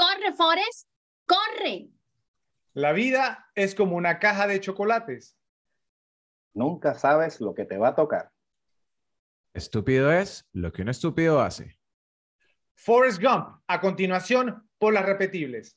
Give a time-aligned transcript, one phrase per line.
[0.00, 0.88] Corre, Forrest,
[1.26, 1.90] corre.
[2.72, 5.36] La vida es como una caja de chocolates.
[6.54, 8.32] Nunca sabes lo que te va a tocar.
[9.52, 11.78] Estúpido es lo que un estúpido hace.
[12.76, 15.76] Forrest Gump, a continuación por las repetibles.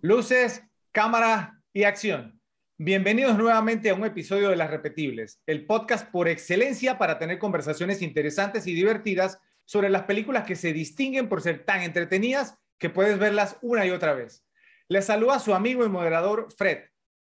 [0.00, 0.62] Luces,
[0.92, 2.40] cámara y acción.
[2.78, 8.00] Bienvenidos nuevamente a un episodio de Las Repetibles, el podcast por excelencia para tener conversaciones
[8.00, 13.18] interesantes y divertidas sobre las películas que se distinguen por ser tan entretenidas que puedes
[13.18, 14.46] verlas una y otra vez.
[14.88, 16.84] Les saluda su amigo y moderador Fred.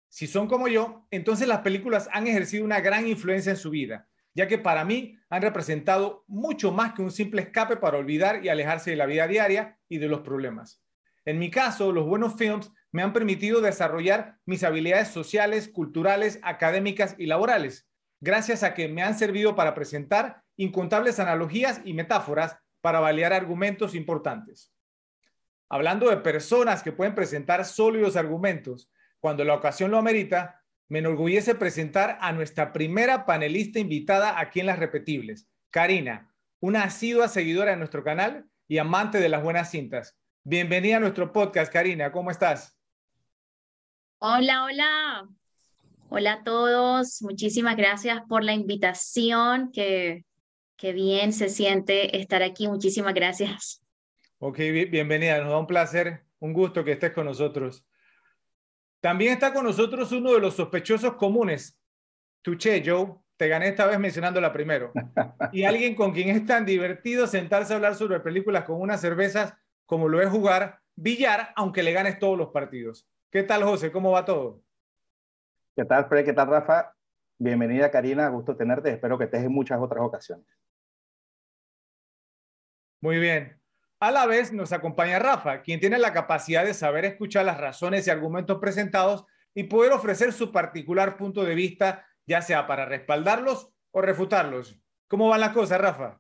[0.09, 4.09] Si son como yo, entonces las películas han ejercido una gran influencia en su vida,
[4.34, 8.48] ya que para mí han representado mucho más que un simple escape para olvidar y
[8.48, 10.82] alejarse de la vida diaria y de los problemas.
[11.24, 17.14] En mi caso, los buenos films me han permitido desarrollar mis habilidades sociales, culturales, académicas
[17.18, 17.88] y laborales,
[18.20, 23.94] gracias a que me han servido para presentar incontables analogías y metáforas para validar argumentos
[23.94, 24.72] importantes.
[25.68, 31.54] Hablando de personas que pueden presentar sólidos argumentos cuando la ocasión lo amerita, me enorgullece
[31.54, 37.76] presentar a nuestra primera panelista invitada aquí en Las Repetibles, Karina, una asidua seguidora de
[37.76, 40.18] nuestro canal y amante de las buenas cintas.
[40.44, 42.10] Bienvenida a nuestro podcast, Karina.
[42.10, 42.77] ¿Cómo estás?
[44.21, 45.29] Hola, hola.
[46.09, 47.23] Hola a todos.
[47.23, 49.71] Muchísimas gracias por la invitación.
[49.73, 50.24] Qué,
[50.77, 52.66] qué bien se siente estar aquí.
[52.66, 53.80] Muchísimas gracias.
[54.39, 54.59] Ok,
[54.91, 55.39] bienvenida.
[55.39, 57.87] Nos da un placer, un gusto que estés con nosotros.
[59.01, 61.79] También está con nosotros uno de los sospechosos comunes.
[62.43, 63.15] Tuche, Joe.
[63.37, 64.91] Te gané esta vez mencionándola primero.
[65.53, 69.55] Y alguien con quien es tan divertido sentarse a hablar sobre películas con unas cervezas
[69.87, 73.06] como lo es jugar billar, aunque le ganes todos los partidos.
[73.31, 73.93] ¿Qué tal, José?
[73.93, 74.62] ¿Cómo va todo?
[75.77, 76.25] ¿Qué tal, Fred?
[76.25, 76.94] ¿Qué tal, Rafa?
[77.37, 78.27] Bienvenida, Karina.
[78.31, 78.91] Gusto tenerte.
[78.91, 80.47] Espero que estés en muchas otras ocasiones.
[83.03, 83.61] Muy bien.
[84.00, 88.06] A la vez nos acompaña Rafa, quien tiene la capacidad de saber escuchar las razones
[88.06, 93.71] y argumentos presentados y poder ofrecer su particular punto de vista, ya sea para respaldarlos
[93.91, 94.81] o refutarlos.
[95.06, 96.19] ¿Cómo van las cosas, Rafa?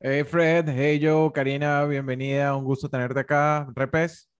[0.00, 3.66] Hey Fred, hey Joe, Karina, bienvenida, un gusto tenerte acá.
[3.74, 4.30] Repes.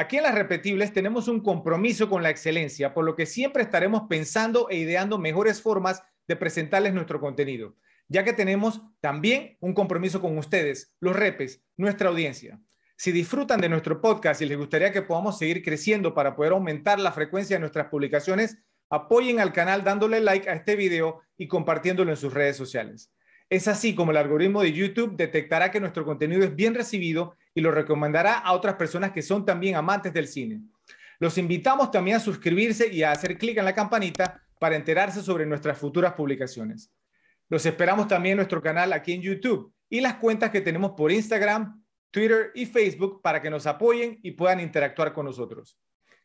[0.00, 4.04] Aquí en las repetibles tenemos un compromiso con la excelencia, por lo que siempre estaremos
[4.08, 7.76] pensando e ideando mejores formas de presentarles nuestro contenido,
[8.08, 12.58] ya que tenemos también un compromiso con ustedes, los repes, nuestra audiencia.
[12.96, 16.98] Si disfrutan de nuestro podcast y les gustaría que podamos seguir creciendo para poder aumentar
[16.98, 18.56] la frecuencia de nuestras publicaciones,
[18.88, 23.12] apoyen al canal dándole like a este video y compartiéndolo en sus redes sociales.
[23.50, 27.60] Es así como el algoritmo de YouTube detectará que nuestro contenido es bien recibido y
[27.60, 30.60] lo recomendará a otras personas que son también amantes del cine.
[31.18, 35.46] Los invitamos también a suscribirse y a hacer clic en la campanita para enterarse sobre
[35.46, 36.90] nuestras futuras publicaciones.
[37.48, 41.10] Los esperamos también en nuestro canal aquí en YouTube y las cuentas que tenemos por
[41.10, 45.78] Instagram, Twitter y Facebook para que nos apoyen y puedan interactuar con nosotros.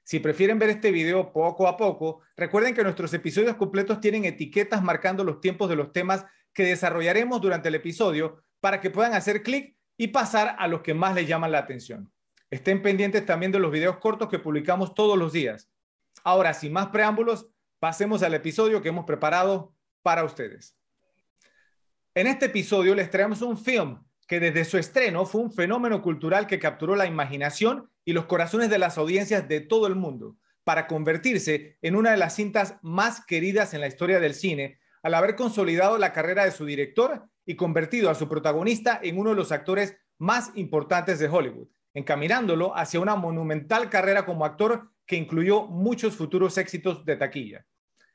[0.03, 4.83] Si prefieren ver este video poco a poco, recuerden que nuestros episodios completos tienen etiquetas
[4.83, 9.41] marcando los tiempos de los temas que desarrollaremos durante el episodio para que puedan hacer
[9.41, 12.11] clic y pasar a los que más les llaman la atención.
[12.49, 15.69] Estén pendientes también de los videos cortos que publicamos todos los días.
[16.23, 17.47] Ahora, sin más preámbulos,
[17.79, 20.77] pasemos al episodio que hemos preparado para ustedes.
[22.13, 26.47] En este episodio les traemos un film que desde su estreno fue un fenómeno cultural
[26.47, 30.87] que capturó la imaginación y los corazones de las audiencias de todo el mundo para
[30.87, 35.35] convertirse en una de las cintas más queridas en la historia del cine, al haber
[35.35, 39.51] consolidado la carrera de su director y convertido a su protagonista en uno de los
[39.51, 46.15] actores más importantes de Hollywood, encaminándolo hacia una monumental carrera como actor que incluyó muchos
[46.15, 47.65] futuros éxitos de taquilla.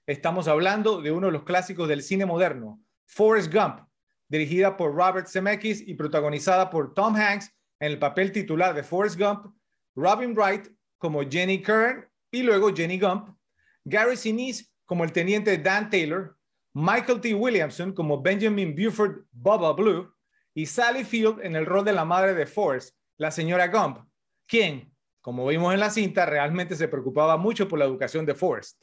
[0.06, 3.80] Estamos hablando de uno de los clásicos del cine moderno, Forrest Gump,
[4.28, 9.18] dirigida por Robert Zemeckis y protagonizada por Tom Hanks en el papel titular de Forrest
[9.18, 9.54] Gump,
[9.94, 10.68] Robin Wright
[10.98, 13.36] como Jenny Kern y luego Jenny Gump,
[13.84, 16.36] Gary Sinise como el teniente Dan Taylor,
[16.72, 17.34] Michael T.
[17.34, 20.14] Williamson como Benjamin Buford Bubba Blue
[20.54, 23.98] y Sally Field en el rol de la madre de Forrest, la señora Gump,
[24.46, 28.80] quien, como vimos en la cinta, realmente se preocupaba mucho por la educación de Forrest.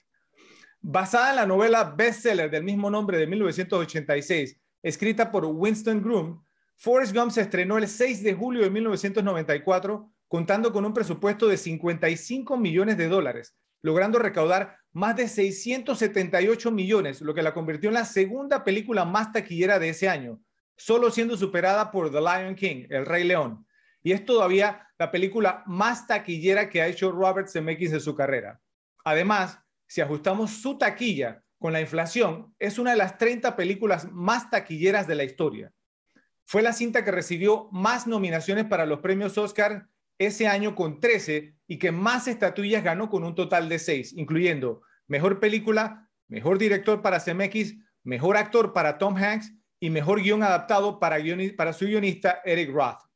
[0.81, 6.43] Basada en la novela bestseller del mismo nombre de 1986, escrita por Winston Groom,
[6.75, 11.57] Forrest Gump se estrenó el 6 de julio de 1994 contando con un presupuesto de
[11.57, 17.93] 55 millones de dólares, logrando recaudar más de 678 millones, lo que la convirtió en
[17.93, 20.41] la segunda película más taquillera de ese año,
[20.75, 23.67] solo siendo superada por The Lion King, El Rey León.
[24.01, 28.59] Y es todavía la película más taquillera que ha hecho Robert Zemeckis en su carrera.
[29.05, 34.49] Además, si ajustamos su taquilla con la inflación, es una de las 30 películas más
[34.49, 35.71] taquilleras de la historia.
[36.43, 41.53] Fue la cinta que recibió más nominaciones para los premios Oscar ese año con 13
[41.67, 47.01] y que más estatuillas ganó con un total de 6, incluyendo Mejor Película, Mejor Director
[47.01, 51.17] para CMX, Mejor Actor para Tom Hanks y Mejor Guión Adaptado para,
[51.55, 53.07] para su guionista Eric Roth.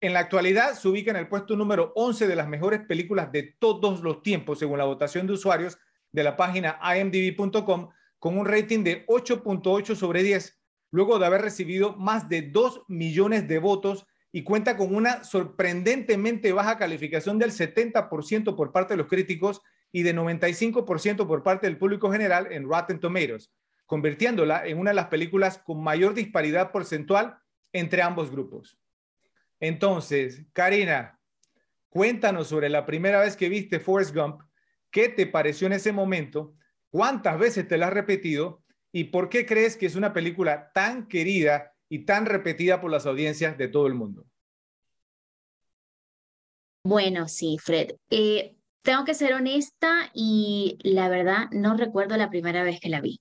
[0.00, 3.54] En la actualidad se ubica en el puesto número 11 de las mejores películas de
[3.58, 5.78] todos los tiempos, según la votación de usuarios
[6.12, 10.58] de la página imdb.com, con un rating de 8.8 sobre 10,
[10.90, 16.52] luego de haber recibido más de 2 millones de votos y cuenta con una sorprendentemente
[16.52, 19.62] baja calificación del 70% por parte de los críticos
[19.96, 23.50] y de 95% por parte del público general en Rotten Tomatoes,
[23.86, 27.38] convirtiéndola en una de las películas con mayor disparidad porcentual
[27.72, 28.78] entre ambos grupos.
[29.58, 31.18] Entonces, Karina,
[31.88, 34.42] cuéntanos sobre la primera vez que viste Forrest Gump,
[34.90, 36.52] qué te pareció en ese momento,
[36.90, 38.62] cuántas veces te la has repetido
[38.92, 43.06] y por qué crees que es una película tan querida y tan repetida por las
[43.06, 44.26] audiencias de todo el mundo.
[46.84, 47.92] Bueno, sí, Fred.
[48.10, 48.56] Eh,
[48.86, 53.20] tengo que ser honesta y la verdad no recuerdo la primera vez que la vi.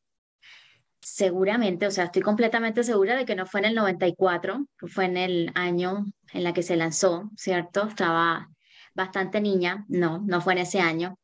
[1.01, 5.17] Seguramente, o sea, estoy completamente segura de que no fue en el 94, fue en
[5.17, 7.87] el año en la que se lanzó, ¿cierto?
[7.87, 8.47] Estaba
[8.93, 11.17] bastante niña, no, no fue en ese año.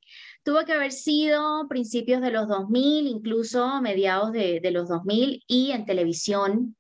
[0.44, 5.72] Tuvo que haber sido principios de los 2000, incluso mediados de, de los 2000 y
[5.72, 6.76] en televisión,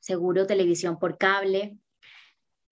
[0.00, 1.78] seguro televisión por cable.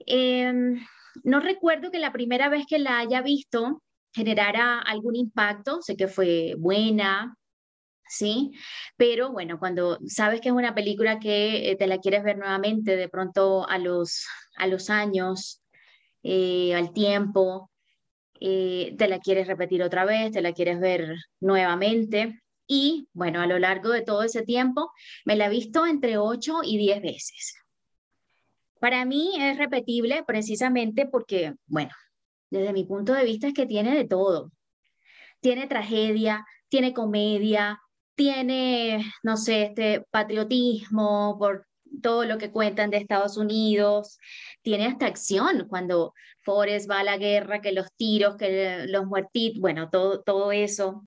[0.01, 0.85] Em,
[1.23, 3.81] no recuerdo que la primera vez que la haya visto
[4.13, 7.37] generara algún impacto, sé que fue buena,
[8.11, 8.53] ¿sí?
[8.97, 12.97] Pero bueno, cuando sabes que es una película que eh, te la quieres ver nuevamente,
[12.97, 14.27] de pronto a los,
[14.57, 15.63] a los años,
[16.23, 17.71] eh, al tiempo,
[18.41, 22.41] eh, te la quieres repetir otra vez, te la quieres ver nuevamente.
[22.67, 24.91] Y bueno, a lo largo de todo ese tiempo
[25.25, 27.57] me la he visto entre 8 y 10 veces.
[28.81, 31.91] Para mí es repetible precisamente porque, bueno,
[32.51, 34.53] desde mi punto de vista es que tiene de todo.
[35.41, 37.81] Tiene tragedia, tiene comedia,
[38.15, 41.67] tiene, no sé, este patriotismo por
[42.03, 44.19] todo lo que cuentan de Estados Unidos,
[44.63, 49.61] tiene hasta acción cuando Forrest va a la guerra, que los tiros, que los muertitos,
[49.61, 51.07] bueno, todo, todo eso.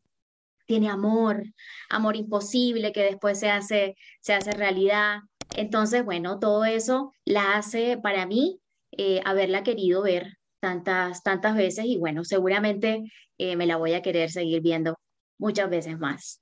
[0.65, 1.43] Tiene amor,
[1.89, 5.19] amor imposible que después se hace, se hace realidad.
[5.55, 8.59] Entonces, bueno, todo eso la hace para mí
[8.91, 13.03] eh, haberla querido ver tantas, tantas veces y bueno, seguramente
[13.37, 14.97] eh, me la voy a querer seguir viendo
[15.37, 16.41] muchas veces más.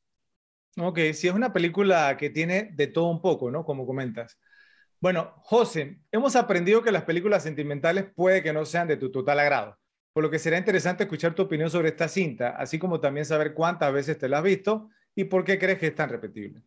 [0.77, 3.65] Ok, sí es una película que tiene de todo un poco, ¿no?
[3.65, 4.39] Como comentas.
[4.99, 9.39] Bueno, José, hemos aprendido que las películas sentimentales puede que no sean de tu total
[9.39, 9.75] agrado,
[10.13, 13.55] por lo que será interesante escuchar tu opinión sobre esta cinta, así como también saber
[13.55, 16.61] cuántas veces te la has visto y por qué crees que es tan repetible.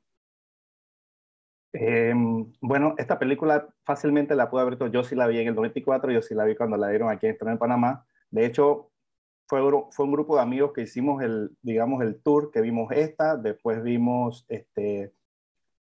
[1.76, 4.86] Em, bueno, esta película fácilmente la pude haber visto.
[4.86, 7.26] Yo sí la vi en el 94, yo sí la vi cuando la dieron aquí
[7.26, 8.06] en Panamá.
[8.30, 8.92] De hecho,
[9.46, 9.60] fue,
[9.90, 13.82] fue un grupo de amigos que hicimos el, digamos, el tour, que vimos esta, después
[13.82, 15.12] vimos, este,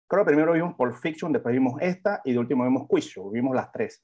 [0.08, 3.56] creo que primero vimos Pulp Fiction, después vimos esta y de último vimos Quiz vimos
[3.56, 4.04] las tres.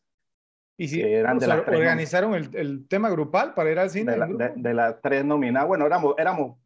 [0.79, 4.15] ¿Y si eran de las tres organizaron el, el, tema grupal para ir al cine?
[4.55, 6.57] De, las tres nominadas, bueno, éramos, éramos,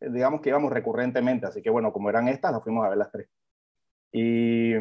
[0.00, 3.10] digamos que íbamos recurrentemente, así que bueno, como eran estas, las fuimos a ver las
[3.10, 3.28] tres.
[4.12, 4.74] Y,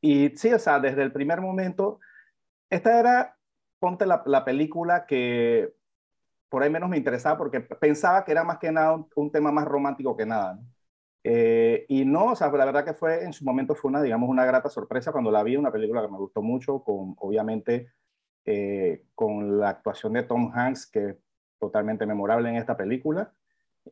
[0.00, 2.00] y sí, o sea, desde el primer momento,
[2.70, 3.38] esta era,
[3.78, 5.74] ponte la, la película que
[6.54, 9.64] por ahí menos me interesaba porque pensaba que era más que nada un, tema más
[9.64, 10.60] romántico que nada.
[11.24, 14.28] Eh, y no, o sea, la verdad que fue en su momento fue una, digamos,
[14.28, 17.92] una grata sorpresa cuando la vi, una película que me gustó mucho, con obviamente
[18.44, 21.16] eh, con la actuación de Tom Hanks, que es
[21.58, 23.32] totalmente memorable en esta película.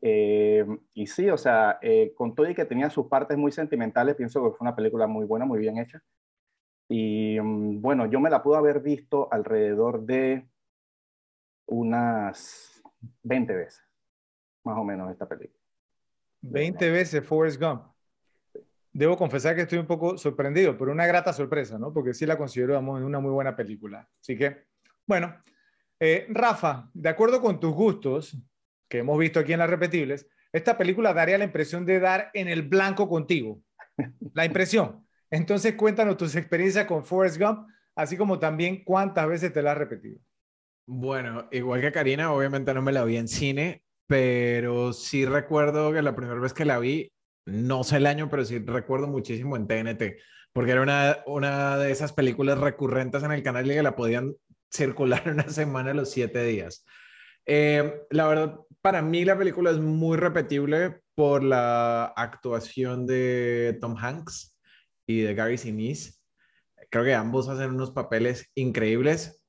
[0.01, 1.79] Eh, y sí, o sea,
[2.15, 5.27] con todo y que tenía sus partes muy sentimentales, pienso que fue una película muy
[5.27, 6.03] buena, muy bien hecha.
[6.89, 10.47] Y mm, bueno, yo me la pude haber visto alrededor de
[11.67, 12.83] unas
[13.23, 13.83] 20 veces,
[14.65, 15.59] más o menos, esta película.
[16.43, 17.85] 20 veces Forrest Gump.
[18.93, 21.95] Debo confesar que estoy un poco sorprendido, pero una grata sorpresa, ¿no?
[21.95, 24.07] Porque sí la considero una muy buena película.
[24.21, 24.67] Así que,
[25.07, 25.35] bueno,
[25.99, 28.37] eh, Rafa, de acuerdo con tus gustos,
[28.93, 32.49] que hemos visto aquí en las repetibles, esta película daría la impresión de dar en
[32.49, 33.63] el blanco contigo.
[34.35, 35.07] La impresión.
[35.31, 39.79] Entonces, cuéntanos tus experiencias con Forrest Gump, así como también cuántas veces te la has
[39.79, 40.21] repetido.
[40.87, 46.03] Bueno, igual que Karina, obviamente no me la vi en cine, pero sí recuerdo que
[46.03, 47.11] la primera vez que la vi,
[47.47, 50.19] no sé el año, pero sí recuerdo muchísimo en TNT,
[50.53, 54.35] porque era una, una de esas películas recurrentes en el canal y que la podían
[54.71, 56.85] circular una semana los siete días.
[57.47, 63.97] Eh, la verdad, para mí la película es muy repetible por la actuación de Tom
[63.97, 64.59] Hanks
[65.07, 66.15] y de Gary Sinise.
[66.91, 69.45] Creo que ambos hacen unos papeles increíbles.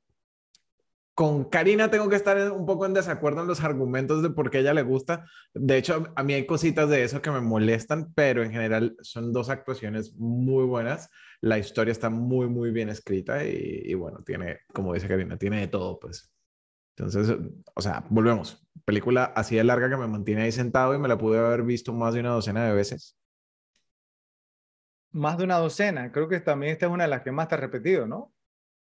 [1.15, 4.59] Con Karina tengo que estar un poco en desacuerdo en los argumentos de por qué
[4.59, 5.25] ella le gusta.
[5.53, 9.33] De hecho, a mí hay cositas de eso que me molestan, pero en general son
[9.33, 11.09] dos actuaciones muy buenas.
[11.41, 15.59] La historia está muy, muy bien escrita y, y bueno, tiene, como dice Karina, tiene
[15.59, 16.32] de todo, pues.
[16.95, 17.37] Entonces,
[17.73, 18.65] o sea, volvemos.
[18.85, 21.93] Película así de larga que me mantiene ahí sentado y me la pude haber visto
[21.93, 23.17] más de una docena de veces.
[25.11, 26.11] Más de una docena.
[26.11, 28.33] Creo que también esta es una de las que más te ha repetido, ¿no?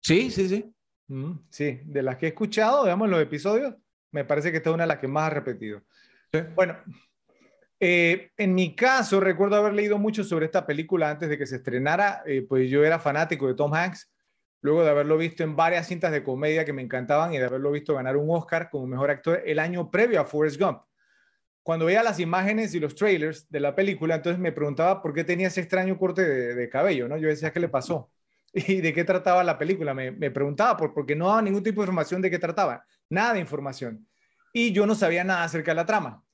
[0.00, 0.74] Sí, sí, sí.
[1.08, 3.74] Mm, sí, de las que he escuchado, veamos los episodios,
[4.12, 5.82] me parece que esta es una de las que más ha repetido.
[6.32, 6.40] Sí.
[6.54, 6.78] Bueno,
[7.78, 11.56] eh, en mi caso, recuerdo haber leído mucho sobre esta película antes de que se
[11.56, 14.11] estrenara, eh, pues yo era fanático de Tom Hanks
[14.62, 17.70] luego de haberlo visto en varias cintas de comedia que me encantaban y de haberlo
[17.72, 20.82] visto ganar un Oscar como mejor actor el año previo a Forrest Gump.
[21.62, 25.24] Cuando veía las imágenes y los trailers de la película, entonces me preguntaba por qué
[25.24, 27.18] tenía ese extraño corte de, cabello, ¿no?
[27.18, 28.10] Yo decía, ¿qué le pasó?
[28.52, 29.94] ¿Y de qué trataba la película?
[29.94, 33.40] Me, preguntaba, por, porque no daba ningún tipo de información de qué trataba, nada de
[33.40, 34.08] información.
[34.52, 36.24] Y yo no sabía nada acerca de la trama.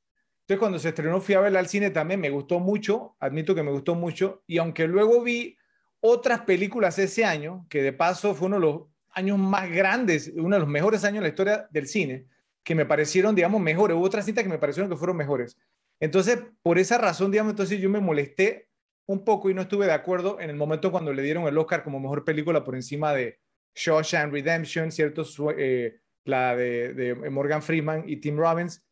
[0.40, 3.62] Entonces, cuando se estrenó, fui a verla al cine también, me gustó mucho, admito que
[3.62, 5.58] me gustó mucho, y aunque luego vi
[6.00, 10.57] otras películas ese año, que de paso fue uno de los años más grandes, uno
[10.57, 12.26] de los mejores años en la historia del cine,
[12.62, 13.97] que me parecieron, digamos, mejores.
[13.97, 15.57] Hubo otras cintas que me parecieron que fueron mejores.
[16.00, 18.69] Entonces, por esa razón, digamos, entonces yo me molesté
[19.07, 21.83] un poco y no estuve de acuerdo en el momento cuando le dieron el Oscar
[21.83, 23.40] como mejor película por encima de
[23.75, 25.25] Shawshank Redemption, ¿cierto?
[25.57, 28.85] Eh, la de, Morgan Freeman y Tim Robbins,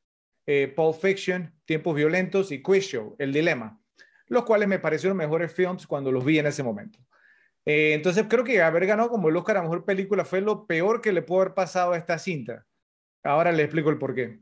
[0.46, 3.78] eh, Pulp Fiction, Tiempos Violentos y Quiz Show, El Dilema
[4.28, 6.98] los cuales me parecieron mejores films cuando los vi en ese momento.
[7.64, 11.00] Eh, entonces creo que haber ganado como el Oscar a Mejor Película fue lo peor
[11.00, 12.64] que le pudo haber pasado a esta cinta.
[13.24, 14.40] Ahora le explico el porqué.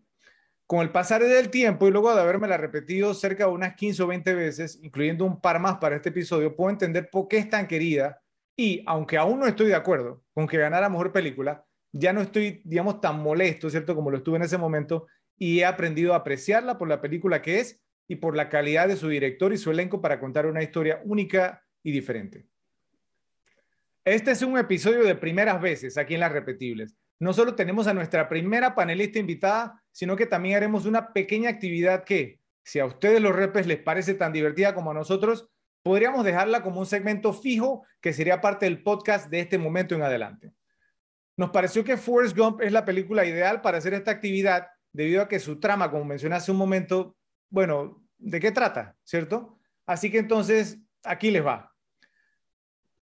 [0.67, 4.03] Con el pasar del tiempo y luego de haberme la repetido cerca de unas 15
[4.03, 7.49] o 20 veces, incluyendo un par más para este episodio, puedo entender por qué es
[7.49, 8.21] tan querida
[8.57, 12.61] y aunque aún no estoy de acuerdo con que ganara Mejor Película, ya no estoy,
[12.65, 13.95] digamos, tan molesto, ¿cierto?
[13.95, 15.07] Como lo estuve en ese momento
[15.39, 18.97] y he aprendido a apreciarla por la película que es y por la calidad de
[18.97, 22.47] su director y su elenco para contar una historia única y diferente.
[24.05, 26.95] Este es un episodio de primeras veces aquí en Las Repetibles.
[27.19, 32.05] No solo tenemos a nuestra primera panelista invitada, sino que también haremos una pequeña actividad
[32.05, 35.49] que, si a ustedes los repes les parece tan divertida como a nosotros,
[35.83, 40.03] podríamos dejarla como un segmento fijo que sería parte del podcast de este momento en
[40.03, 40.53] adelante.
[41.37, 45.29] Nos pareció que Forrest Gump es la película ideal para hacer esta actividad debido a
[45.29, 47.17] que su trama, como mencioné hace un momento,
[47.55, 48.97] bueno, ¿de qué trata?
[49.05, 49.61] ¿Cierto?
[49.87, 51.73] Así que entonces, aquí les va.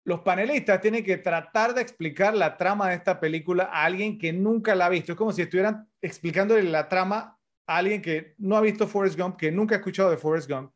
[0.02, 4.32] Los panelistas tienen que tratar de explicar la trama de esta película a alguien que
[4.32, 5.12] nunca la ha visto.
[5.12, 9.36] Es como si estuvieran explicándole la trama a alguien que no ha visto Forrest Gump,
[9.36, 10.72] que nunca ha escuchado de Forrest Gump,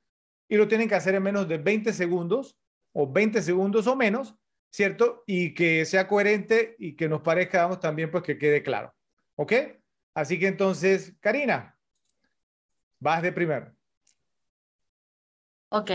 [0.49, 2.57] y lo tienen que hacer en menos de 20 segundos
[2.93, 4.37] o 20 segundos o menos,
[4.71, 5.25] ¿cierto?
[5.27, 8.95] Y que sea coherente y que nos parezca, vamos, también pues que quede claro.
[9.35, 9.53] ¿Ok?
[10.15, 11.76] Así que entonces, Karina,
[12.99, 13.73] Vas de primero.
[15.69, 15.91] Ok.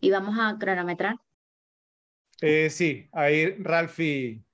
[0.00, 1.16] ¿Y vamos a cronometrar?
[2.40, 4.44] Eh, sí, ahí Ralphie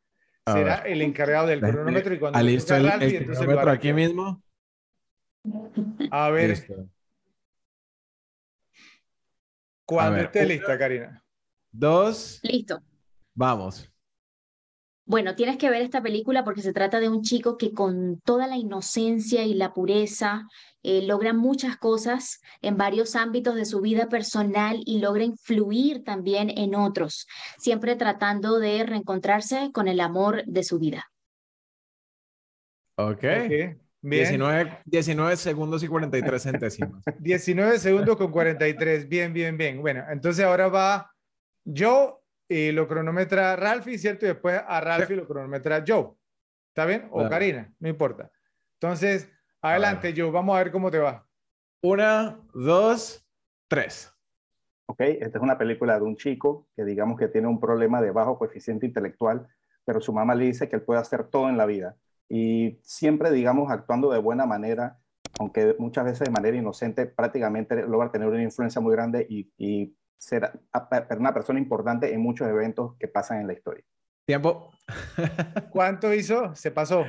[0.47, 4.43] será el encargado del cronómetro y cuando listo el, Ralphie, el cronómetro aquí mismo.
[6.11, 6.67] A ver.
[9.85, 11.23] Cuando esté lista, Karina.
[11.71, 12.41] Dos.
[12.43, 12.83] Listo.
[13.35, 13.91] Vamos.
[15.07, 18.47] Bueno, tienes que ver esta película porque se trata de un chico que con toda
[18.47, 20.49] la inocencia y la pureza
[20.83, 26.51] eh, logra muchas cosas en varios ámbitos de su vida personal y logra influir también
[26.51, 27.27] en otros,
[27.59, 31.11] siempre tratando de reencontrarse con el amor de su vida.
[32.97, 33.19] Ok.
[33.19, 33.77] okay.
[34.01, 37.03] 19, 19, segundos y 43 centésimos.
[37.19, 39.09] 19 segundos con 43.
[39.09, 39.81] Bien, bien, bien.
[39.81, 41.11] Bueno, entonces ahora va
[41.65, 42.24] yo
[42.55, 44.27] y lo cronometra Ralphie, ¿cierto?
[44.27, 46.13] Y después a Ralphie lo cronometra Joe.
[46.69, 47.09] ¿Está bien?
[47.11, 48.31] O Karina, no importa.
[48.75, 49.29] Entonces,
[49.61, 51.27] adelante, Joe, vamos a ver cómo te va.
[51.83, 53.27] Una, dos,
[53.67, 54.15] tres.
[54.87, 58.13] Ok, esta es una película de un chico que digamos que tiene un problema de
[58.13, 59.49] bajo coeficiente intelectual,
[59.85, 61.97] pero su mamá le dice que él puede hacer todo en la vida.
[62.29, 65.01] Y siempre, digamos, actuando de buena manera,
[65.41, 69.97] aunque muchas veces de manera inocente, prácticamente logra tener una influencia muy grande y, y
[70.19, 70.51] ser
[71.19, 73.85] una persona importante en muchos eventos que pasan en la historia.
[74.27, 74.71] Tiempo.
[75.71, 76.55] ¿Cuánto hizo?
[76.55, 77.05] Se pasó.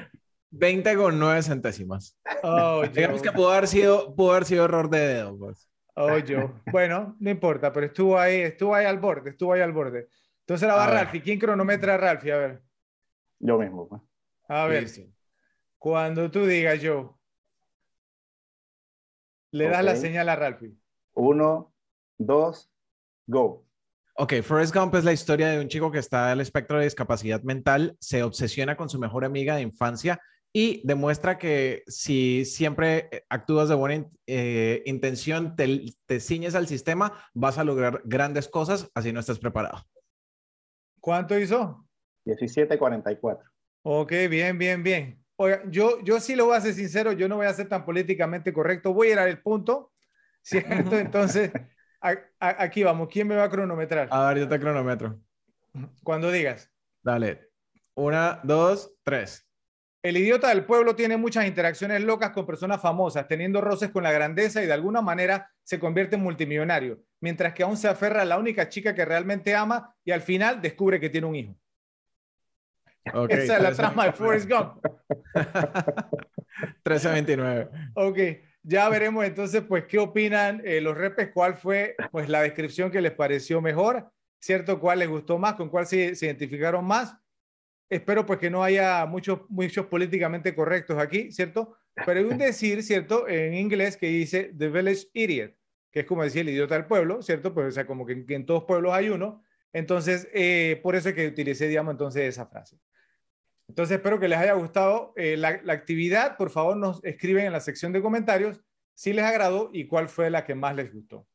[0.51, 2.17] 20 con 9 centésimas.
[2.43, 5.37] Oh, Digamos que pudo haber sido, pudo haber sido error de dedo.
[5.37, 5.69] Pues.
[5.95, 6.53] Oh, yo.
[6.71, 10.09] Bueno, no importa, pero estuvo ahí, estuvo ahí al borde, estuvo ahí al borde.
[10.41, 11.21] Entonces la va Ralphie.
[11.21, 12.31] ¿Quién cronometra a Ralphie?
[12.31, 12.61] A ver.
[13.39, 13.87] Yo mismo.
[13.87, 14.01] Pues.
[14.47, 14.85] A ver.
[15.77, 17.17] Cuando tú digas yo.
[19.51, 20.75] Le das la señal a Ralphie.
[21.13, 21.73] Uno,
[22.17, 22.69] dos,
[23.27, 23.65] go.
[24.17, 27.41] Ok, Forrest Gump es la historia de un chico que está al espectro de discapacidad
[27.43, 30.21] mental, se obsesiona con su mejor amiga de infancia
[30.53, 36.55] y demuestra que si siempre eh, actúas de buena in- eh, intención, te, te ciñes
[36.55, 39.83] al sistema, vas a lograr grandes cosas, así no estás preparado.
[41.01, 41.85] ¿Cuánto hizo?
[42.25, 43.43] 17.44.
[43.83, 45.23] Ok, bien, bien, bien.
[45.35, 47.85] Oiga, yo, yo sí lo voy a ser sincero, yo no voy a ser tan
[47.85, 49.91] políticamente correcto, voy a ir al punto,
[50.41, 50.97] ¿cierto?
[50.97, 51.51] Entonces,
[52.01, 54.07] a- a- aquí vamos, ¿quién me va a cronometrar?
[54.11, 55.19] A ver, yo te cronometro.
[56.03, 56.71] Cuando digas.
[57.01, 57.49] Dale.
[57.95, 59.47] Una, dos, tres.
[60.01, 64.11] El idiota del pueblo tiene muchas interacciones locas con personas famosas, teniendo roces con la
[64.11, 68.25] grandeza y de alguna manera se convierte en multimillonario, mientras que aún se aferra a
[68.25, 71.55] la única chica que realmente ama y al final descubre que tiene un hijo.
[73.13, 73.75] Ok, Esa es la 13.
[73.81, 74.85] trama de Forrest Gump.
[76.85, 77.69] 1329.
[77.95, 78.17] Ok,
[78.67, 82.99] ya veremos entonces, pues, qué opinan eh, los repes, cuál fue, pues, la descripción que
[82.99, 84.79] les pareció mejor, ¿cierto?
[84.79, 85.53] ¿Cuál les gustó más?
[85.53, 87.15] ¿Con cuál se, se identificaron más?
[87.89, 91.77] Espero, pues, que no haya muchos, muchos políticamente correctos aquí, ¿cierto?
[92.05, 93.27] Pero hay un decir, ¿cierto?
[93.27, 95.55] En inglés que dice The Village Idiot,
[95.91, 97.53] que es como decir el idiota del pueblo, ¿cierto?
[97.53, 99.43] Pues, o sea, como que, que en todos pueblos hay uno.
[99.73, 102.79] Entonces, eh, por eso es que utilicé, digamos, entonces esa frase.
[103.67, 106.37] Entonces, espero que les haya gustado eh, la, la actividad.
[106.37, 108.61] Por favor, nos escriben en la sección de comentarios
[108.93, 111.27] si les agradó y cuál fue la que más les gustó.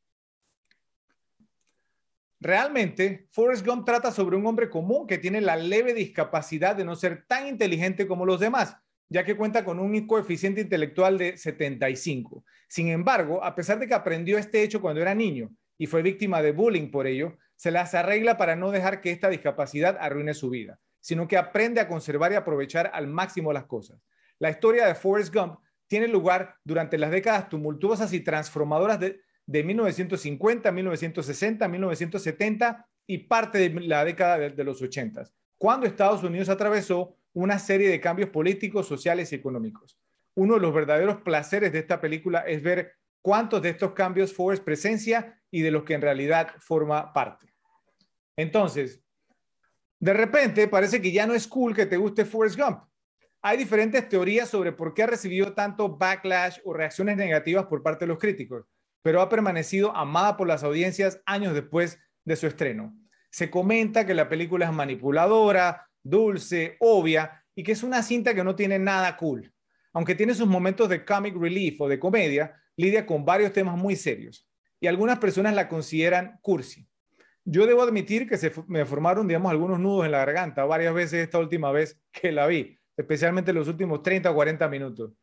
[2.41, 6.95] Realmente, Forrest Gump trata sobre un hombre común que tiene la leve discapacidad de no
[6.95, 8.77] ser tan inteligente como los demás,
[9.09, 12.43] ya que cuenta con un coeficiente intelectual de 75.
[12.67, 16.41] Sin embargo, a pesar de que aprendió este hecho cuando era niño y fue víctima
[16.41, 20.49] de bullying por ello, se las arregla para no dejar que esta discapacidad arruine su
[20.49, 23.99] vida, sino que aprende a conservar y aprovechar al máximo las cosas.
[24.39, 29.63] La historia de Forrest Gump tiene lugar durante las décadas tumultuosas y transformadoras de, de
[29.63, 35.23] 1950, 1960, 1970 y parte de la década de, de los 80,
[35.57, 39.99] cuando Estados Unidos atravesó una serie de cambios políticos, sociales y económicos.
[40.35, 44.63] Uno de los verdaderos placeres de esta película es ver cuántos de estos cambios Forrest
[44.63, 47.53] presencia y de los que en realidad forma parte.
[48.35, 49.01] Entonces,
[50.01, 52.79] de repente parece que ya no es cool que te guste Forrest Gump.
[53.43, 58.05] Hay diferentes teorías sobre por qué ha recibido tanto backlash o reacciones negativas por parte
[58.05, 58.65] de los críticos,
[59.03, 62.95] pero ha permanecido amada por las audiencias años después de su estreno.
[63.29, 68.43] Se comenta que la película es manipuladora, dulce, obvia y que es una cinta que
[68.43, 69.53] no tiene nada cool.
[69.93, 73.95] Aunque tiene sus momentos de comic relief o de comedia, lidia con varios temas muy
[73.95, 76.87] serios y algunas personas la consideran cursi.
[77.43, 81.23] Yo debo admitir que se me formaron, digamos, algunos nudos en la garganta varias veces
[81.23, 85.13] esta última vez que la vi, especialmente en los últimos 30 o 40 minutos.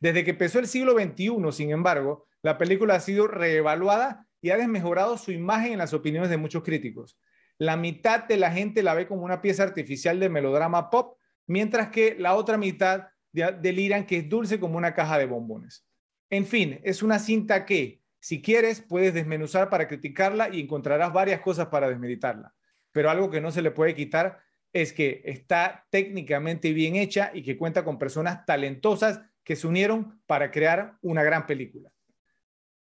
[0.00, 4.56] Desde que empezó el siglo XXI, sin embargo, la película ha sido reevaluada y ha
[4.56, 7.18] desmejorado su imagen en las opiniones de muchos críticos.
[7.58, 11.88] La mitad de la gente la ve como una pieza artificial de melodrama pop, mientras
[11.88, 15.84] que la otra mitad deliran que es dulce como una caja de bombones.
[16.30, 21.40] En fin, es una cinta que, si quieres, puedes desmenuzar para criticarla y encontrarás varias
[21.40, 22.54] cosas para desmeditarla.
[22.92, 24.40] Pero algo que no se le puede quitar
[24.72, 30.20] es que está técnicamente bien hecha y que cuenta con personas talentosas que se unieron
[30.26, 31.90] para crear una gran película.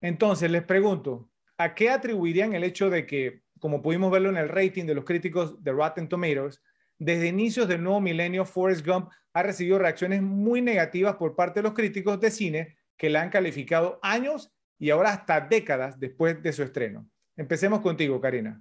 [0.02, 4.50] Entonces, les pregunto, ¿a qué atribuirían el hecho de que, como pudimos verlo en el
[4.50, 6.62] rating de los críticos de Rotten Tomatoes,
[7.00, 11.64] desde inicios del nuevo milenio, Forrest Gump ha recibido reacciones muy negativas por parte de
[11.64, 16.52] los críticos de cine que la han calificado años y ahora hasta décadas después de
[16.52, 17.08] su estreno.
[17.38, 18.60] Empecemos contigo, Karina.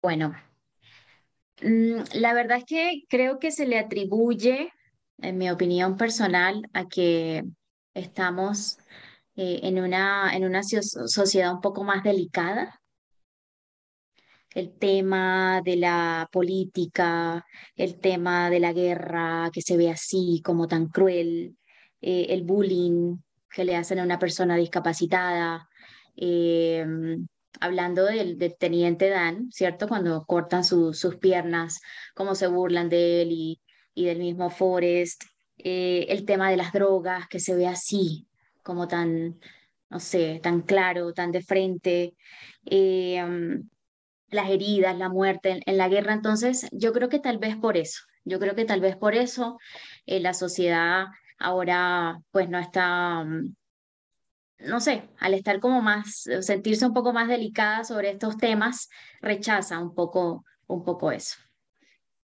[0.00, 0.34] Bueno,
[1.60, 4.72] la verdad es que creo que se le atribuye,
[5.18, 7.44] en mi opinión personal, a que
[7.92, 8.78] estamos
[9.36, 12.80] eh, en una, en una sociedad un poco más delicada.
[14.54, 17.44] El tema de la política,
[17.76, 21.58] el tema de la guerra que se ve así como tan cruel,
[22.00, 23.18] eh, el bullying
[23.54, 25.68] que le hacen a una persona discapacitada,
[26.16, 26.84] eh,
[27.60, 29.88] hablando del, teniente Dan, ¿cierto?
[29.88, 31.80] Cuando cortan su, sus piernas,
[32.14, 33.62] cómo se burlan de él y,
[33.94, 35.22] y del mismo Forrest,
[35.58, 38.26] eh, el tema de las drogas que se ve así,
[38.62, 39.38] como tan,
[39.88, 42.14] no sé, tan claro, tan de frente,
[42.66, 43.24] eh,
[44.30, 46.12] las heridas, la muerte en, en, la guerra.
[46.12, 49.58] Entonces, yo creo que tal vez por eso, yo creo que tal vez por eso
[50.06, 51.06] eh, la sociedad
[51.38, 53.20] ahora pues no está...
[53.20, 53.54] Um,
[54.58, 58.88] no sé, al estar como más, sentirse un poco más delicada sobre estos temas,
[59.20, 61.36] rechaza un poco, un poco eso.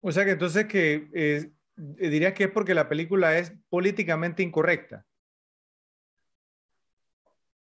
[0.01, 5.05] O sea que entonces que eh, dirías que es porque la película es políticamente incorrecta.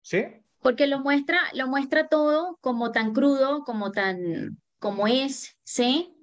[0.01, 0.25] ¿Sí?
[0.61, 6.13] Porque lo muestra, lo muestra todo como tan crudo, como tan, como es, ¿sí?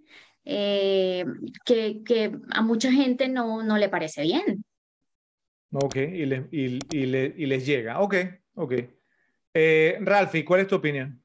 [0.45, 1.25] Eh,
[1.65, 4.65] que, que, a mucha gente no, no le parece bien.
[5.73, 8.01] Ok, y, le, y, y, le, y les llega.
[8.01, 8.15] Ok,
[8.55, 8.73] ok.
[9.55, 11.23] Eh, Ralphie, ¿cuál es tu opinión?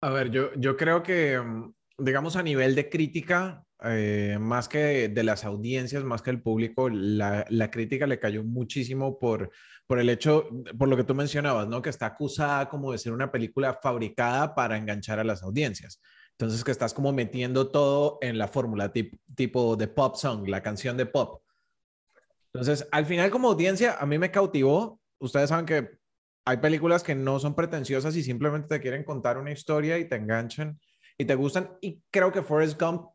[0.00, 5.08] A ver, yo, yo creo que, mm, digamos, a nivel de crítica, eh, más que
[5.08, 9.50] de, las audiencias, más que el público, la, la, crítica le cayó muchísimo por,
[9.86, 11.82] por el hecho, por lo que tú mencionabas, ¿no?
[11.82, 16.00] Que está acusada como de ser una película fabricada para enganchar a las audiencias.
[16.32, 20.62] Entonces, que estás como metiendo todo en la fórmula tipo, tipo de pop song, la
[20.62, 21.42] canción de pop.
[22.60, 24.98] Entonces, al final como audiencia, a mí me cautivó.
[25.18, 25.98] Ustedes saben que
[26.46, 30.16] hay películas que no son pretenciosas y simplemente te quieren contar una historia y te
[30.16, 30.80] enganchan
[31.18, 31.76] y te gustan.
[31.80, 33.08] Y creo que Forrest Gump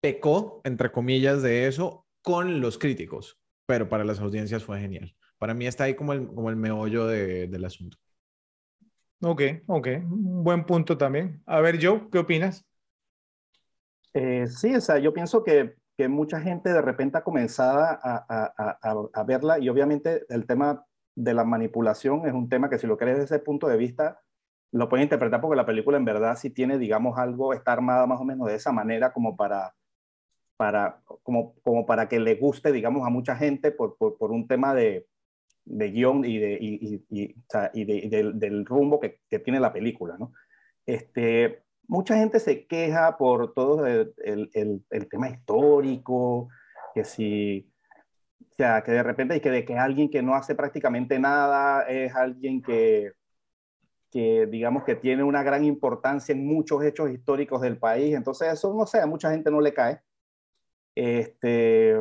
[0.00, 5.14] pecó, entre comillas, de eso con los críticos, pero para las audiencias fue genial.
[5.38, 7.98] Para mí está ahí como el, como el meollo de, del asunto.
[9.20, 9.88] Ok, ok.
[10.04, 11.42] Buen punto también.
[11.46, 12.64] A ver, Joe, ¿qué opinas?
[14.14, 19.24] Eh, sí, o sea, yo pienso que, que, mucha gente de repente ha comenzado a,
[19.26, 23.18] verla y obviamente el tema de la manipulación es un tema que si lo crees
[23.18, 24.20] desde ese punto de vista,
[24.72, 28.20] lo puedes interpretar porque la película en verdad sí tiene, digamos, algo, está armada más
[28.20, 29.74] o menos de esa manera como para,
[30.56, 34.74] para, como, como para que le guste, digamos, a mucha gente por, por, un tema
[34.74, 35.06] de,
[35.64, 37.34] de guion y, de, y, y,
[37.72, 40.32] y de, del, rumbo que, tiene la película, ¿no?
[40.84, 46.48] Este, mucha gente se queja por todo el, el, tema histórico,
[46.94, 47.72] que si,
[48.40, 51.82] o sea, que de repente y que de que alguien que no hace prácticamente nada
[51.82, 53.12] es alguien que,
[54.10, 58.74] que digamos que tiene una gran importancia en muchos hechos históricos del país, entonces eso,
[58.74, 60.00] no sé, a mucha gente no le cae.
[60.94, 61.94] Este,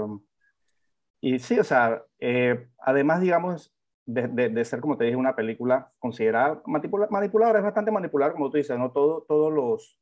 [1.19, 3.74] y sí, o sea, eh, además, digamos,
[4.05, 8.33] de, de, de, ser, como te dije, una película considerada manipula, manipuladora, es bastante manipular,
[8.33, 8.91] como tú dices, ¿no?
[8.91, 9.99] Todo, todos los,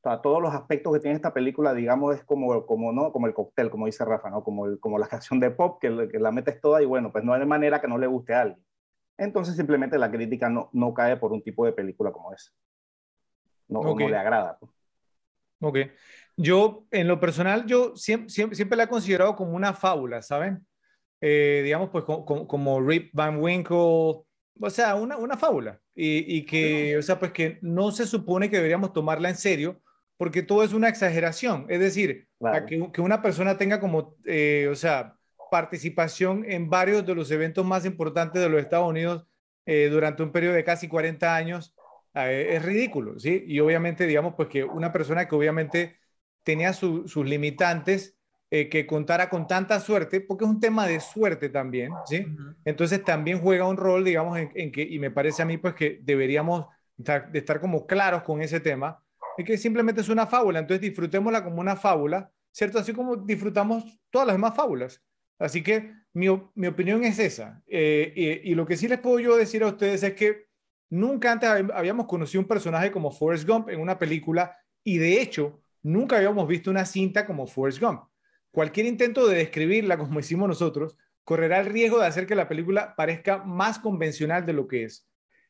[0.00, 3.12] o sea, todos los aspectos que tiene esta película, digamos, es como, como, ¿no?
[3.12, 4.42] como el cóctel, como dice Rafa, ¿no?
[4.42, 7.22] Como, el, como la canción de pop, que, que, la metes toda y bueno, pues
[7.22, 8.66] no hay manera que no le guste a alguien.
[9.16, 12.50] Entonces simplemente la crítica no, no cae por un tipo de película como esa.
[13.68, 14.06] No, okay.
[14.06, 14.58] no le agrada.
[14.58, 14.72] Pues.
[15.60, 15.78] Ok.
[16.36, 20.66] Yo, en lo personal, yo siempre, siempre, siempre la he considerado como una fábula, ¿saben?
[21.22, 25.80] Eh, digamos, pues como, como, Rip Van Winkle, o sea, una, una fábula.
[25.94, 29.80] Y, y, que, o sea, pues que no se supone que deberíamos tomarla en serio,
[30.16, 31.66] porque todo es una exageración.
[31.68, 32.66] Es decir, claro.
[32.66, 35.16] que, que, una persona tenga como, eh, o sea,
[35.50, 39.26] participación en varios de los eventos más importantes de los Estados Unidos
[39.66, 41.76] eh, durante un periodo de casi 40 años,
[42.14, 43.44] eh, es ridículo, ¿sí?
[43.46, 45.98] Y obviamente, digamos, pues que una persona que obviamente
[46.42, 48.18] tenía su, sus limitantes,
[48.54, 52.18] eh, que contara con tanta suerte, porque es un tema de suerte también, ¿sí?
[52.18, 52.56] Uh -huh.
[52.66, 55.72] Entonces también juega un rol, digamos, en, en, que, y me parece a mí, pues
[55.72, 56.66] que deberíamos
[56.98, 59.02] estar, de estar como claros con ese tema,
[59.38, 62.78] es que simplemente es una fábula, entonces disfrutémosla como una fábula, ¿cierto?
[62.78, 65.02] Así como disfrutamos todas las demás fábulas.
[65.38, 67.62] Así que mi, mi opinión es esa.
[67.66, 68.12] Eh,
[68.44, 70.48] y, y, lo que sí les puedo yo decir a ustedes es que
[70.90, 75.62] nunca antes habíamos conocido un personaje como Forrest Gump en una película y de hecho
[75.82, 78.11] nunca habíamos visto una cinta como Forrest Gump.
[78.52, 82.94] Cualquier intento de describirla como hicimos nosotros correrá el riesgo de hacer que la película
[82.96, 85.08] parezca más convencional de lo que es.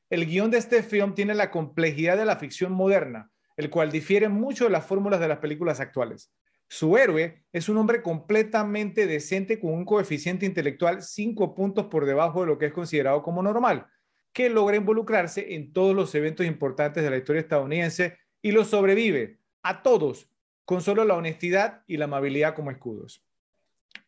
[0.09, 4.29] El guion de este film tiene la complejidad de la ficción moderna, el cual difiere
[4.29, 6.33] mucho de las fórmulas de las películas actuales.
[6.69, 12.43] Su héroe es un hombre completamente decente con un coeficiente intelectual cinco puntos por debajo
[12.43, 13.88] de lo que es considerado como normal,
[14.33, 19.41] que logra involucrarse en todos los eventos importantes de la historia estadounidense y los sobrevive
[19.62, 20.32] a todos
[20.64, 23.25] con solo la honestidad y la amabilidad como escudos.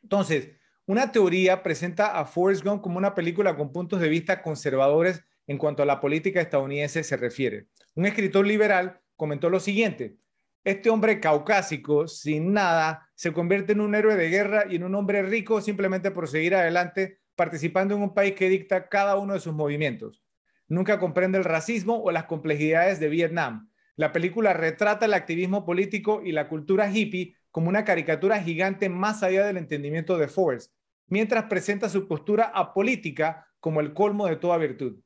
[0.02, 0.50] Entonces,
[0.86, 5.58] una teoría presenta a Forrest Gump como una película con puntos de vista conservadores en
[5.58, 7.66] cuanto a la política estadounidense se refiere.
[7.94, 10.16] Un escritor liberal comentó lo siguiente,
[10.64, 14.94] este hombre caucásico, sin nada, se convierte en un héroe de guerra y en un
[14.94, 19.40] hombre rico simplemente por seguir adelante participando en un país que dicta cada uno de
[19.40, 20.22] sus movimientos.
[20.66, 23.70] Nunca comprende el racismo o las complejidades de Vietnam.
[23.96, 29.22] La película retrata el activismo político y la cultura hippie como una caricatura gigante más
[29.22, 30.72] allá del entendimiento de Forrest,
[31.06, 35.00] mientras presenta su postura apolítica como el colmo de toda virtud.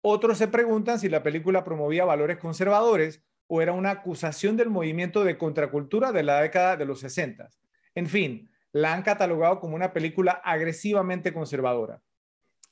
[0.00, 5.24] Otros se preguntan si la película promovía valores conservadores o era una acusación del movimiento
[5.24, 7.50] de contracultura de la década de los 60.
[7.94, 12.00] En fin, la han catalogado como una película agresivamente conservadora.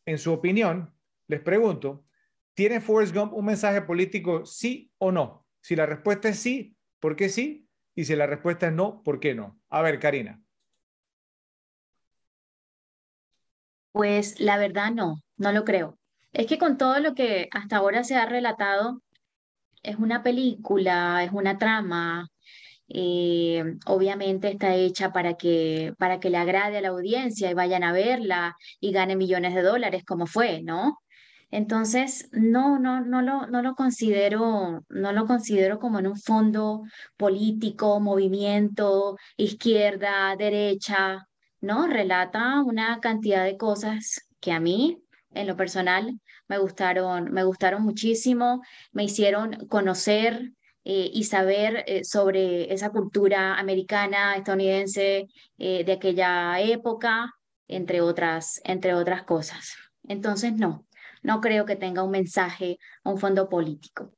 [0.04, 0.94] En su opinión,
[1.26, 2.04] les pregunto,
[2.56, 5.46] ¿tiene Forrest Gump un mensaje político sí o no?
[5.60, 7.68] Si la respuesta es sí, ¿por qué sí?
[7.94, 9.60] Y si la respuesta es no, ¿por qué no?
[9.68, 10.42] A ver, Karina.
[13.92, 15.98] Pues la verdad no, no lo creo.
[16.32, 19.02] Es que con todo lo que hasta ahora se ha relatado,
[19.82, 22.28] es una película, es una trama,
[22.88, 27.84] eh, obviamente está hecha para que, para que le agrade a la audiencia y vayan
[27.84, 30.98] a verla y gane millones de dólares, como fue, ¿no?
[31.50, 36.82] Entonces, no, no, no lo, no lo considero, no lo considero como en un fondo
[37.16, 41.28] político, movimiento, izquierda, derecha,
[41.60, 41.86] ¿no?
[41.86, 47.82] Relata una cantidad de cosas que a mí, en lo personal, me gustaron, me gustaron
[47.82, 50.52] muchísimo, me hicieron conocer
[50.84, 55.26] eh, y saber eh, sobre esa cultura americana, estadounidense
[55.58, 57.34] eh, de aquella época,
[57.66, 59.74] entre otras, entre otras cosas.
[60.04, 60.85] Entonces, no,
[61.26, 64.12] no creo que tenga un mensaje o un fondo político.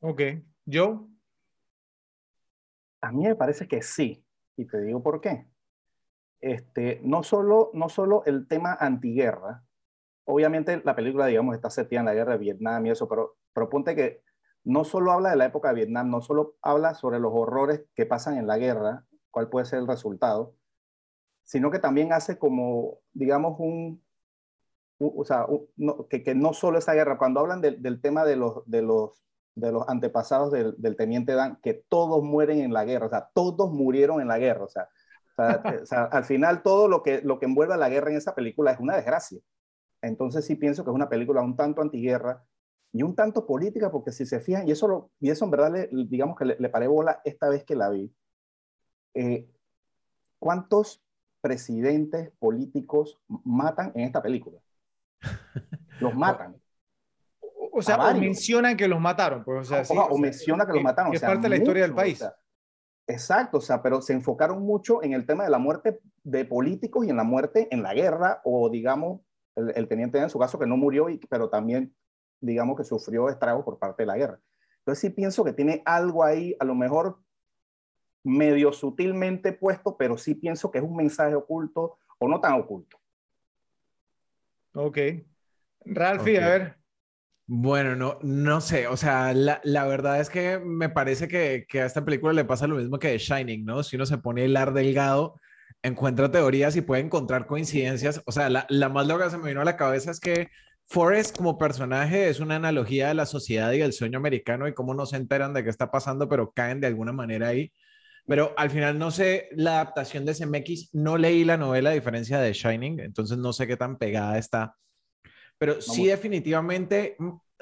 [0.00, 0.20] Ok,
[0.66, 1.08] ¿yo?
[3.00, 4.22] A mí me parece que sí,
[4.54, 5.46] y te digo por qué.
[6.42, 9.64] Este, no, solo, no solo el tema antiguerra,
[10.24, 13.70] obviamente la película, digamos, está seteada en la guerra de Vietnam y eso, pero, pero
[13.70, 14.22] ponte que
[14.62, 18.04] no solo habla de la época de Vietnam, no solo habla sobre los horrores que
[18.04, 20.54] pasan en la guerra, cuál puede ser el resultado,
[21.44, 24.02] sino que también hace como, digamos, un,
[25.00, 25.46] o sea,
[26.08, 29.22] que, que, no solo esa guerra, cuando hablan del tema de los, de los,
[29.54, 33.30] de los antepasados del, del, teniente Dan, que todos mueren en la guerra, o sea,
[33.34, 34.88] todos murieron en la guerra, o sea,
[35.82, 38.34] o sea, al final todo lo que, lo que envuelve a la guerra en esa
[38.34, 39.40] película es una desgracia.
[40.02, 42.44] Entonces sí pienso que es una película un tanto antiguerra
[42.92, 45.72] y un tanto política, porque si se fijan, y eso, lo, y eso en verdad,
[45.72, 48.12] le, digamos que le, le, paré bola esta vez que la vi,
[49.14, 49.48] eh,
[50.38, 51.02] ¿cuántos
[51.40, 54.60] presidentes políticos matan en esta película?
[56.00, 56.56] Los matan.
[57.40, 59.44] O, o sea, o mencionan que los mataron.
[59.44, 61.10] Pues, o, sea, o, menciona que, los mataron.
[61.10, 62.24] Que es parte de la historia del país.
[63.06, 67.04] Exacto, o sea, pero se enfocaron mucho en el tema de la muerte de políticos
[67.04, 69.20] y en la muerte en la guerra, o digamos,
[69.56, 71.92] el, el teniente en su caso que no murió, y, pero también
[72.40, 74.40] digamos que sufrió estragos por parte de la guerra.
[74.78, 77.20] Entonces sí pienso que tiene algo ahí, a lo mejor
[78.22, 82.99] medio sutilmente puesto, pero sí pienso que es un mensaje oculto o no tan oculto.
[84.74, 84.98] Ok.
[85.84, 86.44] Ralphie, okay.
[86.44, 86.76] a ver.
[87.46, 91.80] Bueno, no, no sé, o sea, la, la verdad es que me parece que, que,
[91.80, 93.82] a esta película le pasa lo mismo que The Shining, ¿no?
[93.82, 95.34] Si uno se pone el ar delgado,
[95.82, 98.22] encuentra teorías y puede encontrar coincidencias.
[98.26, 100.48] O sea, la, la más loca que se me vino a la cabeza es que
[100.86, 104.94] Forrest como personaje es una analogía de la sociedad y del sueño americano y cómo
[104.94, 107.72] no se enteran de qué está pasando, pero caen de alguna manera ahí.
[108.30, 112.38] Pero al final no sé la adaptación de CMX, no leí la novela a diferencia
[112.38, 114.76] de Shining, entonces no sé qué tan pegada está.
[115.58, 117.16] Pero sí definitivamente,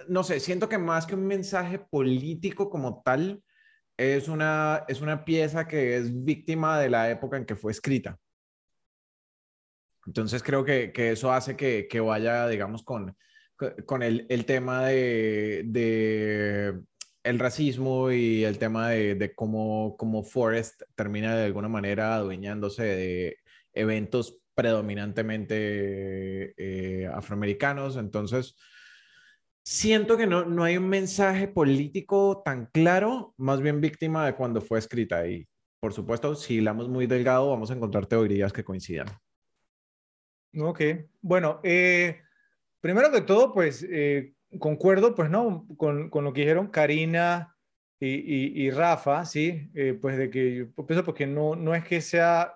[0.08, 3.42] no sé, siento que más que un mensaje político como tal,
[3.96, 8.18] es una, es una pieza que es víctima de la época en que fue escrita.
[10.04, 13.16] Entonces creo que, que eso hace que, que, vaya, digamos, con,
[13.86, 16.78] con el, el tema de, de,
[17.22, 22.82] el racismo y el tema de, de cómo, cómo Forrest termina de alguna manera adueñándose
[22.82, 23.36] de
[23.72, 27.96] eventos predominantemente eh, afroamericanos.
[27.96, 28.56] Entonces,
[29.62, 34.60] siento que no, no hay un mensaje político tan claro, más bien víctima de cuando
[34.60, 35.26] fue escrita.
[35.28, 35.46] Y,
[35.80, 39.06] por supuesto, si hilamos muy delgado, vamos a encontrar teorías que coincidan.
[40.58, 40.80] Ok,
[41.20, 42.22] bueno, eh,
[42.80, 47.56] primero que todo, pues eh, concuerdo, pues no, con, con, lo que dijeron Karina
[48.00, 51.84] y, y, y Rafa, sí, eh, pues de que yo pienso porque no, no es
[51.84, 52.54] que sea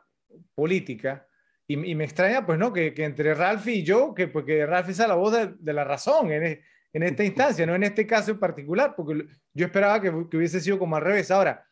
[0.55, 1.27] política.
[1.67, 4.89] Y, y me extraña, pues no, que, que, entre Ralph y yo, que porque Ralph
[4.89, 6.61] es la voz de, de la razón en,
[6.93, 10.61] en, esta instancia, no en este caso en particular, porque yo esperaba que, que hubiese
[10.61, 11.31] sido como al revés.
[11.31, 11.67] Ahora,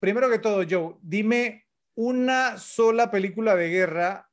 [0.00, 4.26] primero que todo, Joe, dime una sola película de guerra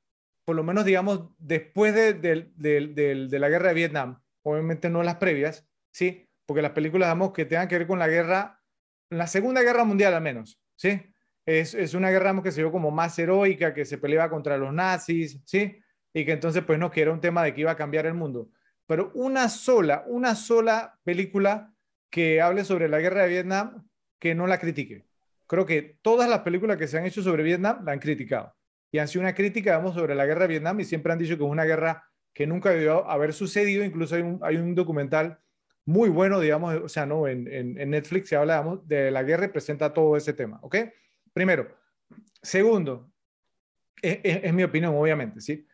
[0.45, 5.03] por lo menos digamos, después de, de, de, de, la guerra de Vietnam, obviamente no
[5.03, 6.27] las previas, ¿sí?
[6.45, 8.61] Porque las películas, digamos, que tengan que ver con la guerra,
[9.09, 11.01] la Segunda Guerra Mundial al menos, ¿sí?
[11.45, 14.57] Es, es una guerra digamos, que se vio como más heroica, que se peleaba contra
[14.57, 15.79] los nazis, ¿sí?
[16.13, 18.13] Y que entonces, pues no, que era un tema de que iba a cambiar el
[18.13, 18.49] mundo.
[18.85, 21.73] Pero una sola, una sola película
[22.09, 23.87] que hable sobre la guerra de Vietnam,
[24.19, 25.05] que no la critique.
[25.47, 28.55] Creo que todas las películas que se han hecho sobre Vietnam la han criticado
[28.91, 31.37] y han sido una crítica, digamos, sobre la guerra de Vietnam y siempre han dicho
[31.37, 33.83] que es una guerra que nunca debió haber sucedido.
[33.83, 35.39] Incluso hay un, hay un documental
[35.85, 37.27] muy bueno, digamos, o sea, ¿no?
[37.27, 40.77] En, en, Netflix se habla, de la guerra y presenta todo ese tema, ¿ok?
[41.33, 41.77] Primero.
[42.41, 43.11] Segundo,
[44.01, 45.67] es, es, es mi opinión, obviamente, ¿sí?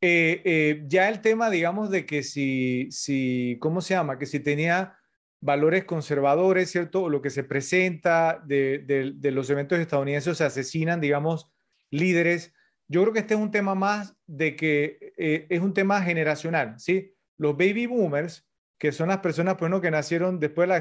[0.00, 4.18] Eh, eh, ya el tema, digamos, de que si, si, ¿cómo se llama?
[4.18, 4.98] Que si tenía
[5.40, 7.02] valores conservadores, ¿cierto?
[7.04, 11.52] O lo que se presenta de, de, de los eventos estadounidenses, se asesinan, digamos,
[11.90, 12.52] líderes
[12.88, 16.78] yo creo que este es un tema más de que eh, es un tema generacional,
[16.78, 17.14] ¿sí?
[17.38, 18.46] los baby boomers,
[18.78, 20.80] que son las personas pues, que nacieron después de la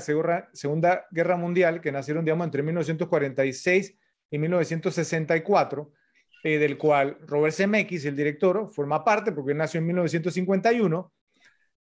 [0.53, 3.97] Segunda Guerra Mundial, que nacieron, digamos, entre 1946
[4.31, 5.91] y 1964,
[6.43, 11.13] eh, del cual Robert Zemeckis, el director, forma parte porque nació en 1951,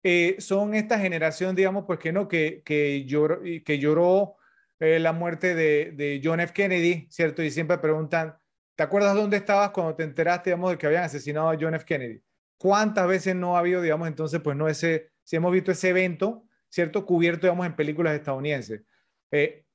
[0.03, 3.07] eh, son esta generación, digamos, pues que no, que, que
[3.65, 4.37] que lloró
[4.79, 6.55] eh, la muerte de, de, John F.
[6.55, 7.43] Kennedy, ¿cierto?
[7.43, 8.37] Y siempre preguntan,
[8.81, 11.85] ¿te acuerdas dónde estabas cuando te enteraste, digamos, de que habían asesinado a John F.
[11.85, 12.23] Kennedy?
[12.57, 16.47] ¿Cuántas veces no ha habido, digamos, entonces, pues no ese, si hemos visto ese evento,
[16.71, 17.05] ¿cierto?
[17.05, 18.81] Cubierto, digamos, en películas estadounidenses.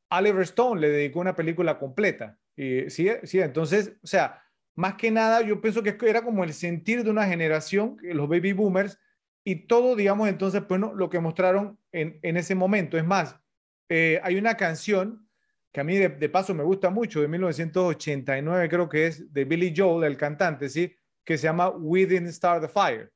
[0.10, 2.40] Oliver Stone le dedicó una película completa.
[2.56, 4.42] Y, sí, sí, entonces, o sea,
[4.74, 8.54] más que nada, yo pienso que era como el sentir de una generación, los baby
[8.54, 9.00] boomers,
[9.44, 12.98] y todo, digamos, entonces, pues lo que mostraron en, en ese momento.
[12.98, 13.40] Es más,
[13.88, 15.25] eh, hay una canción
[15.76, 19.74] que a mí de, paso me gusta mucho, de 1989 creo que es, de Billy
[19.76, 20.96] Joel, el cantante, ¿sí?
[21.26, 23.12] Que se llama We Didn't Start the Fire,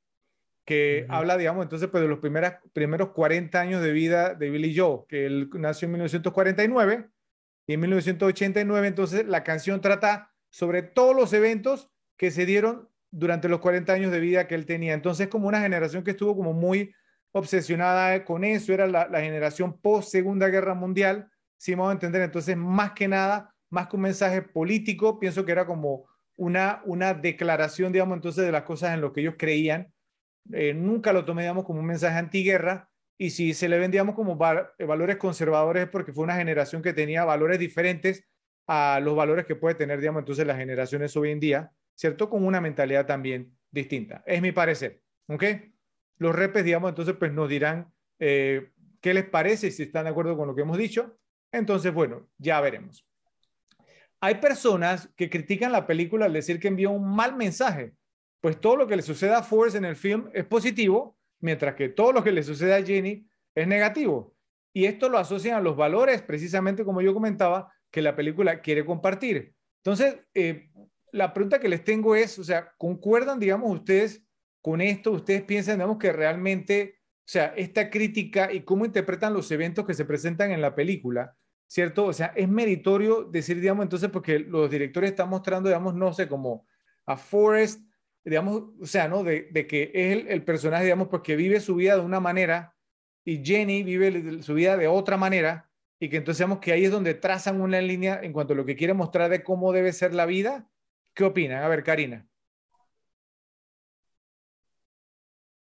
[0.66, 4.78] que habla, digamos, entonces, pues de los primeros, primeros 40 años de vida de Billy
[4.78, 7.10] Joel, que él nació en 1949
[7.66, 13.48] y en 1989, entonces, la canción trata sobre todos los eventos que se dieron durante
[13.48, 14.94] los 40 años de vida que él tenía.
[14.96, 16.94] Entonces, como una generación que estuvo como muy
[17.32, 22.22] obsesionada con eso, era la, generación post Segunda Guerra Mundial, si vamos a entender.
[22.22, 27.14] Entonces, más que nada, más que un mensaje político, pienso que era como una, una
[27.14, 29.94] declaración, digamos, entonces de las cosas en lo que ellos creían.
[30.54, 32.90] Eh, nunca lo tomé, digamos, como un mensaje antiguerra.
[33.18, 37.26] Y si se le vendíamos como valores conservadores es porque fue una generación que tenía
[37.26, 38.24] valores diferentes
[38.66, 42.30] a los valores que puede tener, digamos, entonces las generaciones hoy en día, ¿cierto?
[42.30, 44.24] Con una mentalidad también distinta.
[44.26, 45.44] Es mi parecer, ¿ok?
[46.18, 50.38] Los repes, digamos, entonces pues nos dirán eh, qué les parece, si están de acuerdo
[50.38, 51.19] con lo que hemos dicho.
[51.52, 53.06] Entonces, bueno, ya veremos.
[54.22, 57.94] Hay personas que critican la película al decir que envió un mal mensaje,
[58.42, 61.90] pues todo lo que le sucede a Forrest en el film es positivo, mientras que
[61.90, 64.36] todo lo que le sucede a Jenny es negativo.
[64.74, 68.86] Y esto lo asocian a los valores, precisamente como yo comentaba, que la película quiere
[68.86, 69.54] compartir.
[69.84, 70.70] Entonces, eh,
[71.12, 74.24] la pregunta que les tengo es, o sea, ¿concuerdan, digamos, ustedes
[74.62, 75.12] con esto?
[75.12, 79.94] ¿Ustedes piensan, digamos, que realmente, o sea, esta crítica y cómo interpretan los eventos que
[79.94, 81.36] se presentan en la película,
[81.70, 82.06] ¿cierto?
[82.06, 86.28] O sea, es meritorio decir, digamos, entonces, porque los directores están mostrando, digamos, no sé,
[86.28, 86.66] como
[87.06, 87.82] a Forrest,
[88.26, 89.24] digamos, o sea, ¿no?
[89.24, 92.76] De, que es el, el, personaje, digamos, porque vive su vida de una manera
[93.24, 96.92] y Jenny vive su vida de otra manera y que entonces vemos que ahí es
[96.92, 100.16] donde trazan una línea en cuanto a lo que quiere mostrar de cómo debe ser
[100.16, 100.68] la vida.
[101.14, 101.64] ¿Qué opinan?
[101.64, 102.28] A ver, Karina.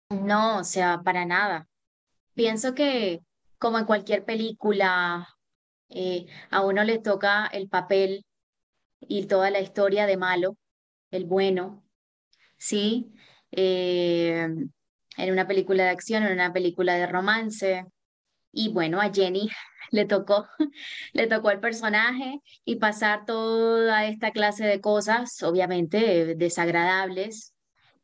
[0.09, 1.67] No, o sea, para nada.
[2.33, 3.21] Pienso que
[3.57, 5.29] como en cualquier película,
[5.93, 8.25] eh, a uno le toca el papel
[9.01, 10.57] y toda la historia de malo,
[11.11, 11.83] el bueno,
[12.57, 13.13] ¿sí?
[13.51, 14.47] Eh,
[15.17, 17.85] en una película de acción, en una película de romance.
[18.51, 19.49] Y bueno, a Jenny
[19.91, 20.47] le tocó,
[21.13, 27.53] le tocó al personaje y pasar toda esta clase de cosas, obviamente desagradables.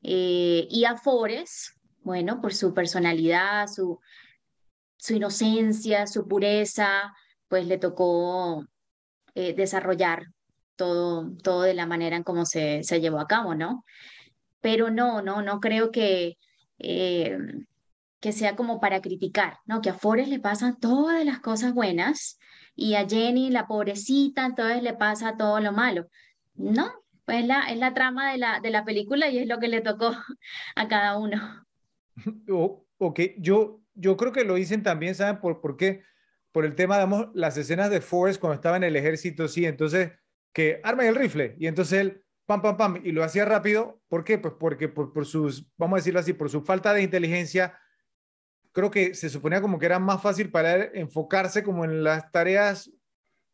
[0.04, 4.00] Eh, y a Forrest, bueno, por su personalidad, su,
[4.98, 7.14] su inocencia, su pureza,
[7.50, 8.66] pues le tocó
[9.36, 10.28] eh, desarrollar
[10.78, 13.84] todo, todo de la manera en cómo se, se llevó a cabo, ¿no?
[14.62, 16.38] Pero no, no, no creo que
[16.78, 17.38] eh,
[18.20, 19.82] que sea como para criticar, ¿no?
[19.82, 22.38] Que a Forrest le pasan todas las cosas buenas
[22.76, 26.08] y a Jenny, la pobrecita, entonces le pasa todo lo malo.
[26.56, 26.92] No,
[27.26, 29.82] pues la, es la trama de la, de la película y es lo que le
[29.82, 30.12] tocó
[30.76, 31.66] a cada uno.
[32.50, 36.04] Oh, ok, yo, yo creo que lo dicen también, ¿saben por, por qué?
[36.52, 40.12] Por el tema, digamos, las escenas de Forrest cuando estaba en el ejército, sí, entonces
[40.54, 44.02] que arma el rifle y entonces él, pam, pam, pam, y lo hacía rápido.
[44.08, 44.38] ¿Por qué?
[44.38, 47.78] Pues porque por, por sus, vamos a decirlo así, por su falta de inteligencia,
[48.72, 52.32] creo que se suponía como que era más fácil para él enfocarse como en las
[52.32, 52.92] tareas,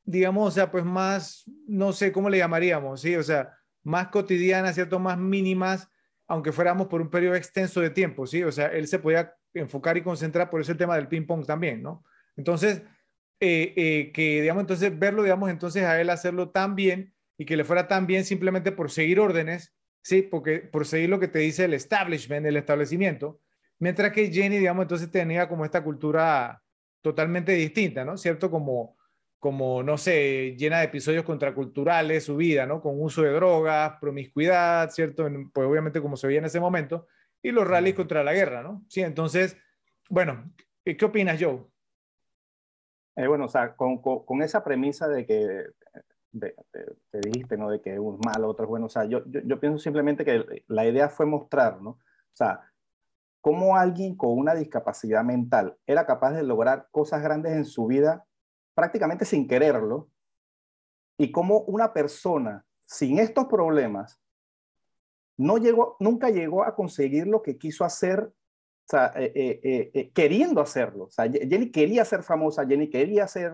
[0.03, 3.15] digamos, o sea, pues más, no sé cómo le llamaríamos, ¿sí?
[3.15, 3.51] O sea,
[3.83, 4.99] más cotidianas, ¿cierto?
[4.99, 5.89] Más mínimas,
[6.27, 8.43] aunque fuéramos por un periodo extenso de tiempo, ¿sí?
[8.43, 11.81] O sea, él se podía enfocar y concentrar por ese tema del ping pong también,
[11.81, 12.03] ¿no?
[12.37, 12.83] Entonces,
[13.39, 17.57] eh, eh, que, digamos, entonces verlo, digamos, entonces a él hacerlo tan bien y que
[17.57, 20.21] le fuera tan bien simplemente por seguir órdenes, ¿sí?
[20.21, 23.41] Porque por seguir lo que te dice el establishment, el establecimiento,
[23.79, 26.61] Mientras que Jenny, digamos, entonces tenía como esta cultura
[27.01, 28.17] totalmente distinta, ¿no?
[28.17, 28.49] ¿Cierto?
[28.49, 28.97] Como,
[29.39, 32.81] como no sé, llena de episodios contraculturales, su vida, ¿no?
[32.81, 35.27] Con uso de drogas, promiscuidad, ¿cierto?
[35.53, 37.07] Pues obviamente como se veía en ese momento,
[37.43, 38.83] y los rallies contra la guerra, ¿no?
[38.87, 39.57] Sí, entonces,
[40.09, 40.51] bueno,
[40.83, 41.65] ¿qué opinas, Joe?
[43.15, 45.65] Eh, bueno, o sea, con, con, esa premisa de que
[46.37, 47.69] te dijiste, ¿no?
[47.69, 50.63] De que uno es malo, otro es bueno, o sea, yo, yo, pienso simplemente que
[50.67, 51.91] la idea fue mostrar, ¿no?
[51.91, 52.71] O sea,
[53.39, 58.25] cómo alguien con una discapacidad mental era capaz de lograr cosas grandes en su vida
[58.75, 60.09] prácticamente sin quererlo,
[61.17, 64.21] y cómo una persona sin estos problemas
[65.37, 68.31] no llegó, nunca llegó a conseguir lo que quiso hacer,
[68.85, 71.05] o sea, eh, eh, eh, queriendo hacerlo.
[71.05, 73.53] O sea, Jenny quería ser famosa, Jenny quería ser,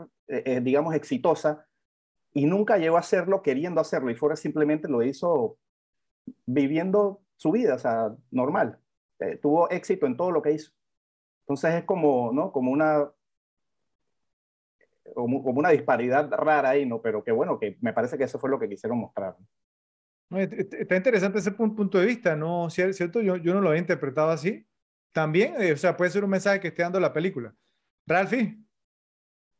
[0.61, 1.65] digamos, exitosa,
[2.34, 5.57] y nunca llegó a hacerlo queriendo hacerlo, y fuera simplemente lo hizo
[6.45, 8.77] viviendo su vida, o sea, normal.
[9.19, 10.71] Eh, tuvo éxito en todo lo que hizo.
[11.43, 12.51] Entonces es como, ¿no?
[12.51, 13.09] Como una,
[15.13, 17.01] como, una disparidad rara ahí, ¿no?
[17.01, 19.38] Pero que bueno, que me parece que eso fue lo que quisieron mostrar.
[20.32, 22.69] Está interesante ese punto de vista, ¿no?
[22.69, 23.21] ¿Cierto?
[23.21, 24.65] Yo, yo no lo había interpretado así.
[25.12, 27.53] También, eh, o sea, puede ser un mensaje que esté dando la película.
[28.07, 28.57] Ralphie.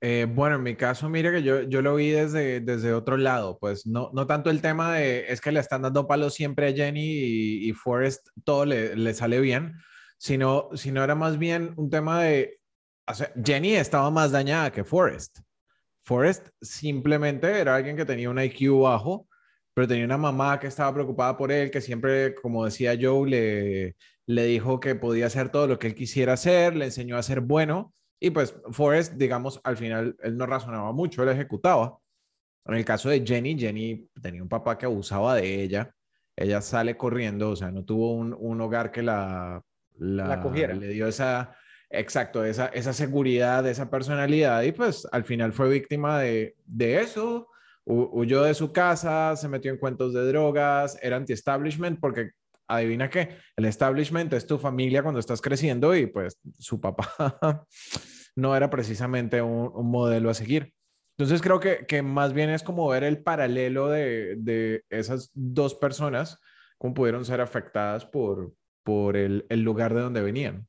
[0.04, 3.60] Eh, bueno, en mi caso, mire que yo, yo lo vi desde, desde otro lado,
[3.60, 6.74] pues no, no tanto el tema de es que le están dando palos siempre a
[6.74, 9.76] Jenny y, y Forrest todo le, le, sale bien,
[10.18, 12.62] sino, sino era más bien un tema de,
[13.44, 15.40] Jenny estaba más dañada que Forrest.
[16.04, 19.28] Forrest simplemente era alguien que tenía un IQ bajo,
[19.74, 23.96] pero tenía una mamá que estaba preocupada por él, que siempre, como decía Joe, le,
[24.34, 27.42] le dijo que podía hacer todo lo que él quisiera hacer, le enseñó a ser
[27.42, 31.98] bueno y pues Forrest, digamos, al final él no razonaba mucho, él ejecutaba.
[32.66, 35.92] En el caso de Jenny, Jenny tenía un papá que abusaba de ella.
[36.36, 39.64] Ella sale corriendo, o sea, no tuvo un, un hogar que la,
[39.98, 40.76] la, cogiera.
[40.76, 41.56] Le dio esa,
[41.90, 47.48] exacto, esa, esa seguridad, esa personalidad y pues al final fue víctima de, de eso.
[47.86, 52.34] huyó de su casa, se metió en cuentos de drogas, era anti-establishment porque
[52.76, 57.08] adivina qué, el establishment es tu familia cuando estás creciendo y pues su papá
[58.36, 60.74] no era precisamente un, modelo a seguir.
[61.18, 65.76] Entonces creo que, que, más bien es como ver el paralelo de, de esas dos
[65.76, 66.40] personas,
[66.78, 68.54] cómo pudieron ser afectadas por,
[68.84, 70.68] por el, el lugar de donde venían.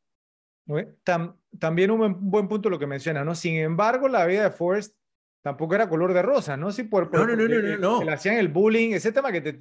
[1.59, 3.35] también un buen punto lo que menciona, ¿no?
[3.35, 4.95] Sin embargo, la vida de Forrest
[5.43, 6.71] tampoco era color de rosa, ¿no?
[6.71, 9.61] Sí, por, no, no, no, no, no, Le hacían el bullying, ese tema que te,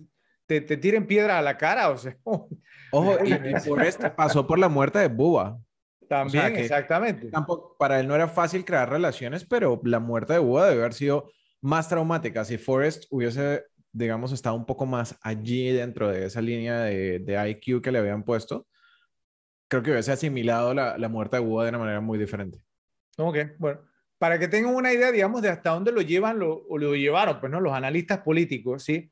[0.52, 2.18] te, te tiren piedra a la cara, o sea.
[2.92, 5.58] Ojo, y, Forrest pasó por la muerte de Buba.
[6.10, 7.30] También, exactamente.
[7.30, 10.94] Tampoco, para él no era fácil crear relaciones, pero la muerte de Buda debe haber
[10.94, 11.32] sido
[11.62, 12.44] más traumática.
[12.44, 17.50] Si Forrest hubiese, digamos, estado un poco más allí dentro de esa línea de, de
[17.50, 18.68] IQ que le habían puesto,
[19.70, 22.62] creo que hubiese asimilado la, la muerte de Buda de una manera muy diferente.
[23.18, 23.80] Ok, bueno.
[24.18, 27.40] Para que tengan una idea, digamos, de hasta dónde lo llevan lo, o lo llevaron,
[27.40, 27.62] pues, ¿no?
[27.62, 29.10] Los analistas políticos, ¿sí?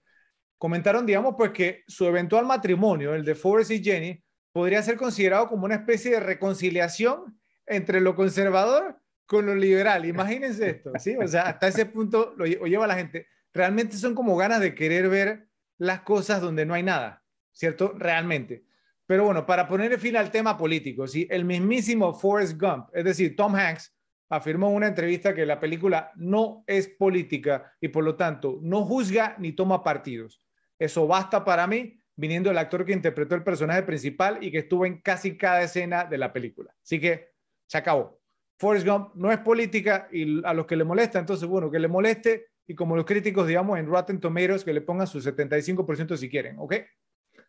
[0.59, 5.47] Comentaron, digamos, pues que su eventual matrimonio, el de Forrest y Jenny, podría ser considerado
[5.47, 10.05] como una especie de reconciliación entre lo conservador con lo liberal.
[10.05, 11.15] Imagínense esto, ¿sí?
[11.15, 13.27] O sea, hasta ese punto lo, lleva la gente.
[13.53, 15.47] Realmente son como ganas de querer ver
[15.77, 17.93] las cosas donde no hay nada, ¿cierto?
[17.97, 18.65] Realmente.
[19.05, 21.25] Pero bueno, para poner fin al tema político, ¿sí?
[21.29, 23.95] El mismísimo Forrest Gump, es decir, Tom Hanks,
[24.29, 28.83] afirmó en una entrevista que la película no es política y por lo tanto no
[28.83, 30.41] juzga ni toma partidos.
[30.79, 34.85] Eso basta para mí viniendo el actor que interpretó el personaje principal y que estuvo
[34.85, 36.75] en casi cada escena de la película.
[36.83, 37.29] Así que
[37.65, 38.19] se acabó.
[38.57, 41.87] Forrest Gump no es política y a los que le molesta, entonces, bueno, que le
[41.87, 46.29] moleste y como los críticos, digamos, en Rotten Tomatoes, que le pongan su 75% si
[46.29, 46.75] quieren, ¿ok?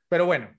[0.08, 0.56] Pero bueno,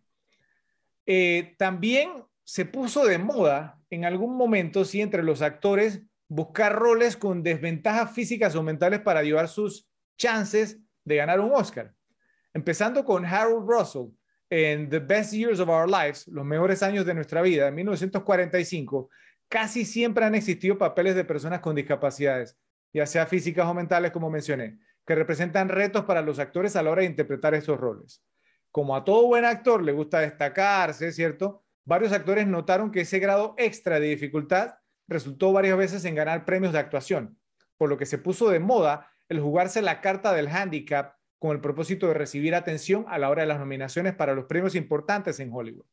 [1.06, 2.12] eh, también
[2.44, 8.14] se puso de moda en algún momento, sí, entre los actores, buscar roles con desventajas
[8.14, 11.96] físicas o mentales para ayudar sus chances de ganar un Oscar
[12.54, 14.08] empezando con Harold Russell
[14.50, 19.10] en The Best Years of Our Lives, los mejores años de nuestra vida, en 1945,
[19.48, 22.58] casi siempre han existido papeles de personas con discapacidades,
[22.94, 26.92] ya sea físicas o mentales, como mencioné, que representan retos para los actores a la
[26.92, 28.24] hora de interpretar esos roles.
[28.72, 31.64] Como a todo buen actor le gusta destacarse, ¿cierto?
[31.86, 34.76] Varios actores notaron que ese grado extra de dificultad
[35.08, 37.38] resultó varias veces en ganar premios de actuación,
[37.78, 41.60] por lo que se puso de moda el jugarse la carta del handicap con el
[41.60, 45.52] propósito de recibir atención a la hora de las nominaciones para los premios importantes en
[45.52, 45.88] Hollywood.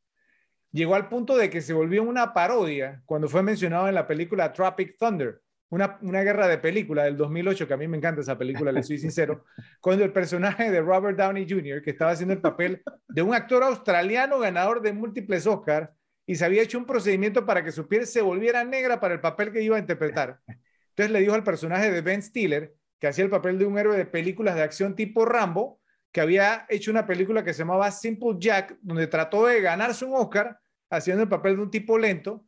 [0.72, 4.52] Llegó al punto de que se volvió una parodia cuando fue mencionado en la película
[4.52, 5.40] Tropic Thunder,
[5.70, 8.82] una, una guerra de película del 2008, que a mí me encanta esa película, le
[8.82, 9.46] soy sincero,
[9.80, 13.62] cuando el personaje de Robert Downey Jr., que estaba haciendo el papel de un actor
[13.62, 15.88] australiano ganador de múltiples Oscars,
[16.26, 19.20] y se había hecho un procedimiento para que su piel se volviera negra para el
[19.20, 20.40] papel que iba a interpretar.
[20.90, 23.96] Entonces le dijo al personaje de Ben Stiller que hacía el papel de un héroe
[23.96, 25.80] de películas de acción tipo Rambo,
[26.12, 30.14] que había hecho una película que se llamaba Simple Jack, donde trató de ganarse un
[30.14, 30.58] Oscar
[30.90, 32.44] haciendo el papel de un tipo lento.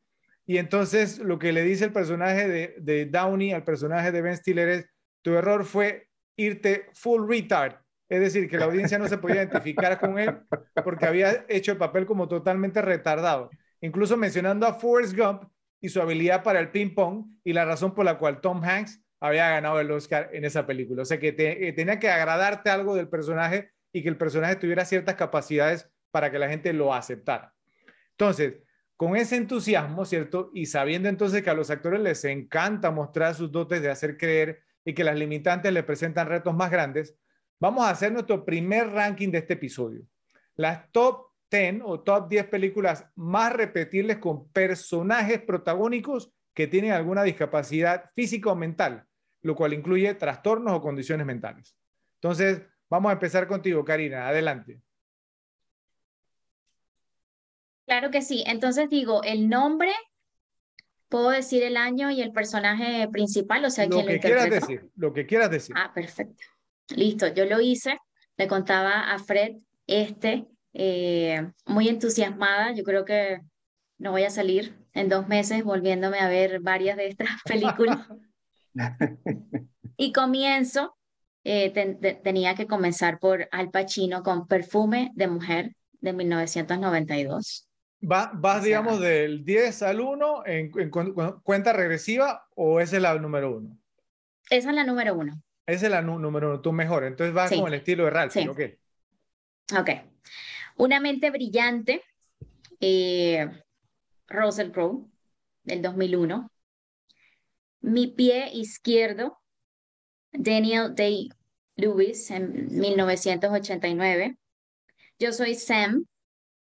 [0.47, 4.37] Y entonces lo que le dice el personaje de, de Downey al personaje de Ben
[4.37, 4.87] Stiller es,
[5.23, 7.77] tu error fue irte full retard.
[8.09, 10.41] Es decir, que la audiencia no se podía identificar con él
[10.83, 13.51] porque había hecho el papel como totalmente retardado.
[13.81, 15.45] incluso mencionando a Forrest Gump
[15.81, 19.51] y su habilidad para el ping-pong y la razón por la cual Tom Hanks había
[19.51, 21.03] ganado el Oscar en esa película.
[21.03, 24.85] O sea que eh, tenía que agradarte algo del personaje y que el personaje tuviera
[24.85, 27.55] ciertas capacidades para que la gente lo aceptara.
[28.13, 28.55] Entonces,
[28.97, 30.51] con ese entusiasmo, ¿cierto?
[30.55, 34.63] Y sabiendo entonces que a los actores les encanta mostrar sus dotes de hacer creer
[34.85, 37.17] y que las limitantes les presentan retos más grandes,
[37.59, 40.03] vamos a hacer nuestro primer ranking de este episodio.
[40.57, 47.23] Las top 10 o top 10 películas más repetibles con personajes protagónicos que tienen alguna
[47.23, 49.07] discapacidad física o mental,
[49.43, 51.77] lo cual incluye trastornos o condiciones mentales.
[52.17, 54.29] Entonces, vamos a empezar contigo, Karina.
[54.29, 54.81] Adelante.
[57.87, 58.45] Claro que sí.
[58.47, 59.93] Entonces digo, el nombre,
[61.09, 65.13] puedo decir el año y el personaje principal, o sea, lo que quieras decir, lo
[65.13, 65.75] que quieras decir.
[65.77, 66.45] Ah, perfecto.
[66.95, 67.99] Listo, yo lo hice.
[68.37, 72.73] Le contaba a Fred este eh, muy entusiasmada.
[72.73, 73.41] Yo creo que
[73.99, 78.07] no voy a salir en dos meses volviéndome a ver varias de estas películas.
[79.97, 80.97] y comienzo,
[81.45, 81.71] eh,
[82.23, 87.69] tenía que comenzar por Al Pacino con Perfume de Mujer de 1992.
[88.03, 90.71] Va, ¿Vas, digamos, del 10 al 1 en,
[91.43, 93.79] cuenta regresiva o esa es la número uno?
[94.49, 95.43] Esa es la número uno.
[95.67, 97.05] Esa es la número uno, tú mejor.
[97.05, 98.61] Entonces vas con el estilo de Ralph, ¿ok?
[99.79, 99.91] Ok.
[100.77, 102.03] Una mente brillante,
[102.81, 103.51] eh,
[104.29, 105.07] Russell Crowe,
[105.63, 106.51] del 2001.
[107.81, 109.41] Mi pie izquierdo,
[110.33, 114.37] Daniel Day-Lewis, en 1989.
[115.19, 116.05] Yo soy Sam,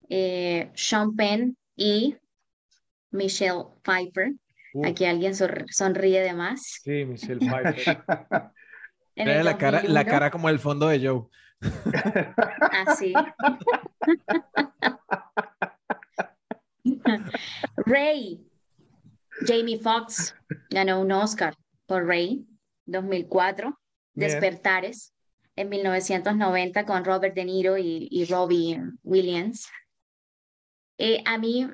[0.08, 2.16] eh, Sean Penn y
[3.10, 4.32] Michelle Pfeiffer.
[4.84, 6.80] Aquí alguien sonríe de más.
[6.82, 8.02] Sí, Michelle Pfeiffer.
[9.16, 11.22] la cara, la cara como el fondo de Joe.
[12.86, 13.12] Así.
[17.86, 18.46] Ray.
[19.46, 20.34] Jamie Foxx
[20.70, 21.54] ganó un Oscar
[21.86, 22.46] por Ray
[22.86, 23.78] 2004.
[24.14, 25.12] Despertares
[25.56, 29.68] en 1990 con Robert De Niro y, Robbie Williams.
[30.98, 31.66] Eh, a mí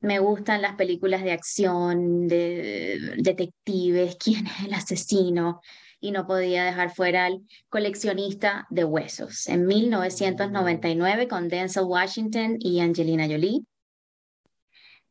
[0.00, 5.60] me gustan las películas de acción, de detectives, quién es el asesino,
[6.00, 12.80] y no podía dejar fuera al coleccionista de huesos en 1999 con Denzel Washington y
[12.80, 13.64] Angelina Jolie.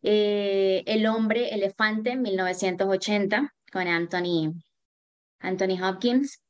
[0.03, 4.53] Eh, el hombre elefante en 1980 con Anthony,
[5.39, 6.43] Anthony Hopkins.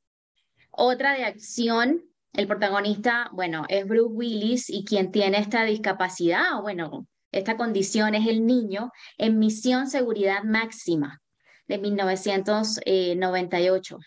[0.72, 6.62] Otra de acción, el protagonista, bueno, es Bruce Willis y quien tiene esta discapacidad, o
[6.62, 11.22] bueno, esta condición es el niño en Misión Seguridad Máxima
[11.68, 13.99] de 1998.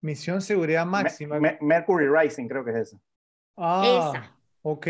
[0.00, 1.38] Misión Seguridad Máxima.
[1.60, 2.98] Mercury Rising, creo que es esa.
[3.56, 4.36] Ah, esa.
[4.62, 4.88] Ok.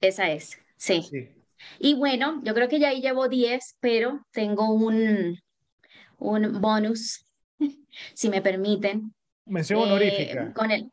[0.00, 1.08] Esa es, sí.
[1.78, 5.38] Y bueno, yo creo que ya ahí llevo 10, pero tengo un,
[6.18, 7.26] un bonus,
[8.14, 9.14] si me permiten.
[9.46, 10.44] Mención honorífica.
[10.44, 10.92] Eh, con el,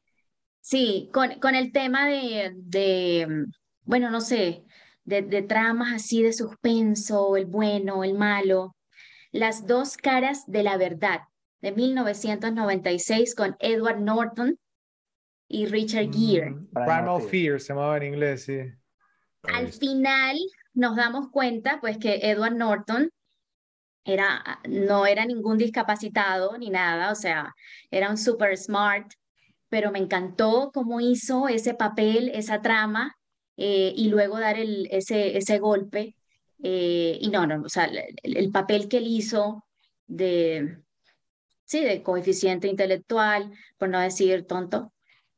[0.60, 3.46] sí, con, con el tema de, de,
[3.84, 4.64] bueno, no sé,
[5.04, 8.76] de, de tramas así de suspenso, el bueno, el malo.
[9.32, 11.22] Las dos caras de la verdad
[11.62, 14.60] de 1996 con Edward Norton
[15.48, 16.52] y Richard Gere.
[16.52, 18.60] Mm, Primal Fear se llamaba en inglés, sí.
[19.44, 20.38] Al final
[20.78, 23.10] nos damos cuenta pues que Edward Norton
[24.06, 27.54] era, no era ningún discapacitado ni nada, o sea,
[27.92, 29.12] era un super smart,
[29.70, 33.18] pero me encantó cómo hizo ese papel, esa trama,
[33.58, 36.16] eh, y luego dar el, ese, ese golpe.
[36.64, 37.90] Eh, y no, no, o sea,
[38.24, 39.66] el papel que él hizo
[40.08, 40.80] de,
[41.66, 44.94] sí, de coeficiente intelectual, por no decir tonto,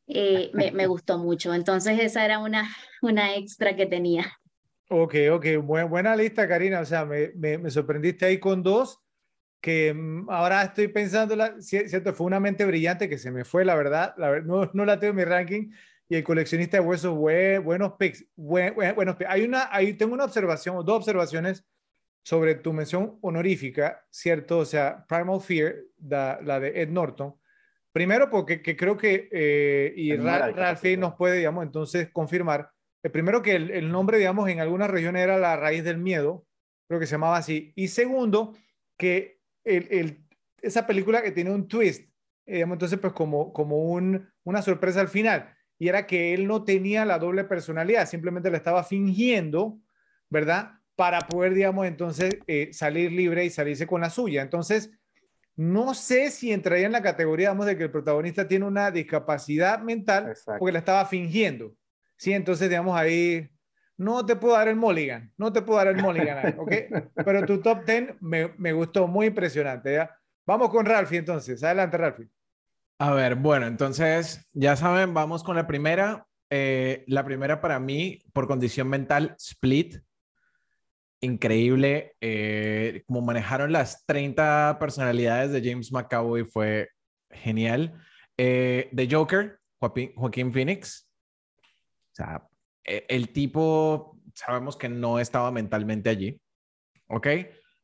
[0.08, 1.54] eh, me, me, gustó mucho.
[1.54, 2.70] Entonces esa era una,
[3.02, 4.40] una extra que tenía.
[4.92, 6.80] Ok, ok, buena lista, Karina.
[6.80, 9.00] O sea, me, me, sorprendiste ahí con dos,
[9.62, 13.64] que mm, ahora estoy pensando, la, cierto, fue una mente brillante que se me fue,
[13.66, 15.72] la verdad, la, no, no la tengo en mi ranking.
[16.08, 19.30] Y el coleccionista de huesos, buenos picks, buenos picks.
[19.30, 21.64] Hay una, ahí tengo una observación, dos observaciones
[22.24, 24.58] sobre tu mención honorífica, ¿cierto?
[24.58, 27.36] O sea, Primal Fear, la, de Ed Norton.
[27.92, 32.72] Primero, porque creo que, eh, y Ralph nos puede, digamos, entonces confirmar,
[33.04, 36.46] eh, primero que el, nombre, digamos, en algunas regiones era la raíz del miedo,
[36.88, 37.72] creo que se llamaba así.
[37.76, 38.56] Y segundo,
[38.98, 40.26] que el,
[40.62, 42.04] esa película que tiene un twist,
[42.46, 46.48] eh, digamos, entonces, pues como, como un, una sorpresa al final, y era que él
[46.48, 49.80] no tenía la doble personalidad, simplemente la estaba fingiendo,
[50.30, 50.80] ¿verdad?
[51.00, 54.42] para poder, digamos, entonces eh, salir libre y salirse con la suya.
[54.42, 54.92] Entonces,
[55.56, 59.80] no sé si entraría en la categoría, digamos, de que el protagonista tiene una discapacidad
[59.80, 61.74] mental porque la estaba fingiendo.
[62.20, 63.50] Sí, entonces, digamos, ahí,
[63.98, 66.72] no te puedo dar el mulligan, no te puedo dar el mulligan, ¿ok?
[67.16, 70.14] Pero tu top 10 me, me gustó, muy impresionante, ¿ya?
[70.46, 72.30] Vamos con Ralphie entonces, adelante Ralphie.
[73.00, 76.28] A ver, bueno, entonces ya saben, vamos con la primera.
[76.50, 79.96] Eh, la primera para mí, por condición mental, Split.
[81.22, 82.16] Increíble.
[82.20, 86.90] Eh, como manejaron las 30 personalidades de James McAvoy fue
[87.30, 87.94] genial.
[88.38, 91.09] Eh, The Joker, Joaquín, Joaquín Phoenix.
[92.20, 92.44] Sea,
[92.84, 96.40] e, el tipo, sabemos que no estaba mentalmente allí.
[97.08, 97.28] ¿Ok?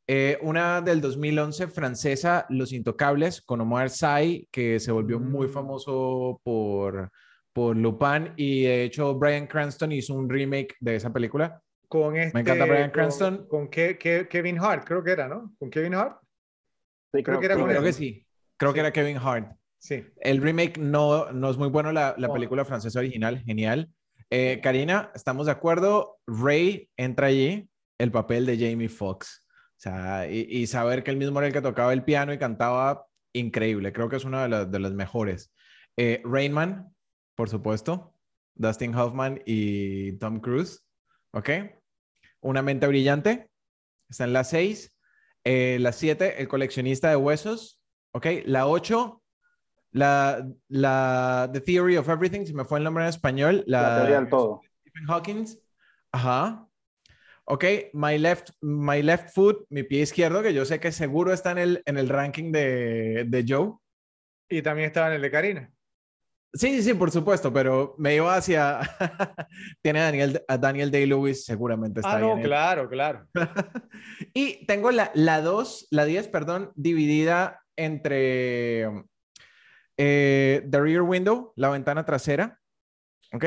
[0.08, 5.52] Eh, una del 2011 francesa, Los Intocables, con Omar Sy, que se volvió muy Mm.
[5.52, 7.10] famoso por,
[7.54, 11.60] por Lupin y de hecho Brian Cranston hizo un remake de esa película.
[11.88, 13.48] Con este, encanta Bryan con- Cranston.
[13.48, 15.54] Con, Ke- Ke- Kevin Hart, creo que era, ¿no?
[15.58, 16.18] Con Kevin Hart.
[17.14, 17.86] Sí, Creo que era con creo él.
[17.86, 18.26] que sí.
[18.58, 19.56] Creo que era Kevin Hart.
[19.80, 20.04] Sí.
[20.20, 23.90] El remake no, no es muy bueno, la, la película francesa original, genial.
[24.30, 26.18] Eh, Karina, ¿estamos de acuerdo?
[26.28, 29.46] Ray entra allí, el papel de Jamie Foxx.
[29.48, 33.06] O sea, y, saber que él mismo era el que tocaba el piano y cantaba,
[33.34, 33.94] increíble.
[33.94, 35.54] Creo que es una de, las- de las mejores.
[35.98, 36.24] Eh,
[37.36, 38.14] por supuesto.
[38.56, 40.86] Dustin Hoffman y Tom Cruise.
[41.32, 41.50] ¿Ok?
[42.42, 43.50] Una mente brillante.
[44.10, 44.96] Está en la 6.
[45.44, 47.82] la 7, El coleccionista de huesos.
[48.14, 48.28] ¿Ok?
[48.46, 49.22] La 8,
[49.96, 53.64] la, la The Theory of Everything, se me fue el nombre en español.
[53.66, 54.62] La, La teoría del todo.
[54.82, 55.46] Stephen Hawking.
[56.12, 56.68] Ajá.
[57.46, 61.52] Ok, my left, my left foot, mi pie izquierdo, que yo sé que seguro está
[61.52, 63.74] en el, en el ranking de, de Joe.
[64.50, 65.72] Y también estaba en el de Karina.
[66.54, 68.80] Sí, sí, sí, por supuesto, pero me iba hacia.
[69.82, 73.28] Tiene a Daniel, a Daniel Day-Lewis, seguramente está Ah, ahí no, el- claro, claro.
[74.34, 78.88] Y tengo la, la 2, la 10, perdón, dividida entre
[79.98, 82.60] eh, The Rear Window, la ventana trasera.
[83.34, 83.46] ¿Ok?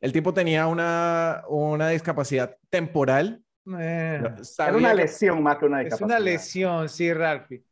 [0.00, 3.42] El tipo tenía una, una discapacidad temporal.
[3.78, 4.20] Eh,
[4.58, 6.18] Era una que- lesión más que una es discapacidad.
[6.18, 7.62] una lesión, sí, Ralphie.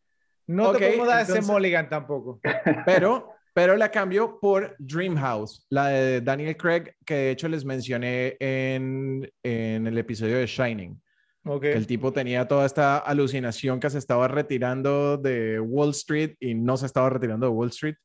[0.47, 2.41] No Ok, te podemos dar ese entonces- mulligan tampoco.
[2.87, 8.37] Pero, pero la cambio por Dreamhouse, la de Daniel Craig, que de hecho les mencioné
[8.39, 11.01] en, en el episodio de Shining.
[11.47, 11.63] Ok.
[11.63, 16.55] que el tipo tenía toda esta alucinación que se estaba retirando de Wall Street y
[16.55, 17.97] no se estaba retirando de Wall Street,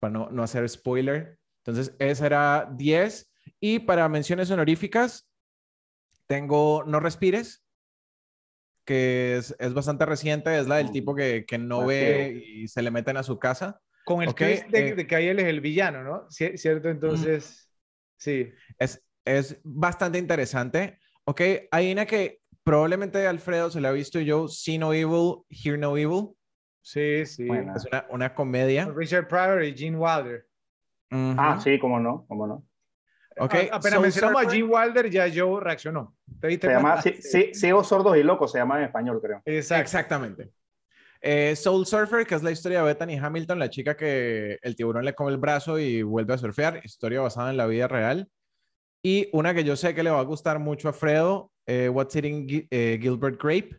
[0.00, 1.38] para no, no hacer spoiler.
[1.64, 3.30] Entonces, esa era 10.
[3.60, 5.28] Y para menciones honoríficas,
[6.26, 7.64] tengo No Respires,
[8.84, 12.68] que es, es bastante reciente, es la del tipo que, que no Así ve y
[12.68, 13.80] se le meten a su casa.
[14.04, 16.26] Con el Ok, twist de, eh, de que ahí él es el villano, ¿no?
[16.28, 16.88] Ci- ¿Cierto?
[16.88, 17.70] Entonces,
[18.16, 18.50] sí.
[18.78, 20.98] Es, es bastante interesante.
[21.24, 21.40] Ok,
[21.70, 25.96] hay una que probablemente Alfredo se la ha visto yo, See No Evil, Hear No
[25.96, 26.30] Evil.
[26.88, 27.46] Sí, sí.
[27.46, 27.74] Buena.
[27.76, 28.86] Es una, una comedia.
[28.86, 30.46] Richard Pryor y Gene Wilder.
[31.10, 31.34] Ujú.
[31.36, 32.64] Ah, sí, cómo no, cómo no.
[33.36, 34.58] Ok, A- apenas Soul mencionamos a Surfer.
[34.58, 36.16] Gene Wilder, ya Joe reaccionó.
[36.40, 39.42] ¿Te diste Se llama sí, sí, Ciegos, Sordos y Locos, se llama en español, creo.
[39.44, 39.82] Exacto.
[39.82, 40.50] Exactamente.
[41.20, 45.04] Eh, Soul Surfer, que es la historia de Bethany Hamilton, la chica que el tiburón
[45.04, 48.30] le come el brazo y vuelve a surfear, historia basada en la vida real.
[49.04, 52.16] Y una que yo sé que le va a gustar mucho a Fredo, eh, What's
[52.16, 53.78] Eating Gi- eh, Gilbert Grape,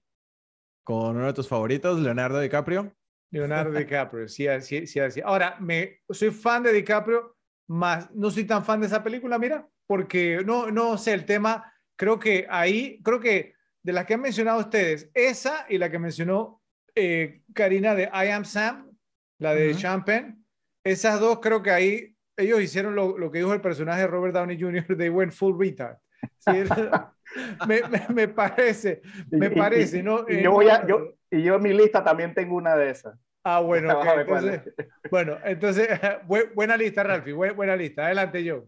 [0.84, 2.94] con uno de tus favoritos, Leonardo DiCaprio.
[3.32, 5.22] Leonardo DiCaprio, sí, sí, sí, sí.
[5.24, 7.36] Ahora, me, soy fan de DiCaprio,
[7.68, 11.72] más no soy tan fan de esa película, mira, porque no, no sé, el tema,
[11.96, 13.54] creo que ahí, creo que
[13.84, 16.62] de las que han mencionado ustedes, esa y la que mencionó
[16.96, 18.92] eh, Karina de I Am Sam,
[19.38, 19.80] la de Ujú.
[19.80, 20.36] Champagne,
[20.84, 24.34] esas dos creo que ahí ellos hicieron lo, lo que dijo el personaje de Robert
[24.34, 25.98] Downey Jr., they went full retard.
[26.40, 26.52] Sí,
[27.64, 29.02] me, me, me parece,
[29.32, 30.26] me Y- parece, y- ¿no?
[30.28, 32.90] Y Eh, yo, voy a, yo, y yo en mi lista también tengo una de
[32.90, 33.18] esas.
[33.44, 34.74] Ah, bueno, Ya ok, vas a ver cuál entonces,
[35.12, 35.88] bueno, entonces,
[36.28, 38.06] bu- buena lista, Ralfi, bu- buena lista.
[38.06, 38.66] Adelante, yo.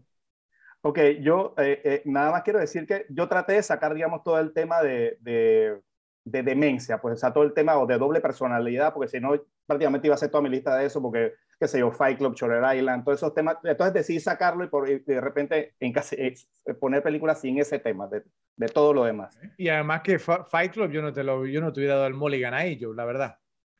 [0.82, 4.38] Ok, yo eh, eh, nada más quiero decir que yo traté de sacar, digamos, todo
[4.40, 5.80] el tema de, de,
[6.24, 9.32] de demencia, pues, o sea, todo el tema o de doble personalidad, porque si no,
[9.66, 12.34] prácticamente iba a hacer toda mi lista de eso, porque, qué sé yo, Fight Club,
[12.34, 13.56] Shutter Island, todos esos temas.
[13.62, 16.34] Entonces decidí sacarlo y, por, y de repente en casi, eh,
[16.80, 18.22] poner películas sin ese tema, de,
[18.56, 19.38] de todo lo demás.
[19.56, 22.14] Y además que Fight Club, yo no te lo, yo no te hubiera dado el
[22.14, 23.36] mulligan ahí, yo, la verdad.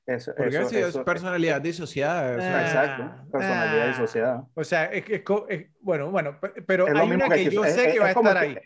[0.07, 2.37] Eso, Porque eso, sí, es eso- personalidad disociada.
[2.37, 3.89] o sea, Ah, Exacto, personalidad ah.
[3.89, 4.47] disociada.
[4.55, 7.35] O sea, es que, es co- es- bueno, bueno, pe- pero Es hay una que,
[7.35, 8.59] esquizo- yo es- sé es- que va a estar ahí.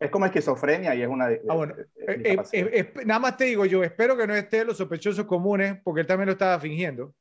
[0.00, 1.26] Es como esquizofrenia y es una.
[1.48, 1.86] Ah, bueno, eh,
[2.24, 5.78] Eh, eh, eh, nada más te digo yo, espero que no esté los sospechosos comunes,
[5.84, 7.14] porque él también lo estaba fingiendo.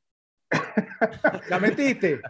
[1.50, 2.22] ¿La metiste?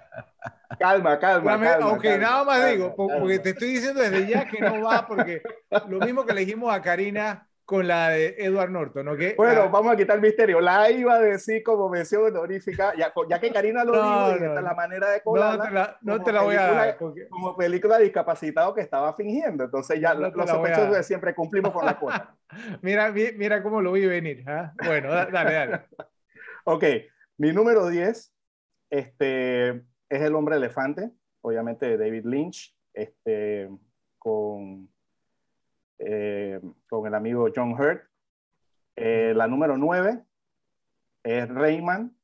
[0.79, 1.57] calma, calma.
[1.57, 4.59] Me- calma, ok, calma, nada más calma, digo, porque te estoy diciendo desde ya que
[4.61, 5.41] no va, porque
[5.87, 9.19] lo mismo que le dijimos a Karina con la de Edward Norton, ¿ok?
[9.37, 10.59] Bueno, La- vamos a quitar el misterio.
[10.59, 14.39] La iba a decir como mención honorífica, ya, ya que Karina lo No, dijo y
[14.41, 14.75] no, esta es la no.
[14.75, 16.97] manera de no colarla, te la, no te la voy a dar.
[16.97, 19.63] porque- como película de discapacitado que estaba fingiendo.
[19.63, 22.35] Entonces ya No los sospechosos de siempre cumplimos con la cuota.
[22.81, 24.43] Mira, mi- mira cómo lo vi venir.
[24.45, 24.73] ¿ah?
[24.83, 25.85] Bueno, da- dale, dale.
[26.65, 26.83] Ok,
[27.37, 28.32] mi número 10
[28.93, 31.09] este, es El Hombre Elefante,
[31.41, 33.67] obviamente de David Lynch, este,
[34.19, 34.87] con,
[35.97, 38.03] eh, con el amigo John Hurt.
[38.95, 40.23] Eh, la número 9
[41.23, 42.15] es Rayman,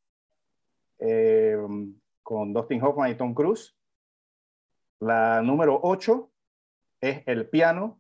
[1.00, 1.58] eh,
[2.22, 3.76] con Dustin Hoffman y Tom Cruise.
[5.00, 6.30] La número 8
[7.02, 8.00] es El Piano,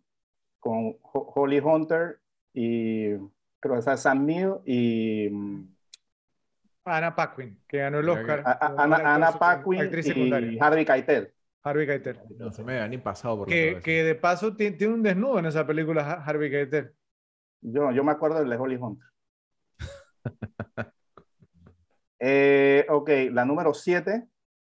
[0.59, 2.19] con Ho- Holly Hunter
[2.53, 3.15] y
[3.59, 5.29] creo que es Sam Neill y...
[6.97, 8.43] Ana Paquin, que ganó el Oscar.
[8.45, 10.63] a- a- Ana, Ana Paquin Actriz y secundaria.
[10.63, 11.33] Harvey Keitel.
[11.63, 12.19] Harvey Keitel.
[12.37, 15.39] No se me había ni pasado por Que, que de paso ti- tiene un desnudo
[15.39, 16.93] en esa película, Ha- Harvey Keitel.
[17.61, 19.07] Yo, yo me acuerdo del de Holly Hunter.
[22.19, 24.27] Eh, ok, la número 7,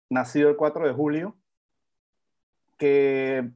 [0.09, 1.37] nacido el 4 de julio,
[2.77, 3.51] que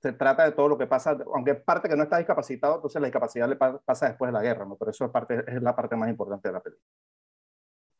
[0.00, 3.06] se trata de todo lo que pasa, aunque parte que no está discapacitado, entonces la
[3.08, 4.76] discapacidad le pa- pasa después de la guerra, ¿no?
[4.76, 6.86] Pero eso es, parte, es la parte más importante de la película.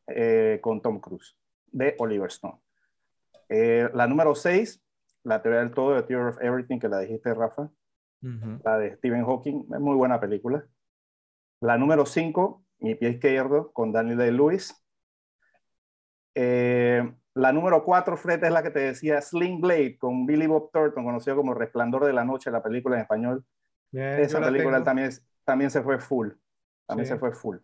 [0.08, 1.36] Eh, con Tom Cruise,
[1.66, 2.58] de Oliver Stone.
[3.48, 4.82] Eh, la número 6,
[5.24, 7.70] la teoría del todo de Theory of Everything, que la dijiste, Rafa
[8.22, 8.60] Ujú.
[8.64, 10.66] la de Stephen Hawking, es muy buena película.
[11.60, 14.74] La número 5, Mi pie izquierdo, con Daniel Day-Lewis.
[16.34, 20.70] Eh, la número 4, Fred, es la que te decía, Sling Blade, con Billy Bob
[20.72, 23.44] Thornton, conocido como Resplandor de la Noche, la película en español.
[23.90, 25.10] Bien, Esa la película también,
[25.44, 26.30] también se fue full.
[26.86, 27.12] También Sí.
[27.12, 27.58] se fue full.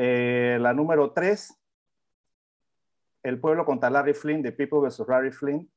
[0.00, 1.58] Eh, la número 3,
[3.24, 5.02] El pueblo contra Larry Flynn, The People vs.
[5.08, 5.68] Larry Flynn.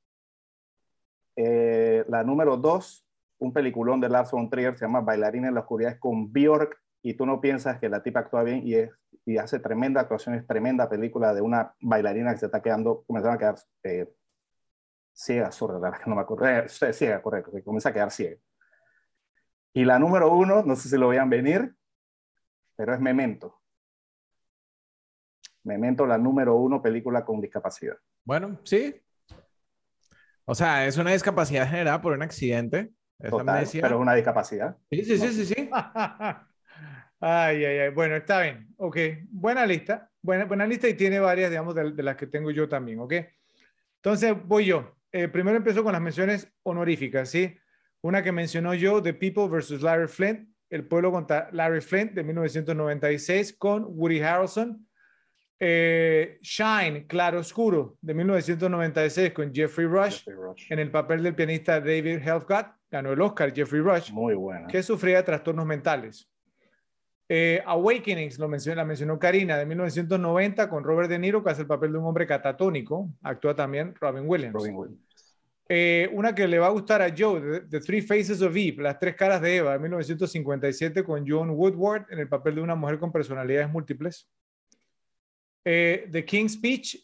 [1.36, 3.08] Eh, la número 2,
[3.40, 6.80] un peliculón de Lars von Trier, se llama Bailarina en la oscuridad, es con Bjork,
[7.02, 8.92] y tú no piensas que la tipa actúa bien y, es,
[9.26, 13.34] y hace tremenda actuación, es tremenda película de una bailarina que se está quedando, comenzando
[13.34, 14.14] a quedar eh,
[15.12, 18.12] ciega, sorda, la verdad que no me acuerdo, eh, ciega, correcto, que comienza a quedar
[18.12, 18.40] ciega.
[19.74, 21.74] Y la número uno, no sé si lo vean venir,
[22.76, 23.61] pero es Memento.
[25.64, 27.96] Memento, la número uno película con discapacidad.
[28.24, 28.96] Bueno, sí.
[30.46, 32.92] O sea, es una discapacidad generada por un accidente.
[33.20, 33.82] Es Total, amnesia.
[33.84, 34.78] pero es una discapacidad.
[34.90, 35.70] Sí, sí, sí, sí, sí.
[37.24, 37.90] Ay, ay, ay.
[37.92, 38.68] Bueno, está bien.
[38.78, 38.98] Ok.
[39.30, 40.10] Buena lista.
[40.24, 43.00] Buena, buena lista y tiene varias, digamos, de, de las que tengo yo también.
[43.00, 43.14] Ok.
[43.98, 44.96] Entonces, voy yo.
[45.12, 47.56] Eh, primero empiezo con las menciones honoríficas, ¿sí?
[48.02, 52.24] Una que mencionó yo, The People versus Larry Flint, El pueblo contra Larry Flint de
[52.24, 54.88] 1996 con Woody Harrelson.
[55.64, 60.72] Eh, Shine, Claro Oscuro de 1996 con Jeffrey Rush Jeffrey Rush.
[60.72, 62.66] en el papel del pianista David Helfgott.
[62.90, 64.66] Ganó el Oscar Jeffrey Rush Muy buena.
[64.66, 66.28] que sufría de trastornos mentales.
[67.30, 71.62] Eh, Awakenings, lo mencionó, la mencionó Karina, de 1990, con Robert De Niro, que hace
[71.62, 73.10] el papel de un hombre catatónico.
[73.22, 74.54] Actúa también Robin Williams.
[74.54, 75.38] Robin Williams.
[75.70, 79.00] Eh, una que le va a gustar a Joe, The, Three Faces of Eve, Las
[79.00, 82.98] Tres Caras de Eva, de 1957, con Joan Woodward, en el papel de una mujer
[83.00, 84.28] con personalidades múltiples.
[85.64, 86.98] Eh, The King's Speech,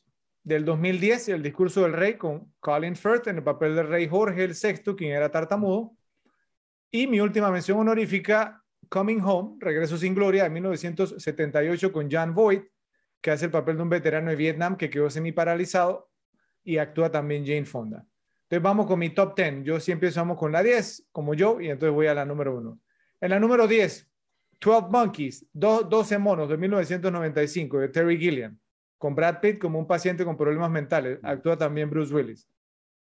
[0.47, 4.47] del 2010, El Discurso del Rey, con Colin Firth, en el papel del rey Jorge
[4.47, 5.93] VI, quien era tartamudo.
[6.89, 12.63] Y mi última mención honorífica, Coming Home, Regreso sin Gloria, de 1978, con John Voight,
[13.19, 16.09] que hace el papel de un veterano de Vietnam que quedó semi-paralizado
[16.63, 18.05] y actúa también Jane Fonda.
[18.43, 19.63] Entonces vamos con mi top 10.
[19.63, 22.79] Yo siempre empezamos con la 10, como yo, y entonces voy a la número 1.
[23.19, 24.09] En la número 10,
[24.59, 28.57] 12 Monkeys, do- 12 monos de 1995, de Terry Gilliam,
[28.97, 31.19] con Brad Pitt como un paciente con problemas mentales.
[31.23, 32.49] Actúa también Bruce Willis.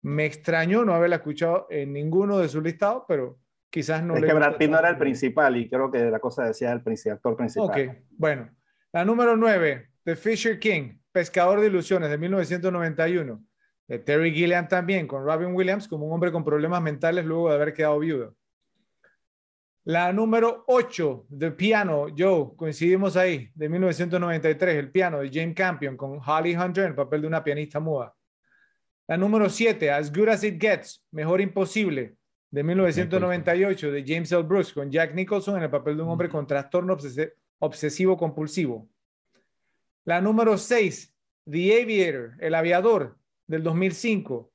[0.04, 3.40] Me extrañó no haberla escuchado en ninguno de sus listados, pero
[3.70, 6.20] quizás no es le que Brad Pitt no era el principal y creo que la
[6.20, 7.70] cosa decía el principal, actor principal.
[7.70, 8.50] Ok, bueno.
[8.94, 13.44] La número 9, The Fisher King, Pescador de Ilusiones, de 1991.
[13.88, 17.56] De Terry Gilliam también, con Robin Williams como un hombre con problemas mentales luego de
[17.56, 18.36] haber quedado viudo.
[19.86, 25.98] La número 8, The Piano, Joe, coincidimos ahí, de 1993, El Piano, de Jane Campion,
[25.98, 28.14] con Holly Hunter en el papel de una pianista muda.
[29.08, 32.16] La número 7, As Good As It Gets, Mejor Imposible,
[32.52, 34.44] de 1998, de James L.
[34.44, 38.88] Brooks, con Jack Nicholson en el papel de un hombre con trastorno obses- obsesivo compulsivo.
[40.06, 41.16] La número 6,
[41.50, 43.18] The Aviator, El Aviador,
[43.48, 44.51] del 2005,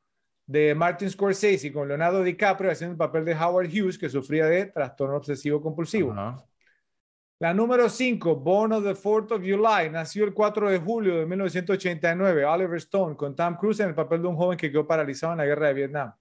[0.46, 4.66] de Martin Scorsese, con Leonardo DiCaprio haciendo el papel de Howard Hughes, que sufría de
[4.66, 6.14] trastorno obsesivo compulsivo.
[7.38, 11.26] La número 5, Born of the 4th of July, nació el 4 de julio de
[11.26, 15.32] 1989, Oliver Stone, con Tom Cruise en el papel de un joven que quedó paralizado
[15.32, 16.14] en la guerra de Vietnam.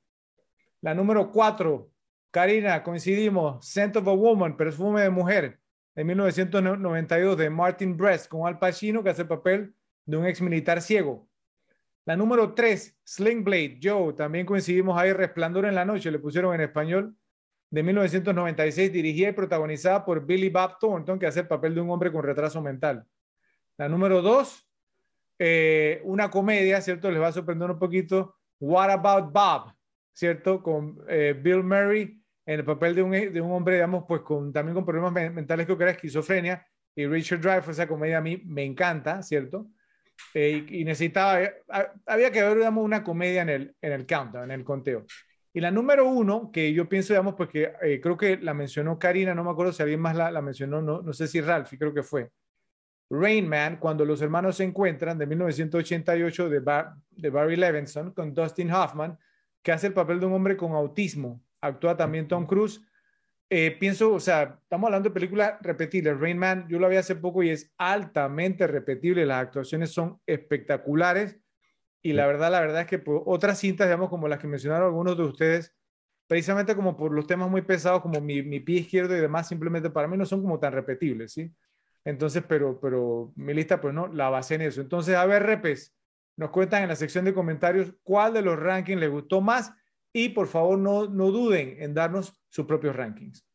[0.81, 1.89] La número 4,
[2.31, 3.65] Karina, coincidimos.
[3.65, 5.59] Scent of a Woman, perfume de mujer,
[5.95, 9.73] de 1992, de Martin Brest, con Al Pacino, que hace el papel
[10.05, 11.29] de un ex militar ciego.
[12.05, 16.53] La número 3, Sling Blade, Joe, también coincidimos ahí, Resplandor en la Noche, le pusieron
[16.53, 17.15] en español,
[17.71, 21.89] de 1996, dirigida y protagonizada por Billy Bob Thornton, que hace el papel de un
[21.89, 23.05] hombre con retraso mental.
[23.77, 24.69] La número 2,
[25.39, 27.09] eh, una comedia, ¿cierto?
[27.09, 28.35] Les va a sorprender un poquito.
[28.59, 29.73] What About Bob,
[30.13, 30.61] ¿cierto?
[30.61, 34.53] Con eh, Bill Murray en el papel de un, de un hombre, digamos, pues con,
[34.53, 36.65] también con problemas mentales, creo que era esquizofrenia.
[36.95, 39.67] Y Richard Dreyfuss, esa comedia a mí me encanta, ¿cierto?
[40.33, 41.47] Eh, y, necesitaba,
[42.05, 45.05] había que ver, digamos, una comedia en el, en el countdown, en el conteo.
[45.53, 49.43] Y la número uno, que yo pienso, digamos, porque creo que la mencionó Karina, no
[49.43, 52.03] me acuerdo si alguien más la, la mencionó, no, no sé si Ralph, creo que
[52.03, 52.29] fue.
[53.09, 58.71] Rain Man, cuando los hermanos se encuentran, de 1988, de, de Barry Levinson, con Dustin
[58.71, 59.17] Hoffman,
[59.61, 61.41] que hace el papel de un hombre con autismo.
[61.61, 62.81] Actúa también Tom Cruise.
[63.49, 66.19] Eh, pienso, o sea, estamos hablando de películas repetibles.
[66.19, 69.25] Rain Man, yo lo vi hace poco y es altamente repetible.
[69.25, 71.37] Las actuaciones son espectaculares.
[72.01, 74.87] Y la verdad, la verdad es que por otras cintas, digamos, como las que mencionaron
[74.87, 75.75] algunos de ustedes,
[76.27, 79.89] precisamente como por los temas muy pesados, como mi, mi pie izquierdo y demás, simplemente
[79.89, 81.51] para mí no son como tan repetibles, ¿sí?
[82.03, 84.81] Entonces, pero, pero mi lista, pues no, la base en eso.
[84.81, 85.95] Entonces, a ver, repes,
[86.37, 89.73] nos cuentan en la sección de comentarios cuál de los rankings les gustó más
[90.17, 93.45] y por favor no, no duden en darnos sus propios rankings.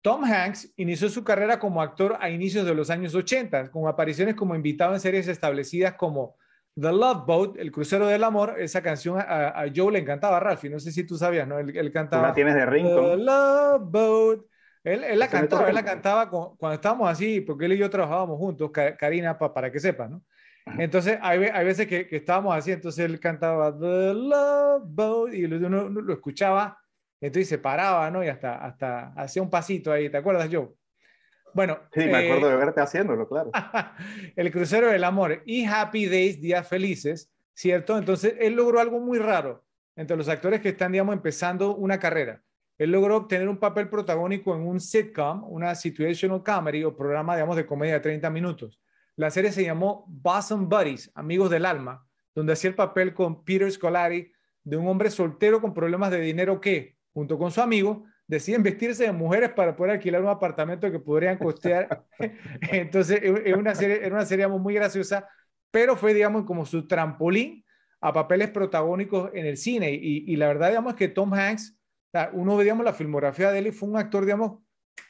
[0.00, 4.36] Tom Hanks inició su carrera como actor a inicios de los años 80, con apariciones
[4.36, 6.36] como invitado en series establecidas como
[6.80, 8.54] The Love Boat, El Crucero del Amor.
[8.58, 10.70] Esa canción a, Joe le encantaba, Ralphie.
[10.70, 11.58] No sé si tú sabías, ¿no?
[11.58, 12.28] Él, cantaba.
[12.28, 14.40] La tienes de The Love Boat.
[14.82, 18.70] Él, la cantaba, él la cantaba cuando estábamos así, porque él y yo trabajábamos juntos,
[18.70, 20.22] Karina, para que sepa, ¿no?
[20.78, 25.44] Entonces, hay, hay veces que, que, estábamos así, entonces él cantaba The Love Boat y
[25.44, 26.78] uno, lo escuchaba,
[27.20, 28.22] entonces se paraba, ¿no?
[28.24, 30.68] Y hasta, hasta hacía un pasito ahí, ¿te acuerdas, Joe?
[31.54, 31.78] Bueno.
[31.92, 33.50] Sí, me acuerdo de eh, verte haciéndolo, claro.
[34.36, 37.96] el crucero del amor y Happy Days, días felices, ¿cierto?
[37.96, 39.64] Entonces, él logró algo muy raro
[39.94, 42.42] entre los actores que están, digamos, empezando una carrera
[42.78, 47.56] él logró obtener un papel protagónico en un sitcom, una situational comedy o programa, digamos,
[47.56, 48.78] de comedia de 30 minutos.
[49.16, 53.70] La serie se llamó Bosom Buddies, Amigos del Alma, donde hacía el papel con Peter
[53.72, 54.30] Scolari
[54.62, 59.04] de un hombre soltero con problemas de dinero que, junto con su amigo, deciden vestirse
[59.04, 62.04] de mujeres para poder alquilar un apartamento que podrían costear.
[62.60, 65.26] Entonces, es una serie, era una serie muy graciosa,
[65.70, 67.64] pero fue, digamos, como su trampolín
[68.02, 69.92] a papeles protagónicos en el cine.
[69.92, 71.74] Y, la verdad, digamos, que Tom Hanks
[72.32, 74.58] uno veíamos la filmografía de él y fue un actor, digamos,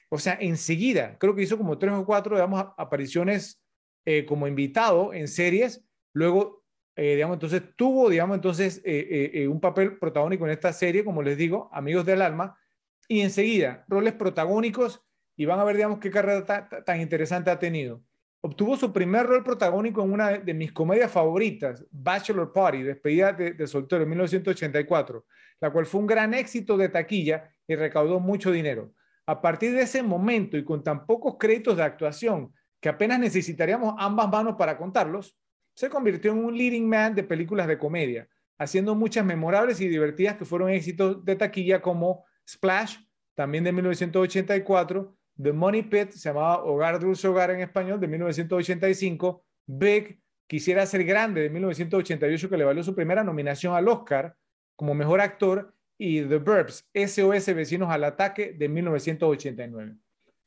[0.08, 3.60] o sea, enseguida, creo que hizo como tres o cuatro, digamos, apariciones
[4.06, 5.84] eh, como invitado en series,
[6.14, 6.64] luego,
[6.96, 11.36] eh, digamos, entonces tuvo, digamos, entonces eh, un papel protagónico en esta serie, como les
[11.36, 12.58] digo, Amigos del Alma,
[13.06, 15.04] y enseguida, roles protagónicos,
[15.36, 16.46] y van a ver, digamos, qué carrera
[16.86, 18.02] tan interesante ha tenido.
[18.40, 23.52] Obtuvo su primer rol protagónico en una de mis comedias favoritas, Bachelor Party, despedida de,
[23.52, 25.26] de soltero en 1984
[25.60, 28.92] la cual fue un gran éxito de taquilla y recaudó mucho dinero.
[29.26, 32.52] A partir de ese momento y con tan pocos créditos de actuación
[32.86, 35.36] que apenas necesitaríamos ambas manos para contarlos,
[35.74, 38.28] se convirtió en un leading man de películas de comedia,
[38.58, 42.98] haciendo muchas memorables y divertidas que fueron éxitos de taquilla como Splash,
[43.34, 49.44] también de 1984, The Money Pit, se llamaba Hogar Dulce Hogar en español, de 1985,
[49.66, 54.36] Big, Quisiera ser grande, de 1988, que le valió su primera nominación al Oscar,
[54.76, 59.96] como mejor actor y The Burbs, SOS Vecinos al Ataque de 1989.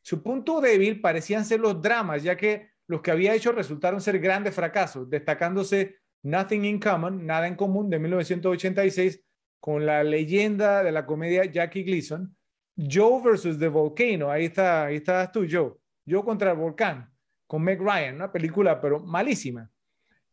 [0.02, 4.20] Su punto débil parecían ser los dramas, ya que los que había hecho resultaron ser
[4.20, 9.24] grandes fracasos, destacándose Nothing in Common, Nada en Común de 1986,
[9.60, 12.36] con la leyenda de la comedia Jackie Gleason,
[12.76, 15.74] Joe versus The Volcano, ahí está, ahí estás tú, Joe,
[16.08, 17.12] Joe contra el volcán,
[17.46, 19.70] con Meg Ryan, una película pero malísima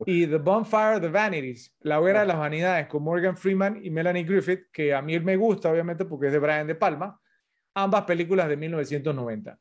[0.05, 3.91] y The Bonfire of the Vanities, La hoguera de las vanidades, con Morgan Freeman y
[3.91, 7.19] Melanie Griffith, que a mí me gusta, obviamente, porque es de Brian De Palma,
[7.77, 9.61] ambas películas de 1990.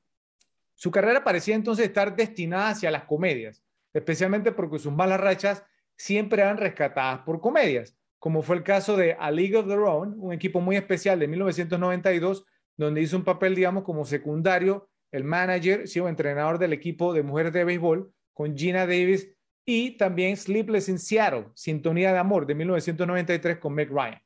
[0.74, 3.61] Su carrera parecía entonces estar destinada hacia las comedias,
[3.93, 5.63] especialmente porque sus malas rachas
[5.97, 10.16] siempre eran rescatadas por comedias, como fue el caso de A League of Their Own,
[10.18, 12.45] un equipo muy especial de 1992,
[12.78, 17.53] donde hizo un papel, digamos, como secundario, el manager, sí, entrenador del equipo de mujeres
[17.53, 19.30] de béisbol, con Gina Davis
[19.66, 24.22] y también Sleepless in Seattle, Sintonía de Amor de 1993 con Meg Ryan.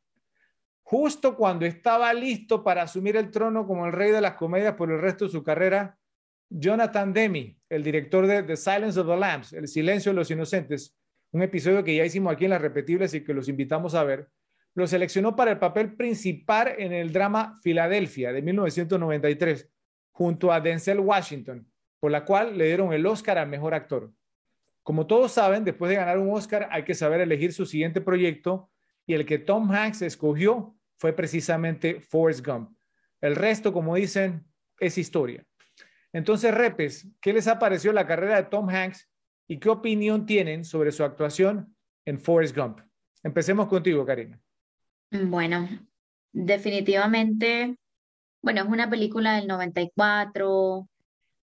[0.89, 4.91] Justo cuando estaba listo para asumir el trono como el rey de las comedias por
[4.91, 5.99] el resto de su carrera,
[6.49, 10.97] Jonathan Demi, el director de The Silence of the Lambs, El silencio de los inocentes,
[11.31, 14.31] un episodio que ya hicimos aquí en las repetibles y que los invitamos a ver,
[14.73, 19.69] lo seleccionó para el papel principal en el drama Filadelfia de 1993,
[20.09, 24.11] junto a Denzel Washington, por la cual le dieron el Oscar al mejor actor.
[24.81, 28.71] Como todos saben, después de ganar un Oscar hay que saber elegir su siguiente proyecto
[29.05, 32.77] y el que Tom Hanks escogió fue precisamente Forrest Gump.
[33.21, 34.45] El resto, como dicen,
[34.79, 35.45] es historia.
[36.11, 39.09] Entonces, Repes, ¿qué les ha parecido la carrera de Tom Hanks
[39.47, 41.75] y qué opinión tienen sobre su actuación
[42.05, 42.81] en Forrest Gump?
[43.23, 44.39] Empecemos contigo, Karina.
[45.11, 45.67] Bueno,
[46.33, 47.75] definitivamente,
[48.41, 50.87] bueno, es una película del 94.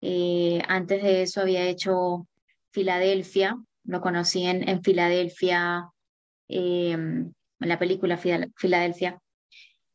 [0.00, 2.26] Eh, antes de eso había hecho
[2.70, 5.90] Filadelfia, lo conocí en, Filadelfia,
[6.48, 9.21] em, en la película Filadelfia,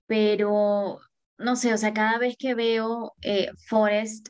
[0.08, 1.00] pero
[1.38, 4.30] no sé, o sea, cada vez que veo eh, Forrest,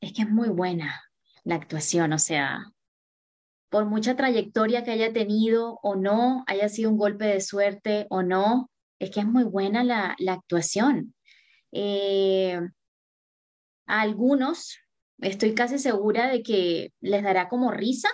[0.00, 1.02] es que es muy buena
[1.44, 2.64] la actuación, o sea,
[3.68, 8.22] por mucha trayectoria que haya tenido o no, haya sido un golpe de suerte o
[8.22, 11.14] no, es que es muy buena la, actuación.
[11.72, 12.60] Eh,
[13.86, 14.78] a algunos
[15.20, 18.08] estoy casi segura de que les dará como risa,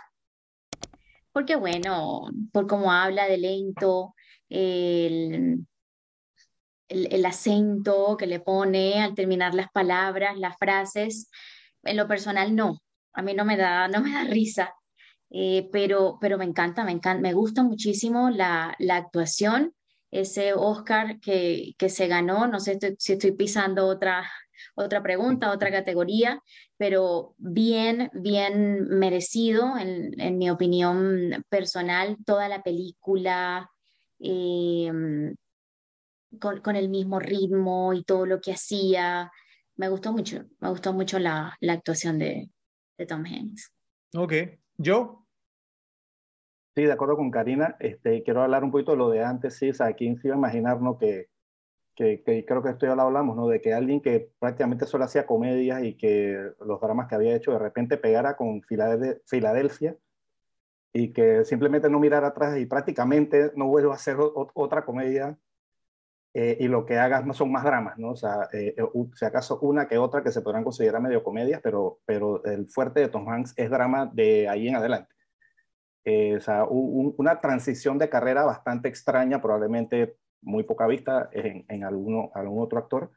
[1.32, 4.14] porque bueno, por cómo habla de lento,
[4.48, 5.66] el,
[6.88, 11.30] el, acento que le pone al terminar las palabras, las frases,
[11.84, 12.80] en lo personal no,
[13.12, 14.74] a mí no me da, no me da risa,
[15.30, 19.74] eh, pero, pero me encanta, me encanta, me gusta muchísimo la, la actuación,
[20.10, 24.28] ese Oscar que, que se ganó, no sé si estoy pisando otra,
[24.74, 26.42] otra pregunta, otra categoría,
[26.78, 33.70] pero bien, bien merecido, en, en mi opinión personal, toda la película.
[34.20, 34.90] Eh,
[36.38, 39.30] con, con, el mismo ritmo y todo lo que hacía.
[39.76, 42.50] Me gustó mucho, me gustó mucho la, la actuación de,
[42.96, 43.72] de, Tom Hanks.
[44.16, 44.32] Ok,
[44.76, 45.26] ¿yo?
[46.74, 49.70] Sí, de acuerdo con Karina, este, quiero hablar un poquito de lo de antes, sí,
[49.70, 51.28] o sea, ¿quién se iba a imaginar, no, que,
[51.98, 53.48] que, creo que esto ya lo hablamos, ¿no?
[53.48, 57.50] De que alguien que prácticamente solo hacía comedias y que los dramas que había hecho
[57.50, 59.96] de repente pegara con Filadelfia
[60.92, 65.36] y que simplemente no mirara atrás y prácticamente no vuelva a hacer otra comedia
[66.34, 68.10] eh, y lo que hagas son más dramas, ¿no?
[68.10, 71.60] O sea, eh, eh, si acaso una que otra que se podrán considerar medio comedias,
[71.62, 75.14] pero, pero el fuerte de Tom Hanks es drama de ahí en adelante.
[76.36, 82.30] o sea, una transición de carrera bastante extraña, probablemente muy poca vista en, en alguno,
[82.34, 83.10] algún otro actor.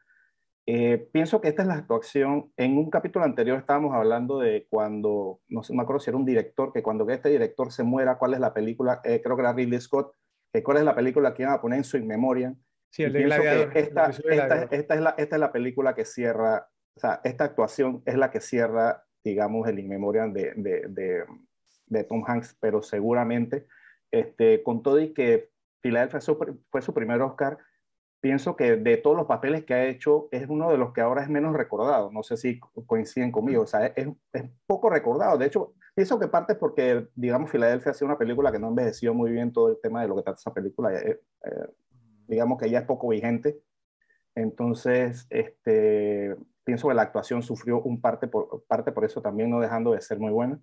[0.68, 2.52] Eh, pienso que esta es la actuación.
[2.56, 6.26] En un capítulo anterior estábamos hablando de cuando, no sé, me acuerdo si era un
[6.26, 9.54] director, que cuando este director se muera, cuál es la película, eh, creo que era
[9.54, 10.14] Ridley Scott,
[10.54, 12.56] que cuál es la película que iban a poner en su inmemoria.
[12.92, 13.72] Sí, el de Gladiador.
[13.76, 18.04] Esta, esta, esta, es la, esta es la película que cierra, o sea, esta actuación
[18.06, 21.24] es la que cierra, digamos, el inmemorial de, de, de,
[21.88, 23.66] de Tom Hanks, pero seguramente,
[24.12, 26.20] este, con todo y que Philadelphia
[26.70, 27.58] fue su primer Oscar.
[28.20, 31.24] Pienso que de todos los papeles que ha hecho, es uno de los que ahora
[31.24, 32.12] es menos recordado.
[32.12, 33.64] No sé si coinciden conmigo.
[33.64, 35.40] O sea, es, es poco recordado.
[35.40, 39.16] De hecho, pienso que parte porque, digamos, Filadelfia ha sido una película que no envejeció
[39.16, 40.94] muy bien todo el tema de lo que trata esa película.
[40.94, 41.68] Eh, eh,
[42.32, 43.60] digamos que ya es poco vigente.
[44.34, 49.60] Entonces, este, pienso que la actuación sufrió un parte por, parte por eso también, no
[49.60, 50.60] dejando de ser muy buena.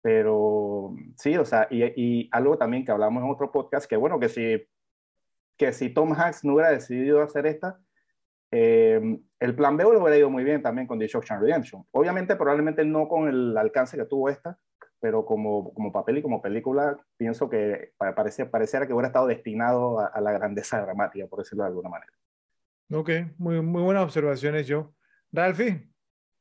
[0.00, 4.28] Pero sí, o sea, y, algo también que hablamos en otro podcast, que bueno, que
[4.28, 4.64] si,
[5.56, 7.80] que si Tom Hanks no hubiera decidido hacer esta,
[8.52, 11.84] eh, el plan B lo hubiera ido muy bien también con The Shawshank Redemption.
[11.90, 14.58] Obviamente, probablemente no con el alcance que tuvo esta,
[15.00, 20.00] pero como, como papel y como película, pienso que parece, pareciera que hubiera estado destinado
[20.00, 22.12] a, la grandeza dramática, por decirlo de alguna manera.
[22.92, 24.94] Ok, muy, muy buenas observaciones, yo.
[25.32, 25.90] Ralphie.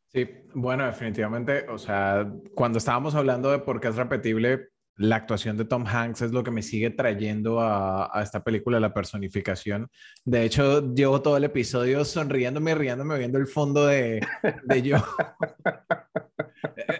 [0.07, 5.57] Sí, bueno, definitivamente, o sea, cuando estábamos hablando de por qué es repetible, la actuación
[5.57, 9.89] de Tom Hanks es lo que me sigue trayendo a, esta película, la personificación.
[10.23, 14.25] De hecho, llevo todo el episodio sonriéndome y riéndome viendo el fondo de,
[14.63, 14.97] de yo.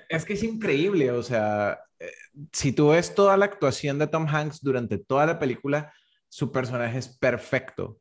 [0.09, 2.11] es que es increíble, o sea, eh,
[2.51, 5.93] si tú ves toda la actuación de Tom Hanks durante toda la película,
[6.29, 7.99] su personaje es perfecto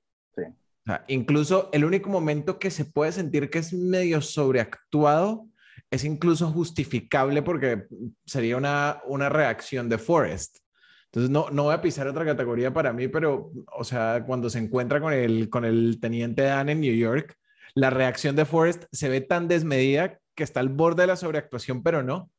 [1.08, 5.48] incluso el único momento que se puede sentir que es medio sobreactuado
[5.90, 7.86] es incluso justificable porque
[8.26, 10.58] sería una, una reacción de Forrest.
[11.06, 14.58] Entonces, no, no voy a pisar otra categoría para mí, pero, o sea, cuando se
[14.58, 17.36] encuentra con el, con el teniente Dan en New York,
[17.74, 21.82] la reacción de Forrest se ve tan desmedida que está al borde de la sobreactuación,
[21.82, 22.30] pero no.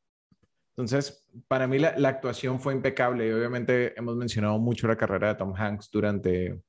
[0.70, 5.28] Entonces, para mí la, la actuación fue impecable y obviamente hemos mencionado mucho la carrera
[5.28, 6.60] de Tom Hanks durante,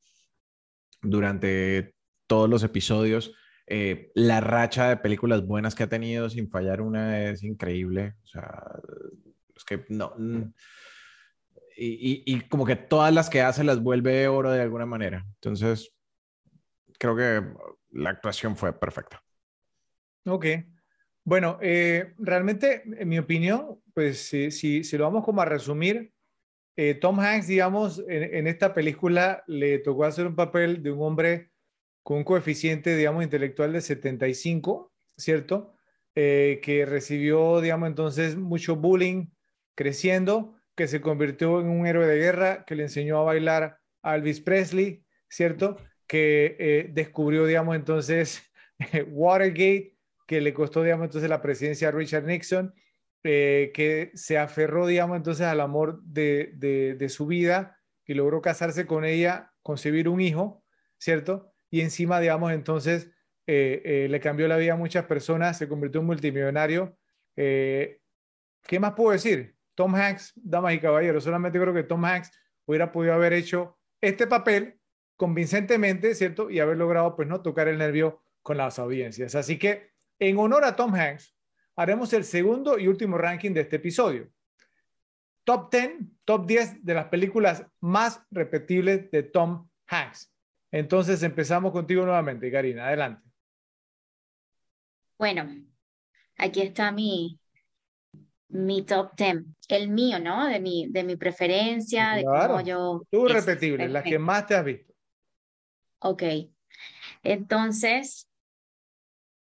[1.01, 1.93] durante
[2.25, 3.33] todos los episodios.
[3.69, 8.15] Eh, la racha de películas buenas que ha tenido sin fallar una es increíble.
[8.23, 8.63] O sea,
[9.53, 10.13] es que no.
[11.75, 15.25] y, y, como que todas las que hace las vuelve oro de alguna manera.
[15.35, 15.93] Entonces,
[16.97, 17.43] creo que
[17.91, 19.21] la actuación fue perfecta.
[20.25, 20.45] Ok.
[21.27, 26.13] Bueno, eh, realmente, en mi opinión, pues si, lo vamos como a resumir,
[26.77, 31.51] eh, Tom Hanks, digamos, en, esta película le tocó hacer un papel de un hombre
[32.01, 35.73] con un coeficiente, digamos, intelectual de 75, ¿cierto?
[36.15, 39.27] Eh, que recibió, digamos, entonces mucho bullying
[39.75, 44.15] creciendo, que se convirtió en un héroe de guerra, que le enseñó a bailar a
[44.15, 45.75] Elvis Presley, ¿cierto?
[46.07, 48.49] Que descubrió, digamos, entonces
[49.09, 49.96] Watergate,
[50.27, 52.73] que le costó, digamos, entonces la presidencia a Richard Nixon,
[53.23, 58.85] eh, que se aferró, digamos, entonces al amor de, de, su vida y logró casarse
[58.85, 60.63] con ella, concebir un hijo,
[60.97, 61.51] ¿cierto?
[61.71, 63.09] Y encima, digamos, entonces
[63.47, 66.97] eh, eh, le cambió la vida a muchas personas, se convirtió en multimillonario.
[67.35, 67.99] ¿Qué
[68.79, 69.55] más puedo decir?
[69.75, 72.31] Tom Hanks, damas y caballeros, solamente creo que Tom Hanks
[72.65, 74.79] hubiera podido haber hecho este papel
[75.15, 76.49] convincentemente, ¿cierto?
[76.49, 79.35] Y haber logrado, pues, no tocar el nervio con las audiencias.
[79.35, 81.35] Así que, en honor a Tom Hanks,
[81.75, 84.29] haremos el segundo y último ranking de este episodio.
[85.43, 85.91] Top 10,
[86.25, 90.33] top 10 de las películas más repetibles de Tom Hanks.
[90.71, 92.87] Entonces empezamos contigo nuevamente, Karina.
[92.87, 93.27] Adelante.
[95.17, 95.49] Bueno,
[96.37, 97.39] aquí está mi,
[98.49, 99.45] mi top 10.
[99.69, 100.47] El mío, ¿no?
[100.47, 103.01] De mi, de mi preferencia, de cómo yo...
[103.09, 104.93] Tú repetible, las que más te has visto.
[105.99, 106.23] Ok.
[107.23, 108.29] Entonces,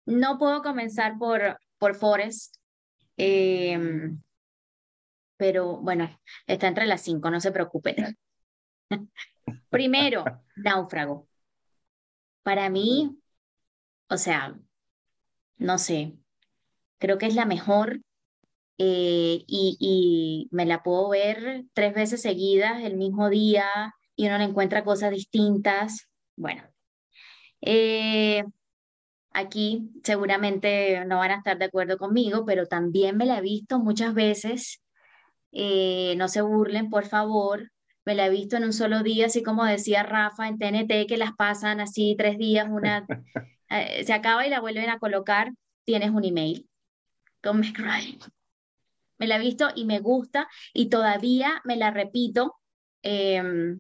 [0.07, 2.57] no puedo comenzar por, por Forest.
[3.17, 4.21] Em,
[5.37, 6.09] pero bueno,
[6.47, 8.17] está entre las cinco, no se preocupen.
[9.71, 10.25] Primero,
[10.57, 11.29] náufrago.
[12.43, 13.19] Para mí,
[14.09, 14.57] o sea,
[15.57, 16.15] no sé,
[16.99, 18.01] creo que es la mejor
[18.79, 24.39] eh, y, y, me la puedo ver tres veces seguidas el mismo día y uno
[24.39, 26.09] le encuentra cosas distintas.
[26.37, 26.65] Bueno,
[27.61, 28.45] eh,
[29.35, 33.79] aquí seguramente no van a estar de acuerdo conmigo, pero también me la he visto
[33.79, 34.83] muchas veces.
[35.53, 37.71] Eh, no se burlen, por favor.
[38.07, 41.17] Me la he visto en un solo día, así como decía Rafa en TNT, que
[41.17, 43.07] las pasan así tres días, una
[44.05, 45.53] se acaba y la vuelven a colocar.
[45.85, 46.67] Tienes un email
[47.43, 47.75] con Meg
[49.19, 52.57] Me la he visto y me gusta y todavía me la repito.
[53.03, 53.77] me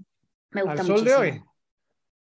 [0.53, 1.43] gusta Al sol de hoy.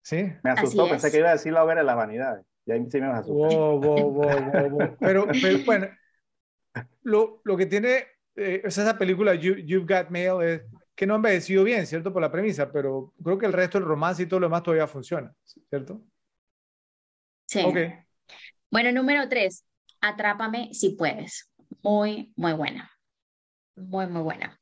[0.02, 0.32] Sí.
[0.42, 2.49] Me asustó, pensé que iba a decir la obra de las vanidades.
[2.70, 3.32] Y ahí sí me asustó.
[3.34, 5.88] Wow, wow, wow, wow, pero, pero, bueno,
[7.02, 8.06] lo, lo que tiene
[8.36, 10.62] eh, esa película you, You've Got Mail es
[10.94, 12.12] que no ha envejecido bien, ¿cierto?
[12.12, 14.86] Por la premisa, pero creo que el resto, el romance y todo lo demás todavía
[14.86, 15.34] funciona,
[15.68, 16.00] ¿cierto?
[17.46, 17.60] Sí.
[17.66, 17.76] Ok.
[18.70, 19.64] Bueno, número tres,
[20.00, 21.50] Atrápame si puedes.
[21.82, 22.88] Muy, muy buena.
[23.74, 24.60] Muy, muy buena.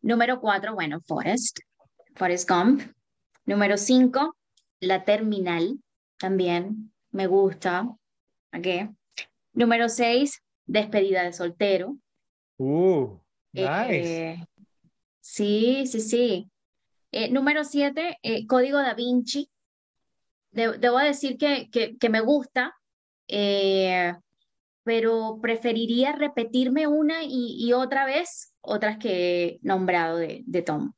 [0.00, 1.58] Número cuatro, bueno, Forest.
[2.16, 2.82] Forest Gump.
[3.44, 4.34] Número cinco,
[4.80, 5.78] La Terminal.
[6.18, 7.88] También me gusta.
[8.52, 8.90] ¿Ok?
[9.52, 11.96] Número seis, Despedida de soltero.
[12.58, 13.18] Uh,
[13.52, 14.30] nice.
[14.32, 14.46] Eh,
[15.20, 16.50] sí, sí, sí.
[17.10, 19.48] Eh, número siete, eh, Código da Vinci.
[20.50, 22.74] De- debo decir que, que, que me gusta,
[23.28, 24.12] eh,
[24.82, 30.92] pero preferiría repetirme una y, y otra vez otras que he nombrado de, de Tom.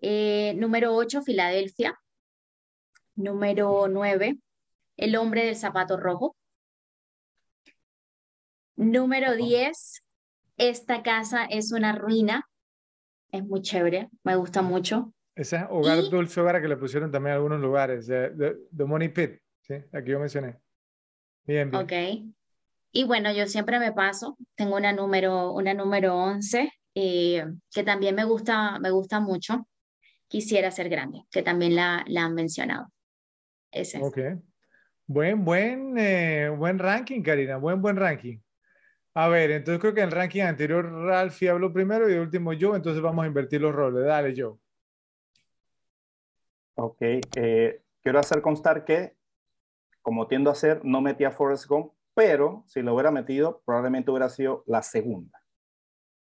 [0.00, 1.98] Número 8, Filadelfia.
[3.16, 4.38] Número 9,
[4.98, 6.36] El hombre del zapato rojo.
[8.76, 10.02] Número 10,
[10.56, 12.44] Esta casa es una ruina.
[13.30, 15.14] Es muy chévere, me gusta mucho.
[15.36, 18.06] Ese es Hogar Y- Dulce Hogar que le pusieron también en algunos lugares.
[18.08, 18.32] The,
[18.76, 19.74] The Money Pit, ¿sí?
[19.92, 20.58] Aquí yo mencioné.
[21.44, 21.82] Bien, bien.
[21.82, 21.92] Ok.
[22.90, 24.36] Y bueno, yo siempre me paso.
[24.56, 29.68] Tengo una número, una número 11, eh, que también me gusta, me gusta mucho.
[30.26, 32.88] Quisiera ser grande, que también la, la han mencionado.
[33.70, 34.00] Ese.
[34.02, 34.18] Ok.
[35.10, 37.56] Buen, buen, eh, buen ranking, Karina.
[37.56, 38.38] Buen, buen ranking.
[39.14, 42.52] A ver, entonces creo que en el ranking anterior Ralphie habló primero y de último
[42.52, 44.04] yo, entonces vamos a invertir los roles.
[44.04, 44.58] Dale, yo.
[46.74, 49.16] Ok, eh, quiero hacer constar que,
[50.02, 54.10] como tiendo a hacer, no metí a Forrest Gump, pero si lo hubiera metido, probablemente
[54.10, 55.42] hubiera sido la segunda.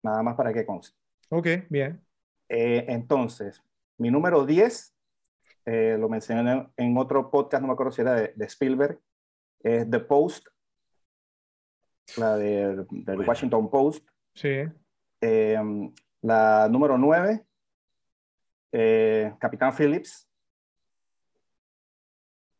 [0.03, 0.95] Nada más para que conste.
[1.31, 2.05] Ok, bien.
[2.51, 3.63] Eh, entonces,
[3.97, 4.95] mi número 10,
[5.67, 9.01] eh, lo mencioné en, otro podcast, no me acuerdo si era de, de Spielberg,
[9.61, 10.47] es The Post,
[12.17, 14.09] la de- del Washington Post.
[14.35, 14.65] Sí.
[15.21, 15.59] Eh,
[16.23, 17.45] la número 9,
[18.73, 20.29] eh, Capitán Phillips.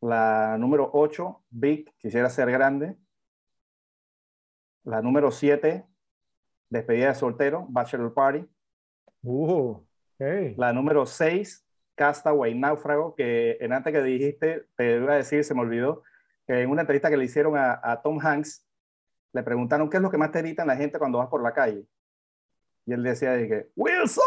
[0.01, 2.95] La número 8, Big, quisiera ser grande.
[4.83, 5.85] La número 7,
[6.69, 8.45] Despedida de soltero, Bachelor Party.
[9.23, 9.81] Uh,
[10.19, 11.66] La número 6,
[11.97, 16.03] Castaway, Náufrago, que en antes que dijiste, te iba a decir, se me olvidó,
[16.45, 18.63] que en una entrevista que le hicieron a, Tom Hanks,
[19.33, 21.53] le preguntaron qué es lo que más te gritan la gente cuando vas por la
[21.53, 21.85] calle.
[22.85, 24.23] Y él decía, que, Wilson,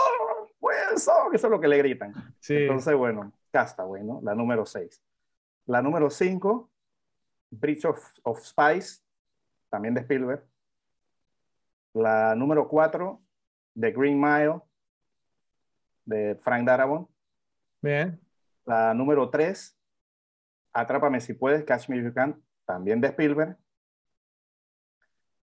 [0.61, 2.13] Wilson, eso es lo que le gritan.
[2.49, 4.21] Entonces, bueno, Castaway, ¿no?
[4.23, 5.01] La número 6.
[5.67, 6.69] La número 5,
[7.53, 9.01] Bridge of, of Spice,
[9.71, 10.45] también de Spielberg.
[11.95, 13.21] La número 4,
[13.79, 14.61] The Green Mile,
[16.05, 17.10] de Frank Darabont.
[17.83, 18.21] Bien.
[18.65, 19.77] La número 3,
[20.73, 23.57] Atrápame si puedes, Catch Me If You Can, también de Spielberg.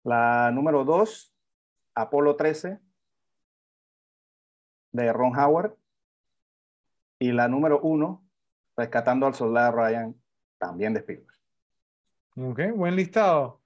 [0.03, 1.33] La número 2,
[1.95, 2.79] Apolo 13,
[4.91, 5.75] de Ron Howard.
[7.19, 8.21] Y la número 1,
[8.75, 10.15] Rescatando al Soldado Ryan,
[10.57, 11.37] también de Spielberg.
[12.35, 13.61] Ok, buen listado.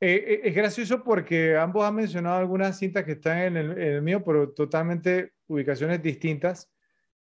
[0.00, 4.22] Eh, eh, es gracioso porque ambos han mencionado algunas cintas que están en el, mío,
[4.24, 6.70] pero totalmente ubicaciones distintas.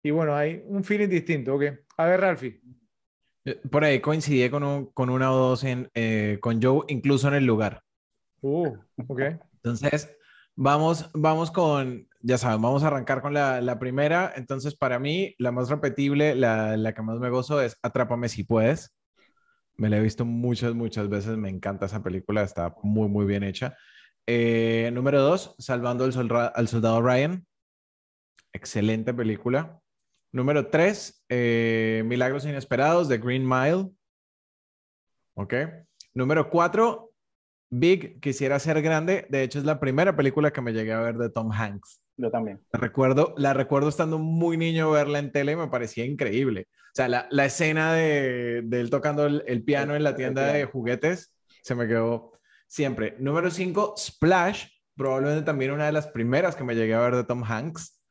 [0.02, 1.54] Y bueno, hay un feeling distinto.
[1.54, 1.64] Ok.
[1.96, 2.60] A ver, Ralphie.
[3.44, 5.90] Eh, por ahí coincidí con, con una o dos en,
[6.40, 7.82] con Joe, incluso en el lugar.
[8.40, 8.76] Uh,
[9.08, 9.20] ok.
[9.56, 10.16] Entonces,
[10.56, 14.32] vamos, vamos con, ya saben, vamos a arrancar con la, la primera.
[14.36, 18.44] Entonces, para mí, la más repetible, la, la que más me gozo es Atrápame si
[18.44, 18.94] puedes.
[19.76, 21.36] Me la he visto muchas, muchas veces.
[21.36, 22.42] Me encanta esa película.
[22.42, 23.76] Está muy, muy bien hecha.
[24.26, 27.46] Eh, número dos, Salvando al, al, Soldado Ryan.
[28.52, 29.80] Excelente película.
[30.32, 33.90] Número tres, eh, Milagros Inesperados de Green Mile.
[35.34, 35.54] Ok.
[36.14, 37.12] Número cuatro,
[37.70, 39.26] Big, Quisiera ser grande.
[39.28, 42.02] De hecho, es la primera película que me llegué a ver de Tom Hanks.
[42.16, 42.60] Yo también.
[42.72, 46.68] La recuerdo, la recuerdo estando muy niño verla en tele y me parecía increíble.
[46.70, 50.64] O sea, la, la escena de, de, él tocando el, piano en la tienda de
[50.64, 51.32] juguetes
[51.62, 52.32] se me quedó
[52.66, 53.16] siempre.
[53.18, 54.66] Número 5, Splash,
[54.96, 58.02] probablemente también una de las primeras que me llegué a ver de Tom Hanks,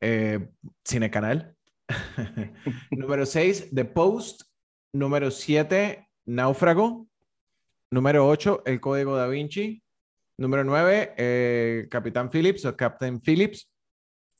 [0.00, 0.48] eh,
[0.84, 1.56] Cine Canal.
[2.90, 4.42] Número 6, The Post.
[4.92, 7.08] Número 7, Náufrago.
[7.90, 9.82] Número 8, El Código da Vinci.
[10.38, 13.70] Número 9, eh, Capitán Phillips o Captain Phillips.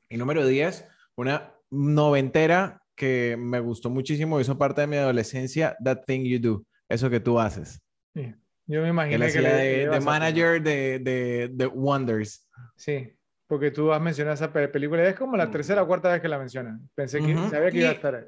[0.08, 6.04] Y número 10, una noventera que me gustó muchísimo, hizo parte de mi adolescencia, That
[6.06, 7.80] Thing You Do, eso que tú haces.
[8.14, 8.34] Sí.
[8.66, 12.46] Yo me imagino que, le, de, manager de, de, de, Wonders.
[12.76, 13.10] Sí,
[13.48, 16.38] porque tú has mencionado esa película, es como la tercera o cuarta vez que la
[16.38, 16.80] mencionas.
[16.94, 18.24] Pensé que sabía que iba a estar ahí.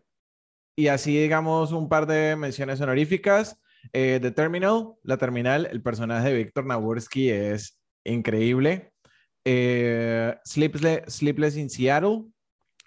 [0.76, 3.60] Y así, digamos, un par de menciones honoríficas.
[3.92, 8.92] Eh, The Terminal, la terminal, el personaje de Víctor Nabursky es increíble.
[9.44, 12.24] Eh, Sleepless, Sleepless in Seattle,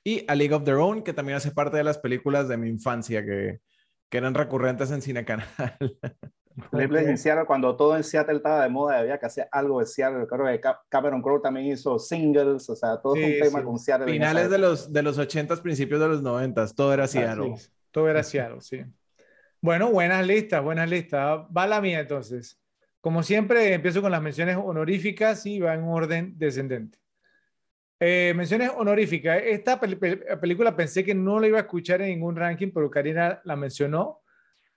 [0.03, 2.67] y A League of Their Own, que también hace parte de las películas de mi
[2.67, 3.59] infancia que,
[4.09, 5.47] que eran recurrentes en Cine Canal.
[6.71, 10.27] en Seattle, cuando todo en Seattle estaba de moda, había que hacer algo de Seattle.
[10.27, 14.11] Creo que Cameron Crowe también hizo singles, o sea, todo un tema con Seattle.
[14.11, 17.55] Finales de los, de los 80s, principios de los 90s, todo era Seattle.
[17.91, 18.83] todo era Seattle, sí.
[19.61, 21.41] Bueno, buenas listas, buenas listas.
[21.55, 22.59] Va la mía entonces.
[22.99, 26.99] Como siempre, empiezo con las menciones honoríficas y va en orden descendente.
[27.99, 29.41] Eh, menciones honoríficas.
[29.45, 33.55] Esta película pensé que no la iba a escuchar en ningún ranking, pero Karina la
[33.55, 34.22] mencionó.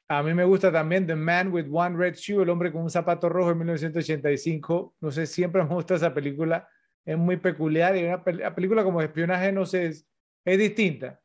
[0.08, 2.90] A mí me gusta también The Man with One Red Shoe, el hombre con un
[2.90, 4.94] zapato rojo en 1985.
[5.00, 6.68] No sé, siempre me gusta esa película.
[7.04, 10.06] Es muy peculiar y una película como de espionaje, no sé, es,
[10.44, 11.20] distinta.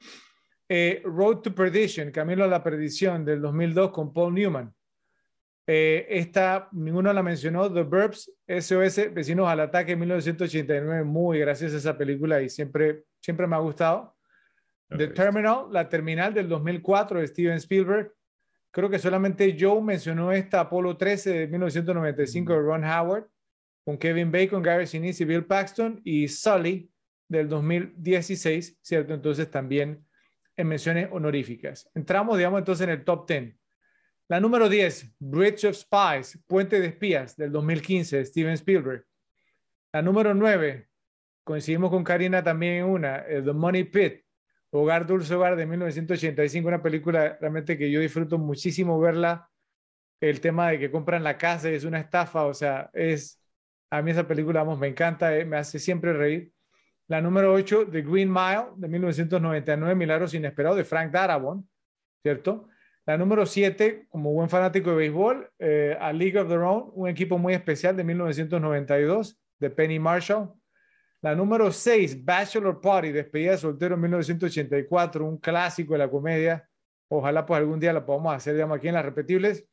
[0.68, 4.74] Eh, Road to Perdition, Camino a la Perdición, del 2002 con Paul Newman.
[5.68, 11.78] Eh, esta, ninguno la mencionó, The Burbs, SOS, Vecinos al Ataque, 1989, muy gracias a
[11.78, 14.16] esa película y siempre, siempre me ha gustado.
[14.90, 18.12] The Terminal, La Terminal del 2004 de Steven Spielberg.
[18.72, 23.28] Creo que solamente Joe mencionó esta Apolo 13 de 1995 de Ron Howard,
[23.84, 26.90] con Kevin Bacon, Gary Sinise y Bill Paxton, y Sully
[27.28, 29.14] del 2016, ¿cierto?
[29.14, 30.06] Entonces también
[30.56, 31.90] en menciones honoríficas.
[31.94, 33.56] Entramos, digamos, entonces en el top 10.
[34.30, 39.06] La número 10, Bridge of Spies, Puente de Espías, del 2015, Steven Spielberg.
[39.92, 40.88] La número 9,
[41.44, 44.24] coincidimos con Karina también en una, eh, The Money Pit,
[44.72, 49.50] Hogar Dulce Hogar de 1985, una película realmente que yo disfruto muchísimo verla.
[50.22, 53.42] El tema de que compran la casa es una estafa, o sea, es,
[53.90, 56.52] a mí esa película, vamos, me encanta, eh, me hace siempre reír.
[57.08, 61.66] La número 8, The Green Mile de 1999, Milagros Inesperados de Frank Darabont,
[62.22, 62.70] ¿cierto?
[63.06, 67.10] La número 7, como buen fanático de béisbol, eh, a League of Their Own, un
[67.10, 70.54] equipo muy especial de 1992, de Penny Marshall.
[71.24, 76.68] La número 6, Bachelor Party, despedida de soltero en 1984, un clásico de la comedia.
[77.10, 79.68] Ojalá pues algún día la podamos hacer, digamos, aquí en las repetibles.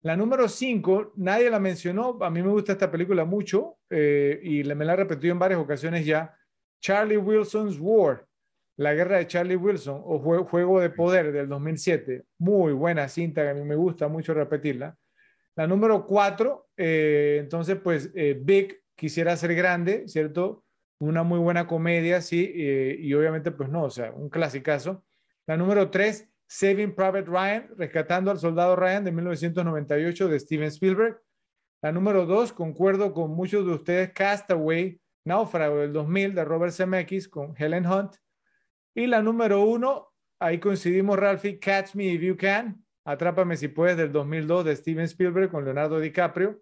[0.00, 4.64] La número 5, nadie la mencionó, a mí me gusta esta película mucho eh, y
[4.64, 6.34] me la he repetido en varias ocasiones ya.
[6.80, 8.24] Charlie Wilson's War,
[8.76, 12.24] La guerra de Charlie Wilson o Juego de Poder del 2007.
[12.38, 14.96] Muy buena cinta, que a mí me gusta mucho repetirla.
[15.54, 20.64] La número cuatro, eh, entonces, pues, eh, Big, quisiera ser grande, ¿cierto?
[20.98, 25.04] Una muy buena comedia, sí, eh, y obviamente, pues no, o sea, un clasicazo.
[25.46, 31.20] La número tres, Saving Private Ryan, Rescatando al Soldado Ryan de 1998 de Steven Spielberg.
[31.82, 37.28] La número dos, concuerdo con muchos de ustedes, Castaway, Náufrago del 2000 de Robert Zemeckis
[37.28, 38.16] con Helen Hunt.
[38.94, 40.08] Y la número uno,
[40.40, 45.06] ahí coincidimos, Ralphie, Catch Me If You Can, Atrápame si puedes del 2002 de Steven
[45.06, 46.60] Spielberg con Leonardo DiCaprio,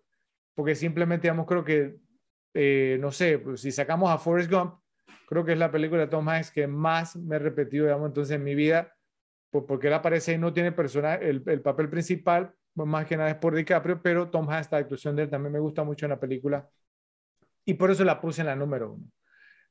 [0.54, 1.96] porque simplemente, digamos, creo que,
[2.58, 4.76] eh, no sé, pues, si sacamos a Forrest Gump,
[5.28, 8.34] creo que es la película de Tom Hanks que más me he repetido, digamos, entonces
[8.34, 8.94] en mi vida,
[9.50, 13.28] porque él aparece y no tiene personaje, el, el, papel principal, pues más que nada
[13.28, 16.10] es por DiCaprio, pero Tom Hanks, la actuación de él también me gusta mucho en
[16.10, 16.66] la película
[17.66, 19.04] y por eso la puse en la número uno.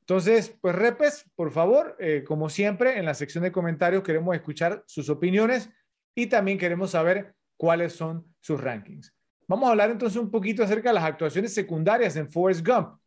[0.00, 4.84] Entonces, pues repes, por favor, eh, como siempre, en la sección de comentarios queremos escuchar
[4.86, 5.70] sus opiniones
[6.14, 9.15] y también queremos saber cuáles son sus rankings.
[9.48, 12.98] Vamos a hablar entonces un poquito acerca de las actuaciones secundarias en Forrest Gump.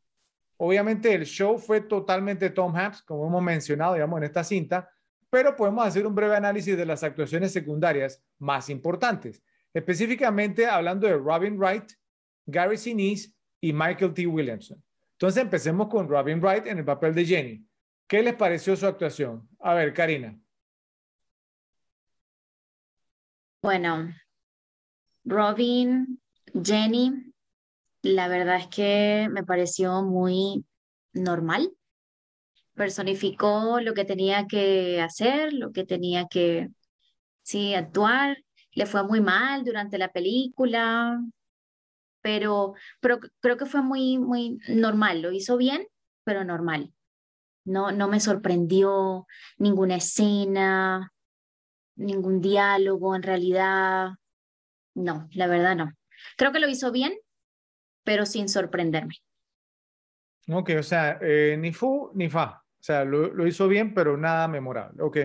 [0.57, 4.90] Obviamente el show fue totalmente Tom Hanks, como hemos mencionado, digamos, en esta cinta,
[5.30, 9.44] pero podemos hacer un breve análisis de las actuaciones secundarias más importantes,
[9.74, 11.91] específicamente hablando de Robin Wright,
[12.45, 14.26] Gary Sinise y Michael T.
[14.26, 14.84] Williamson.
[15.14, 17.66] Entonces empecemos con Robin Wright en el papel de Jenny.
[18.07, 19.48] ¿Qué les pareció su actuación?
[19.60, 20.38] A ver, Karina.
[23.61, 24.14] Bueno,
[25.26, 26.20] Robin,
[26.54, 27.34] Jenny,
[28.04, 30.66] la verdad es que me pareció muy
[31.14, 31.72] normal.
[32.76, 36.70] Personificó lo que tenía que hacer, lo que tenía que,
[37.44, 38.38] sí, actuar.
[38.74, 41.22] Le fue muy mal durante la película,
[42.22, 45.88] pero, pero creo que fue muy, muy normal, lo hizo bien,
[46.24, 46.94] pero normal.
[47.66, 49.28] No, no me sorprendió
[49.58, 51.12] ninguna escena,
[51.96, 54.12] ningún diálogo, en realidad,
[54.96, 55.92] no, la verdad no.
[56.38, 57.14] Creo que lo hizo bien,
[58.04, 59.16] pero sin sorprenderme.
[60.52, 62.64] Ok, o sea, eh, ni fu ni fa.
[62.80, 65.04] O sea, lo, lo, hizo bien, pero nada memorable.
[65.04, 65.18] Ok.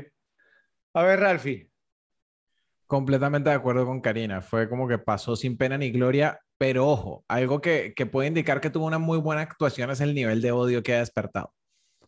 [0.95, 1.71] A ver, Ralfi.
[2.87, 4.43] Completamente de acuerdo con Karina.
[4.43, 8.61] Fue como que pasó sin pena ni gloria pero ojo, algo que, que, puede indicar
[8.61, 11.53] que tuvo una muy buena actuación es el nivel de odio que ha despertado.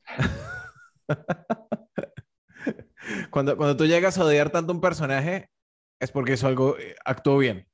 [3.31, 5.51] cuando, cuando tú llegas a odiar tanto un personaje,
[6.01, 7.67] es porque eso algo eh, actuó bien.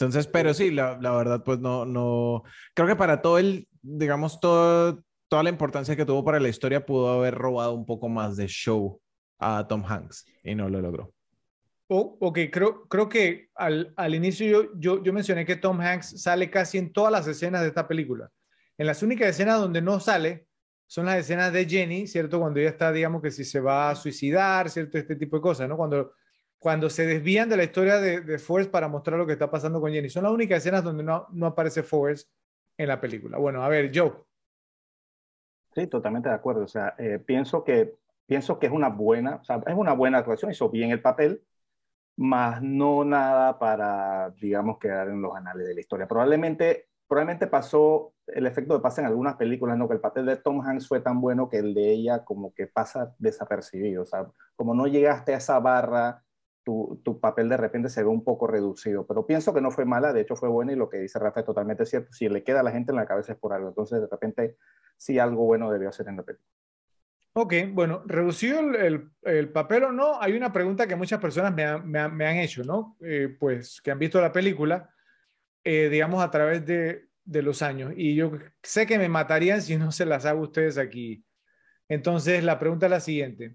[0.00, 4.38] Entonces, pero sí, la, la, verdad, pues no, no, creo que para todo el, digamos,
[4.38, 8.36] todo, toda la importancia que tuvo para la historia, pudo haber robado un poco más
[8.36, 9.00] de show
[9.40, 11.12] a Tom Hanks y no lo logró.
[11.88, 16.22] Oh, ok, creo, creo que al, al inicio yo, yo, yo, mencioné que Tom Hanks
[16.22, 18.30] sale casi en todas las escenas de esta película.
[18.76, 20.46] En las únicas escenas donde no sale
[20.86, 22.38] son las escenas de Jenny, ¿cierto?
[22.38, 24.96] Cuando ella está, digamos que si se va a suicidar, ¿cierto?
[24.96, 25.76] Este tipo de cosas, ¿no?
[25.76, 26.12] Cuando,
[26.58, 29.80] cuando se desvían de la historia de, de Forrest para mostrar lo que está pasando
[29.80, 30.08] con Jenny.
[30.08, 32.28] Son las únicas escenas donde no, no aparece Forrest
[32.76, 33.38] en la película.
[33.38, 34.12] Bueno, a ver, Joe.
[35.74, 36.64] Sí, totalmente de acuerdo.
[36.64, 37.94] O sea, eh, pienso, que,
[38.26, 41.42] pienso que es una buena, o sea, es una buena actuación, hizo bien el papel
[42.16, 46.08] más no nada para, digamos, quedar en los anales de la historia.
[46.08, 49.86] Probablemente, probablemente pasó el efecto de pasa en algunas películas, ¿no?
[49.86, 52.66] Que el papel de Tom Hanks fue tan bueno que el de ella como que
[52.66, 54.26] pasa desapercibido, o sea,
[54.56, 56.24] como no llegaste a esa barra,
[56.64, 59.84] tu, tu papel de repente se ve un poco reducido, pero pienso que no fue
[59.84, 62.44] mala, de hecho fue buena y lo que dice Rafa es totalmente cierto, si le
[62.44, 64.56] queda a la gente en la cabeza es por algo, entonces de repente
[64.96, 66.48] sí algo bueno debió hacer en la película.
[67.40, 71.78] Ok, bueno, reducido el, el, papel o no, hay una pregunta que muchas personas me,
[71.82, 72.96] me, me han hecho, ¿no?
[73.00, 74.90] Eh, pues que han visto la película,
[75.62, 77.92] eh, digamos, a través de, de, los años.
[77.96, 78.32] Y yo
[78.62, 81.24] sé que me matarían si no se las hago ustedes aquí.
[81.88, 83.54] Entonces, la pregunta es la siguiente.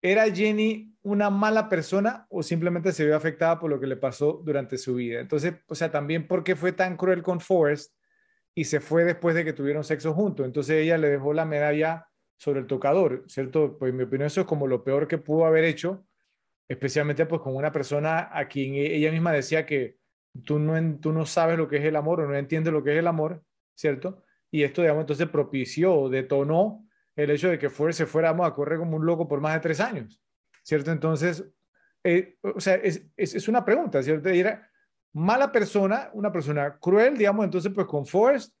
[0.00, 4.42] ¿Era Jenny una mala persona o simplemente se vio afectada por lo que le pasó
[4.44, 5.20] durante su vida?
[5.20, 7.94] Entonces, o sea, también por qué fue tan cruel con Forrest
[8.54, 10.44] y se fue después de que tuvieron sexo juntos.
[10.44, 13.78] Entonces ella le dejó la medalla sobre el tocador, ¿cierto?
[13.78, 16.04] Pues en mi opinión eso es como lo peor que pudo haber hecho,
[16.68, 19.98] especialmente pues con una persona a quien e-, ella misma decía que
[20.44, 22.92] tú no, tú no sabes lo que es el amor o no entiendes lo que
[22.92, 23.42] es el amor,
[23.74, 24.24] ¿cierto?
[24.50, 26.86] Y esto, digamos, entonces propició, detonó
[27.16, 29.60] el hecho de que fuera, se fuéramos a correr como un loco por más de
[29.60, 30.20] tres años,
[30.68, 30.92] ¿cierto?
[30.92, 31.42] Entonces,
[32.04, 34.28] eh, o sea, es, es, es, una pregunta, ¿cierto?
[34.28, 34.70] Y era
[35.14, 38.54] mala persona, una persona cruel, digamos, entonces pues con Forrest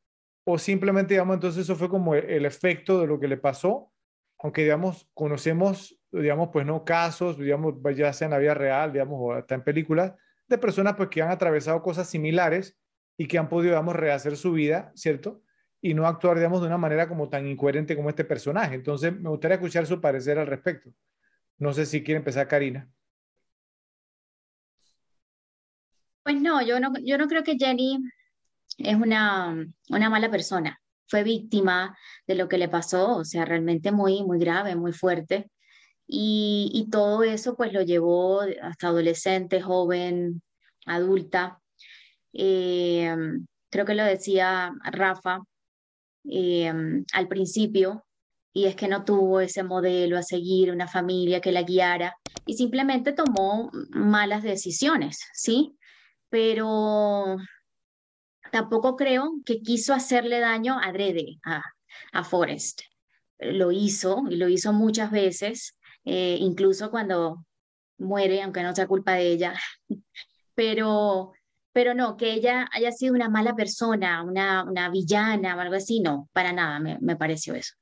[0.44, 3.92] o simplemente, digamos, entonces eso fue como el efecto de lo que le pasó,
[4.38, 9.18] aunque, digamos, conocemos, digamos, pues no casos, digamos, ya sea en la vida real, digamos,
[9.20, 10.14] o hasta en películas,
[10.46, 12.78] de personas pues que han atravesado cosas similares
[13.18, 15.42] y que han podido, digamos, rehacer su vida, ¿cierto?
[15.80, 18.74] y no actuar, digamos, de una manera como tan incoherente como este personaje.
[18.74, 20.90] Entonces, me gustaría escuchar su parecer al respecto.
[21.58, 22.88] No sé si quiere empezar Karina.
[26.22, 27.98] Pues no, yo no, yo no creo que Jenny
[28.78, 30.80] es una, una mala persona.
[31.06, 35.50] Fue víctima de lo que le pasó, o sea, realmente muy, muy grave, muy fuerte.
[36.06, 40.42] Y, y todo eso pues lo llevó hasta adolescente, joven,
[40.86, 41.60] adulta.
[42.32, 43.14] Eh,
[43.70, 45.40] creo que lo decía Rafa
[46.24, 46.72] eh,
[47.12, 48.04] al principio,
[48.52, 52.16] y es que no tuvo ese modelo a seguir, una familia que la guiara,
[52.46, 55.76] y simplemente tomó malas decisiones, ¿sí?
[56.28, 57.36] Pero
[58.50, 61.62] tampoco creo que quiso hacerle daño adrede a,
[62.12, 62.82] a Forrest.
[63.38, 67.44] Lo hizo, y lo hizo muchas veces, eh, incluso cuando
[67.98, 69.54] muere, aunque no sea culpa de ella,
[70.54, 71.32] pero
[71.72, 76.00] pero no, que ella haya sido una mala persona, una, una villana o algo así,
[76.00, 77.74] no, para nada me, me pareció eso.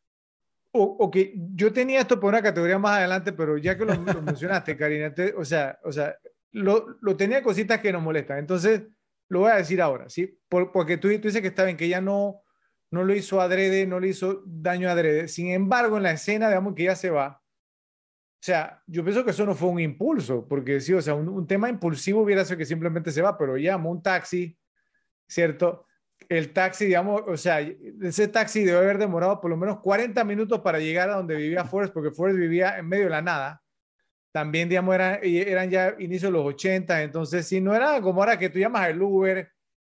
[0.79, 1.17] O, ok,
[1.55, 5.45] yo tenía esto por una categoría más adelante, pero ya que lo, mencionaste, Karina, o
[5.45, 6.17] sea, o sea
[6.53, 8.83] lo, lo, tenía cositas que nos molestan, entonces
[9.29, 10.39] lo voy a decir ahora, ¿sí?
[10.49, 12.43] Por, porque tú, tú dices que está bien, que ella no,
[12.91, 16.75] no lo hizo adrede, no le hizo daño adrede, sin embargo, en la escena, digamos
[16.75, 17.43] que ella se va,
[18.37, 21.47] o sea, yo pienso que eso no fue un impulso, porque sí, o sea, un,
[21.47, 24.57] tema impulsivo hubiera sido que simplemente se va, pero llamó un taxi,
[25.27, 25.86] ¿cierto?
[26.29, 30.61] El taxi, digamos, o sea, ese taxi debe haber demorado por lo menos 40 minutos
[30.61, 33.63] para llegar a donde vivía Forrest, porque Forrest vivía en medio de la nada.
[34.33, 38.39] También, digamos, eran, eran ya inicios de los 80, entonces, si no era como ahora
[38.39, 39.49] que tú llamas al Uber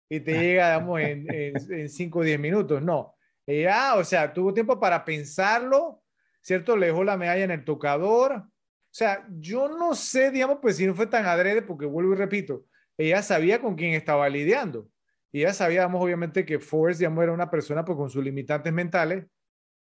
[0.08, 3.14] y te llega, digamos, en 5 o 10 minutos, no.
[3.48, 6.02] Ella, o sea, tuvo tiempo para pensarlo,
[6.42, 6.76] ¿cierto?
[6.76, 8.32] Le dejó la medalla en el tocador.
[8.34, 8.50] O
[8.90, 12.66] sea, yo no sé, digamos, pues si no fue tan adrede, porque vuelvo y repito,
[12.98, 14.90] ella sabía con quién estaba lidiando.
[15.38, 18.72] Y ella sabía, digamos, obviamente que Forrest, digamos, era una persona pues con sus limitantes
[18.72, 19.26] mentales.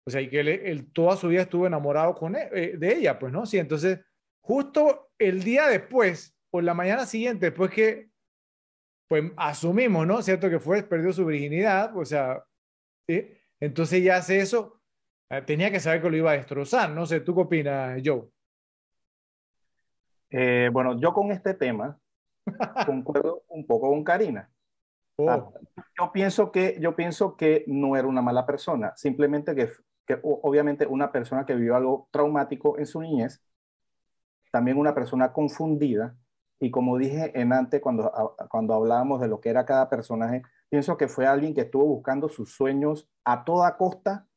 [0.06, 3.20] O sea, y que él, toda su vida estuvo enamorado con e, eh, de ella,
[3.20, 3.46] pues, ¿no?
[3.46, 4.00] Sí, entonces,
[4.40, 8.10] justo el día después, o la mañana siguiente, después que,
[9.08, 10.22] pues, asumimos, ¿no?
[10.22, 12.44] Cierto que Forrest perdió su virginidad, o sea,
[13.08, 13.30] ¿sí?
[13.60, 14.78] entonces ya hace eso,
[15.30, 16.90] Ah, tenía que saber que lo iba a destrozar.
[16.92, 18.30] No sé, ¿tú qué opinas, Joe?
[20.30, 22.00] Eh, bueno, yo con este tema
[22.86, 24.50] concuerdo un poco con Karina.
[25.18, 25.30] Oh.
[25.30, 25.52] Ah,
[25.98, 29.70] yo, pienso que, yo pienso que no era una mala persona, simplemente que,
[30.24, 33.44] obviamente una persona que vivió algo traumático en su niñez,
[34.52, 36.16] también una persona confundida,
[36.60, 38.12] y como dije en antes cuando,
[38.50, 42.30] cuando hablábamos de lo que era cada personaje, pienso que fue alguien que estuvo buscando
[42.30, 44.28] sus sueños a toda costa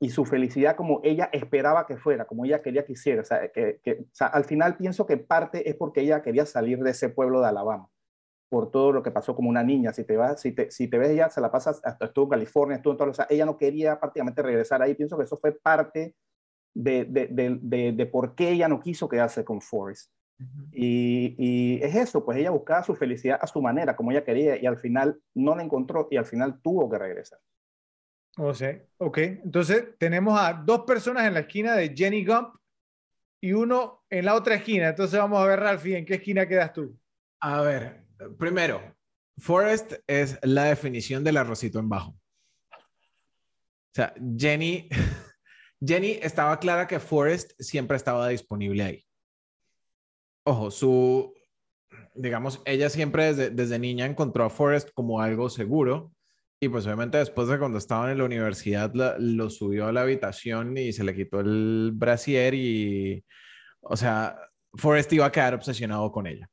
[0.00, 3.22] y su felicidad como ella esperaba que fuera, como ella quería que hiciera.
[3.54, 7.08] Que, o sea, al final pienso que parte es porque ella quería salir de ese
[7.08, 7.88] pueblo de Alabama,
[8.52, 9.94] por todo lo que pasó como una niña.
[9.94, 12.30] Si te, vas, si te, si te ves, ella se la pasa, hasta estuvo en
[12.32, 14.94] California, estuvo en todo, o sea, ella no quería prácticamente regresar ahí.
[14.94, 16.14] Pienso que eso fue parte
[16.74, 17.28] de, de,
[17.62, 20.12] de, de por qué ella no quiso quedarse con Forrest.
[20.70, 24.60] y, y, es eso, pues ella buscaba su felicidad a su manera, como ella quería,
[24.60, 27.38] y al final no la encontró y al final tuvo que regresar.
[28.36, 29.18] O sea, ok.
[29.18, 32.54] Entonces tenemos a dos personas en la esquina de Jenny Gump
[33.40, 34.90] y uno en la otra esquina.
[34.90, 36.98] Entonces vamos a ver, Ralphie, ¿en qué esquina quedas tú?
[37.40, 38.01] A ver,
[38.38, 38.80] primero,
[39.38, 42.10] Forest es la definición del arrocito en bajo.
[42.10, 44.88] O sea, Jenny,
[45.84, 49.04] Jenny estaba clara que Forest siempre estaba disponible ahí.
[50.44, 51.34] Ojo, su,
[52.14, 56.12] digamos, ella siempre desde, desde niña encontró a Forest como algo seguro
[56.62, 60.78] y pues obviamente después de cuando estaban en la universidad lo subió a la habitación
[60.78, 63.24] y se le quitó el brasier y,
[63.80, 64.38] o sea,
[64.74, 66.48] Forrest iba a quedar obsesionado con ella.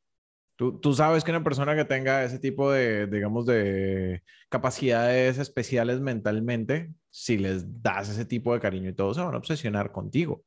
[0.59, 6.93] Tú, sabes que una persona que tenga ese tipo de, digamos, de capacidades especiales mentalmente,
[7.09, 10.43] si les das ese tipo de cariño y todo, se van a obsesionar contigo.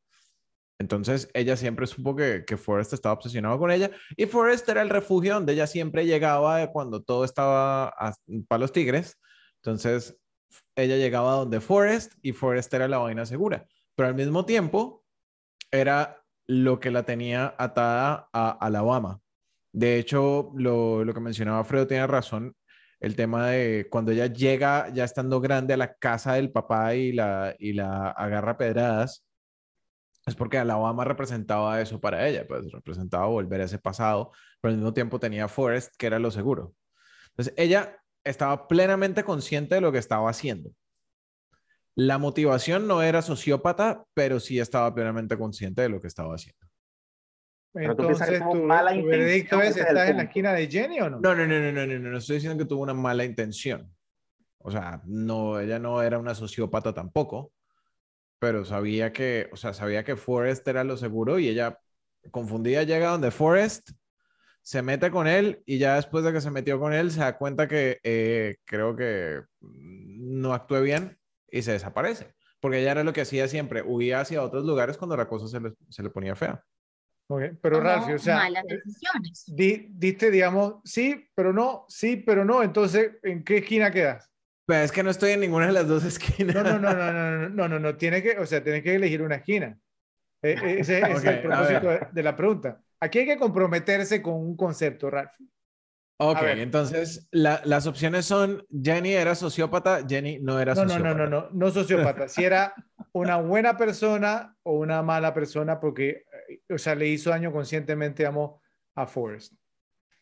[0.78, 4.90] Entonces ella siempre supo que, que Forrest estaba obsesionado con ella y Forrest era el
[4.90, 7.94] refugio donde ella siempre llegaba cuando todo estaba
[8.48, 9.18] para los tigres
[9.64, 10.18] entonces,
[10.74, 15.04] ella llegaba donde Forrest y Forrest era la vaina segura, pero al mismo tiempo
[15.70, 19.21] era lo que la tenía atada a Alabama.
[19.72, 22.54] De hecho, lo, que mencionaba Fredo tiene razón,
[23.00, 27.12] el tema de cuando ella llega ya estando grande a la casa del papá y
[27.12, 29.24] la, y la agarra pedradas,
[30.26, 34.30] es porque Alabama representaba eso para ella, pues representaba volver a ese pasado,
[34.60, 36.74] pero al mismo tiempo tenía Forrest, que era lo seguro.
[37.30, 40.70] Entonces, ella estaba plenamente consciente de lo que estaba haciendo.
[41.94, 46.71] La motivación no era sociópata, pero sí estaba plenamente consciente de lo que estaba haciendo.
[47.74, 51.20] Entonces, ¿tu, mala tu veredicto es, ¿estás en la esquina de Jenny o no?
[51.20, 53.90] No, no, no, no, no, no, no, estoy diciendo que tuvo una mala intención.
[54.58, 57.52] O sea, no, ella no era una sociópata tampoco,
[58.38, 61.78] pero sabía que, o sea, sabía que Forrest era lo seguro y ella
[62.30, 63.90] confundida llega donde Forrest
[64.60, 67.36] se mete con él y ya después de que se metió con él se da
[67.36, 71.18] cuenta que eh, creo que no actué bien
[71.50, 72.34] y se desaparece.
[72.60, 75.58] Porque ella era lo que hacía siempre, huía hacia otros lugares cuando la cosa se
[75.58, 76.64] le, se le ponía fea.
[77.34, 77.50] Okay.
[77.62, 79.44] Pero Ralphie, o sea, malas decisiones.
[79.46, 82.62] Di, diste, digamos, sí, pero no, sí, pero no.
[82.62, 84.30] Entonces, ¿en qué esquina quedas?
[84.66, 86.54] Pues es que no estoy en ninguna de las dos esquinas.
[86.54, 87.96] No, no, no, no, no, no, no, no, no.
[87.96, 89.78] Tiene que, o sea, tienes que elegir una esquina.
[90.42, 92.80] E, e, ese, es el propósito de, la pregunta.
[93.00, 95.32] Aquí hay que comprometerse con un concepto, Ralph.
[96.18, 101.08] Ok, entonces la, las opciones son Jenny era sociópata, Jenny no era no, sociópata.
[101.08, 102.28] No, no, no, no, no sociópata.
[102.28, 102.74] si era
[103.12, 106.24] una buena persona o una mala persona porque,
[106.68, 108.60] o sea, le hizo daño conscientemente, amo,
[108.94, 109.52] a Forrest.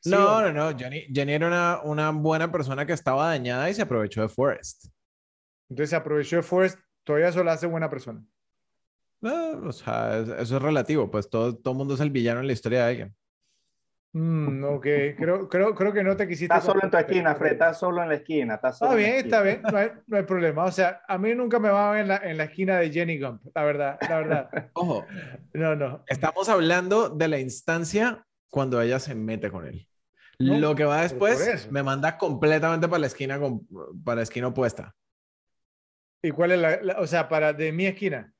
[0.00, 3.74] ¿Sí no, no, no, Jenny, Jenny era una, una buena persona que estaba dañada y
[3.74, 4.86] se aprovechó de Forrest.
[5.68, 8.24] Entonces se aprovechó de Forrest, todavía eso la hace buena persona.
[9.20, 12.54] No, o sea, eso es relativo, pues todo, todo mundo es el villano en la
[12.54, 13.16] historia de alguien.
[14.12, 14.82] Mm, ok,
[15.16, 16.52] creo, creo, creo que no te quisiste.
[16.52, 18.54] Estás solo en tu esquina, Fred, estás solo en la esquina.
[18.54, 20.64] Estás solo está bien, está bien, no hay, no hay, problema.
[20.64, 22.90] O sea, a mí nunca me va a ver en la, en la esquina de
[22.90, 24.50] Jenny Gump, la verdad, la verdad.
[24.74, 25.06] Ojo,
[25.52, 26.04] no, no.
[26.08, 29.86] Estamos hablando de la instancia cuando ella se mete con él.
[30.40, 33.66] No, Lo que va después me manda completamente para la esquina, con,
[34.02, 34.92] para la esquina opuesta.
[36.22, 38.32] ¿Y cuál es la, la, o sea, para de mi esquina?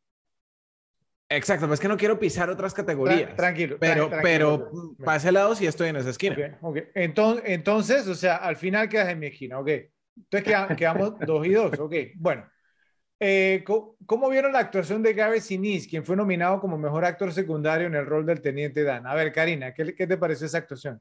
[1.32, 3.36] Exacto, pues es que no quiero pisar otras categorías.
[3.36, 3.76] Tranquilo.
[3.78, 6.34] Pero, tranquilo, pero para ese lado sí estoy en esa esquina.
[6.34, 6.82] Okay, okay.
[6.94, 9.68] Entonces, entonces, o sea, al final quedas en mi esquina, ok.
[10.16, 11.94] Entonces quedamos, quedamos dos y dos, ok.
[12.16, 12.50] Bueno,
[13.20, 13.62] eh,
[14.06, 17.94] ¿cómo vieron la actuación de Gary Sinise, quien fue nominado como mejor actor secundario en
[17.94, 19.06] el rol del Teniente Dan?
[19.06, 21.00] A ver, Karina, ¿qué, qué te pareció esa actuación?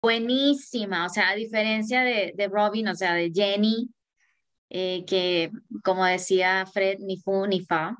[0.00, 3.90] Buenísima, o sea, a diferencia de, de Robin, o sea, de Jenny,
[4.70, 5.50] eh, que,
[5.84, 7.96] como decía Fred, ni fu ni fa.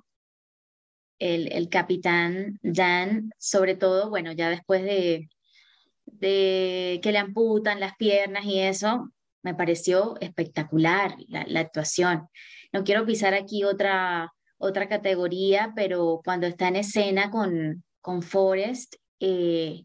[1.19, 5.31] El, el, capitán Dan, sobre todo, bueno, ya después de,
[6.05, 9.11] de que le amputan las piernas y eso,
[9.43, 12.29] me pareció espectacular la, actuación.
[12.73, 18.97] No quiero pisar aquí otra, otra categoría, pero cuando está en escena con, con Forrest,
[19.21, 19.85] eh,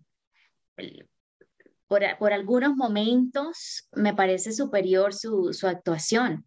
[1.88, 6.46] por, por, algunos momentos me parece superior su, su actuación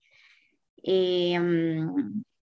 [0.85, 1.39] eh,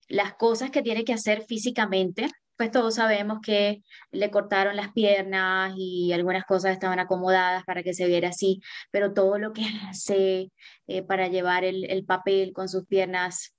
[0.09, 5.73] las cosas que tiene que hacer físicamente, pues todos sabemos que le cortaron las piernas
[5.77, 10.53] y algunas cosas estaban acomodadas para que se viera así, pero todo lo que hace
[10.87, 13.55] eh, para llevar el, el, papel con sus piernas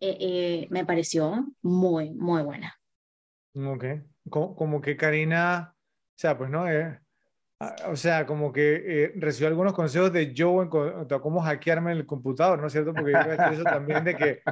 [0.00, 2.78] eh, eh, me pareció muy, muy buena.
[3.54, 3.84] Ok,
[4.28, 7.00] como, como que Karina, o sea, pues no, eh,
[7.86, 11.92] o sea, como que eh, recibió algunos consejos de Joe en cuanto a cómo hackearme
[11.92, 12.92] el computador, ¿no es cierto?
[12.92, 14.42] Porque yo creo eso también de que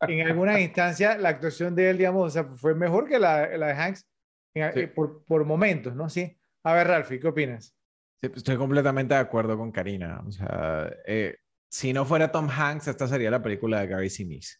[0.00, 3.68] en alguna instancia la actuación de él, digamos, o sea, fue mejor que la, la
[3.68, 4.06] de Hanks
[4.54, 4.86] en, sí.
[4.88, 6.08] por, por momentos, ¿no?
[6.08, 6.36] Sí.
[6.64, 7.74] A ver, Ralphie, ¿qué opinas?
[8.20, 10.22] Sí, estoy completamente de acuerdo con Karina.
[10.26, 11.36] O sea, eh,
[11.70, 14.58] si no fuera Tom Hanks, esta sería la película de Gary Sinise.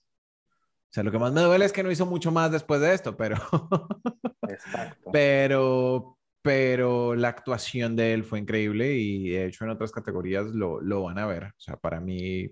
[0.91, 2.95] O sea, lo que más me duele es que no hizo mucho más después de
[2.95, 3.37] esto, pero...
[4.49, 5.11] Exacto.
[5.13, 10.81] Pero, pero la actuación de él fue increíble y de hecho en otras categorías lo,
[10.81, 11.45] lo van a ver.
[11.45, 12.51] O sea, para mí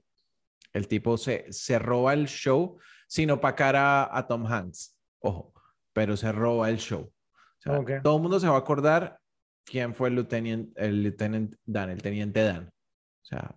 [0.72, 5.54] el tipo se, se roba el show sin opacar a, a Tom Hanks, ojo,
[5.92, 7.02] pero se roba el show.
[7.02, 7.96] O sea, okay.
[8.02, 9.18] Todo el mundo se va a acordar
[9.64, 12.68] quién fue el lieutenant, el lieutenant Dan, el teniente Dan.
[12.68, 13.54] O sea,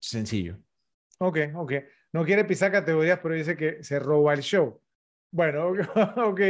[0.00, 0.58] sencillo.
[1.18, 1.72] Ok, ok.
[2.12, 4.80] No quiere pisar categorías, pero dice que se roba el show.
[5.30, 5.68] Bueno,
[6.16, 6.40] ok.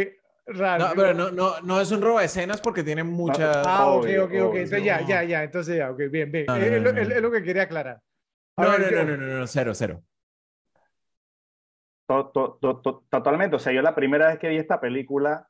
[0.47, 0.89] Raro.
[0.89, 3.65] No, pero no, no, no es un robo de escenas porque tiene muchas.
[3.65, 4.55] Ah, ok, ok, ok.
[4.57, 5.45] Entonces ya, ya, ya.
[5.45, 6.47] Entonces ya, ok, bien, bien.
[6.47, 8.01] No, no, es, no, es, es, lo que quería aclarar.
[8.57, 10.03] No, ver, no, no, no, no, no, cero, cero.
[12.07, 13.57] To, to, to, totalmente.
[13.57, 15.49] O sea, yo la primera vez que vi esta película,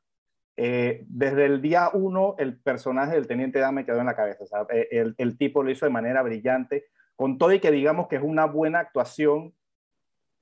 [0.55, 4.43] eh, desde el día uno, el personaje del Teniente Dan me quedó en la cabeza.
[4.43, 8.07] O sea, el, el tipo lo hizo de manera brillante, con todo y que digamos
[8.07, 9.55] que es una buena actuación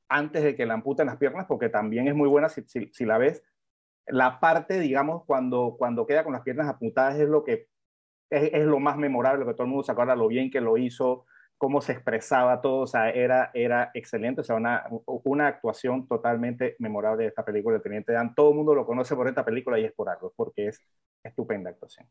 [0.10, 3.06] antes de que le amputen las piernas, porque también es muy buena si, si, si
[3.06, 3.42] la ves
[4.08, 7.68] la parte, digamos, cuando, cuando queda con las piernas apuntadas es lo que
[8.30, 10.78] es, es, lo más memorable, que todo el mundo se acuerda lo bien que lo
[10.78, 11.26] hizo,
[11.58, 16.76] cómo se expresaba todo, o sea, era, era excelente, o sea, una, una actuación totalmente
[16.80, 18.34] memorable de esta película de Teniente Dan.
[18.34, 20.82] Todo el mundo lo conoce por esta película y es por algo, porque es
[21.24, 22.08] estupenda actuación.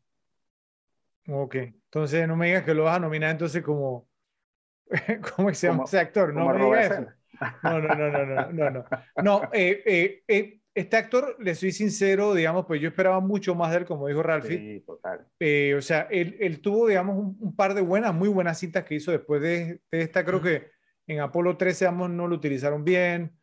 [1.27, 4.07] Ok, entonces no me digas que lo vas a nominar entonces como,
[5.35, 6.33] ¿cómo se llama ese actor?
[6.33, 7.07] No me digas eso.
[7.63, 8.85] No, no, no, no, no, no, no.
[9.21, 13.71] No, eh, eh, eh, este actor, le soy sincero, digamos, pues yo esperaba mucho más
[13.71, 14.57] de él, como dijo Ralphie.
[14.57, 15.27] Sí, total.
[15.39, 18.85] Eh, o sea, él, él tuvo, digamos, un, un, par de buenas, muy buenas cintas
[18.85, 20.23] que hizo después de, de esta.
[20.23, 20.71] Creo que
[21.07, 23.35] en Apolo 13, digamos, no lo utilizaron bien.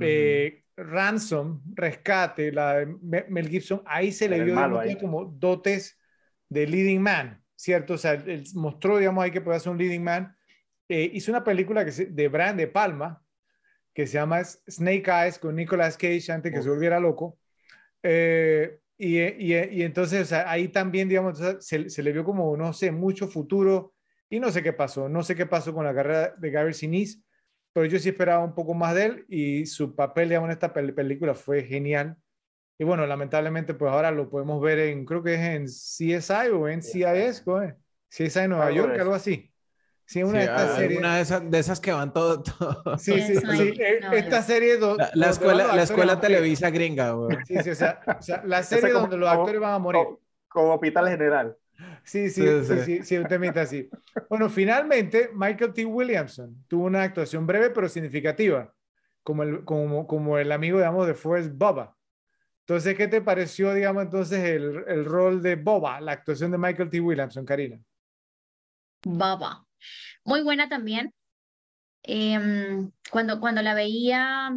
[0.00, 2.86] Eh, Ransom, Rescate, la de
[3.28, 5.98] Mel Gibson, ahí se le dio digamos, como dotes
[6.48, 7.94] de leading man, ¿cierto?
[7.94, 10.36] O sea, él mostró, digamos, ahí que puede ser un leading man.
[10.88, 13.22] Eh, hizo una película que se, de Brian De Palma,
[13.98, 17.36] que se llama Snake Eyes con Nicolas Cage antes que se volviera loco.
[18.00, 22.56] Eh, y, y, y, entonces o sea, ahí también, digamos, se, se, le vio como,
[22.56, 23.94] no sé, mucho futuro
[24.30, 27.24] y no sé qué pasó, no sé qué pasó con la carrera de Gary Sinise,
[27.72, 30.72] pero yo sí esperaba un poco más de él y su papel, digamos, en esta
[30.72, 32.16] película fue genial.
[32.78, 36.68] Y bueno, lamentablemente, pues ahora lo podemos ver en, creo que es en CSI o
[36.68, 37.42] en CIS,
[38.08, 39.52] CSI Nueva York, algo así.
[40.08, 40.98] Sí, una, sí, de, estas series...
[40.98, 42.42] una de, esas, de esas que van todo.
[42.58, 42.96] todo.
[42.96, 43.78] Sí, sí, sí.
[44.00, 44.78] No, esta serie.
[44.78, 47.36] Do, la, la escuela, la escuela Televisa gringa, güey.
[47.44, 50.02] Sí, sí, o sea, o sea la serie como, donde los actores van a morir.
[50.02, 51.54] Como, como Hospital General.
[52.04, 53.86] Sí, sí, sí, sí, sí, sí, un temita así.
[54.30, 55.84] Bueno, finalmente, Michael T.
[55.84, 58.74] Williamson tuvo una actuación breve pero significativa,
[59.22, 61.94] como el, como, como el amigo, digamos, de Forrest Bubba.
[62.60, 66.88] Entonces, ¿qué te pareció, digamos, entonces el, el rol de Boba, la actuación de Michael
[66.88, 66.98] T.
[66.98, 67.78] Williamson, Karina?
[69.04, 69.67] Baba.
[70.24, 71.14] Muy buena también.
[72.02, 72.38] Eh,
[73.10, 74.50] cuando, cuando la veía,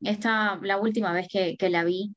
[0.00, 2.14] esta, la última vez que, que la vi,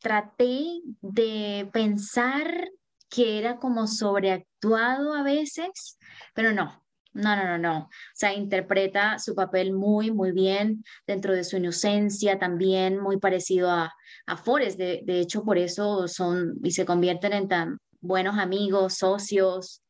[0.00, 2.70] traté de pensar
[3.08, 5.98] que era como sobreactuado a veces,
[6.34, 6.82] pero no,
[7.12, 7.78] no, no, no, no.
[7.80, 13.70] O sea, interpreta su papel muy, muy bien dentro de su inocencia, también muy parecido
[13.70, 13.92] a,
[14.26, 14.78] a Forrest.
[14.78, 19.82] De, de hecho, por eso son y se convierten en tan buenos amigos, socios,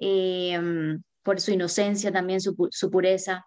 [0.00, 3.44] eh, por su inocencia, también su, su, pureza.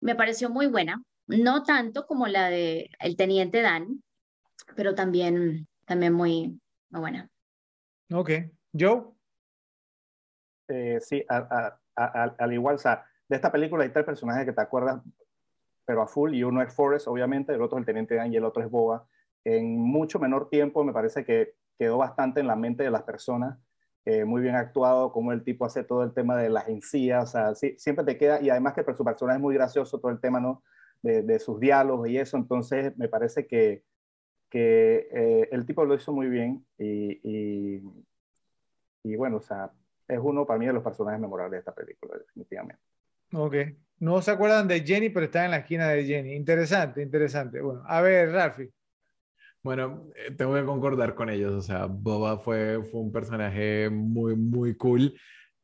[0.00, 4.02] Me pareció muy buena, no tanto como la de el teniente Dan,
[4.76, 7.28] pero también, también muy, muy buena.
[8.12, 8.30] Ok.
[8.78, 9.04] Joe.
[10.68, 14.44] Eh, sí, a, a, a, al igual, o sea, de esta película hay tres personajes
[14.44, 15.02] que te acuerdas,
[15.84, 18.36] pero a full, y uno es Forrest, obviamente, el otro es el teniente Dan y
[18.36, 19.06] el otro es Boba.
[19.44, 23.58] En mucho menor tiempo me parece que quedó bastante en la mente de las personas
[24.04, 27.26] eh, muy bien actuado, como el tipo hace todo el tema de las encías, o
[27.26, 30.20] sea, sí, siempre te queda, y además que su personaje es muy gracioso, todo el
[30.20, 30.62] tema, ¿no?
[31.02, 33.82] De, de sus diálogos y eso, entonces me parece que,
[34.48, 37.82] que eh, el tipo lo hizo muy bien y, y,
[39.02, 39.72] y, bueno, o sea,
[40.06, 42.82] es uno para mí de los personajes memorables de esta película, definitivamente.
[43.32, 43.54] Ok,
[44.00, 46.34] no se acuerdan de Jenny, pero está en la esquina de Jenny.
[46.34, 47.60] Interesante, interesante.
[47.60, 48.68] Bueno, a ver, Rafi.
[49.62, 51.52] Bueno, tengo que concordar con ellos.
[51.52, 55.14] O sea, Boba fue, fue un personaje muy, muy cool.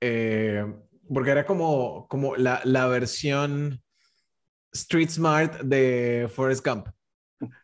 [0.01, 0.65] Eh,
[1.13, 3.83] porque era como, como la, la, versión
[4.73, 6.89] street smart de Forrest Gump.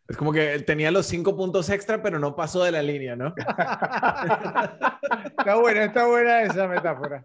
[0.08, 3.34] Es como que tenía los cinco puntos extra, pero no pasó de la línea, ¿no?
[5.38, 7.22] está buena, está buena esa metáfora.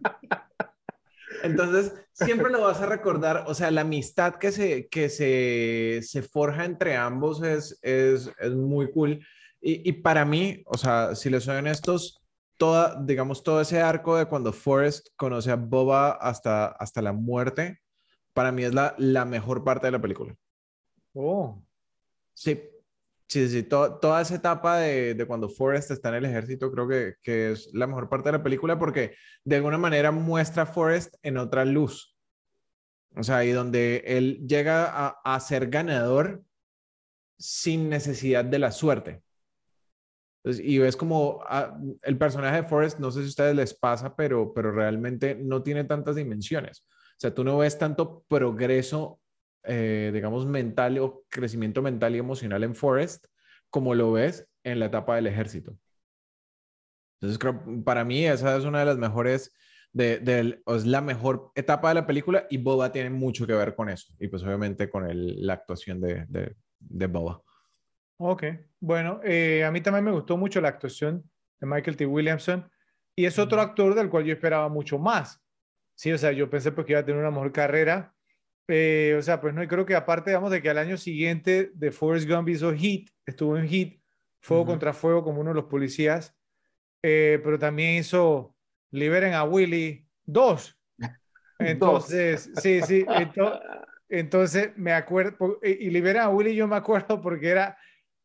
[1.44, 6.22] Entonces, siempre lo vas a recordar, o sea, la amistad que se, que se, se
[6.22, 9.26] forja entre ambos es, es, es muy cool.
[9.62, 12.22] Y, y, para mí, o sea, si les soy honestos,
[12.58, 17.80] toda, digamos, todo ese arco de cuando Forrest conoce a Boba hasta, hasta la muerte,
[18.34, 20.36] para mí es la, la mejor parte de la película.
[21.14, 21.62] Oh.
[22.34, 22.62] Sí,
[23.30, 26.88] Sí, sí, to toda esa etapa de, de, cuando Forrest está en el ejército creo
[26.88, 30.66] que, que, es la mejor parte de la película porque de alguna manera muestra a
[30.66, 32.18] Forrest en otra luz.
[33.16, 36.44] O sea, y donde él llega a, a ser ganador
[37.38, 39.22] sin necesidad de la suerte.
[40.44, 43.74] Entonces, y ves como a, el personaje de Forrest, no sé si a ustedes les
[43.74, 46.82] pasa, pero, pero realmente no tiene tantas dimensiones.
[46.82, 49.20] O sea, tú no ves tanto progreso
[49.64, 53.26] eh, digamos, mental o crecimiento mental y emocional en Forrest,
[53.70, 55.78] como lo ves en la etapa del ejército.
[57.20, 59.54] Entonces, creo, para mí esa es una de las mejores,
[59.92, 63.76] de, de, es la mejor etapa de la película y Boba tiene mucho que ver
[63.76, 64.14] con eso.
[64.20, 67.42] Y pues obviamente con el, la actuación de, de, de, Boba.
[68.18, 68.44] Ok,
[68.80, 71.30] bueno, eh, a mí también me gustó mucho la actuación
[71.60, 72.06] de Michael T.
[72.06, 72.70] Williamson
[73.16, 75.42] y es otro actor del cual yo esperaba mucho más.
[75.96, 78.14] Sí, o sea, yo pensé pues que iba a tener una mejor carrera
[78.72, 81.72] eh, o sea, pues no, y creo que aparte, digamos, de que al año siguiente
[81.74, 84.00] de Forrest Gump hizo Hit, estuvo en Hit,
[84.42, 84.70] Fuego uh -huh.
[84.70, 86.36] contra Fuego como uno de los policías,
[87.04, 88.56] eh, pero también hizo
[88.92, 90.80] Liberen a Willy 2.
[91.60, 92.64] Entonces, dos.
[92.64, 93.60] sí, sí, entonces,
[94.08, 97.78] entonces me acuerdo, y Liberen a Willy yo me acuerdo porque era,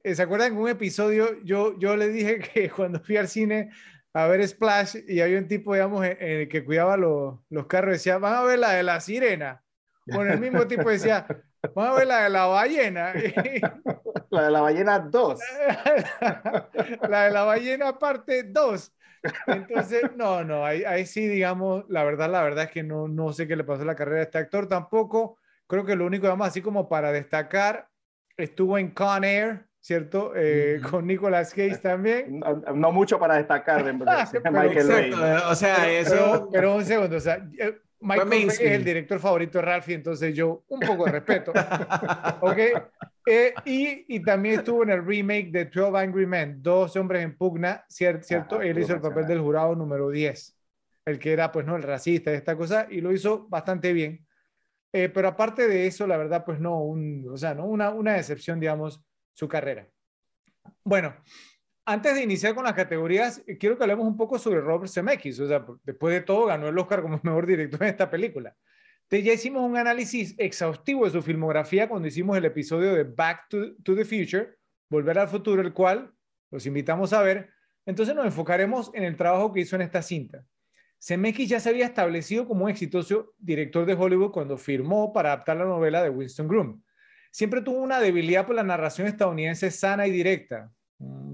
[0.05, 3.71] ¿se acuerdan en un episodio yo, yo le dije que cuando fui al cine
[4.13, 7.67] a ver Splash y había un tipo, digamos, en, en el que cuidaba los, los
[7.67, 9.64] carros, decía, van a ver la de la sirena.
[10.07, 11.27] Bueno, el mismo tipo decía,
[11.75, 13.13] Vamos a ver la de la ballena.
[14.31, 15.41] la de la ballena 2.
[17.09, 18.93] la de la ballena parte 2.
[19.47, 23.33] Entonces, no, no, ahí, ahí, sí, digamos, la verdad, la verdad es que no, no
[23.33, 25.39] sé qué le pasó a la carrera de este actor tampoco.
[25.67, 27.89] Creo que lo único, digamos, así como para destacar,
[28.37, 30.33] estuvo en Con Air, ¿cierto?
[30.37, 32.41] Eh, con Nicolas Cage también.
[32.75, 33.93] No, mucho para destacar de,
[34.51, 35.13] Michael Bay.
[35.49, 36.51] O sea, eso...
[36.53, 40.35] Pero, un segundo, o sea, eh, Michael Bay es el director favorito de Ralphie, entonces
[40.35, 41.53] yo un poco de respeto.
[42.41, 42.59] ¿Ok?
[43.27, 47.37] Eh, y, y, también estuvo en el remake de 12 Angry Men, Dos hombres en
[47.37, 48.61] pugna, ¿cierto?
[48.61, 50.55] Él hizo el papel del jurado número 10,
[51.07, 54.27] el que era, pues, no, el racista de esta cosa, y lo hizo bastante bien.
[54.93, 58.61] pero aparte de eso, la verdad, pues no, un, o sea, no, una, una decepción,
[58.61, 59.03] digamos,
[59.33, 59.89] su carrera.
[60.85, 61.15] Bueno,
[61.85, 65.41] antes de iniciar con las categorías, quiero que hablemos un poco sobre Robert Zemeckis.
[65.41, 68.55] O sea, después de todo, ganó el Oscar como mejor director en esta película.
[69.11, 73.77] Ya hicimos un análisis exhaustivo de su filmografía cuando hicimos el episodio de Back to,
[73.85, 74.57] to the Future,
[74.91, 76.13] Volver al Futuro, el cual
[76.51, 77.51] los invitamos a ver.
[77.87, 80.45] Entonces, nos enfocaremos en el trabajo que hizo en esta cinta.
[81.01, 85.59] Zemeckis ya se había establecido como un exitoso director de Hollywood cuando firmó para adaptar
[85.59, 86.83] la novela de Winston Groom
[87.35, 90.71] siempre tuvo una debilidad por la narración estadounidense sana y directa,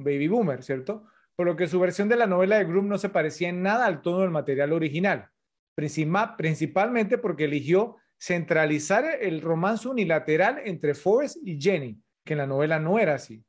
[0.02, 1.04] baby boomer, ¿cierto?
[1.36, 3.86] Por lo que su versión de la novela de Groom no se parecía en nada
[3.86, 5.28] al tono del material original,
[5.74, 12.78] principalmente porque eligió centralizar el romance unilateral entre Forrest y Jenny, que en la novela
[12.78, 13.42] no era así.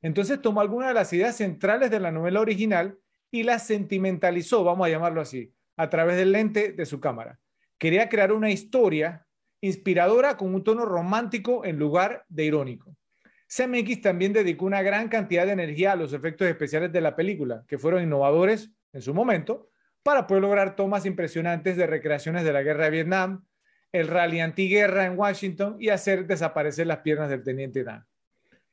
[0.00, 2.98] Entonces tomó algunas de las ideas centrales de la novela original
[3.30, 7.38] y las sentimentalizó, vamos a llamarlo así, a través del lente de su cámara.
[7.78, 9.26] Quería crear una historia
[9.60, 12.96] inspiradora con un tono romántico en lugar de irónico.
[13.54, 17.64] CMX también dedicó una gran cantidad de energía a los efectos especiales de la película,
[17.68, 19.70] que fueron innovadores en su momento,
[20.02, 23.46] para poder lograr tomas impresionantes de recreaciones de la guerra de Vietnam,
[23.92, 28.04] el rally antiguerra en Washington y hacer desaparecer las piernas del teniente Dan.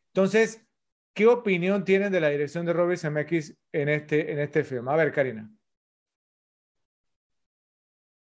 [0.07, 0.65] Entonces,
[1.13, 4.89] ¿qué opinión tienen de la dirección de Robert Zemeckis en este, en este film?
[4.89, 5.47] A ver, Karina.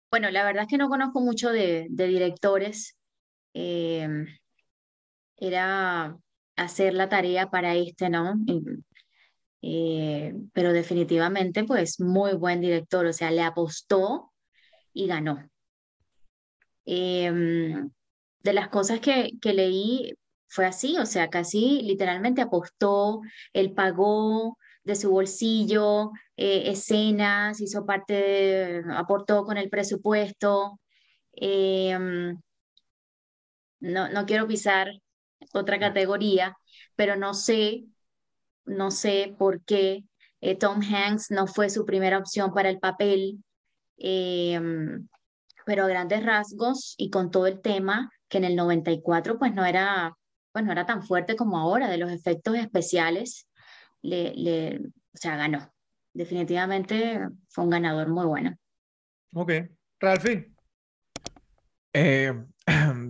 [0.09, 2.97] Bueno, la verdad es que no conozco mucho de, directores.
[3.53, 4.26] Em,
[5.38, 6.18] era
[6.56, 8.36] hacer la tarea para este, ¿no?
[9.61, 14.32] Eh, pero definitivamente, pues, muy buen director, o sea, le apostó
[14.94, 15.48] y ganó.
[16.86, 17.90] Em,
[18.44, 20.14] de las cosas que, que leí,
[20.48, 23.22] fue así, o sea, casi literalmente apostó,
[23.53, 30.80] él pagó, de su bolsillo, eh, escenas, hizo parte, aportó con el presupuesto.
[31.34, 32.38] Em,
[33.80, 34.90] no, no quiero pisar
[35.53, 36.57] otra categoría,
[36.95, 37.86] pero no sé,
[38.65, 40.06] no sé por qué
[40.41, 43.44] eh, Tom Hanks no fue su primera opción para el papel,
[43.98, 45.07] em,
[45.65, 49.65] pero a grandes rasgos y con todo el tema que en el 94 pues no
[49.65, 50.15] era,
[50.52, 53.48] pues no era tan fuerte como ahora de los efectos especiales
[54.02, 55.72] le, le, o sea, ganó.
[56.14, 57.19] Definitivamente
[57.49, 58.56] fue un ganador muy bueno.
[59.34, 59.52] Ok.
[59.99, 60.53] Ralfi.
[61.94, 62.34] Eh,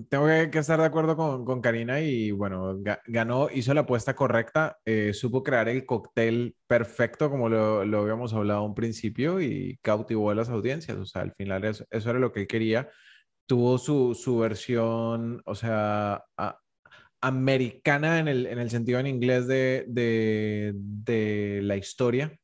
[0.09, 4.77] tengo que, estar de acuerdo con, con Karina y bueno, ganó, hizo la apuesta correcta,
[4.85, 10.31] eh, supo crear el cóctel perfecto como lo, lo, habíamos hablado un principio y cautivó
[10.31, 12.89] a las audiencias, o sea, al final eso, eso era lo que él quería.
[13.45, 16.57] Tuvo su, su versión, o sea, a,
[17.21, 22.35] americana en el, en el sentido en inglés de, de, la historia.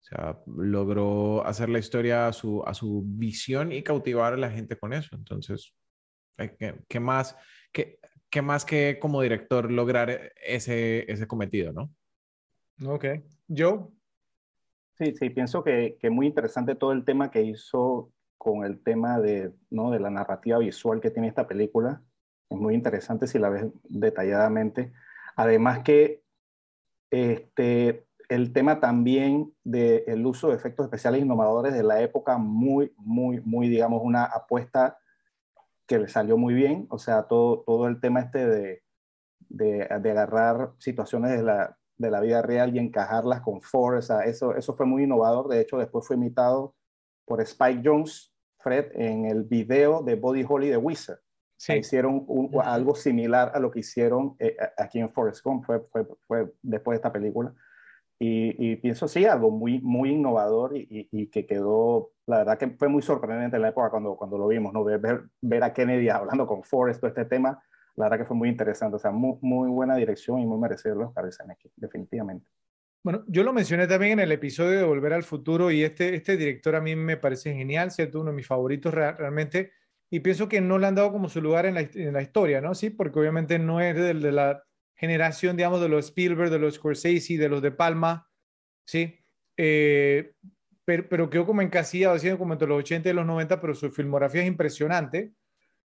[0.00, 4.50] O sea, logró hacer la historia a su, a su visión y cautivar a la
[4.50, 5.14] gente con eso.
[5.14, 5.74] Entonces,
[6.38, 7.36] ¿qué, qué más,
[7.72, 7.98] qué,
[8.30, 11.90] qué, más que como director lograr ese, ese cometido, no?
[12.86, 13.04] Ok.
[13.48, 13.86] Joe.
[14.98, 19.20] Sí, sí, pienso que, que muy interesante todo el tema que hizo con el tema
[19.20, 19.90] de, ¿no?
[19.90, 22.02] de la narrativa visual que tiene esta película
[22.50, 24.92] es muy interesante si la ves detalladamente.
[25.36, 26.22] Además que
[27.10, 33.40] este, el tema también del uso de efectos especiales innovadores de la época, muy, muy,
[33.40, 34.98] muy, digamos, una apuesta
[35.88, 36.86] que le salió muy bien.
[36.90, 38.82] O sea, todo, todo el tema este de,
[39.48, 44.76] de, agarrar situaciones de la, de la, vida real y encajarlas con fuerza, eso, eso
[44.76, 45.48] fue muy innovador.
[45.48, 46.76] De hecho, después fue imitado
[47.24, 51.20] por Spike Jones, Fred, en el video de Body Holly de Wizard.
[51.68, 52.24] Hicieron
[52.62, 56.94] algo similar a lo que hicieron eh, aquí en Forest Gump, fue, fue, fue, después
[56.94, 57.52] de esta película.
[58.20, 62.88] Y, pienso, sí, algo muy, muy innovador y, y, que quedó, la verdad que fue
[62.88, 64.82] muy sorprendente en la época cuando, cuando lo vimos, ¿no?
[64.82, 67.62] Ver, ver a Kennedy hablando con Forrest, todo este tema,
[67.94, 70.96] la verdad que fue muy interesante, o sea, muy, muy buena dirección y muy merecido
[70.96, 72.48] los aquí, definitivamente.
[73.04, 76.36] Bueno, yo lo mencioné también en el episodio de Volver al Futuro y este, este
[76.36, 78.20] director a mí me parece genial, ¿cierto?
[78.20, 79.70] Uno de mis favoritos realmente
[80.10, 82.60] y pienso que no le han dado como su lugar en la, en la historia,
[82.60, 82.74] ¿no?
[82.74, 84.62] Sí, porque obviamente no es de, de, la
[84.98, 88.28] generación, digamos, de los Spielberg, de los Scorsese, de los de Palma,
[88.84, 89.18] ¿sí?
[89.56, 90.32] Eh,
[90.84, 93.90] pero, pero, quedó como encasillado, haciendo como entre los 80 y los 90, pero su
[93.90, 95.32] filmografía es impresionante.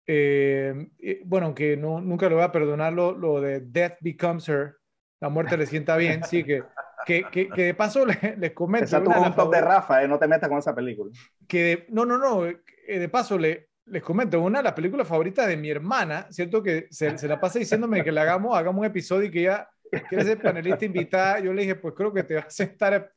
[0.06, 0.90] Eh,
[1.26, 4.76] bueno, aunque no, nunca lo voy a perdonar lo, lo, de Death Becomes Her,
[5.22, 6.64] la muerte le sienta bien, sí, que,
[7.06, 9.02] que, que, que de paso les, les comento.
[9.02, 11.12] Tuvo un top de Rafa, eh, no te metas con esa película.
[11.48, 15.48] Que de, no, no, no, de paso le, les comento, una de las películas favoritas
[15.48, 16.62] de mi hermana, ¿cierto?
[16.62, 19.70] Que se, se la pasa diciéndome que le hagamos, hagamos un episodio y que ella
[20.08, 21.40] quiere ser panelista invitada.
[21.40, 23.12] Yo le dije, pues creo que te va a sentar,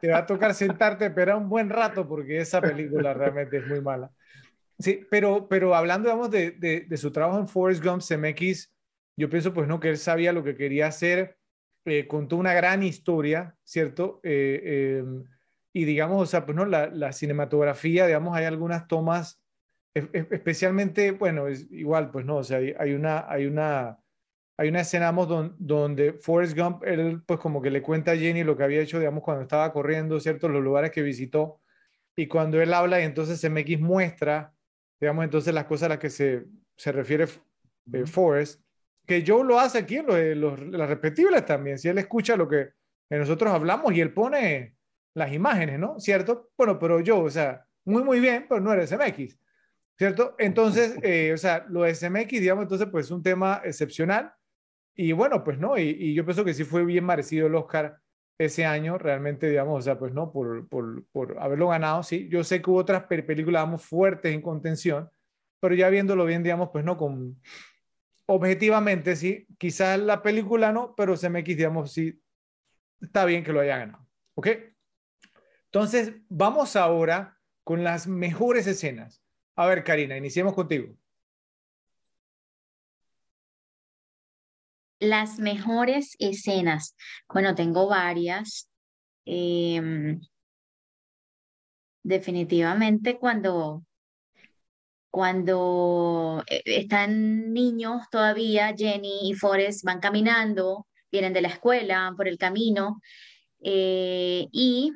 [0.00, 3.80] te va a tocar sentarte, esperar un buen rato porque esa película realmente es muy
[3.80, 4.10] mala.
[4.78, 8.72] Sí, pero, pero hablando, digamos, de, de, de su trabajo en Forrest Gump, CMX,
[9.16, 11.36] yo pienso, pues, no, que él sabía lo que quería hacer,
[11.84, 14.20] eh, contó una gran historia, ¿cierto?
[14.22, 15.04] Eh, eh,
[15.74, 19.42] y digamos, o sea, pues, no, la, la cinematografía, digamos, hay algunas tomas
[19.94, 23.98] especialmente, bueno, es igual, pues no, o sea, hay, una, hay una,
[24.56, 28.44] hay una escena don, donde Forrest Gump, él pues como que le cuenta a Jenny
[28.44, 30.48] lo que había hecho, digamos, cuando estaba corriendo, ¿cierto?
[30.48, 31.60] Los lugares que visitó.
[32.16, 34.52] Y cuando él habla y entonces MX muestra,
[35.00, 36.44] digamos, entonces las cosas a las que se,
[36.76, 37.26] se refiere
[37.92, 38.62] eh, Forrest,
[39.06, 42.48] que Joe lo hace aquí en los, los, las repetibles también, si él escucha lo
[42.48, 42.70] que
[43.08, 44.76] nosotros hablamos y él pone
[45.14, 45.98] las imágenes, ¿no?
[45.98, 46.50] ¿Cierto?
[46.56, 49.36] Bueno, pero Joe, o sea, muy, muy bien, pero no eres MX.
[50.00, 50.34] ¿Cierto?
[50.38, 54.32] Entonces, eh, o sea, lo de SMX, digamos, entonces, pues es un tema excepcional.
[54.94, 57.98] Y bueno, pues no, y, yo pienso que sí fue bien merecido el Oscar
[58.38, 62.30] ese año, realmente, digamos, o sea, pues no, por, por, por haberlo ganado, sí.
[62.30, 65.10] Yo sé que hubo otras películas, digamos, fuertes en contención,
[65.60, 67.38] pero ya viéndolo bien, digamos, pues no, con
[68.24, 72.18] objetivamente, sí, quizás la película no, pero SMX, digamos, sí,
[73.02, 74.48] está bien que lo haya ganado, ¿ok?
[75.66, 79.22] Entonces, vamos ahora con las mejores escenas.
[79.60, 80.96] A ver, Karina, iniciemos contigo.
[85.00, 86.96] Las mejores escenas.
[87.28, 88.70] Bueno, tengo varias.
[89.26, 90.18] Eh,
[92.02, 93.84] definitivamente cuando,
[95.10, 102.28] cuando eh, están niños todavía, Jenny y Forrest van caminando, vienen de la escuela, por
[102.28, 103.02] el camino,
[103.62, 104.94] eh, y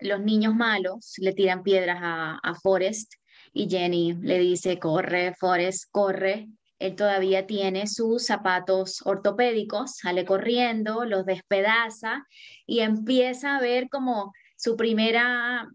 [0.00, 3.17] los niños malos le tiran piedras a, a Forrest
[3.58, 6.46] y Jenny le dice, corre, Forrest, corre.
[6.78, 12.24] Él todavía tiene sus zapatos ortopédicos, sale corriendo, los despedaza
[12.66, 15.68] y empieza a ver como su primera,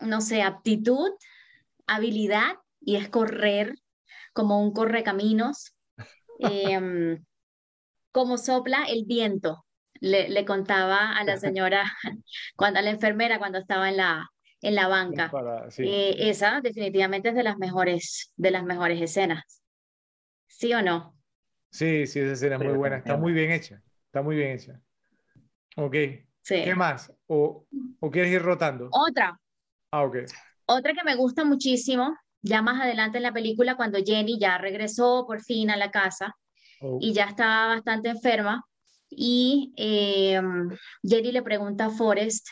[0.00, 1.08] no sé, aptitud,
[1.86, 3.76] habilidad, y es correr
[4.32, 5.76] como un correcaminos.
[6.42, 7.18] Eh,
[8.12, 9.66] como sopla el viento,
[10.00, 11.84] le, le, contaba a la señora,
[12.56, 14.30] cuando, a la enfermera cuando estaba en la,
[14.62, 15.30] en la banca.
[15.30, 15.84] Para, sí.
[15.86, 19.62] Eh, esa definitivamente es de las mejores, de las mejores escenas.
[20.48, 21.14] ¿Sí o no?
[21.70, 22.96] Sí, sí, esa escena es muy buena.
[22.96, 23.82] Está muy bien hecha.
[24.06, 24.80] Está muy bien hecha.
[25.76, 25.94] Ok.
[26.42, 26.62] Sí.
[26.64, 27.12] ¿Qué más?
[27.26, 27.66] ¿O,
[28.00, 28.88] ¿O quieres ir rotando?
[28.90, 29.38] Otra.
[29.92, 30.16] Ah, ok.
[30.66, 35.24] Otra que me gusta muchísimo, ya más adelante en la película, cuando Jenny ya regresó
[35.26, 36.34] por fin a la casa
[36.82, 36.96] Oh.
[36.98, 38.64] y ya estaba bastante enferma,
[39.10, 40.40] y eh,
[41.02, 42.48] Jenny le pregunta a Forrest,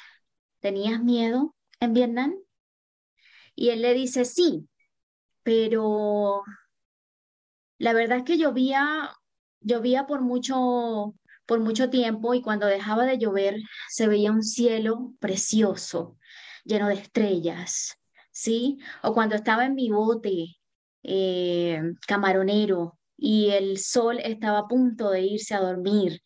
[0.60, 2.34] ¿tenías miedo en Vietnam?
[3.54, 4.68] Y él le dice, sí,
[5.42, 6.42] pero
[7.78, 9.10] la verdad es que llovía,
[9.60, 11.14] llovía por mucho,
[11.46, 13.56] por mucho tiempo y cuando dejaba de llover
[13.88, 16.18] se veía un cielo precioso,
[16.64, 17.96] lleno de estrellas,
[18.30, 18.78] ¿sí?
[19.02, 20.56] O cuando estaba en mi bote
[21.02, 26.20] eh, camaronero y el sol estaba a punto de irse a dormir,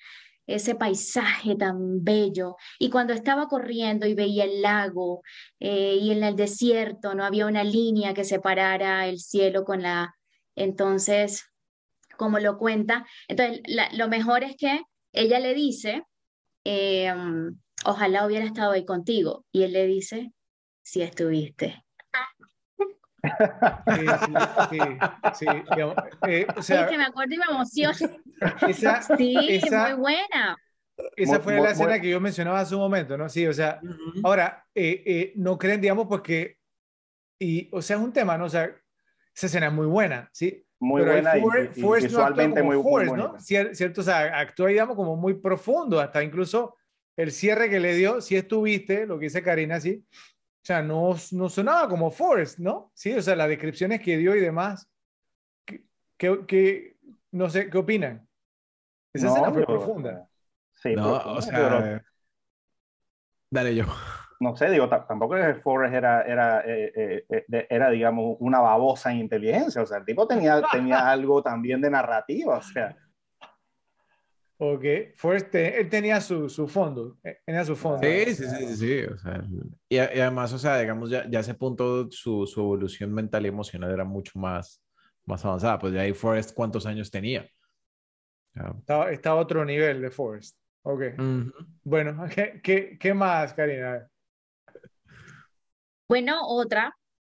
[0.46, 2.56] ese paisaje tan bello.
[2.78, 5.22] Y cuando estaba corriendo y veía el lago
[5.60, 10.14] eh, y en el desierto no había una línea que separara el cielo con la...
[10.54, 11.44] Entonces,
[12.16, 13.62] como lo cuenta, entonces
[13.94, 14.82] lo mejor es que
[15.12, 16.04] ella le dice,
[16.64, 17.12] eh,
[17.84, 19.46] ojalá hubiera estado ahí contigo.
[19.52, 20.32] Y él le dice,
[20.82, 21.84] si estuviste.
[23.22, 24.34] Sí, sí,
[24.70, 24.78] sí,
[25.34, 25.46] sí.
[26.26, 27.96] Eh, o sea, es que me acuerdo y me emociono.
[28.68, 30.56] Esa, sí, esa, muy buena.
[31.16, 33.28] Esa fue Muy- la muy- escena muy- que yo mencionaba hace un momento, ¿no?
[33.28, 34.20] Sí, o sea, Ujú.
[34.24, 36.58] ahora, eh, eh, no creen, digamos, pues que,
[37.38, 38.46] y, o sea, es un tema, ¿no?
[38.46, 38.64] O sea,
[39.34, 40.64] esa escena es muy buena, ¿sí?
[40.80, 42.90] Muy Pero ahí buena y, Forrest- y- y Forrest no actúa visualmente como muy, muy
[43.06, 43.34] Forrest, ¿no?
[43.38, 44.00] Cier- ¿Cierto?
[44.00, 46.76] O sea, actúa, digamos, como muy profundo, hasta incluso
[47.16, 50.04] el cierre que le dio, si estuviste, lo que dice Karina, sí,
[50.62, 52.92] o sea, no, no sonaba como Forrest, ¿no?
[52.94, 54.88] Sí, o sea, las descripciones que dio y demás,
[55.64, 55.84] que,
[56.16, 56.96] que, que-
[57.32, 58.28] no sé, ¿qué opinan?
[59.12, 60.28] Esa No, escena fue yo- profunda.
[60.74, 62.04] Sí, No, profunda, o pero- sea,
[63.50, 63.84] dale yo.
[64.40, 69.12] no sé, digo, tampoco es que Forrest era, era, eh, eh, era, digamos, una babosa
[69.12, 72.96] en inteligencia, o sea, el tipo tenía, tenía algo también de narrativa, o sea.
[74.64, 74.84] Ok,
[75.16, 78.06] Forrest, él tenía su, su fondo, tenía su fondo.
[78.06, 79.44] Sí, sí, sí, sí, o sea,
[79.88, 83.90] y, además, o sea, digamos, ya, ya ese punto su, su, evolución mental y emocional
[83.90, 84.80] era mucho más,
[85.24, 87.44] más avanzada, pues ya ahí Forrest, ¿cuántos años tenía?
[88.78, 90.56] Estaba, está a otro nivel de Forrest.
[90.82, 91.02] Ok.
[91.82, 94.06] Bueno, ¿qué, qué, qué más, Karina?
[96.06, 96.96] Bueno, otra,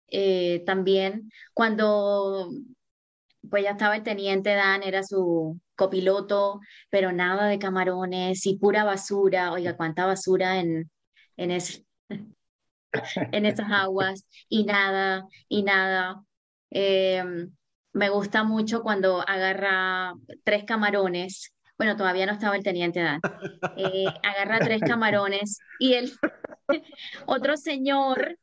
[0.10, 2.50] eh, también cuando
[3.50, 6.60] pues ya estaba el teniente Dan, era su copiloto,
[6.90, 9.52] pero nada de camarones y pura basura.
[9.52, 10.90] Oiga, cuánta basura en,
[11.38, 11.52] en,
[13.32, 16.24] en esas aguas y nada, y nada.
[16.70, 17.52] Em,
[17.94, 20.14] me gusta mucho cuando agarra
[20.44, 21.54] tres camarones.
[21.78, 23.20] Bueno, todavía no estaba el teniente Dan.
[23.78, 26.12] Eh, agarra tres camarones y el
[27.26, 28.38] otro señor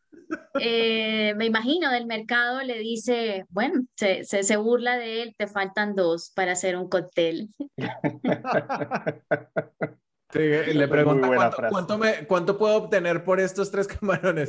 [0.60, 5.94] eh, me imagino, del mercado le dice, bueno, se, se, burla de él, te faltan
[5.94, 7.48] dos para hacer un cóctel.
[10.32, 14.48] le pregunta ¿cuánto, cuánto, me, cuánto, puedo obtener por estos tres camarones.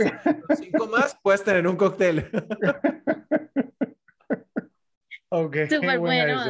[0.58, 2.30] Cinco más, puedes tener un cóctel.
[5.30, 6.42] okay, Súper bueno,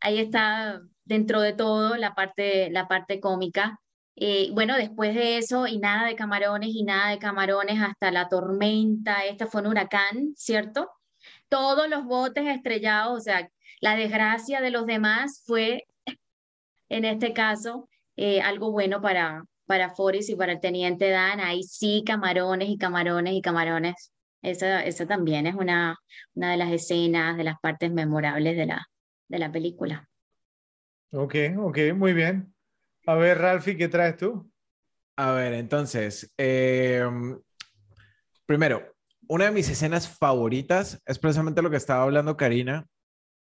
[0.00, 3.80] ahí está dentro de todo la parte, la parte cómica.
[4.16, 8.28] Eh, bueno, después de eso, y nada de camarones, y nada de camarones hasta la
[8.28, 10.90] tormenta, esta fue un huracán, ¿cierto?
[11.48, 15.86] Todos los botes estrellados, o sea, la desgracia de los demás fue,
[16.88, 21.40] en este caso, eh, algo bueno para, para Forrest y para el teniente Dan.
[21.40, 24.12] Ahí sí, camarones y camarones y camarones.
[24.40, 25.98] Esa, esa también es una,
[26.34, 28.86] una de las escenas, de las partes memorables de la,
[29.28, 30.08] de la película.
[31.12, 32.55] Ok, ok, muy bien.
[33.06, 34.50] A ver, Ralphie, ¿qué traes tú?
[35.16, 37.40] A ver, entonces, em,
[38.46, 38.94] primero,
[39.28, 42.86] una de mis escenas favoritas es precisamente lo que estaba hablando Karina,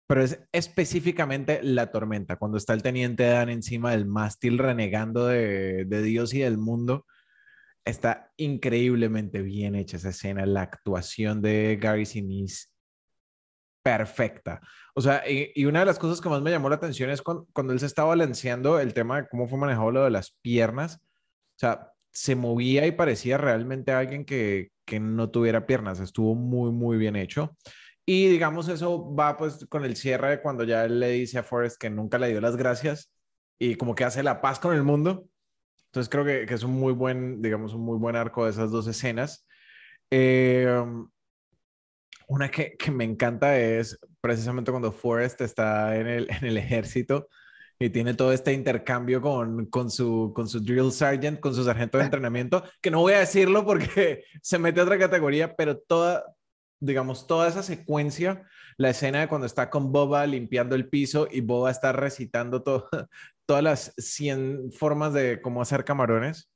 [0.05, 5.85] pero es específicamente la tormenta, cuando está el teniente Dan encima del mástil renegando de,
[5.85, 7.05] de Dios y del mundo.
[7.85, 12.67] Está increíblemente bien hecha esa escena, la actuación de Gary Sinise
[13.83, 14.61] perfecta.
[14.95, 17.73] O sea, y, una de las cosas que más me llamó la atención es cuando,
[17.73, 20.97] él se estaba balanceando el tema de cómo fue manejado lo de las piernas.
[21.55, 25.99] O sea, se movía y parecía realmente alguien que, que no tuviera piernas.
[25.99, 27.55] Estuvo muy, muy bien hecho.
[28.05, 31.43] Y digamos, eso va pues con el cierre de cuando ya él le dice a
[31.43, 33.11] Forrest que nunca le dio las gracias
[33.57, 35.25] y como que hace la paz con el mundo.
[35.85, 38.87] Entonces creo que, es un muy buen, digamos, un muy buen arco de esas dos
[38.87, 39.47] escenas.
[40.11, 40.67] Eh,
[42.27, 47.27] una que, me encanta es precisamente cuando Forrest está en el, en el ejército
[47.77, 51.97] y tiene todo este intercambio con, con, su, con su drill sergeant, con su sargento
[51.97, 56.23] de entrenamiento, que no voy a decirlo porque se mete a otra categoría, pero toda,
[56.79, 58.47] digamos, toda esa secuencia,
[58.77, 62.87] la escena de cuando está con Boba limpiando el piso y Boba está recitando todo,
[63.45, 66.49] todas las 100 formas de cómo hacer camarones,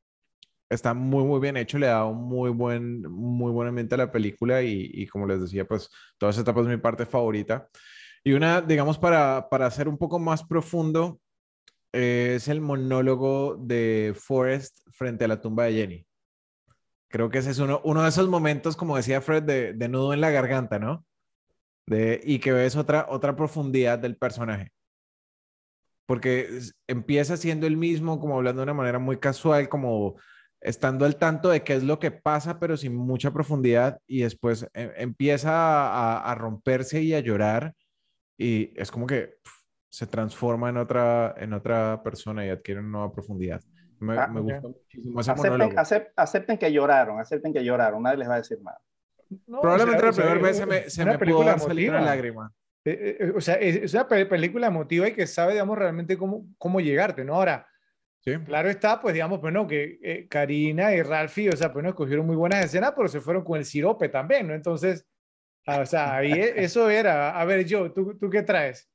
[0.70, 4.12] está muy, muy bien hecho, le da un muy buen, muy buen ambiente a la
[4.12, 7.70] película y, y como les decía, pues toda esa etapa es mi parte favorita.
[8.24, 11.20] Y una, digamos, para, para hacer un poco más profundo,
[11.94, 16.08] es el monólogo de Forrest frente a la tumba de Jenny.
[17.10, 20.14] Creo que ese es uno, uno de esos momentos, como decía Fred, de, de nudo
[20.14, 21.06] en la garganta, ¿no?
[21.86, 24.74] De, y que ves otra, otra profundidad del personaje
[26.08, 30.16] porque empieza siendo el mismo, como hablando de una manera muy casual, como
[30.68, 34.68] estando al tanto de qué es lo que pasa, pero sin mucha profundidad, y después
[34.74, 37.74] eh, empieza a, romperse y a llorar,
[38.38, 39.36] y es como que
[39.90, 43.62] se transforma en otra, en otra persona y adquiere una nueva profundidad.
[44.00, 48.36] Me, ah, gusta muchísimo ese acepten, acepten, que lloraron, acepten que lloraron, nadie les va
[48.36, 48.80] a decir nada.
[49.62, 52.52] Probablemente la primera vez se me, se me pudo salir una lágrima.
[52.86, 56.80] Eh, eh, o sea, es, una película emotiva y que sabe, digamos, realmente cómo, cómo
[56.80, 57.36] llegarte, ¿no?
[57.36, 57.68] Ahora,
[58.46, 61.90] Claro está, pues digamos, pues no, que eh, Karina y Ralphie, o sea, pues no
[61.90, 64.54] escogieron muy buenas escenas, pero se fueron con el sirope también, ¿no?
[64.54, 65.08] Entonces,
[65.66, 67.40] ah, o sea, ahí e, eso era.
[67.40, 68.90] A ver, yo, ¿tú, tú qué traes?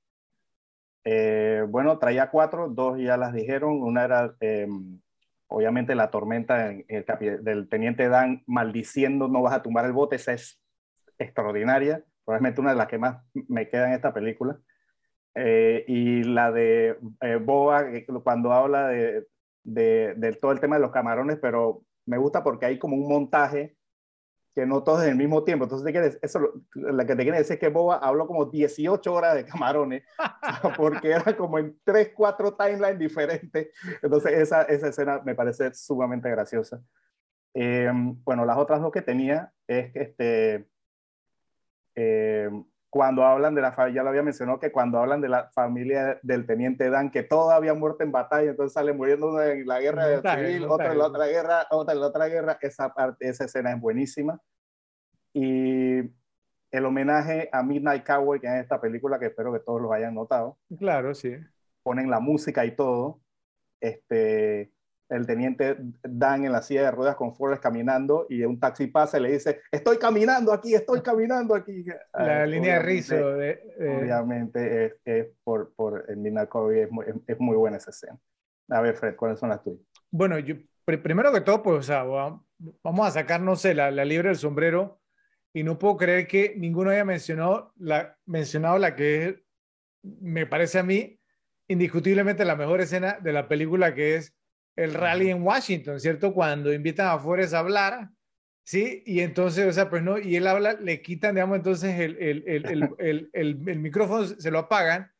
[1.04, 3.82] Eh, bueno, traía cuatro, dos ya las dijeron.
[3.82, 4.68] Una era, eh,
[5.46, 10.60] obviamente, la tormenta del teniente Dan maldiciendo, no vas a tumbar el bote, esa es
[11.18, 12.04] extraordinaria.
[12.24, 14.58] Probablemente una de las que más me queda en esta película.
[15.34, 17.86] Eh, y la de eh, Boa,
[18.22, 19.26] cuando habla de,
[19.64, 23.76] de, todo el tema de los camarones, pero me gusta porque hay como un montaje
[24.54, 25.64] que no todos en el mismo tiempo.
[25.64, 29.34] Entonces, ¿te eso, la que te quiere decir es que Boba habló como 18 horas
[29.34, 30.02] de camarones,
[30.76, 33.68] porque era como en 3, 4 timelines diferentes.
[34.02, 36.82] Entonces, esa, esa escena me parece sumamente graciosa.
[37.54, 40.68] Em, bueno, las otras dos que tenía es que este,
[41.94, 45.48] em, cuando hablan de la familia, ya lo había mencionado, que cuando hablan de la
[45.54, 49.80] familia del teniente Dan, que todos habían muerto en batalla, entonces sale muriendo en la
[49.80, 53.46] guerra civil, otra en la otra guerra, otra en la otra guerra, esa, parte, esa
[53.46, 54.38] escena es buenísima.
[55.32, 56.00] Y
[56.70, 60.14] el homenaje a Midnight Cowboy, que es esta película que espero que todos los hayan
[60.14, 60.58] notado.
[60.78, 61.34] Claro, sí.
[61.82, 63.22] Ponen la música y todo.
[63.80, 64.70] Este,
[65.08, 69.18] el teniente Dan en la silla de ruedas con Forrest caminando y un taxi pasa
[69.18, 71.84] y le dice, estoy caminando aquí, estoy caminando aquí.
[72.14, 73.16] La línea de rizo.
[73.16, 78.18] Obviamente es, por, por el Midnight Cowboy, es muy, es muy buena esa escena.
[78.70, 79.80] A ver, Fred, ¿cuáles son las tuyas?
[80.10, 84.04] Bueno, yo, primero que todo, pues, o sea, vamos a sacar, no sé, la, la
[84.04, 85.00] libre del sombrero
[85.52, 89.42] y no puedo creer que ninguno haya mencionado la, mencionado la que
[90.02, 91.18] me parece a mí
[91.68, 94.34] indiscutiblemente la mejor escena de la película que es
[94.76, 96.32] el rally en Washington, ¿cierto?
[96.32, 98.08] Cuando invitan a Forrest a hablar,
[98.64, 99.02] ¿sí?
[99.06, 102.16] Y entonces, o sea, pues no, y él habla, le quitan, digamos, entonces el,
[102.46, 105.12] el, el, el micrófono, se lo apagan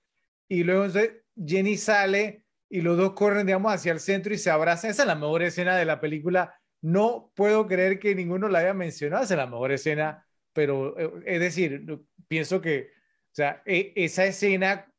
[0.48, 4.50] y luego entonces Jenny sale y los dos corren, digamos, hacia el centro y se
[4.50, 4.90] abrazan.
[4.90, 8.74] Esa es la mejor escena de la película no puedo creer que ninguno la haya
[8.74, 11.86] mencionado, es la mejor escena, pero eh, es decir,
[12.28, 12.90] pienso que,
[13.30, 14.92] o sea, e, esa escena,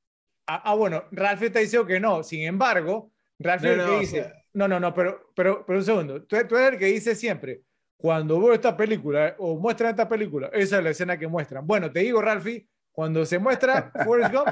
[0.48, 4.68] ah, ah, bueno, Ralph está diciendo que no, sin embargo, Ralph el que dice, no,
[4.68, 7.62] no, no, pero, pero, pero un segundo, tú, tú, eres el que dice siempre,
[7.98, 11.66] cuando veo esta película o muestran esta película, esa es la escena que muestran.
[11.66, 14.48] Bueno, te digo, Ralphie, cuando se muestra Forrest Gump,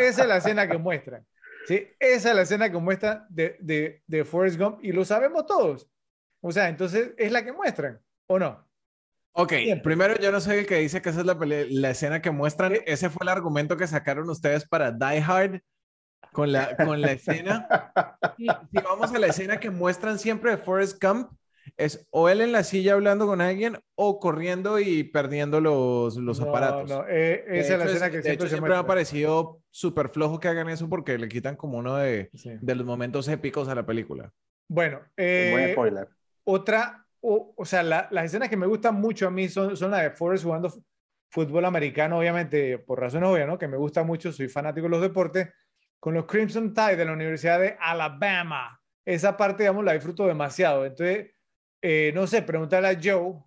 [0.00, 1.24] esa es la escena que muestran.
[1.66, 1.86] ¿sí?
[1.98, 5.88] Esa es la escena que muestran de, de, de Forrest Gump y lo sabemos todos.
[6.40, 8.68] O sea, entonces es la que muestran, ¿o no?
[9.36, 9.52] Ok,
[9.82, 12.74] primero yo no soy el que dice que esa es la, la escena que muestran.
[12.86, 15.60] Ese fue el argumento que sacaron ustedes para Die Hard
[16.34, 17.68] con la, con la escena.
[18.36, 21.30] Y si vamos a la escena que muestran siempre de Forrest Gump,
[21.76, 26.40] es o él en la silla hablando con alguien o corriendo y perdiendo los, los
[26.40, 26.90] aparatos.
[26.90, 30.48] No, eh, esa es la escena que siempre, siempre me ha parecido súper flojo que
[30.48, 34.32] hagan eso porque le quitan como uno de, de los momentos épicos a la película.
[34.68, 36.08] Bueno, eh, buen spoiler.
[36.42, 40.02] Otra, o, o sea, las escenas que me gustan mucho a mí son, son las
[40.02, 40.72] de Forrest jugando
[41.30, 43.58] fútbol americano, obviamente, por razones obvias, ¿no?
[43.58, 45.48] Que me gusta mucho, soy fanático de los deportes,
[46.04, 48.78] con los Crimson Tide de la Universidad de Alabama.
[49.06, 50.84] Esa parte, digamos, la disfruto demasiado.
[50.84, 51.30] Entonces,
[51.80, 53.42] eh, no sé, preguntarle a Joe,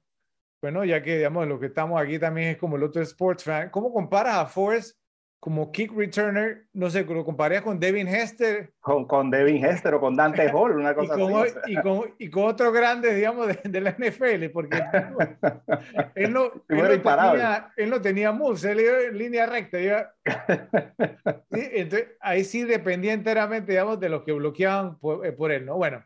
[0.59, 3.69] bueno, ya que, digamos, lo que estamos aquí también es como el otro sports fan,
[3.69, 4.97] ¿cómo comparas a Forrest
[5.39, 8.73] como kick returner, no sé, lo compararías con Devin Hester.
[8.79, 11.53] Con, con Devin Hester o con Dante Hall, una cosa y con, así.
[11.67, 14.77] Y con, y con otros grandes, digamos, de, de la NFL, porque
[16.15, 19.79] él no, él no, tenía, él no tenía moves, él iba en línea recta.
[19.79, 20.13] Iba,
[21.51, 21.69] ¿sí?
[21.73, 25.75] Entonces, ahí sí dependía enteramente, digamos, de los que bloqueaban por, eh, por él, ¿no?
[25.75, 26.03] Bueno,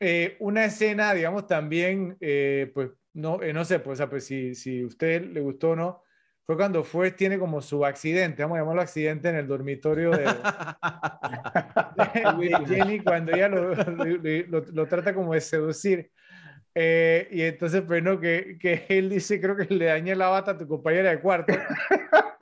[0.00, 4.82] eh, una escena, digamos, también, eh, pues, no, eh, no sé, pues, pues si, si
[4.82, 6.03] a usted le gustó o no,
[6.46, 10.26] fue cuando fue tiene como su accidente, vamos a llamarlo accidente en el dormitorio de,
[12.66, 16.10] Jenny, cuando ella lo, lo, trata como de seducir.
[16.74, 20.50] Eh, y entonces, pues no, que, que, él dice, creo que le dañé la bata
[20.52, 21.54] a tu compañera de cuarto.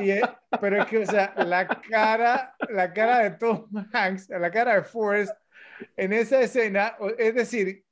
[0.00, 0.20] Y,
[0.60, 4.82] pero es que, o sea, la cara, la cara de Tom Hanks, la cara de
[4.82, 5.32] Forrest
[5.96, 7.84] en esa escena, es decir,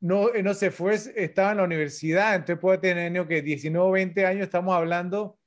[0.00, 3.90] no, eh, no se fue, estaba en la universidad, entonces puede tener que 19 o
[3.92, 5.38] 20 años, estamos hablando,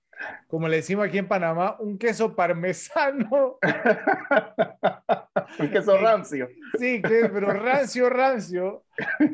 [0.48, 3.58] como le decimos aquí en Panamá, un queso parmesano.
[5.60, 6.48] un queso rancio.
[6.80, 8.86] Sí, pero rancio, rancio.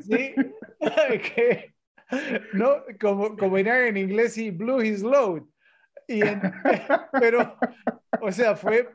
[0.01, 0.33] Sí,
[1.35, 1.73] que,
[2.53, 5.43] no, como, como en inglés, y blew his load.
[6.07, 6.21] Y
[7.19, 7.57] pero,
[8.21, 8.89] o sea, fue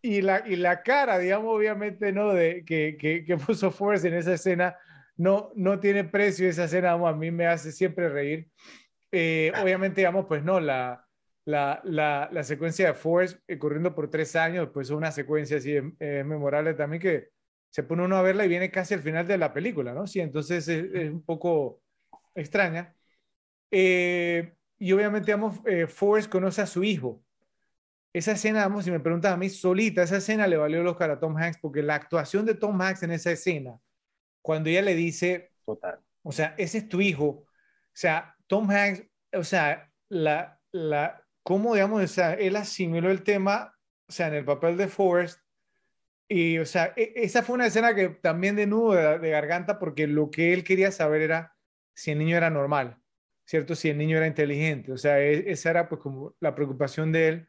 [0.00, 2.32] y la, y la cara, digamos, obviamente, ¿no?
[2.32, 4.76] De, que, que, que puso Forrest en esa escena,
[5.16, 8.48] no, no tiene precio esa escena, a mí me hace siempre reír.
[9.12, 11.06] Eh, obviamente, digamos, pues no, la,
[11.44, 15.76] la, la, secuencia de Force eh, corriendo por tres años, pues es una secuencia así
[16.00, 17.28] eh, memorable también que
[17.70, 20.06] se pone uno a verla y viene casi al final de la película, ¿no?
[20.06, 21.82] Sí, entonces es, un poco
[22.34, 22.94] extraña.
[23.70, 27.22] y obviamente, digamos, Forrest conoce a su hijo.
[28.12, 31.10] Esa escena, vamos, si me preguntan a mí solita, esa escena le valió el Oscar
[31.10, 33.76] a Tom Hanks porque la actuación de Tom Hanks en esa escena,
[34.44, 36.00] cuando ella le dice, Total.
[36.22, 37.46] o sea, ese es tu hijo, o
[37.94, 39.02] sea, Tom Hanks,
[39.32, 43.74] o sea, la, la, cómo, digamos, o sea, él asimiló el tema,
[44.06, 45.40] o sea, en el papel de Forrest,
[46.28, 50.06] y, o sea, e, esa fue una escena que también de nudo de, garganta, porque
[50.06, 51.56] lo que él quería saber era
[51.94, 52.98] si el niño era normal,
[53.46, 53.74] ¿cierto?
[53.74, 57.28] Si el niño era inteligente, o sea, e, esa era pues como la preocupación de
[57.28, 57.48] él.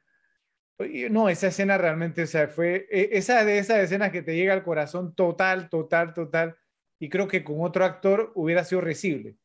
[1.11, 4.53] No, esa escena realmente, o sea, fue e, esa de esas escenas que te llega
[4.53, 6.55] al corazón total, total, total
[6.99, 9.35] y creo que con otro actor hubiera sido risible.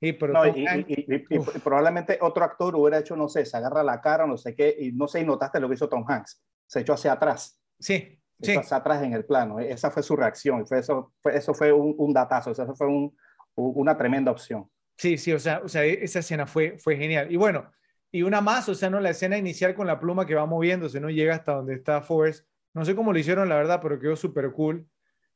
[0.00, 4.74] y, probablemente otro actor hubiera hecho, no sé, se agarra la cara, no sé qué,
[4.78, 7.60] y no sé, y notaste lo que hizo Tom Hanks, se echó hacia atrás.
[7.78, 8.56] Sí, sí.
[8.56, 12.12] hacia atrás en el plano, esa fue su reacción, fue eso, fue, eso fue un,
[12.12, 13.14] datazo, eso fue un,
[13.54, 14.70] una tremenda opción.
[14.96, 17.32] Sí, sí, o sea, o sea, esa escena fue, fue genial.
[17.32, 17.70] Y bueno,
[18.12, 21.00] y una más, o sea, no la escena inicial con la pluma que va moviéndose,
[21.00, 22.46] no llega hasta donde está Forrest.
[22.74, 24.86] No sé cómo lo hicieron, la verdad, pero quedó súper cool.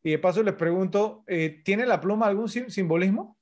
[0.07, 3.39] Y de paso les pregunto, eh, ¿tiene la pluma algún simbolismo?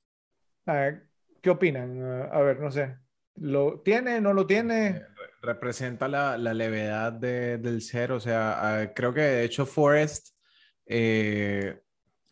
[0.65, 2.01] ¿Qué opinan?
[2.31, 2.95] a ver, no sé.
[3.35, 4.21] ¿Lo tiene?
[4.21, 4.87] ¿No lo tiene?
[4.87, 5.01] Eh,
[5.41, 8.13] representa la, la levedad de, del ser.
[8.13, 10.29] O sea, creo que de hecho Forrest,
[10.85, 11.81] eh,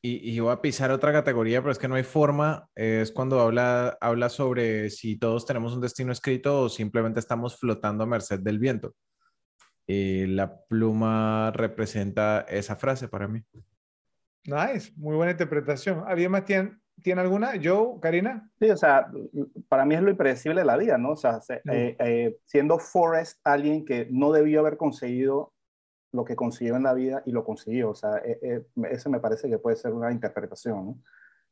[0.02, 2.70] y, y, voy a pisar otra categoría, pero es que no hay forma.
[2.74, 8.08] es cuando habla sobre si todos tenemos un destino escrito o simplemente estamos flotando a
[8.08, 8.96] merced del viento.
[9.86, 13.44] Y la pluma representa esa frase para mí.
[14.46, 16.04] Nice, muy buena interpretación.
[16.08, 17.56] ¿Alguien más tiene, tiene alguna?
[17.56, 18.50] ¿Yo, Karina?
[18.60, 19.12] Sí, o sea,
[19.70, 21.12] para mí es lo impredecible de la vida, ¿no?
[21.12, 25.54] O sea, eh, eh, siendo Forrest alguien que no debió haber conseguido
[26.12, 29.50] lo que consiguió en la vida y lo consiguió, o sea, eh, eso me parece
[29.50, 30.98] que puede ser una interpretación, ¿no?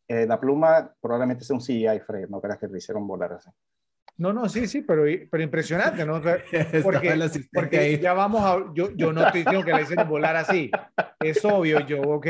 [0.10, 3.52] la pluma probablemente sea un CGI, Fred, no creas que lo hicieron volar así.
[4.18, 6.22] No, no, sí, sí, pero, pero impresionante, ¿no?
[6.84, 8.74] Porque, porque ya vamos a.
[8.74, 10.70] Yo, yo no estoy diciendo que la hicieron volar así.
[11.20, 12.28] Es obvio, yo, ¿ok?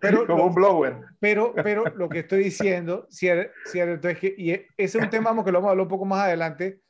[0.00, 0.96] Pero, Como un blower.
[1.20, 4.34] Pero, pero lo que estoy diciendo, cierto, cierto es que.
[4.36, 6.80] Y ese es un tema que lo vamos a hablar un poco más adelante,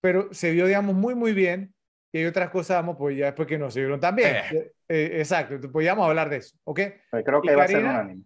[0.00, 1.74] pero se vio, digamos, muy, muy bien.
[2.12, 4.36] Y hay otras cosas, vamos, pues ya después que no se vieron tan bien.
[4.36, 4.72] Eh.
[4.88, 6.80] Eh, exacto, pues vamos a hablar de eso, ¿ok?
[7.10, 8.22] Pues creo que va a ser un anime.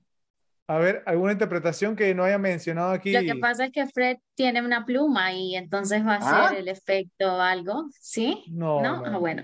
[0.72, 3.12] A ver, ¿alguna interpretación que no haya mencionado aquí?
[3.12, 6.58] Lo que pasa es que Fred tiene una pluma y entonces va a ser ah.
[6.58, 8.42] el efecto algo, ¿sí?
[8.48, 9.02] No, ¿No?
[9.04, 9.42] Ah, bueno.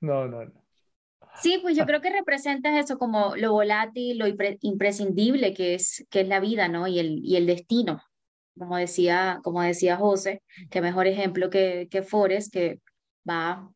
[0.00, 0.52] No, no, no.
[1.40, 6.20] Sí, pues yo creo que representas eso como lo volátil, lo imprescindible que es, que
[6.20, 6.86] es la vida, ¿no?
[6.86, 8.02] Y el, y el destino.
[8.58, 12.80] Como decía, como decía José, que mejor ejemplo que, que Forrest, que
[13.26, 13.70] va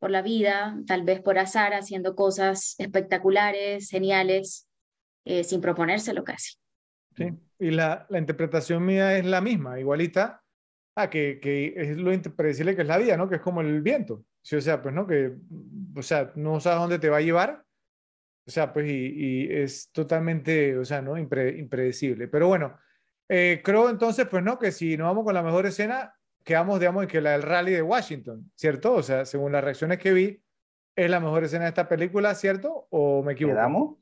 [0.00, 4.66] por la vida, tal vez por azar, haciendo cosas espectaculares, geniales,
[5.24, 6.56] eh, sin proponérselo casi.
[7.16, 7.28] Sí,
[7.58, 10.42] y la, la, interpretación mía es la misma, igualita
[10.94, 13.28] a que, que es lo impredecible que es la vida, ¿no?
[13.28, 14.24] Que es como el viento.
[14.42, 15.06] Sí, o sea, pues, ¿no?
[15.06, 15.34] Que,
[15.94, 17.64] o sea, no sabes dónde te va a llevar.
[18.46, 21.16] O sea, pues, y, y es totalmente, o sea, ¿no?
[21.16, 22.28] impredecible.
[22.28, 22.76] Pero bueno,
[23.28, 24.58] eh, creo entonces, pues, ¿no?
[24.58, 27.72] Que si nos vamos con la mejor escena, quedamos, digamos, en que la del rally
[27.72, 28.94] de Washington, ¿cierto?
[28.94, 30.42] O sea, según las reacciones que vi,
[30.96, 32.88] es la mejor escena de esta película, ¿cierto?
[32.90, 33.54] ¿O me equivoco?
[33.54, 33.96] ¿Quedamos?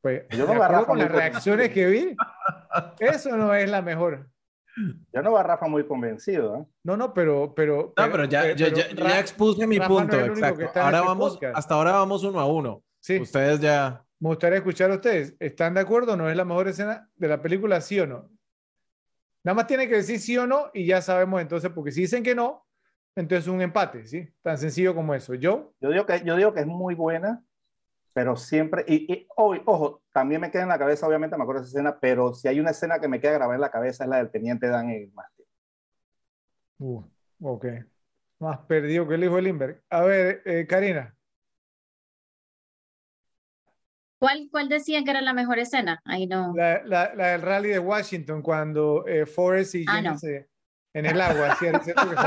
[0.00, 2.16] Pues, yo no va con las reacciones que vi,
[3.00, 4.28] eso no es la mejor.
[5.12, 6.56] Yo no Rafa muy convencido.
[6.56, 6.66] ¿eh?
[6.84, 7.92] No, no, pero, pero.
[7.96, 10.70] No, pero ya, ya, ya, expuse mi punto, exacto.
[10.80, 12.82] Ahora este vamos, hasta ahora vamos uno a uno.
[13.00, 13.18] Sí.
[13.20, 14.04] Ustedes ya.
[14.20, 15.36] Me gustaría escuchar a ustedes.
[15.38, 16.16] ¿Están de acuerdo?
[16.16, 18.30] ¿No es la mejor escena de la película, sí o no?
[19.44, 22.22] Nada más tiene que decir sí o no y ya sabemos entonces, porque si dicen
[22.22, 22.66] que no,
[23.14, 24.28] entonces un empate, ¿sí?
[24.42, 25.34] Tan sencillo como eso.
[25.34, 25.72] ¿Yo?
[25.80, 27.42] Yo digo que, yo digo que es muy buena
[28.18, 31.78] pero siempre, y, ojo, también me queda en la cabeza, obviamente me acuerdo de esa
[31.78, 34.16] escena, pero si hay una escena que me queda grabada en la cabeza es la
[34.16, 35.46] del teniente Dan en el mástil.
[36.78, 37.04] Uh,
[37.40, 37.66] ok.
[38.40, 39.84] Más perdido que el hijo de Lindbergh.
[39.88, 41.14] A ver, eh, Karina.
[44.18, 46.02] ¿Cuál, ¿Cuál decían que era la mejor escena?
[46.04, 46.52] Ahí no.
[46.56, 50.44] La, la, la del rally de Washington, cuando eh, Forrest y ah, Jenny
[50.92, 51.84] en el agua, ¿cierto?
[51.84, 52.26] Que se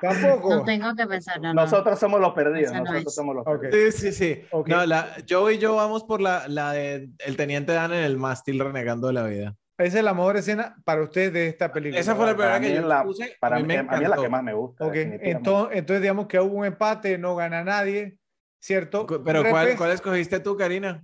[0.00, 0.56] Tampoco.
[0.56, 1.40] No tengo que pensar.
[1.40, 2.72] nosotros somos los perdidos.
[2.72, 3.94] Nosotros somos los perdidos.
[3.94, 4.42] Sí, sí, sí.
[4.66, 8.16] No, la, yo y yo vamos por la, la de el teniente Dan en el
[8.16, 9.56] mástil renegando de la vida.
[9.78, 11.98] Esa es la mejor escena para usted de esta película.
[11.98, 13.36] Esa fue la primera que yo la, puse.
[13.40, 14.84] Para mí, a mí es la que más me gusta.
[14.84, 15.18] Okay.
[15.22, 18.18] Entonces, entonces, digamos que hubo un empate, no gana nadie,
[18.58, 19.06] ¿cierto?
[19.06, 21.02] Pero ¿cuál, ¿cuál escogiste tú, Karina?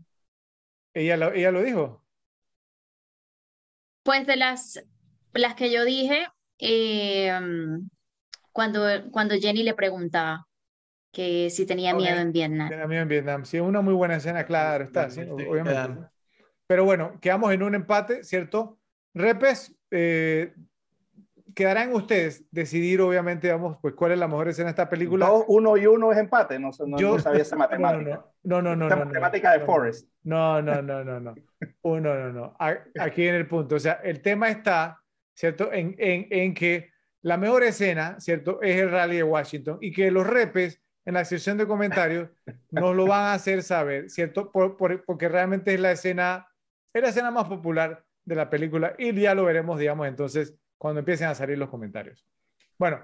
[0.93, 2.05] Ella lo, ella lo dijo.
[4.03, 4.85] Pues de las,
[5.33, 6.27] las que yo dije,
[6.59, 7.33] eh,
[8.57, 8.81] cuando,
[9.11, 10.49] cuando Jenny le preguntaba
[11.13, 12.71] que si tenía miedo en Vietnam.
[12.71, 13.45] Tenía miedo en Vietnam.
[13.45, 16.09] Sí, una muy buena escena, claro, está, sí, obviamente.
[16.67, 18.79] Pero bueno, quedamos en un empate, ¿cierto?
[19.13, 20.55] Repes, eh,
[21.55, 25.31] quedarán ustedes decidir, obviamente, vamos, pues cuál es la mejor escena de esta película.
[25.31, 28.25] uno y uno es empate, no, no, Yo, sabía esa matemática.
[28.43, 28.89] No, no, no.
[28.89, 30.09] no, matemática de Forrest.
[30.23, 31.35] No, no, no, no, no.
[31.83, 32.57] Uno, no, no.
[32.59, 33.75] Aquí en el punto.
[33.75, 35.03] O sea, el tema está,
[35.35, 35.71] ¿cierto?
[35.71, 36.96] En, en, en que
[37.27, 38.63] la mejor escena, ¿cierto?
[38.63, 42.31] Es el rally de Washington y que los repes en la sección de comentarios
[42.71, 44.53] nos lo van a hacer saber, ¿cierto?
[44.53, 46.47] porque realmente es la escena,
[46.95, 51.01] es la escena más popular de la película y ya lo veremos, digamos, entonces, cuando
[51.01, 52.25] empiecen a salir los comentarios.
[52.79, 53.03] Bueno,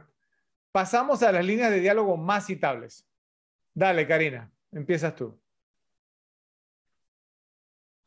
[0.71, 3.05] pasamos a las líneas de diálogo más citables.
[3.75, 5.37] Dale, Karina, empiezas tú.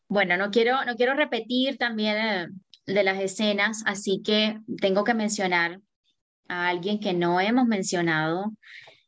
[0.08, 2.48] Bueno, no quiero, no quiero repetir también eh,
[2.86, 5.82] de las escenas, así que tengo que mencionar
[6.48, 8.52] a alguien que no hemos mencionado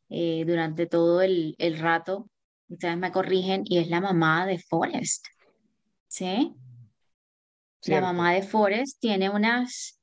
[0.08, 2.28] eh, durante todo el, el rato.
[2.68, 5.26] Ustedes me corrigen, y es la mamá de Forrest.
[6.06, 6.54] ¿Sí?
[7.84, 10.00] La mamá de Forrest tiene unas,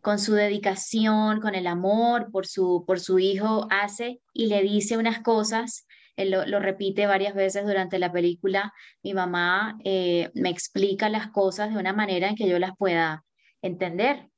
[0.00, 4.96] con su dedicación, con el amor por su, por su hijo, hace y le dice
[4.96, 5.86] unas cosas
[6.18, 8.72] él lo, repite varias veces durante la película,
[9.04, 13.24] mi mamá eh, me explica las cosas de una manera en que yo las pueda
[13.62, 14.28] entender.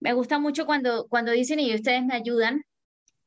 [0.00, 2.64] Me gusta mucho cuando, cuando dicen, y ustedes me ayudan,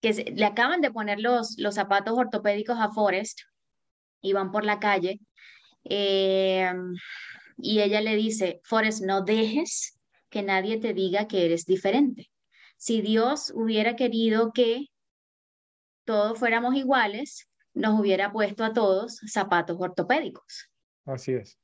[0.01, 3.39] que le acaban de poner los, los zapatos ortopédicos a Forrest
[4.21, 5.19] y van por la calle.
[5.85, 6.71] Eh,
[7.57, 9.99] y ella le dice, Forrest, no dejes
[10.29, 12.29] que nadie te diga que eres diferente.
[12.77, 14.87] Si Dios hubiera querido que
[16.05, 20.69] todos fuéramos iguales, nos hubiera puesto a todos zapatos ortopédicos.
[21.05, 21.57] Así es.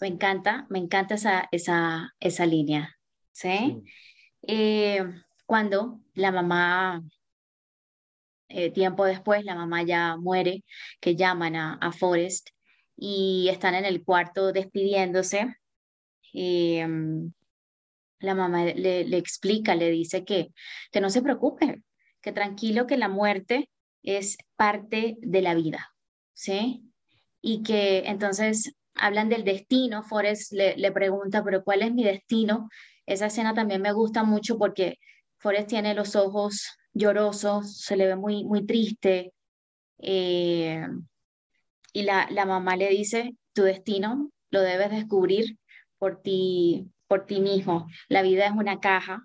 [0.00, 2.98] Me encanta, me encanta esa, esa, esa línea.
[3.32, 3.82] ¿sí?
[4.42, 5.04] Eh,
[5.46, 7.02] cuando la mamá,
[8.48, 10.64] eh, tiempo después, la mamá ya muere,
[11.00, 12.50] que llaman a, a Forrest
[12.96, 15.54] y están en el cuarto despidiéndose.
[16.34, 16.86] Eh,
[18.20, 20.48] la mamá le, explica, le dice que,
[20.90, 21.82] que no se preocupe,
[22.20, 23.70] que tranquilo, que la muerte
[24.02, 25.90] es parte de la vida,
[26.34, 26.82] ¿sí?
[27.40, 32.68] Y que entonces hablan del destino, Forrest le pregunta, pero ¿cuál es mi destino?
[33.08, 34.98] Esa escena también me gusta mucho porque
[35.38, 39.32] Forrest tiene los ojos llorosos, se le ve muy, muy triste.
[39.98, 40.86] Eh,
[41.94, 45.58] y la, la mamá le dice, tu destino lo debes descubrir
[45.96, 47.86] por ti, por ti mismo.
[48.08, 49.24] La vida es una caja.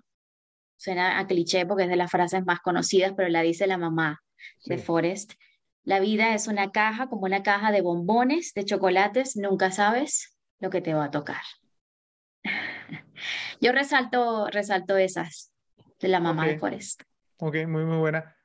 [0.78, 4.22] Suena a cliché porque es de las frases más conocidas, pero la dice la mamá
[4.64, 5.34] de Forrest.
[5.82, 10.70] La vida es una caja, como una caja de bombones, de chocolates, nunca sabes lo
[10.70, 11.42] que te va a tocar.
[13.60, 15.52] Yo resalto, resalto esas
[16.00, 17.02] de la mamá de Forrest.
[17.38, 18.36] Ok, muy, muy buena.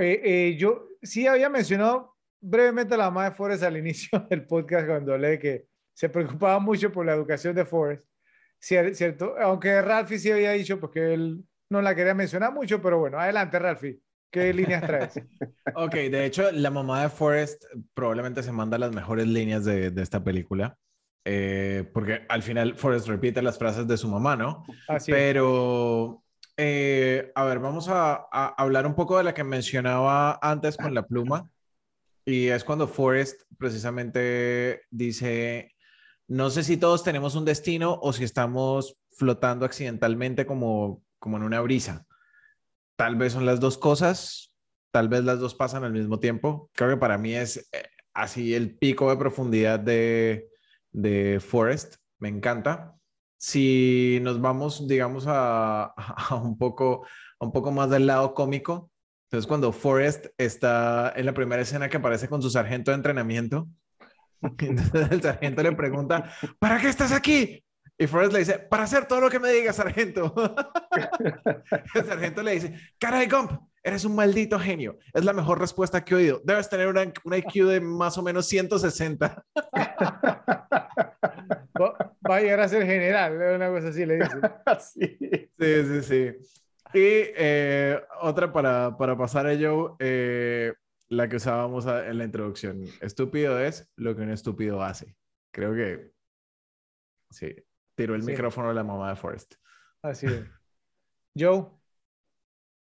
[0.00, 4.86] Eh, yo sí había mencionado brevemente a la mamá de Forrest al inicio del podcast
[4.86, 8.04] cuando hablé que se preocupaba mucho por la educación de Forrest.
[8.58, 13.18] Cierto, aunque Ralphie sí había dicho porque él no la quería mencionar mucho, pero bueno,
[13.18, 14.00] adelante Ralphie.
[14.30, 15.20] ¿Qué líneas traes?
[15.74, 20.02] ok, de hecho, la mamá de Forrest probablemente se manda las mejores líneas de, de
[20.02, 20.76] esta película.
[21.28, 24.64] Eh, porque al final Forrest repite las frases de su mamá, ¿no?
[24.86, 26.22] Así Pero,
[26.56, 30.94] eh, a ver, vamos a, a, hablar un poco de la que mencionaba antes con
[30.94, 31.50] la pluma.
[32.24, 35.74] Y es cuando Forrest precisamente dice,
[36.28, 41.42] no sé si todos tenemos un destino o si estamos flotando accidentalmente como, como en
[41.42, 42.06] una brisa.
[42.94, 44.54] Tal vez son las dos cosas,
[44.92, 46.70] tal vez las dos pasan al mismo tiempo.
[46.72, 50.50] Creo que para mí es eh, así el pico de profundidad de,
[50.96, 51.96] de Forest.
[52.18, 52.96] Me encanta.
[53.38, 55.94] Si nos vamos, digamos, a,
[56.42, 57.06] un poco,
[57.38, 58.90] un poco más del lado cómico,
[59.26, 63.68] entonces cuando Forrest está en la primera escena que aparece con su sargento de entrenamiento,
[64.58, 67.62] el sargento le pregunta, ¿para qué estás aquí?
[67.98, 70.34] Y Forrest le dice, para hacer todo lo que me diga, sargento.
[71.94, 73.52] el sargento le dice, caray, Gump,
[73.86, 74.98] eres un maldito genio.
[75.14, 76.40] Es la mejor respuesta que he oído.
[76.42, 79.44] Debes tener una, IQ de más o menos 160.
[82.28, 84.40] Va a llegar a ser general, una cosa así le dice.
[84.80, 85.16] sí.
[85.56, 86.32] sí, sí,
[86.94, 90.72] Y eh, otra para, para pasar a Joe, eh,
[91.08, 92.82] la que usábamos en la introducción.
[93.00, 95.14] Estúpido es lo que un estúpido hace.
[95.52, 96.10] Creo que
[97.30, 97.54] sí,
[97.94, 99.54] tiró el micrófono a la mamá de Forrest.
[100.02, 100.44] Así es.
[101.38, 101.66] Joe.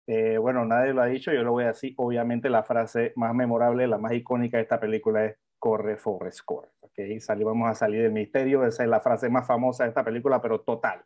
[0.07, 1.95] Eh, bueno, nadie lo ha dicho, yo lo voy a decir.
[1.97, 6.69] Obviamente la frase más memorable, la más icónica de esta película es corre, Forrest, corre.
[6.81, 10.41] Okay, vamos a salir del misterio, esa es la frase más famosa de esta película,
[10.41, 11.05] pero total,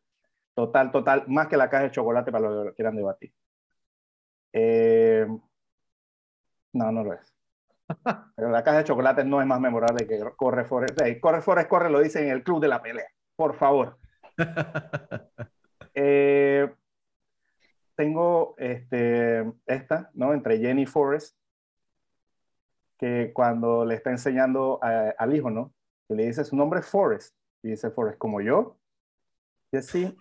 [0.54, 3.32] total, total, más que la caja de chocolate para los que quieran debatir.
[4.52, 5.26] Eh,
[6.72, 7.34] no, no lo es.
[8.36, 11.00] Pero la caja de chocolate no es más memorable que corre, Forrest.
[11.20, 13.06] corre, Forrest, corre, lo dicen en el club de la pelea
[13.40, 13.96] por favor.
[15.92, 16.72] Eh,
[18.00, 20.32] tengo este, esta, ¿no?
[20.32, 21.36] Entre Jenny y Forrest,
[22.98, 25.74] que cuando le está enseñando al hijo, ¿no?
[26.08, 27.36] Que le dice, su nombre es Forrest.
[27.62, 28.78] Y dice Forrest, como yo.
[29.70, 30.16] Y así,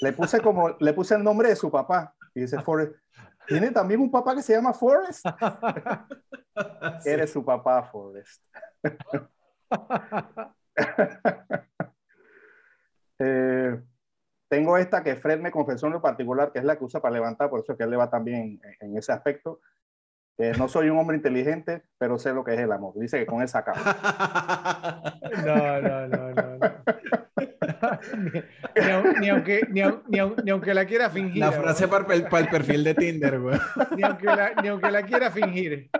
[0.00, 2.14] le puse, como, le puse el nombre de su papá.
[2.34, 2.94] Y dice Forrest,
[3.46, 5.26] ¿tiene también un papá que se llama Forrest?
[7.04, 8.42] Eres su papá, Forrest.
[13.20, 13.76] Eh,
[14.48, 17.14] tengo esta que Fred me confesó en lo particular, que es la que usa para
[17.14, 19.60] levantar, por eso que él le va también en, ese aspecto.
[20.58, 22.94] no soy un hombre inteligente, pero sé lo que es el amor.
[22.98, 25.18] Dice que con esa acaba.
[25.44, 26.58] No, no, no, no.
[29.20, 31.40] ni, aunque, ni, aunque la quiera fingir.
[31.40, 33.58] La frase para el, para el, perfil de Tinder, güey.
[33.96, 35.90] Ni aunque la, ni aunque la quiera fingir.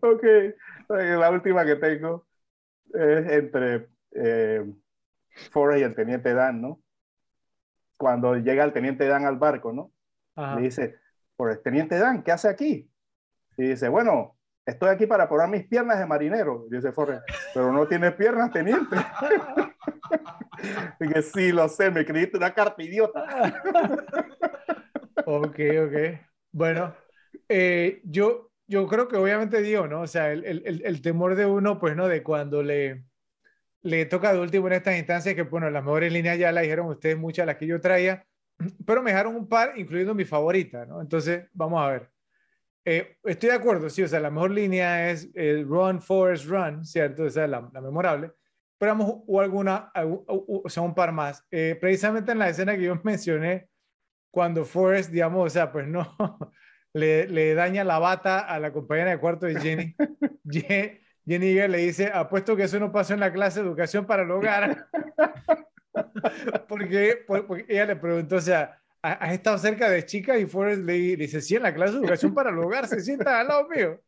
[0.00, 0.24] Ok,
[0.88, 2.26] la última que tengo
[2.92, 4.64] es entre eh,
[5.50, 6.80] Forrest y el teniente Dan, ¿no?
[7.96, 9.92] Cuando llega el teniente Dan al barco, ¿no?
[10.56, 10.96] Le dice,
[11.36, 12.90] Forrest, teniente Dan, ¿qué hace aquí?
[13.56, 16.66] Y dice, bueno, estoy aquí para poner mis piernas de marinero.
[16.70, 17.22] Y dice Forrest,
[17.54, 18.96] pero no tienes piernas, teniente.
[21.00, 23.24] y que sí, lo sé, me creíste una carta idiota.
[25.26, 26.20] ok, ok.
[26.52, 26.94] Bueno,
[27.48, 30.02] eh, yo, yo creo que obviamente digo, ¿no?
[30.02, 32.08] O sea, el, el, el, temor de uno, pues, ¿no?
[32.08, 33.04] De cuando le,
[33.82, 36.88] le toca de último en estas instancias, que, bueno, las mejores líneas ya las dijeron
[36.88, 38.24] ustedes, muchas las que yo traía,
[38.86, 41.00] pero me dejaron un par, incluyendo mi favorita, ¿no?
[41.00, 42.10] Entonces, vamos a ver.
[42.84, 46.84] Eh, estoy de acuerdo, sí, o sea, la mejor línea es el Run, Forest, Run,
[46.84, 47.26] ¿cierto?
[47.26, 48.32] Esa es la, la memorable.
[48.78, 49.90] Pero vamos, o alguna,
[50.26, 51.44] o sea, un par más.
[51.50, 53.68] Eh, precisamente en la escena que yo mencioné,
[54.30, 56.16] cuando Forrest, digamos, o sea, pues no,
[56.94, 59.94] le, le daña la bata a la compañera de cuarto de Jenny.
[61.28, 64.30] Jenny le dice, apuesto que eso no pasó en la clase de educación para el
[64.30, 64.86] hogar.
[66.68, 70.40] porque, porque ella le preguntó, o sea, ¿has estado cerca de chicas?
[70.40, 73.40] Y Forrest le, dice, sí, en la clase de educación para el hogar, se sienta
[73.40, 74.00] al lado mío.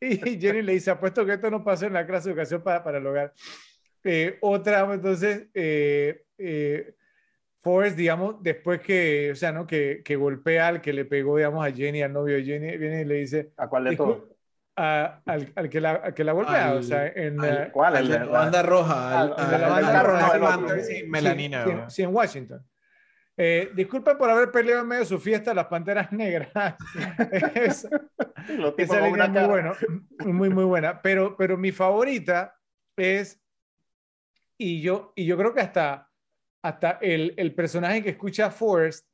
[0.00, 2.82] Y Jenny le dice, apuesto que esto no pasó en la clase de educación para,
[2.82, 3.34] para el hogar.
[4.02, 6.94] Eh, otra, entonces, eh, eh,
[7.60, 9.66] Forrest, digamos, después que, o sea, ¿no?
[9.66, 13.02] Que, que, golpea al que le pegó, digamos, a Jenny, al novio de Jenny, viene
[13.02, 13.52] y le dice...
[13.58, 14.33] ¿A cuál de todos?
[14.76, 17.36] Al, al, que la, que la golpea, o sea, en...
[17.72, 17.96] ¿Cuál?
[17.96, 19.20] El de la banda roja.
[19.20, 20.60] Al, de la banda roja.
[21.06, 21.88] Melanina.
[21.88, 22.64] Sí, en Washington.
[23.36, 26.50] Eh, disculpen por haber peleado en medio de su fiesta las Panteras Negras.
[27.54, 27.88] esa,
[28.78, 29.72] esa línea es muy buena,
[30.20, 31.02] muy, muy buena.
[31.02, 32.56] Pero, pero mi favorita
[32.96, 33.42] es,
[34.56, 36.08] y yo, y yo creo que hasta,
[36.62, 39.08] hasta el, el personaje que escucha a Forrest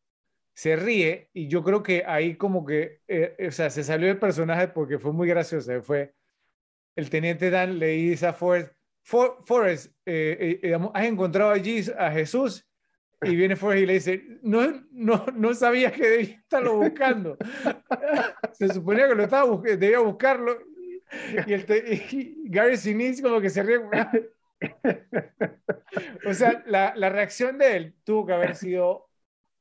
[0.55, 4.19] se ríe, y yo creo que ahí como que, eh, o sea, se salió el
[4.19, 5.83] personaje porque fue muy gracioso.
[5.83, 6.15] Fue
[6.97, 8.73] el teniente Dan le dice a Forrest,
[9.03, 12.67] Forrest, eh, ¿has encontrado allí a Jesús?
[13.23, 17.37] Y viene Forrest y le dice, no, no, no sabía que debía estarlo buscando.
[18.53, 20.59] se suponía que lo estaba buscando, debía buscarlo.
[21.47, 21.67] Y, el
[22.45, 23.79] Gary Sinise como que se ríe.
[26.27, 29.10] o sea, la, la, reacción de él tuvo que haber sido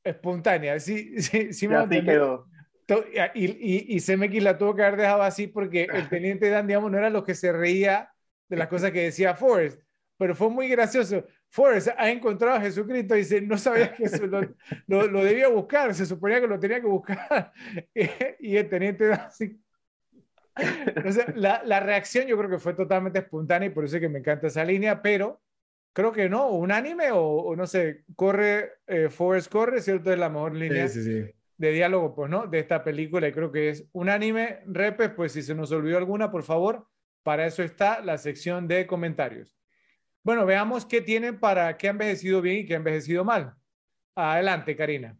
[0.04, 0.78] espontánea.
[0.80, 2.46] Sí, sí, sí me quedó.
[3.34, 6.90] Y, y, y CMX la tuvo que haber dejado así porque el teniente Dan, digamos,
[6.90, 8.12] no era lo que se reía
[8.48, 9.80] de las cosas que decía Forrest,
[10.18, 11.24] pero fue muy gracioso.
[11.48, 14.42] Forrest ha encontrado a Jesucristo y dice, no sabía que eso lo,
[14.86, 17.52] lo, debía buscar, se suponía que lo tenía que buscar.
[18.40, 19.60] y el teniente así.
[21.04, 24.00] O sea, la, la, reacción yo creo que fue totalmente espontánea y por eso es
[24.00, 25.40] que me encanta esa línea, pero
[25.92, 30.12] creo que no, unánime o, o no sé, corre, eh, Forrest corre, ¿cierto?
[30.12, 32.46] Es la mejor línea de diálogo, pues, ¿no?
[32.46, 34.60] De esta película y creo que es unánime.
[34.66, 36.88] Repes, pues si se nos olvidó alguna, por favor,
[37.22, 39.56] para eso está la sección de comentarios.
[40.22, 43.54] Bueno, veamos qué tienen para qué ha envejecido bien y qué ha envejecido mal.
[44.14, 45.16] Adelante, Karina.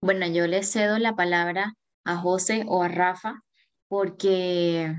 [0.00, 1.74] Bueno, yo le cedo la palabra
[2.04, 3.42] a José o a Rafa
[3.88, 4.94] porque,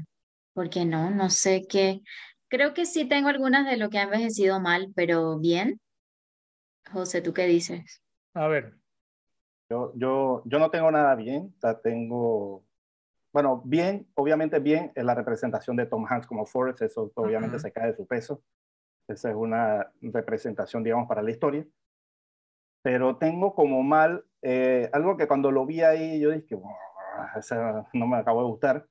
[0.53, 2.01] porque no, no sé qué.
[2.49, 5.79] Creo que sí tengo algunas de lo que ha envejecido mal, pero bien.
[6.91, 8.01] José, ¿tú qué dices?
[8.33, 8.75] A ver.
[9.69, 11.53] Yo, yo, yo no tengo nada bien,
[11.83, 12.63] tengo
[13.37, 17.71] bueno, bien, obviamente bien es la representación de Tom Hanks como Forrest, eso obviamente se
[17.71, 18.41] cae de su peso.
[19.07, 21.63] Esa es una representación, digamos, para la historia.
[22.81, 26.57] Pero tengo como mal, eh, algo que cuando lo vi ahí yo dije,
[27.93, 28.87] no me acabo de gustar,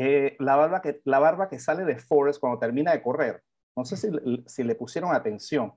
[0.00, 3.42] eh, la, barba que, la barba que sale de Forrest cuando termina de correr.
[3.76, 4.08] No sé si,
[4.46, 5.72] si le pusieron atención,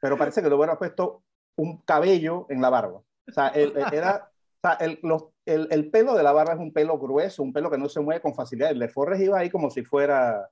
[0.00, 1.22] pero parece que le hubiera puesto
[1.56, 3.02] un cabello en la barba.
[3.28, 6.72] O sea, era, o sea, el, los, el, el, pelo de la barba es un
[6.72, 8.70] pelo grueso, un pelo que no se mueve con facilidad.
[8.70, 10.48] El de Forrest iba ahí como si fuera,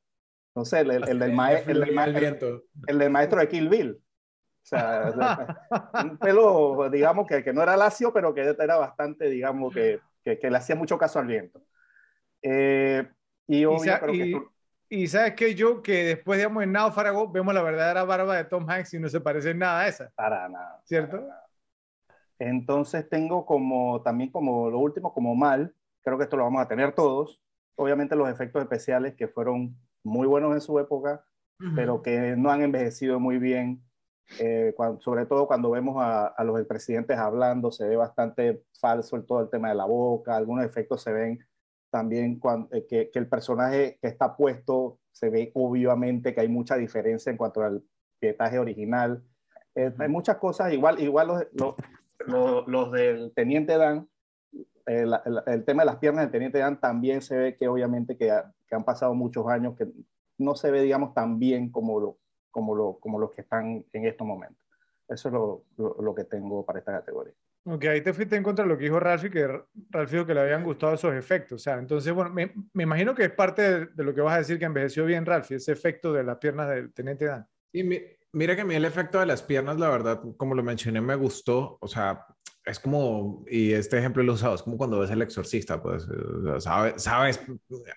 [0.55, 3.93] no sé, el, el, el del, maestro el, del maestro de Kill Bill.
[3.93, 5.57] O sea,
[6.05, 10.39] un pelo, digamos, que, que, no era lacio, pero que era bastante, digamos, que, que,
[10.39, 11.63] que le hacía mucho caso al viento.
[12.47, 13.09] Eh,
[13.47, 14.43] y, obvio, y, que
[14.91, 18.69] y, sabes que yo, que después, digamos, en Náufrago, vemos la verdadera barba de Tom
[18.69, 20.13] Hanks y no se parece nada a esa.
[20.15, 20.81] Para nada.
[20.85, 21.17] ¿Cierto?
[21.17, 21.45] Para nada.
[22.39, 26.69] Entonces tengo como también como lo último, como mal, creo que esto lo vamos a
[26.69, 27.41] tener todos,
[27.77, 31.25] obviamente los efectos especiales que fueron muy buenos en su época,
[31.75, 33.83] pero que no han envejecido muy bien,
[34.39, 39.25] eh, sobre todo cuando vemos a, a los presidentes hablando, se ve bastante falso el,
[39.25, 41.39] todo el tema de la boca, algunos efectos se ven
[41.95, 46.49] también cuando, eh, que, que, el personaje que está puesto se ve obviamente que hay
[46.49, 47.85] mucha diferencia en cuanto al
[48.19, 49.23] pietaje original.
[49.77, 51.77] Eh, hay muchas cosas, igual, igual los,
[52.27, 54.09] los, los, del Teniente Dan,
[54.87, 55.15] el,
[55.47, 58.27] el, tema de las piernas del Teniente Dan también se ve que obviamente que,
[58.67, 59.87] que, han pasado muchos años, que
[60.37, 62.19] no se ve, digamos, tan bien como, lo,
[62.51, 64.67] como, lo, como los que están en estos momentos.
[65.07, 67.35] Eso es lo, lo, lo que tengo para esta categoría.
[67.67, 69.49] Ok, ahí te fuiste en contra de lo que dijo Ralphie, que
[69.91, 71.63] Ralphie dijo que le habían gustado esos efectos.
[71.63, 74.35] O sea, entonces, bueno, me, me imagino que es parte de, de, lo que vas
[74.35, 77.47] a decir que envejeció bien Ralphie, ese efecto de las piernas del Teniente Dan.
[77.73, 78.01] Y mi,
[78.33, 81.15] mira que a mí el efecto de las piernas, la verdad, como lo mencioné, me
[81.15, 81.79] gustó.
[81.81, 82.27] O sea,
[82.65, 86.07] es como, y este ejemplo lo he usado, es como cuando ves el exorcista, pues,
[86.59, 87.41] sabes, sabes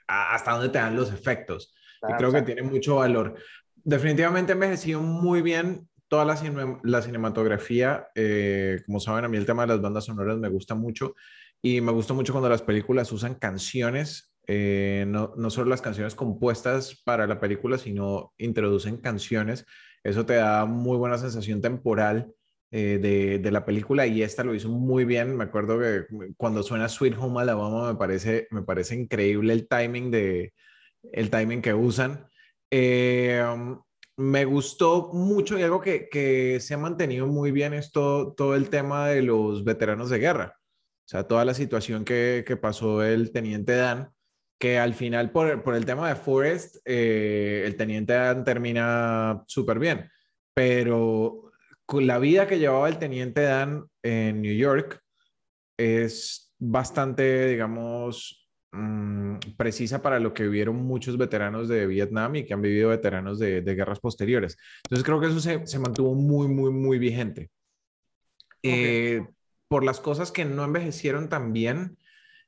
[0.08, 1.74] hasta dónde te dan los efectos.
[2.00, 3.36] Claro, y creo que tiene mucho valor.
[3.76, 9.46] Definitivamente envejeció muy bien toda la, cine la cinematografía, eh, como saben, a mí el
[9.46, 11.16] tema de las bandas sonoras me gusta mucho
[11.62, 16.16] y me gusta mucho cuando las películas usan canciones, eh, no, no, solo las canciones
[16.16, 19.66] compuestas para la película, sino introducen canciones.
[20.04, 22.32] Eso te da muy buena sensación temporal
[22.72, 25.36] eh, de, de, la película y esta lo hizo muy bien.
[25.36, 26.06] Me acuerdo que
[26.38, 30.54] cuando suena Sweet Home Alabama me parece, me parece increíble el timing, de,
[31.12, 32.28] el timing que usan.
[34.18, 38.56] Me gustó mucho y algo que, que, se ha mantenido muy bien es todo, todo,
[38.56, 40.56] el tema de los veteranos de guerra.
[40.58, 44.12] O sea, toda la situación que, que pasó el teniente Dan,
[44.60, 49.78] que al final por, por el tema de Forrest, eh, el teniente Dan termina súper
[49.78, 50.10] bien.
[50.54, 51.52] Pero
[51.86, 55.00] con la vida que llevaba el teniente Dan en New York
[55.78, 58.37] es bastante, digamos,
[58.72, 63.40] mmm, precisa para lo que vivieron muchos veteranos de Vietnam y que han vivido veteranos
[63.40, 64.58] de, de guerras posteriores.
[64.84, 67.50] Entonces creo que eso se, se mantuvo muy, muy, muy vigente.
[68.60, 68.74] Okay.
[68.74, 69.28] Eh,
[69.68, 71.98] por las cosas que no envejecieron tan bien,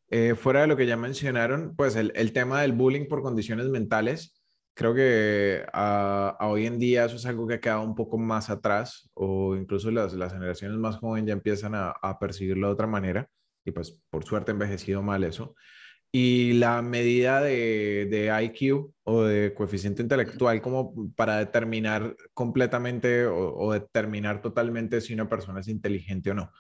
[0.10, 3.68] eh, fuera de lo que ya mencionaron, pues el, el, tema del bullying por condiciones
[3.68, 4.42] mentales,
[4.74, 8.18] creo que a, a, hoy en día eso es algo que ha quedado un poco
[8.18, 12.74] más atrás o incluso las, las generaciones más jóvenes ya empiezan a, a percibirlo de
[12.74, 13.28] otra manera
[13.66, 15.54] y pues por suerte envejecido mal eso
[16.12, 23.56] y la medida de, de, IQ o de coeficiente intelectual como para determinar completamente o,
[23.56, 26.52] o, determinar totalmente si una persona es inteligente o no.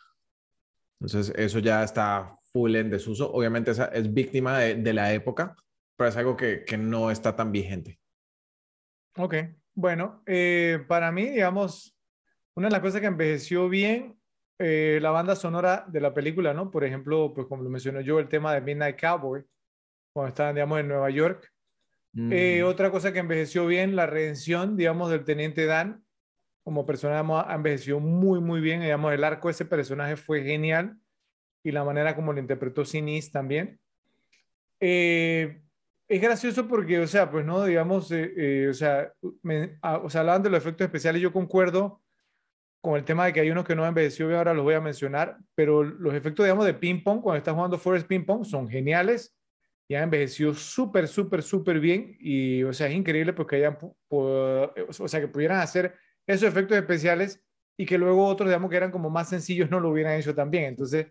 [1.00, 3.32] Entonces, eso ya está full en desuso.
[3.32, 5.56] Obviamente esa es víctima de, de la época,
[5.96, 8.00] pero es algo que, que, no está tan vigente.
[9.16, 9.36] Ok,
[9.74, 11.98] bueno, eh, para mí, digamos,
[12.54, 14.19] una de las cosas que envejeció bien
[14.60, 16.70] eh, la banda sonora de la película, ¿no?
[16.70, 19.42] Por ejemplo, pues como lo mencionó yo, el tema de Midnight Cowboy,
[20.12, 21.50] cuando estaban, digamos, en Nueva York.
[22.12, 22.32] Mm.
[22.34, 26.04] Eh, otra cosa que envejeció bien, la redención, digamos, del Teniente Dan,
[26.64, 30.98] como personaje, digamos, envejeció muy, muy bien, digamos, el arco de ese personaje fue genial
[31.64, 33.80] y la manera como lo interpretó Sinis también.
[34.82, 35.62] Eh,
[36.10, 40.22] es gracioso porque, o sea, pues no, digamos, eh, o sea, me, ah, o sea,
[40.22, 42.02] hablaban de los efectos especiales, yo concuerdo
[42.82, 44.82] con el tema de que hay unos que no han envejecido, ahora los voy a
[44.82, 48.70] mencionar, pero los efectos, digamos, de ping pong, cuando estás jugando Forest Ping Pong, son
[48.70, 49.36] geniales
[49.90, 52.16] y han envejecido súper, súper, súper bien.
[52.20, 53.78] Y, o sea, es increíble porque hayan,
[54.10, 55.96] o sea, que pudieran hacer
[56.28, 57.44] esos efectos especiales
[57.78, 60.66] y que luego otros, digamos, que eran como más sencillos, no lo hubieran hecho también.
[60.66, 61.08] Entonces,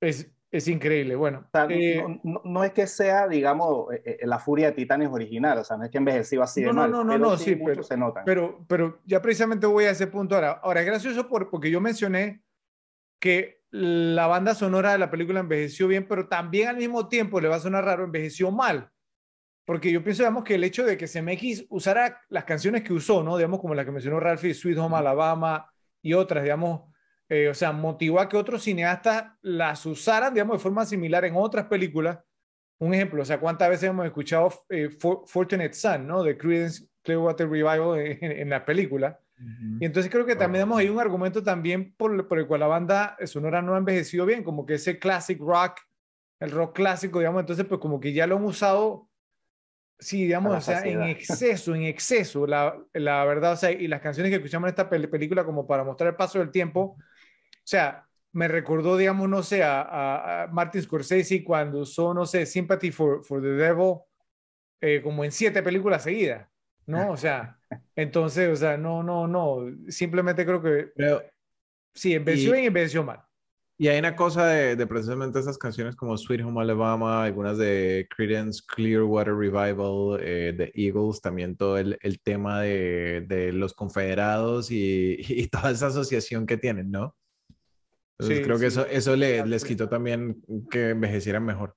[0.00, 1.14] es, es increíble.
[1.14, 4.66] Bueno, o sea, eh, no, no, no, es que sea, digamos, eh, eh, la furia
[4.66, 6.90] de Titanes original, o sea, no es que envejecido así de no, mal.
[6.90, 8.24] No, no, no, sí, sí pero, se notan.
[8.24, 10.60] Pero, pero ya precisamente voy a ese punto ahora.
[10.62, 12.42] Ahora, es gracioso por, porque yo mencioné
[13.20, 17.48] que la banda sonora de la película envejeció bien, pero también al mismo tiempo, le
[17.48, 18.90] va a sonar raro, envejeció mal.
[19.64, 23.22] Porque yo pienso, digamos, que el hecho de que CMX usara las canciones que usó,
[23.22, 23.36] ¿no?
[23.36, 25.70] Digamos, como la que mencionó Ralphie, Sweet Home Alabama
[26.02, 26.89] y otras, digamos,
[27.30, 31.36] eh, o sea, motivó a que otros cineastas las usaran, digamos, de forma similar en
[31.36, 32.18] otras películas.
[32.80, 36.24] Un ejemplo, o sea, ¿cuántas veces hemos escuchado eh, For Fortunate Son, ¿no?
[36.24, 39.20] De Creedence Clearwater Revival en, en la película.
[39.38, 39.78] Uh -huh.
[39.80, 40.76] Y entonces creo que también oh.
[40.76, 44.42] hay un argumento también por, por, el cual la banda sonora no ha envejecido bien,
[44.42, 45.78] como que ese classic rock,
[46.40, 49.08] el rock clásico, digamos, entonces pues como que ya lo han usado,
[50.00, 54.00] sí, digamos, o sea, en exceso, en exceso, la, la verdad, o sea, y las
[54.00, 56.96] canciones que escuchamos en esta película como para mostrar el paso del tiempo,
[57.64, 62.92] sea, me recordó, digamos, no sé, a, a Martin Scorsese cuando usó, no sé, Sympathy
[62.92, 63.98] for, for the Devil,
[64.80, 66.48] eh, como en siete películas seguidas,
[66.86, 67.10] ¿no?
[67.10, 67.58] O sea,
[67.96, 71.22] entonces, o sea, no, no, no, simplemente creo que Pero,
[71.94, 73.22] sí, envejeció bien y envejeció mal.
[73.76, 78.06] Y hay una cosa de, de, precisamente esas canciones como Sweet Home Alabama, algunas de
[78.14, 84.70] Creedence Clearwater Revival, eh, de Eagles, también todo el, el tema de, de, los confederados
[84.70, 87.16] y, y, toda esa asociación que tienen, ¿no?
[88.20, 88.60] Entonces sí, creo sí.
[88.60, 91.74] que eso, eso le, les quitó también que envejecieran mejor.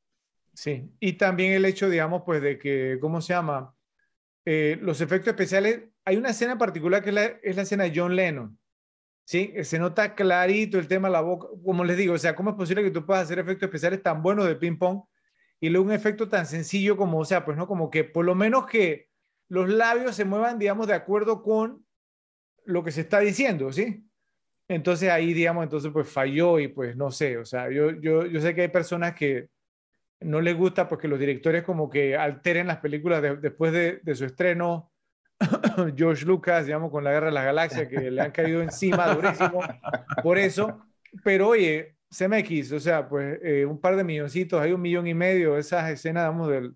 [0.54, 3.74] Sí, y también el hecho, digamos, pues de que, ¿cómo se llama?
[4.46, 7.94] Eh, los efectos especiales, hay una escena particular que es la, es la escena de
[7.96, 8.60] John Lennon,
[9.26, 9.54] ¿sí?
[9.64, 12.56] Se nota clarito el tema de la boca, como les digo, o sea, ¿cómo es
[12.58, 15.04] posible que tú puedas hacer efectos especiales tan buenos de ping pong
[15.62, 18.36] y luego un efecto tan sencillo como, o sea, pues no, como que por lo
[18.36, 19.08] menos que
[19.48, 21.86] los labios se muevan, digamos, de acuerdo con
[22.66, 24.06] lo que se está diciendo, ¿sí?
[24.74, 28.42] Entonces ahí, digamos, entonces pues falló y pues no sé, o sea, yo, yo, yo
[28.42, 29.50] sé que hay personas que
[30.24, 34.92] no les gusta porque los directores como que alteren las películas después de, su estreno.
[35.98, 39.62] George Lucas, digamos, con la Guerra de las Galaxias, que le han caído encima durísimo
[40.22, 40.86] por eso.
[41.24, 45.14] Pero oye, CMX, o sea, pues eh, un par de milloncitos, hay un millón y
[45.14, 46.72] medio, esas escenas, digamos, de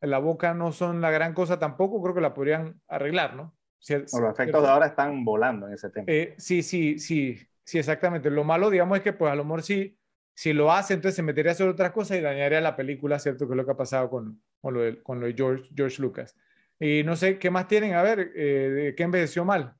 [0.00, 3.54] la boca no son la gran cosa tampoco, creo que la podrían arreglar, ¿no?
[3.88, 6.04] Los efectos de ahora están volando en ese tema.
[6.08, 8.30] Eh, sí, sí, sí, sí, exactamente.
[8.30, 9.96] Lo malo, digamos, es que pues a lo mejor sí,
[10.34, 13.46] si lo hace, entonces se metería a hacer otras cosas y dañaría la película, ¿cierto?
[13.46, 16.00] Que es lo que ha pasado con, con, lo, de, con lo de George, George
[16.02, 16.36] Lucas.
[16.80, 17.94] Y no sé, ¿qué más tienen?
[17.94, 19.74] A ver, eh, ¿qué envejeció mal?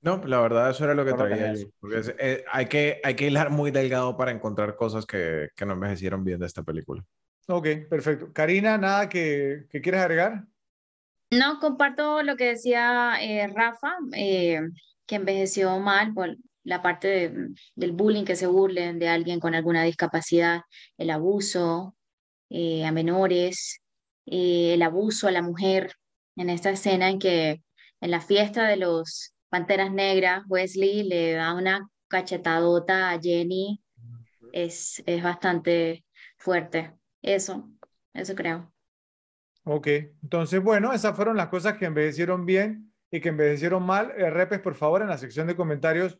[0.00, 1.66] No, la verdad eso era lo que traía yo.
[1.80, 5.72] Porque eh, hay, que, hay que hilar muy delgado para encontrar cosas que, que no
[5.72, 7.02] envejecieron bien de esta película.
[7.48, 8.32] Ok, perfecto.
[8.32, 10.44] Karina, ¿nada que, que quieras agregar?
[11.38, 14.60] No, comparto lo que decía eh, Rafa, eh,
[15.06, 17.32] que envejeció mal por la parte
[17.74, 20.62] del bullying, que se burlen de alguien con alguna discapacidad,
[20.96, 21.94] el abuso
[22.50, 23.80] eh, a menores,
[24.26, 25.94] el abuso a la mujer,
[26.36, 27.62] en esta escena en que
[28.00, 33.82] en la fiesta de los Panteras Negras, Wesley le da una cachetadota a Jenny,
[34.52, 36.04] es, es bastante
[36.38, 36.92] fuerte.
[37.22, 37.70] Eso,
[38.12, 38.73] eso creo.
[39.64, 39.86] Ok,
[40.22, 44.12] entonces, bueno, esas fueron las cosas que envejecieron bien y que envejecieron mal.
[44.16, 46.18] Eh, repes, por favor, en la sección de comentarios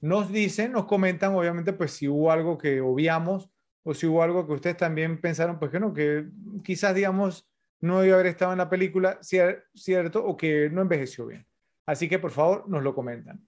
[0.00, 3.50] nos dicen, nos comentan, obviamente, pues si hubo algo que obviamos
[3.82, 6.26] o si hubo algo que ustedes también pensaron, pues que no, que
[6.62, 7.48] quizás, digamos,
[7.80, 11.46] no debió haber estado en la película, cierto, o que no envejeció bien.
[11.86, 13.46] Así que, por favor, nos lo comentan.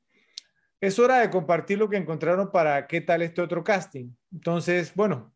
[0.81, 4.10] Es hora de compartir lo que encontraron para qué tal este otro casting.
[4.32, 5.35] Entonces, bueno,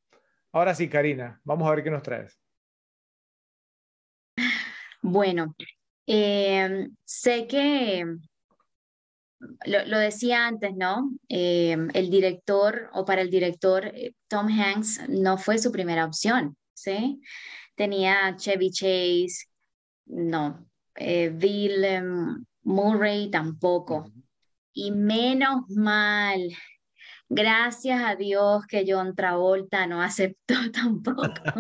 [0.53, 2.42] ahora sí, Karina, vamos a ver qué nos traes.
[5.03, 5.57] Bueno,
[6.07, 8.05] eh, sé que
[9.67, 11.11] lo, decía antes, ¿no?
[11.29, 16.57] Eh, el director o para el director eh, Tom Hanks no fue su primera opción,
[16.73, 17.21] ¿sí?
[17.75, 19.47] Tenía Chevy Chase,
[20.07, 24.13] no, Bill Murray tampoco.
[24.73, 26.41] Y menos mal,
[27.35, 31.23] gracias a Dios que John Travolta no aceptó tampoco.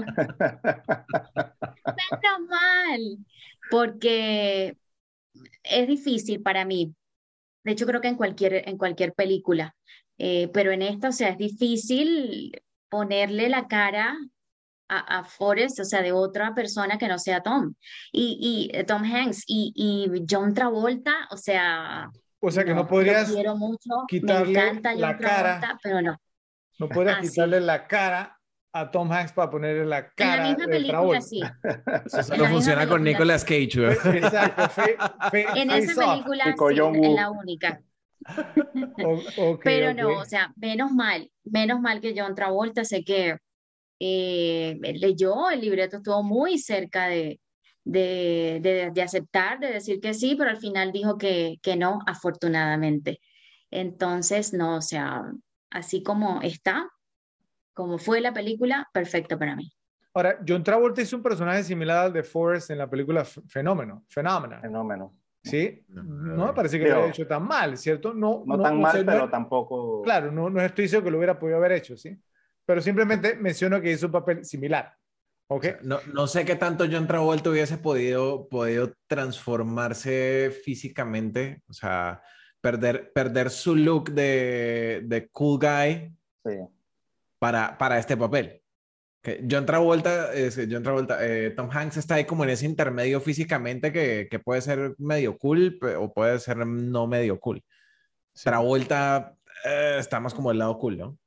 [1.86, 3.18] menos mal,
[3.70, 4.76] porque
[5.62, 6.94] es difícil para mí.
[7.64, 9.74] De hecho, creo que en cualquier, en cualquier película,
[10.18, 12.52] eh, pero en esta, o sea, es difícil
[12.88, 14.16] ponerle la cara
[14.88, 17.74] a, a, Forrest, o sea, de otra persona que no sea Tom.
[18.12, 22.10] Y, y eh, Tom Hanks y, y, John Travolta, o sea...
[22.44, 23.32] O sea, que no, podrías
[24.08, 26.20] quitarle la cara, pero no.
[26.78, 28.36] No podrías quitarle la cara
[28.72, 30.34] a Tom Hanks para ponerle la cara.
[30.34, 31.40] En la misma película, sí.
[32.06, 33.92] Eso solo funciona con Nicolas Cage.
[34.16, 34.82] Exacto.
[35.32, 37.80] en esa película sí, es la única.
[39.62, 43.36] Pero no, o sea, menos mal, menos mal que John Travolta, sé que
[44.00, 47.40] eh, leyó el libreto, estuvo muy cerca de,
[47.84, 52.00] de, de, de, aceptar, de decir que sí, pero al final dijo que, que no,
[52.06, 53.20] afortunadamente.
[53.70, 55.32] Entonces, no, o sea,
[55.70, 56.88] así como está,
[57.74, 59.72] como fue la película, perfecto para mí.
[60.14, 64.60] Ahora, John Travolta es un personaje similar al de Forrest en la película Fenómeno, Fenómeno.
[64.60, 65.16] Fenómeno.
[65.42, 68.14] Sí, no, me parece que lo haya hecho tan mal, ¿cierto?
[68.14, 70.02] No, no, tan mal, pero tampoco.
[70.02, 72.16] Claro, no, no estoy diciendo que lo hubiera podido haber hecho, ¿sí?
[72.64, 74.94] Pero simplemente menciono que hizo un papel similar.
[75.54, 75.66] ¿Ok?
[75.82, 82.22] no, no sé qué tanto John Travolta hubiese podido, podido transformarse físicamente, o sea,
[82.60, 86.14] perder, perder su look de, de cool guy.
[86.44, 86.52] Sí
[87.42, 88.62] para, para este papel.
[89.20, 93.20] Que John Travolta, es, John Travolta eh, Tom Hanks está ahí como en ese intermedio
[93.20, 97.60] físicamente que, que, puede ser medio cool o puede ser no medio cool.
[98.32, 101.18] Travolta eh, está más como el lado cool, ¿no?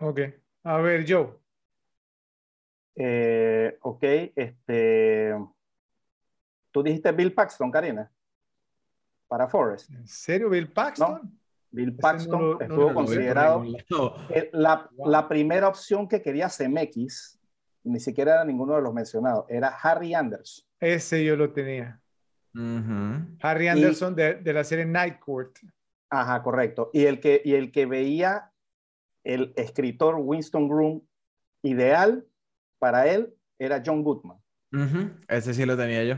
[0.00, 0.20] Ok.
[0.64, 1.30] A ver, Joe.
[2.94, 4.02] Eh, ok,
[4.36, 5.34] este.
[6.70, 8.10] Tú dijiste Bill Paxton, Karina.
[9.28, 9.90] Para Forrest.
[9.90, 11.38] ¿En serio, Bill Paxton?
[11.70, 13.64] Bill Paxton estuvo considerado
[14.52, 17.38] la, la, primera opción que quería CMX,
[17.84, 20.66] ni siquiera era ninguno de los mencionados, era Harry Anderson.
[20.78, 21.98] Ese yo lo tenía.
[23.40, 25.56] Harry Anderson de, de, la serie Night Court.
[26.10, 26.90] Ajá, correcto.
[26.92, 28.52] Y el que, y el que veía
[29.24, 31.00] el escritor Winston Groom
[31.62, 32.26] ideal
[32.82, 34.38] para él era John Goodman.
[35.28, 36.16] Ese sí lo tenía yo.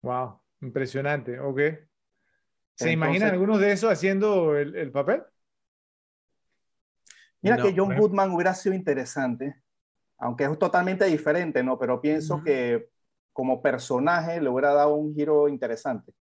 [0.00, 1.58] Wow, impresionante, ok.
[1.58, 1.64] ¿Se
[2.88, 5.22] Entonces- imaginan algunos de esos haciendo el, el papel?
[7.42, 9.62] Mira No, que John Goodman hubiera sido interesante,
[10.16, 11.78] aunque es totalmente diferente, ¿no?
[11.78, 12.88] Pero pienso que
[13.34, 16.14] como personaje le hubiera dado un giro interesante.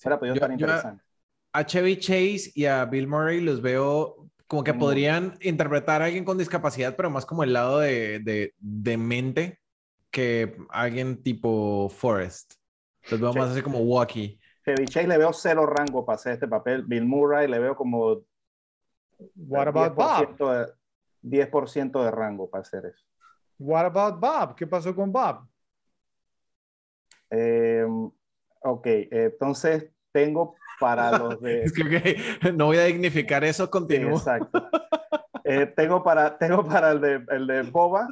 [0.00, 1.04] Hubiera podido Yo- estar yo- interesante.
[1.52, 6.26] A Chevy Chase y a Bill Murray los veo como que podrían interpretar a alguien
[6.26, 9.62] con discapacidad, pero más como el lado de, de, de mente
[10.10, 12.56] que alguien tipo Forrest.
[13.10, 13.38] Los veo Sí.
[13.38, 14.38] más así como Walkie.
[14.62, 16.82] Chevy Chase le veo cero rango para hacer este papel.
[16.82, 18.20] Bill Murray le veo como
[19.36, 20.36] What about Bob?
[20.36, 20.66] 10%
[21.22, 23.06] de, 10% de rango para hacer eso.
[23.58, 24.54] What about Bob?
[24.54, 25.48] ¿Qué pasó con Bob?
[27.30, 27.86] Eh,
[28.60, 31.62] ok, entonces tengo para los de...
[31.64, 34.16] Es que no voy a dignificar eso, continúo.
[34.18, 34.68] exacto.
[35.44, 38.08] Eh, tengo, para, tengo para el de, el de Boba,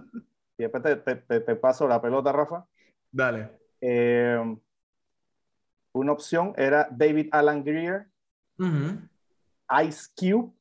[0.57, 2.65] y después te, te- te- te paso la pelota, Rafa.
[3.11, 3.51] Dale.
[3.81, 4.57] Eh,
[5.93, 8.07] una opción era David Alan Greer,
[9.85, 10.53] Ice Cube.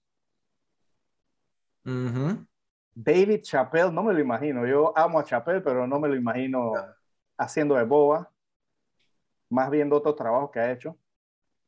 [2.93, 4.65] David Chappelle, no me lo imagino.
[4.67, 6.73] Yo amo a Chappelle, pero no me lo imagino
[7.37, 8.29] haciendo de Boba,
[9.49, 10.97] más viendo otros trabajos que ha hecho.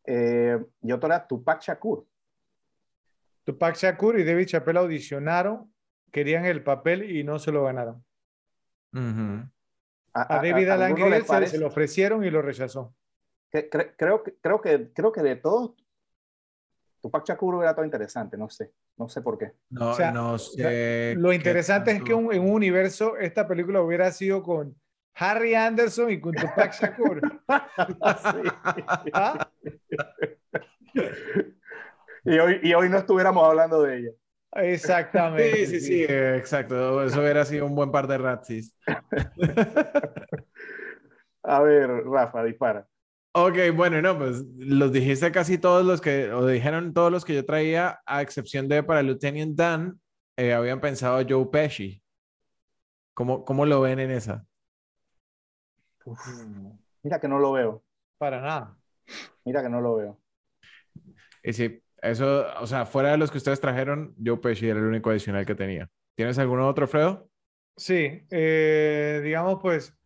[0.05, 2.05] Eh, y otro era Tupac Shakur.
[3.43, 5.71] Tupac Shakur y David Chappelle audicionaron,
[6.11, 8.03] querían el papel y no se lo ganaron.
[10.13, 11.51] A David Alan se, parece?
[11.53, 12.93] se lo ofrecieron y lo rechazó.
[13.49, 15.71] Que- cre- creo, que- creo, que, creo que de todos,
[17.01, 19.53] Tupac Shakur hubiera todo interesante, no sé, no sé por qué.
[19.69, 21.15] No, O sea, no sé.
[21.17, 24.75] Lo interesante es que un- en un universo esta película hubiera sido con
[25.15, 27.21] Harry Anderson y con Tupac Shakur.
[29.13, 29.49] ¿Ah?
[32.23, 34.11] Y hoy, y hoy no estuviéramos hablando de ella.
[34.53, 35.65] Exactamente.
[35.65, 37.03] Sí, sí, sí, exacto.
[37.03, 38.75] Eso hubiera sido un buen par de ratsis.
[41.43, 42.87] A ver, Rafa, dispara.
[43.33, 47.33] Ok, bueno, no, pues los dijiste casi todos los que, o dijeron todos los que
[47.33, 50.01] yo traía, a excepción de para Lieutenant Dan,
[50.35, 52.03] eh, habían pensado Joe Pesci.
[53.13, 54.45] ¿Cómo, cómo lo ven en esa?
[57.03, 57.83] Mira que no lo veo,
[58.17, 58.77] Para nada.
[59.45, 60.19] Mira que no lo veo.
[61.43, 64.85] Y sí, eso, o sea, fuera de los que ustedes trajeron, Joe Pesci era el
[64.85, 65.89] único adicional que tenía.
[66.15, 67.27] ¿Tienes alguno otro, Fredo?
[67.77, 69.97] Sí, eh, digamos pues,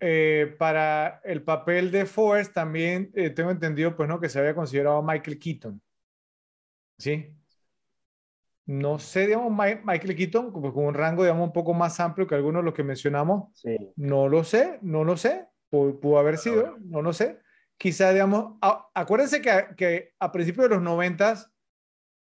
[0.00, 4.54] eh, para el papel de Forrest también eh, tengo entendido pues no que se había
[4.54, 5.82] considerado a Michael Keaton.
[6.98, 7.34] ¿Sí?
[8.66, 12.26] No sé, digamos, Mi- Michael Keaton pues, con un rango, digamos, un poco más amplio
[12.26, 13.50] que algunos de los que mencionamos.
[13.52, 13.76] Sí.
[13.96, 15.46] No lo sé, no lo sé.
[15.70, 17.40] Pu- Pudo, haber sido, no lo sé.
[17.78, 21.50] Quizá, digamos, a- acuérdense que, que a principios de los noventas,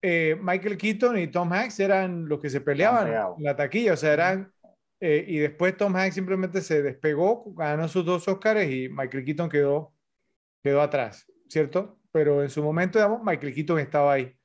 [0.01, 3.97] eh, Michael Keaton y Tom Hanks eran los que se peleaban en la taquilla, o
[3.97, 4.53] sea, eran,
[4.99, 9.49] eh, y después Tom Hanks simplemente se despegó, ganó sus dos Oscars y Michael Keaton
[9.49, 9.93] quedó,
[10.63, 11.99] quedó atrás, ¿cierto?
[12.11, 14.35] Pero en su momento, digamos, Michael Keaton estaba ahí.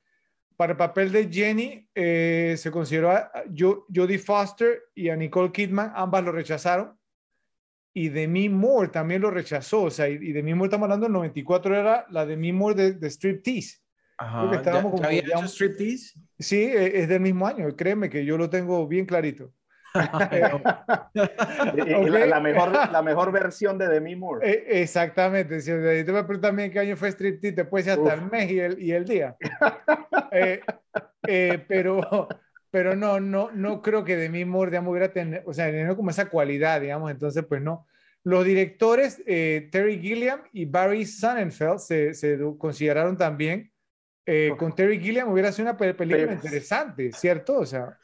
[0.57, 5.15] Para el papel de Jenny, eh, se consideró a a Jo- Jodie Foster y a
[5.15, 6.97] Nicole Kidman, ambas lo rechazaron.
[7.97, 9.83] Y Demi Moore también lo rechazó.
[9.83, 12.93] O sea, y, y Demi Moore, estamos hablando del 94, era la Demi Moore de,
[12.93, 13.77] de Striptease.
[14.17, 14.49] Ajá.
[14.49, 16.19] que estábamos ¿Ya- como ya había hecho striptease?
[16.39, 17.75] Sí, e- es del mismo año.
[17.75, 19.51] Créeme que yo lo tengo bien clarito.
[21.13, 22.07] Y- y Ok.
[22.09, 24.49] la, la mejor, la mejor versión de Demi Moore.
[24.49, 25.61] Eh, exactamente.
[25.61, 28.23] Si te voy a preguntar también qué año fue Striptease, te puede decir hasta Uf.
[28.23, 29.35] el mes y el, y el día.
[30.31, 30.59] Eh,
[31.27, 32.27] eh, pero,
[32.75, 36.09] pero no, no, no creo que Demi Moore, digamos, hubiera tener, o sea, tenido como
[36.09, 37.87] esa cualidad, digamos, entonces, pues no.
[38.25, 42.13] Los directores, eh, Terry Gilliam y Barry Sonnenfeld, se,
[42.57, 43.71] consideraron también.
[44.25, 47.59] eh, con Terry Gilliam hubiera sido una pe- película Pero- interesante, ¿cierto?
[47.59, 47.97] O sea,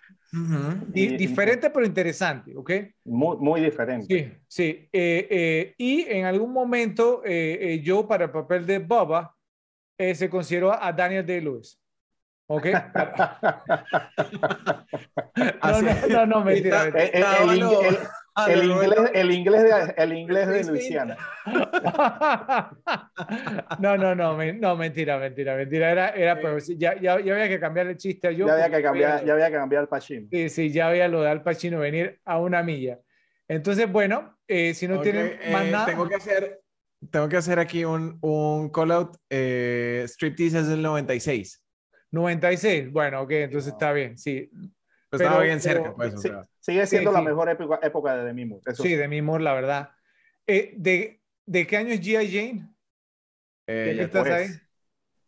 [0.87, 2.71] di- diferente pero interesante, ¿ok?
[3.03, 4.05] Muy, muy diferente.
[4.07, 4.87] Sí, sí.
[4.93, 7.23] Eh, y en algún momento
[7.83, 8.79] yo para el papel de
[9.97, 11.80] eh, se consideró a Daniel Day-Lewis.
[12.53, 12.67] ¿Ok?
[15.35, 16.83] No, Así- no, no, no, mentira.
[16.85, 17.37] Mentira.
[17.47, 17.61] El, el- el
[18.47, 20.63] el- el inglés, el inglés de, el inglés de.
[20.65, 21.17] Luisiana.
[23.79, 25.91] No, no, no, no, mentira, mentira, mentira.
[25.91, 28.47] Era, era, pues, ya, ya, ya había que cambiar el chiste a yo.
[28.47, 30.27] Ya había que cambiar, había- ya había que cambiar el Pacino.
[30.31, 32.99] Sí, sí, ya había lo de Al Pacino venir a una milla.
[33.47, 35.85] Entonces, bueno, eh, si no Ok, tienen eh, más nada.
[35.85, 36.61] Tengo que hacer,
[37.09, 39.17] tengo que hacer aquí un, un call out.
[39.29, 41.61] Eh, Striptease es del 96.
[42.11, 44.49] 96, bueno, ok, entonces está bien, sí.
[45.09, 46.13] Pues estaba Pero- bien cerca, pero- pues.
[46.13, 46.47] o Sí, sea.
[46.59, 47.25] sigue siendo Sí, la sí.
[47.27, 48.63] mejor época, época de Demi Moore.
[48.67, 48.95] eso Sí, sí.
[48.95, 49.89] de mi humor, la verdad.
[50.47, 52.27] Eh, de, ¿De qué año es G.I.
[52.31, 52.69] Jane?
[53.67, 54.49] Eh, ¿Ya ya estás después.
[54.51, 54.57] ahí?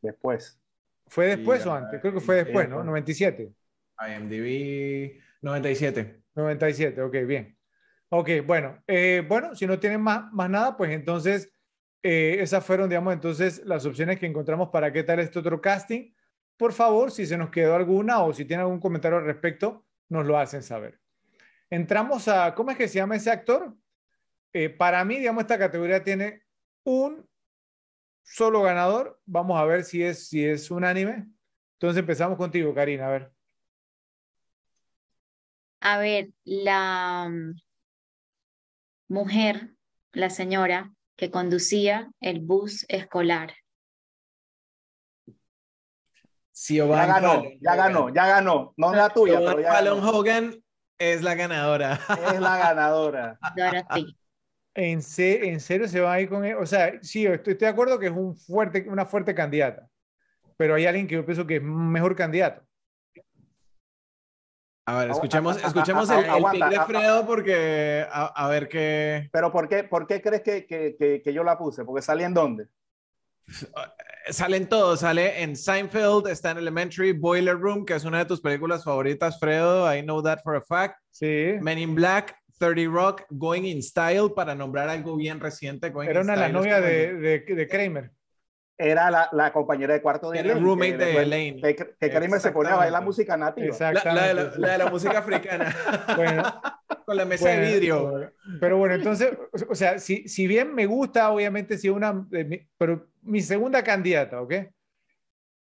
[0.02, 0.60] Después.
[1.08, 2.00] ¿Fue después o antes?
[2.02, 2.78] Creo que fue después, ¿no?
[2.78, 2.86] después.
[2.86, 3.52] 97.
[4.00, 6.22] IMDb 97.
[6.36, 7.58] 97, ok, bien.
[8.10, 11.52] Ok, bueno, eh, bueno, si no tienen más, más nada, pues entonces
[12.04, 16.12] eh, esas fueron, digamos, entonces las opciones que encontramos para qué tal este otro casting.
[16.58, 20.26] Por favor, si se nos quedó alguna o si tienen algún comentario al respecto, nos
[20.26, 21.00] lo hacen saber.
[21.70, 23.76] Entramos a, ¿cómo es que se llama ese actor?
[24.54, 26.44] Eh, para mí, digamos, esta categoría tiene
[26.84, 27.28] un
[28.22, 29.20] solo ganador.
[29.26, 31.28] Vamos a ver si es, si es unánime.
[31.74, 33.32] Entonces empezamos contigo, Karina, a ver.
[35.82, 37.56] A ver, la mm,
[39.10, 39.72] mujer,
[40.12, 43.54] la señora que conducía el bus escolar.
[46.54, 48.74] Ya ganó, ya ganó, ya ganó.
[48.78, 50.64] No es la tuya, pero ya Fallon Hogan
[50.98, 52.00] es la ganadora.
[52.32, 53.40] Es la ganadora.
[53.56, 54.16] Dorothy.
[54.76, 56.56] ¿En, se- en serio se va a ir con él?
[56.58, 59.88] O sea, sí, estoy, estoy de acuerdo que es un fuerte, una fuerte candidata,
[60.58, 62.64] pero hay alguien que yo pienso que es mejor candidato.
[64.86, 69.30] A ver, escuchemos, escuchemos el, el aguanta, pick de Fredo porque a, a ver qué...
[69.32, 71.86] Pero ¿por qué, por qué crees que, que, que, que yo la puse?
[71.86, 72.68] Porque salí en dónde?
[74.30, 78.40] Salen todos, sale en Seinfeld, está en Elementary, Boiler Room, que es una de tus
[78.40, 80.96] películas favoritas, Fredo, I know that for a fact.
[81.12, 81.56] Sí.
[81.62, 85.90] Men in Black, 30 Rock, Going in Style, para nombrar algo bien reciente.
[85.90, 88.12] Going Era in una novias como de, de, de Kramer.
[88.78, 91.62] Era la, la compañera de cuarto de Era el Elaine, roommate que de después- Elaine.
[91.62, 93.06] Que, que Kramer se ponía a bailar Exactamente.
[93.06, 93.78] música nativa.
[93.80, 94.60] La, la de la, Exactamente.
[94.60, 95.76] la de la música africana.
[96.16, 96.62] Bueno,
[97.06, 98.34] Con la mesa de Bueno, vidrio.
[98.62, 99.38] Pero bueno, entonces,
[99.70, 103.84] o sea, si, si bien me gusta, obviamente, si una, de mi- pero mi segunda
[103.84, 104.54] candidata, ¿ok?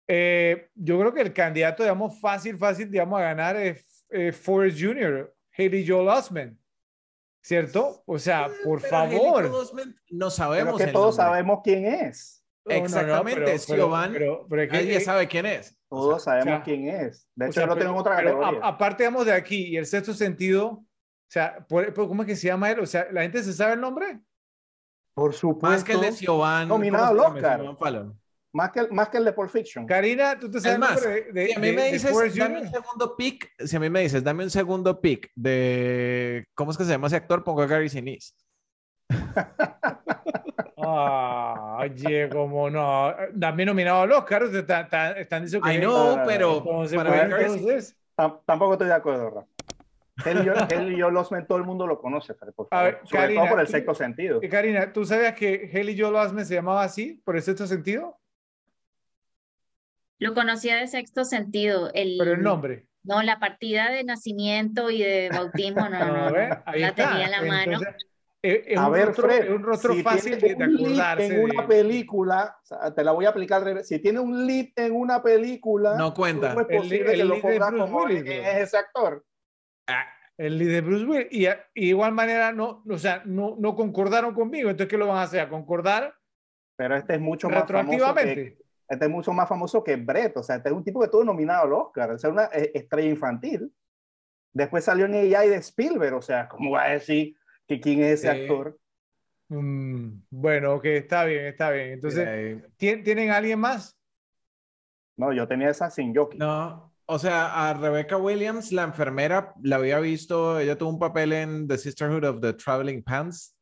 [0.07, 4.79] Eh, yo creo que el candidato, digamos, fácil, fácil, digamos, a ganar es eh, Forrest
[4.81, 6.59] Jr., Haley Joel Osment,
[7.43, 8.03] ¿cierto?
[8.07, 9.43] O sea, por Pero Haley favor.
[9.49, 11.25] Joel Osment no Pero sabemos que el todos nombre.
[11.35, 12.38] sabemos quién es.
[12.69, 15.77] No, no, no, Exactamente, pero- Siobhan, pero- pero es que, Nadie eh, sabe quién es.
[15.89, 17.29] Todos sabemos sea, quién es.
[17.35, 18.61] De o hecho, sea, lo tengo en otra pero categoría.
[18.65, 20.87] a- aparte, digamos, de aquí y el sexto sentido, o
[21.31, 22.81] sea, por- por- ¿cómo es que se llama él?
[22.81, 24.21] O sea, ¿la gente se sabe el nombre?
[25.15, 25.67] Por supuesto.
[25.69, 26.69] Más que el de Siobhan.
[26.69, 27.67] Nominado ¿cómo se al?
[27.67, 28.07] Oscar.
[28.51, 29.87] Más que, el- más que el de Pulp Fiction.
[29.87, 32.71] Karina, ¿tú te sabes más, de, de- Si a mí me de dices, dame un
[32.71, 36.85] segundo pick, si a mí me dices, dame un segundo pick de, ¿cómo es que
[36.85, 37.45] se llama ese actor?
[37.45, 38.33] Pongo a Gary Sinise.
[41.79, 43.15] Oye, como no.
[43.39, 45.79] También nominado al Oscar, están diciendo que.
[45.79, 49.47] Know, Ah, pero para entonces, Tampoco estoy de acuerdo, Rafa.
[50.27, 51.11] Él y yo, él y yo
[51.47, 53.95] todo el mundo lo conoce, Fer, por A ver, Sobre Karina, todo por el sexto
[53.95, 54.41] sentido.
[54.43, 58.19] eh, Karina, ¿tú sabías que Haley Joel Osment se llamaba así, por el sexto sentido?
[60.19, 61.91] Lo conocía de sexto sentido.
[61.95, 62.87] El, Pero el nombre.
[63.05, 66.89] No, la partida de nacimiento y de bautismo, no, no, A no, ver, ahí la
[66.89, 67.11] está.
[67.11, 67.73] tenía en la mano.
[67.75, 68.08] Entonces,
[68.43, 70.77] es, A un ver, rostro, Fred, es un rostro si fácil de, tiene de un
[70.77, 71.27] lead acordarse.
[71.35, 73.89] en una de- película, o sea, te la voy a aplicar al revés.
[73.89, 76.51] Si tiene un lead en una película, No cuenta.
[76.55, 78.77] ¿cómo es El posible lead- que el lo lead de pongas como Willis, es ese
[78.79, 79.25] actor?
[80.37, 81.27] El líder de Bruce Willis.
[81.33, 84.71] Y, a- y igual manera, no, o sea, no, no concordaron conmigo.
[84.71, 85.41] Entonces, ¿qué lo van a hacer?
[85.41, 86.15] ¿A concordar
[86.77, 88.57] Pero este es mucho más famoso que,
[88.89, 90.37] este es mucho más famoso que Brett.
[90.37, 92.13] O sea, este es un tipo que estuvo nominado al Oscar.
[92.13, 93.75] O sea, una eh, estrella infantil.
[94.55, 96.15] Después salió en AI de Spielberg.
[96.15, 97.35] O sea, ¿cómo va a decir
[97.69, 98.41] que quién es ese Sí.
[98.43, 98.79] actor?
[99.51, 101.93] Mm, bueno, ok, está bien, está bien.
[101.93, 103.97] Entonces, Eh, ¿tien- ¿tienen alguien más?
[105.17, 106.39] No, yo tenía esa sin jockey.
[106.39, 111.33] no, o sea, a Rebecca Williams, la enfermera, la había visto, ella tuvo un papel
[111.33, 113.57] en The Sisterhood of the Traveling Pants,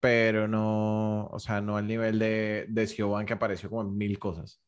[0.00, 4.18] pero no, o sea, no al nivel de, de Siobhan que apareció como en mil
[4.18, 4.60] cosas.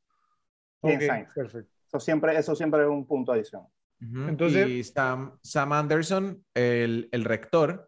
[0.83, 1.33] Bien, Ok, Sainz.
[1.35, 1.71] perfecto.
[1.87, 3.69] Eso siempre, eso siempre es un punto adicional.
[4.01, 4.29] Ujú.
[4.29, 7.88] Entonces- y Sam, Sam Anderson, el, el rector,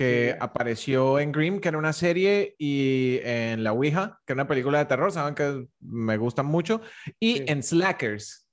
[0.00, 0.36] que Sí.
[0.40, 4.78] apareció en Grimm, que era una serie, y en La Ouija, que era una película
[4.78, 6.80] de terror, saben que me gustan mucho,
[7.18, 7.44] y Sí.
[7.48, 8.48] en Slackers,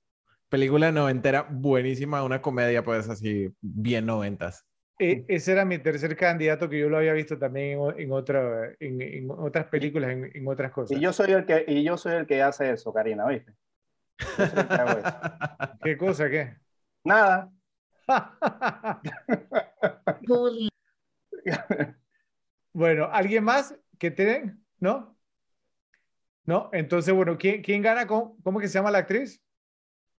[0.48, 4.64] película noventera buenísima, una comedia pues así bien noventas.
[5.00, 8.72] E- ese era mi tercer candidato que yo lo había visto también en, en otra,
[8.80, 10.96] en, en otras películas, en, en otras cosas.
[10.96, 13.52] Y yo soy el que, y yo soy el que hace eso, Karina, ¿viste?
[14.18, 15.78] Yo soy el que hago eso.
[15.84, 16.28] ¿Qué cosa?
[16.28, 16.56] ¿Qué?
[17.04, 17.50] Nada.
[22.72, 24.64] Bueno, ¿alguien más que tienen?
[24.80, 25.18] ¿No?
[26.44, 26.70] ¿No?
[26.72, 28.06] Entonces, bueno, ¿quién, quién gana?
[28.06, 29.42] con- ¿Cómo que se llama la actriz?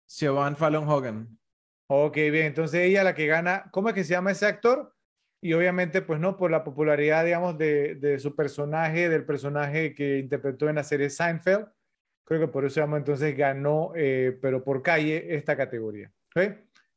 [0.07, 1.39] Siobhan Fallon Hogan.
[1.87, 4.95] Ok, bien, entonces ella la que gana, ¿cómo es que se llama ese actor?
[5.41, 10.19] Y obviamente, pues no, por la popularidad, digamos, de, de su personaje, del personaje que
[10.19, 11.67] interpretó en la serie Seinfeld,
[12.25, 16.13] creo que por eso, digamos, entonces ganó, eh, pero por calle, esta categoría.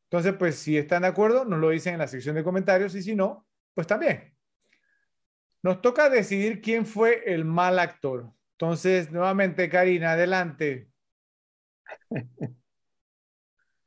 [0.04, 3.02] Entonces, pues si están de acuerdo, nos lo dicen en la sección de comentarios y
[3.02, 4.36] si no, pues también.
[5.64, 8.32] Nos toca decidir quién fue el mal actor.
[8.54, 10.90] Entonces, nuevamente, Karina, adelante.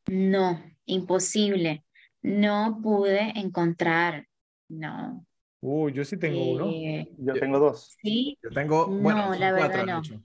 [0.07, 1.85] No, imposible.
[2.23, 4.27] no pude encontrar,
[4.69, 5.27] no.
[5.61, 6.71] Uy, yo sí tengo uno.
[7.19, 7.97] Yo tengo dos.
[8.03, 9.99] sí, Yo tengo, No, bueno, son la verdad no.
[10.01, 10.21] hecho.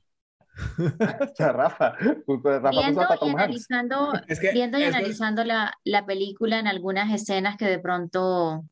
[1.22, 1.96] O sea, Rafa,
[2.28, 7.66] viendo y analizando, Es que viendo y analizando la, la película en algunas escenas que
[7.66, 8.66] de pronto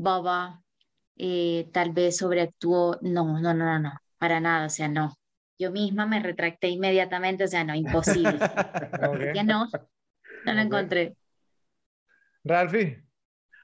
[0.00, 0.62] Baba
[1.16, 5.14] eh, tal vez sobreactuó, no, no, no, no, no, para nada, o sea, no.
[5.58, 8.38] Yo misma me retracté inmediatamente, o sea, no, imposible.
[9.08, 9.32] Ok.
[9.34, 9.68] Que no,
[10.44, 11.16] no lo encontré.
[12.44, 13.04] Ralphie,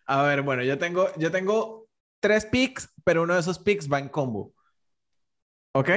[0.06, 1.86] A ver, bueno, yo tengo, yo tengo
[2.20, 4.52] tres picks, pero uno de esos picks va en combo.
[5.72, 5.90] ¿Ok?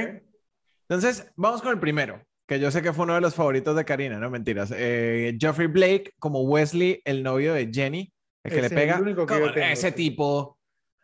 [0.88, 3.84] Entonces, vamos con el primero, que yo sé que fue uno de los favoritos de
[3.84, 4.72] Karina, no mentiras.
[4.74, 8.12] Eh, Geoffrey Blake como Wesley, el novio de Jenny,
[8.44, 8.96] el que Ese le pega.
[9.04, 10.36] que Como ese tipo.
[10.38, 10.58] O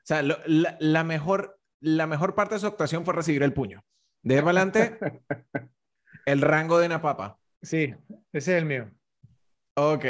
[0.06, 3.82] sea, lo- la, la mejor, la mejor parte de su actuación fue recibir el puño.
[4.22, 4.98] De adelante,
[6.26, 7.38] el rango de una papa.
[7.62, 7.94] sí,
[8.32, 8.90] ese es el mío.
[9.76, 10.04] Ok.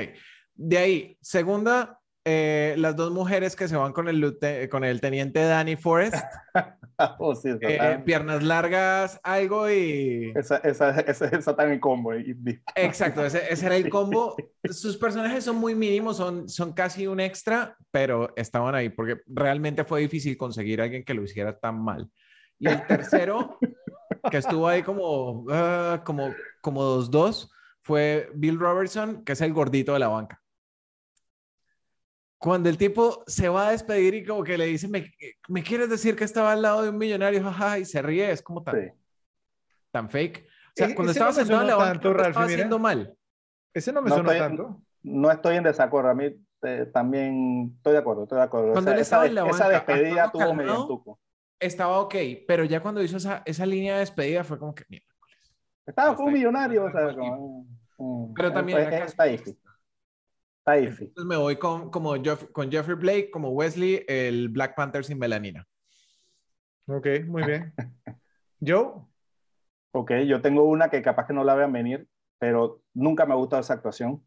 [0.54, 4.38] De ahí, segunda, eh, las dos mujeres que se van con el,
[4.70, 6.16] con el teniente Danny Forrest.
[7.18, 10.32] Oh, sí, Eh, piernas largas, algo y...
[10.36, 12.14] esa, esa, esa, esa el combo.
[12.14, 12.36] y-
[12.76, 14.36] Exacto, ese, ese era el combo.
[14.70, 19.82] Sus personajes son muy mínimos, son, son casi un extra, pero estaban ahí porque realmente
[19.84, 22.08] fue difícil conseguir a alguien que lo hiciera tan mal.
[22.60, 23.58] Y el tercero,
[24.30, 27.50] que estuvo ahí como, ah, como, como dos, dos,
[27.82, 30.40] fue Bill Robertson, que es el gordito de la banca.
[32.44, 35.10] Cuando el tipo se va a despedir y como que le dice, ¿me,
[35.48, 37.42] me quieres decir que estaba al lado de un millonario?
[37.42, 38.90] Jaja, y se ríe, es como tan, Sí.
[39.90, 40.44] tan fake.
[40.46, 42.44] O sea, E- cuando estaba no sentado en la banca, estaba mira.
[42.44, 43.16] haciendo mal.
[43.72, 44.82] Ese no me No sonó estoy- tanto.
[45.04, 46.10] No estoy en desacuerdo.
[46.10, 48.72] A mí eh, también estoy de acuerdo, estoy de acuerdo.
[48.72, 51.20] Cuando esa, él esa estaba en la esa banca, despedida actuando tuvo medio tuco.
[51.58, 52.14] Estaba ok,
[52.46, 54.84] pero ya cuando hizo esa, esa línea de despedida fue como que...
[54.90, 55.06] mierda.
[55.86, 57.66] Estaba con un millonario, o sea, como,
[57.96, 59.58] mm, Pero también eh, era eh, casi- está difícil.
[60.66, 61.08] Está difícil.
[61.08, 65.18] Entonces me voy con, como Jeff- con Jeffrey Blake, como Wesley, el Black Panther sin
[65.18, 65.66] melanina.
[66.86, 67.72] Ok, muy bien.
[68.66, 68.92] Joe,
[69.96, 73.36] Ok, yo tengo una que capaz que no la vean venir, pero nunca me ha
[73.36, 74.26] gustado esa actuación.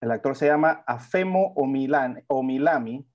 [0.00, 3.06] El actor se llama Afemo Omilan- Omilami,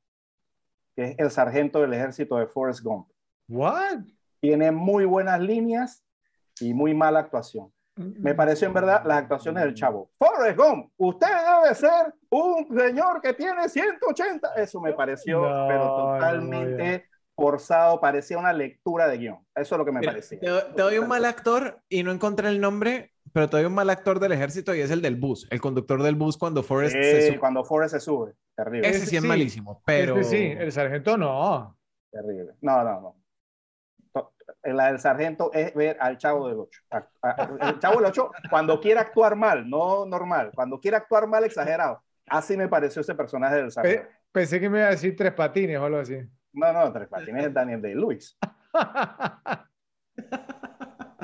[0.96, 3.10] que es el sargento del ejército de Forrest Gump.
[3.50, 4.00] what?
[4.40, 6.06] Tiene muy buenas líneas
[6.62, 7.74] y muy mala actuación.
[7.98, 10.10] Me pareció en verdad las actuaciones del chavo.
[10.20, 14.54] Forrest Gump, usted debe ser un señor que tiene 180.
[14.56, 18.02] Eso me pareció, No, pero no, totalmente forzado.
[18.02, 19.38] Parecía una lectura de guion.
[19.56, 20.40] Eso es lo que me Mira, parecía.
[20.40, 23.66] te, doy- te doy un mal actor y no encontré el nombre, pero te doy
[23.66, 26.64] un mal actor del ejército y es el del bus, el conductor del bus cuando
[26.64, 27.40] Forrest se Eh, sube.
[27.40, 28.34] cuando Forrest se sube.
[28.58, 28.88] Terrible.
[28.90, 29.28] Ese Ese sí es sí.
[29.28, 30.18] malísimo, pero...
[30.18, 31.78] Este sí, el sargento no.
[32.12, 32.54] Terrible.
[32.62, 33.16] No, no, no.
[34.64, 36.82] La del sargento es ver al chavo del 8.
[37.62, 42.04] El chavo del 8, cuando quiere actuar mal, no normal, cuando quiere actuar mal, exagerado.
[42.28, 44.04] Así me pareció ese personaje del sargento.
[44.04, 46.18] Pe- pensé que me iba a decir tres patines o algo así.
[46.54, 48.38] No, no, Tres Patines es Daniel de Luis.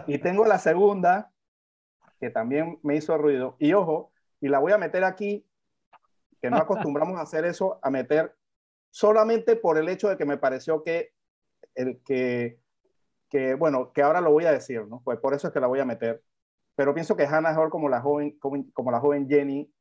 [0.08, 1.32] Y tengo la segunda,
[2.20, 3.56] que también me hizo ruido.
[3.60, 5.48] Y ojo, y la voy a meter aquí,
[6.42, 8.36] que no acostumbramos a hacer eso, a meter
[8.90, 11.14] solamente por el hecho de que me pareció que
[11.76, 12.60] el que,
[13.32, 15.02] que bueno, que ahora lo voy a decir, ¿no?
[15.04, 16.22] Pues por eso es que la voy a meter.
[16.76, 19.72] Pero pienso que Hannah Hall como la joven, como, como la joven Jenny,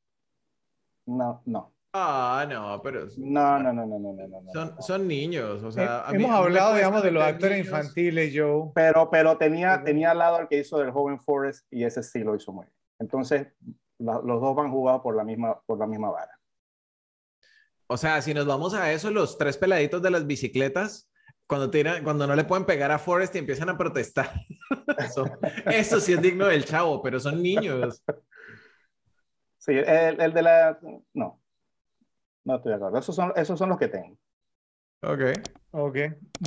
[1.06, 1.72] no, no.
[1.92, 3.06] Ah, no, pero...
[3.16, 4.52] No, no, no, no, no, no, no, no.
[4.52, 6.06] Son, son niños, o sea...
[6.06, 7.66] a mí- Hemos mí hablado, digamos, de los actores niños.
[7.66, 8.70] infantiles, Joe.
[8.74, 12.20] Pero, pero tenía, tenía al lado al que hizo del joven Forrest y ese sí
[12.20, 12.76] lo hizo muy bien.
[13.00, 13.48] Entonces,
[13.98, 16.30] la- los dos van jugados por la misma, por la misma vara.
[17.88, 21.09] O sea, si nos vamos a eso, los tres peladitos de las bicicletas,
[21.50, 24.30] cuando, tiran, cuando no le pueden pegar a Forrest y empiezan a protestar.
[24.98, 25.24] eso,
[25.66, 28.04] eso sí es digno del chavo, pero son niños.
[29.58, 30.78] Sí, el, el de la...
[31.12, 31.42] No,
[32.44, 32.98] no estoy de acuerdo.
[32.98, 34.16] Esos son, esos son los que tengo.
[35.02, 35.22] Ok.
[35.72, 35.96] Ok.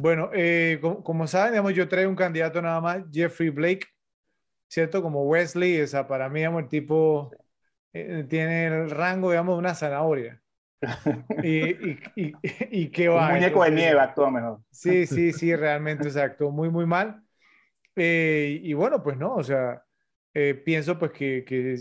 [0.01, 3.85] Bueno, eh, como, como saben, digamos, yo traigo un candidato nada más, Jeffrey Blake,
[4.69, 5.01] ¿cierto?
[5.01, 7.29] Como Wesley, o sea, para mí, digamos, el tipo
[7.91, 10.42] eh, tiene el rango, digamos, de una zanahoria.
[11.43, 12.33] Y, y,
[12.71, 13.29] y, qué Un va.
[13.29, 14.59] muñeco de nieve actúa mejor.
[14.71, 17.21] Sí, sí, sí, realmente, exacto, muy, muy mal.
[17.95, 19.83] Eh, y bueno, pues no, o sea,
[20.33, 21.77] eh, pienso pues que, que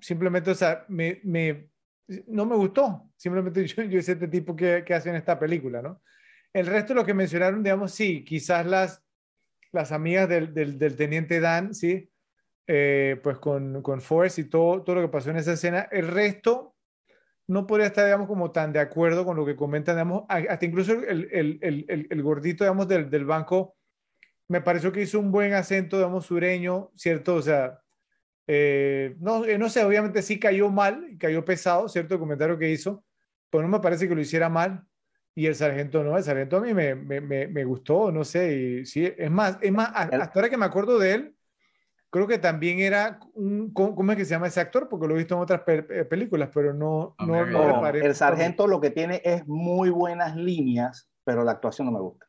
[0.00, 1.70] simplemente, o sea, me, me,
[2.28, 6.02] no me gustó, simplemente yo, yo este tipo que, que hace en esta película, ¿no?
[6.52, 9.04] El resto de lo que mencionaron, digamos, sí, quizás las,
[9.72, 12.10] las amigas del, del, del teniente Dan, sí,
[12.66, 16.08] eh, pues con, con Forrest y todo, todo lo que pasó en esa escena, el
[16.08, 16.75] resto
[17.48, 20.92] no podría estar, digamos, como tan de acuerdo con lo que comentan, digamos, hasta incluso
[20.92, 23.76] el, el, el, el, gordito, digamos, del, del banco,
[24.48, 27.36] me pareció que hizo un buen acento, digamos, sureño, ¿cierto?
[27.36, 27.80] O sea,
[28.46, 32.14] eh, no, eh, no sé, obviamente sí cayó mal, cayó pesado, ¿cierto?
[32.14, 33.04] El comentario que hizo,
[33.50, 34.84] pero no me parece que lo hiciera mal.
[35.34, 38.86] Y el sargento no, el sargento a mí me, me, me, gustó, no sé, y
[38.86, 41.35] sí, es más, es más, hasta ahora que me acuerdo de él,
[42.16, 44.88] creo que también era un, ¿cómo es que se llama ese actor?
[44.88, 48.90] Porque lo he visto en otras películas, pero no, no, no, El sargento lo que
[48.90, 52.26] tiene es muy buenas líneas, pero la actuación no me gusta.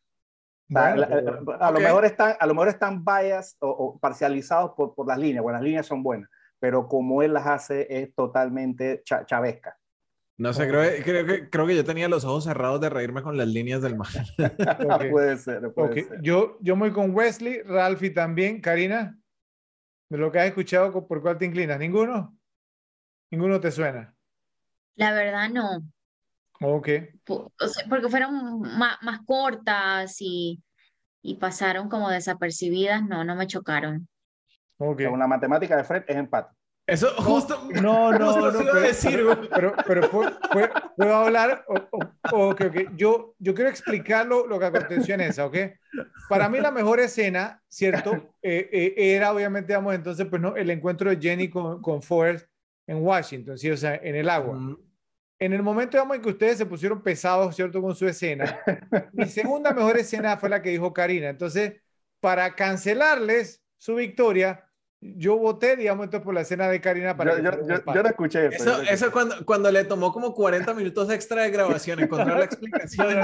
[0.76, 5.42] a, lo mejor están, a lo mejor están bias o, parcializados por, por, las líneas,
[5.42, 9.78] bueno, las líneas son buenas, pero como él las hace es totalmente chavesca.
[10.40, 13.38] No sé, creo, creo, que, creo que yo tenía los ojos cerrados de reírme con
[13.38, 14.08] las líneas del mal.
[15.12, 16.22] puede ser, puede ser.
[16.22, 18.62] Yo, yo voy con Wesley, Ralphie también.
[18.62, 19.18] Karina,
[20.10, 21.80] de lo que has escuchado, ¿por cuál te inclinas?
[21.80, 22.38] ¿Ninguno?
[23.30, 24.16] ¿Ninguno te suena?
[24.96, 25.82] La verdad no.
[26.62, 26.90] Ok.
[27.90, 30.64] porque fueron más, más cortas y,
[31.22, 34.08] y, pasaron como desapercibidas, no, no me chocaron.
[34.78, 35.06] Okay.
[35.06, 36.57] Una matemática de Fred es empate.
[36.88, 37.68] Eso justo.
[37.82, 38.60] No, no, no.
[38.60, 39.20] pero, decir,
[39.54, 41.66] pero, pero, ¿puedo, hablar?
[42.32, 42.56] O,
[42.96, 45.58] Yo, yo quiero explicar lo, lo que aconteció en esa, ¿ok?
[46.30, 48.34] Para mí la mejor escena, ¿cierto?
[48.42, 52.48] Eh, eh, era obviamente, digamos, entonces, pues no, el encuentro de Jenny con, con Forrest
[52.88, 53.70] en Washington, ¿sí?
[53.70, 54.58] O sea, en el agua.
[55.40, 57.82] En el momento, digamos, en que ustedes se pusieron pesados, ¿cierto?
[57.82, 58.60] Con su escena.
[59.12, 61.30] Mi segunda mejor escena fue la que dijo Karina.
[61.30, 61.74] Entonces,
[62.22, 64.67] para cancelarles su victoria,
[65.00, 67.38] yo voté, digamos, entonces por la escena de Karina para...
[67.38, 68.82] Yo, yo, yo, no escuché eso.
[68.82, 73.20] Eso, eso cuando, cuando le tomó como 40 minutos extra de grabación, encontrar la explicación.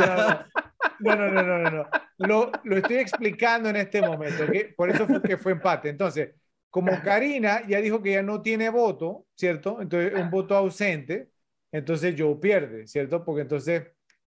[0.99, 1.87] No, no, no, no, no, no.
[2.17, 4.73] Lo, lo estoy explicando en este momento, ¿okay?
[4.75, 5.89] por eso fue que fue empate.
[5.89, 6.35] Entonces,
[6.69, 9.81] como Karina ya dijo que ya no tiene voto, ¿cierto?
[9.81, 11.29] Entonces, un voto ausente,
[11.71, 13.25] entonces yo pierde, ¿cierto?
[13.25, 13.83] Porque entonces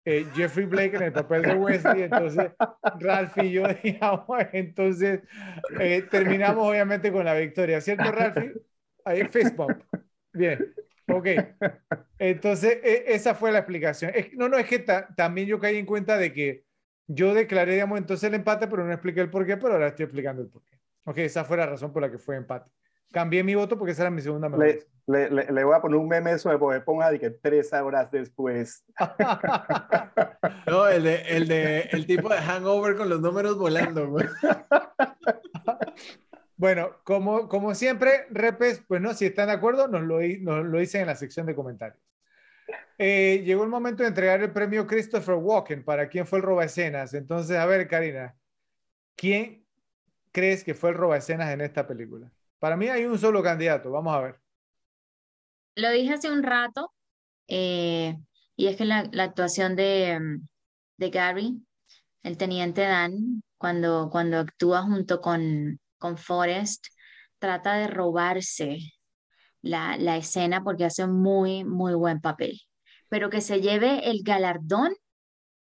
[0.04, 2.52] eh, Jeffrey Blake en el papel de Wesley, entonces
[3.00, 5.20] Ralph y yo, digamos, entonces
[5.80, 8.52] eh, terminamos obviamente con la victoria, ¿cierto, Ralphie?
[9.04, 9.82] Ahí, fist bump.
[10.32, 10.74] Bien,
[11.08, 11.26] ok.
[12.18, 14.12] Entonces, e, esa fue la explicación.
[14.34, 14.84] no, no, es que
[15.16, 16.64] también yo caí en cuenta de que
[17.06, 20.04] yo declaré, digamos, entonces el empate, pero no expliqué el por qué, pero ahora estoy
[20.04, 20.78] explicando el por qué.
[21.04, 22.70] Ok, esa fue la razón por la que fue empate.
[23.14, 26.08] Cambié mi voto porque esa era mi segunda mejor le, le, voy a poner un
[26.08, 28.84] meme eso de poder ponga de que tres horas después.
[30.66, 34.26] no, el de, el de el tipo de hangover con los números volando, güey.
[36.56, 40.78] Bueno, como, como siempre, repes, pues no, si están de acuerdo, nos lo, nos lo
[40.78, 42.00] dicen en la sección de comentarios.
[42.96, 46.64] Eh, llegó el momento de entregar el premio Christopher Walken para quién fue el roba
[46.64, 47.12] escenas.
[47.12, 48.36] Entonces, a ver, Karina,
[49.16, 49.66] ¿quién
[50.30, 52.30] crees que fue el roba escenas en esta película?
[52.64, 54.40] Para mí hay un solo candidato, vamos a ver.
[55.76, 56.94] Lo dije hace un rato,
[57.46, 58.16] eh,
[58.56, 60.48] y es que la, actuación de, mm,
[60.96, 61.62] de, Gary,
[62.22, 66.86] el teniente Dan, cuando, cuando actúa junto con, con Forrest,
[67.38, 68.78] trata de robarse
[69.60, 72.58] la, la escena porque hace un muy, muy buen papel.
[73.10, 74.94] Pero que se lleve el galardón,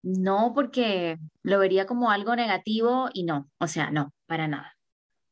[0.02, 4.74] no porque lo vería como algo negativo y no, o sea, no, para nada.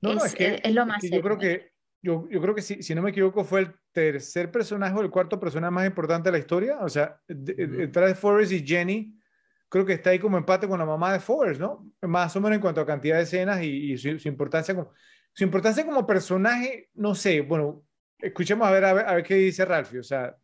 [0.01, 1.02] No, es, que, es, lo más.
[1.02, 4.51] yo creo que yo, yo creo que si, si no me equivoco fue el tercer
[4.51, 6.78] personaje o el cuarto personaje más importante de la historia.
[6.81, 9.18] O sea, detrás de Forrest y Jenny,
[9.68, 11.91] creo que está ahí como empate con la mamá de Forrest, ¿no?
[12.02, 14.93] Más o menos en cuanto a cantidad de escenas y, su, importancia como,
[15.33, 17.85] su importancia como personaje, no sé, bueno,
[18.18, 20.36] escuchemos a ver, a ver, a ver qué dice Ralphie, o sea,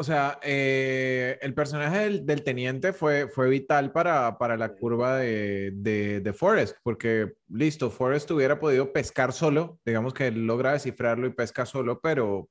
[0.00, 5.72] o sea, eh, el personaje del, teniente fue, fue vital para, para la curva de,
[5.74, 11.32] de, de, Forrest, porque listo, Forrest hubiera podido pescar solo, digamos que logra descifrarlo y
[11.32, 12.48] pesca solo, pero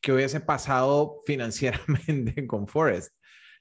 [0.00, 3.12] ¿qué hubiese pasado financieramente con Forrest?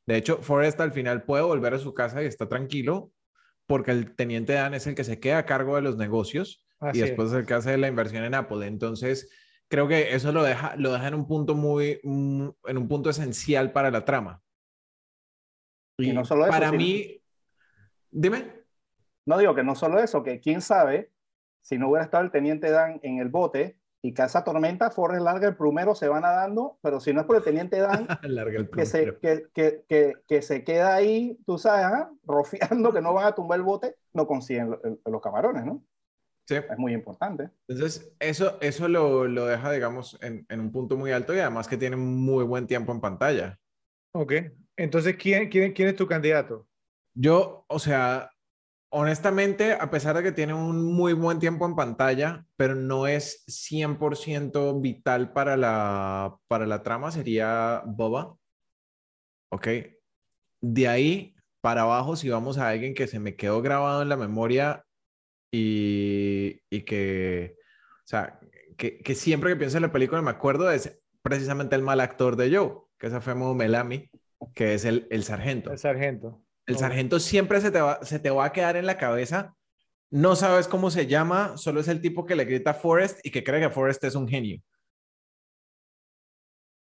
[0.05, 3.11] De hecho, Forrest al final puede volver a su casa y está tranquilo,
[3.65, 6.63] porque el teniente Dan es el que se queda a cargo de los negocios
[6.93, 8.67] y después es el que hace la inversión en Apple.
[8.67, 9.31] Entonces,
[9.69, 13.71] creo que eso lo deja, lo deja en un punto muy, en un punto esencial
[13.71, 14.41] para la trama.
[15.97, 16.51] Y, no solo eso.
[16.51, 17.21] Para mí,
[18.11, 18.63] dime.
[19.25, 21.11] No digo que no solo eso, que quién sabe
[21.61, 25.23] si no hubiera estado el teniente Dan en el bote y que esa tormenta Forrest
[25.23, 28.05] larga el primero se va nadando, pero si no es por el teniente Dan,
[28.75, 32.11] que, se, que, que, que, se queda ahí, tú sabes, ¿ah?
[32.23, 35.83] rofiando que no van a tumbar el bote, no consiguen los camarones, ¿no?
[36.45, 36.55] Sí.
[36.55, 37.49] Es muy importante.
[37.67, 41.67] Entonces, eso, eso lo, lo deja, digamos, en, en, un punto muy alto y además
[41.67, 43.59] que tiene muy buen tiempo en pantalla.
[44.13, 44.33] Ok.
[44.77, 46.67] Entonces, ¿quién, quién, quién es tu candidato?
[47.15, 48.29] Yo, o sea,
[48.89, 53.43] honestamente, a pesar de que tiene un muy buen tiempo en pantalla, pero no es
[53.47, 58.37] 100% vital para la, para la trama, sería Boba.
[59.51, 59.67] Ok.
[60.61, 64.17] De ahí para abajo, si vamos a alguien que se me quedó grabado en la
[64.17, 64.84] memoria
[65.55, 68.39] y, y que, o sea,
[68.77, 72.35] que, que, siempre que pienso en la película me acuerdo es precisamente el mal actor
[72.35, 74.09] de Joe, que es Femo Melami.
[74.53, 75.71] que es el, el sargento.
[75.71, 76.43] El sargento.
[76.65, 79.55] El sargento siempre se te, va, se te va a quedar en la cabeza.
[80.11, 83.43] No sabes cómo se llama, solo es el tipo que le grita Forrest y que
[83.43, 84.61] cree que Forrest es un genio.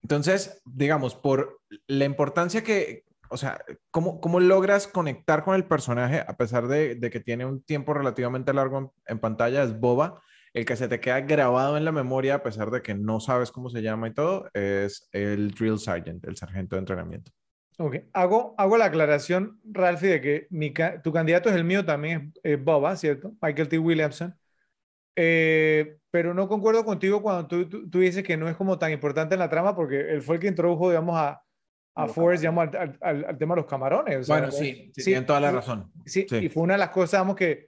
[0.02, 3.60] Entonces, digamos, por la importancia que, o sea,
[3.92, 7.94] ¿cómo, cómo logras conectar con el personaje a pesar de, de que tiene un tiempo
[7.94, 9.64] relativamente largo en, en pantalla?
[9.64, 10.22] Es Boba.
[10.54, 13.52] El que se te queda grabado en la memoria a pesar de que no sabes
[13.52, 17.32] cómo se llama y todo, es el Drill Sergeant, el sargento de entrenamiento.
[17.80, 21.84] Ok, hago, hago la aclaración, Ralphie, de que mi ca- tu candidato es el mío
[21.84, 23.34] también, es, es Boba, ¿cierto?
[23.42, 23.80] Michael T.
[23.80, 24.36] Williamson.
[25.16, 28.92] Eh, pero no concuerdo contigo cuando tú, tú, tú dices que no es como tan
[28.92, 31.42] importante en la trama porque él fue el que introdujo, digamos, a,
[31.96, 34.18] a Forrest, digamos, al, al- al- tema de los camarones.
[34.20, 35.92] o sea, Bueno, sí, sí, tienen toda la razón.
[36.06, 36.38] Sí, Sí.
[36.38, 37.68] y fue una de las cosas, digamos, que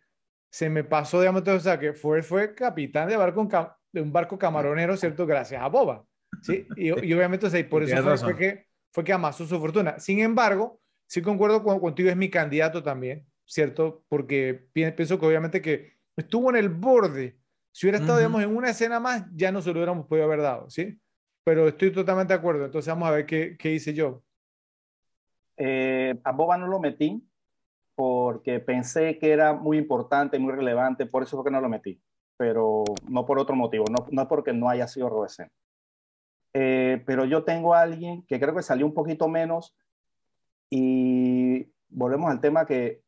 [0.51, 3.47] se me pasó, digamos, entonces, o sea, que Forrest fue capitán de, barco,
[3.91, 5.25] de un barco camaronero, ¿cierto?
[5.27, 6.05] Gracias a Boba,
[6.41, 6.65] ¿sí?
[6.75, 9.99] Y, y obviamente, o sea, y por eso fue, que, fue que amasó su fortuna.
[9.99, 14.03] Sin embargo, sí concuerdo con- contigo, es mi candidato también, ¿cierto?
[14.07, 17.37] Porque pi- pienso que obviamente que estuvo en el borde.
[17.71, 18.19] Si hubiera estado, Ujú.
[18.29, 20.97] digamos, en una escena más, ya no se lo hubiéramos podido haber dado, ¿sí?
[21.45, 22.65] Pero estoy totalmente de acuerdo.
[22.65, 24.23] Entonces vamos a ver qué, qué hice yo.
[25.55, 27.23] Eh, a Boba no lo metí
[27.95, 32.01] porque pensé que era muy importante, muy relevante, por eso fue que no lo metí,
[32.35, 35.49] pero no por otro motivo, no, no porque no haya sido Robesen.
[36.53, 39.73] Eh, pero yo tengo a alguien que creo que salió un poquito menos
[40.69, 43.01] y volvemos al tema que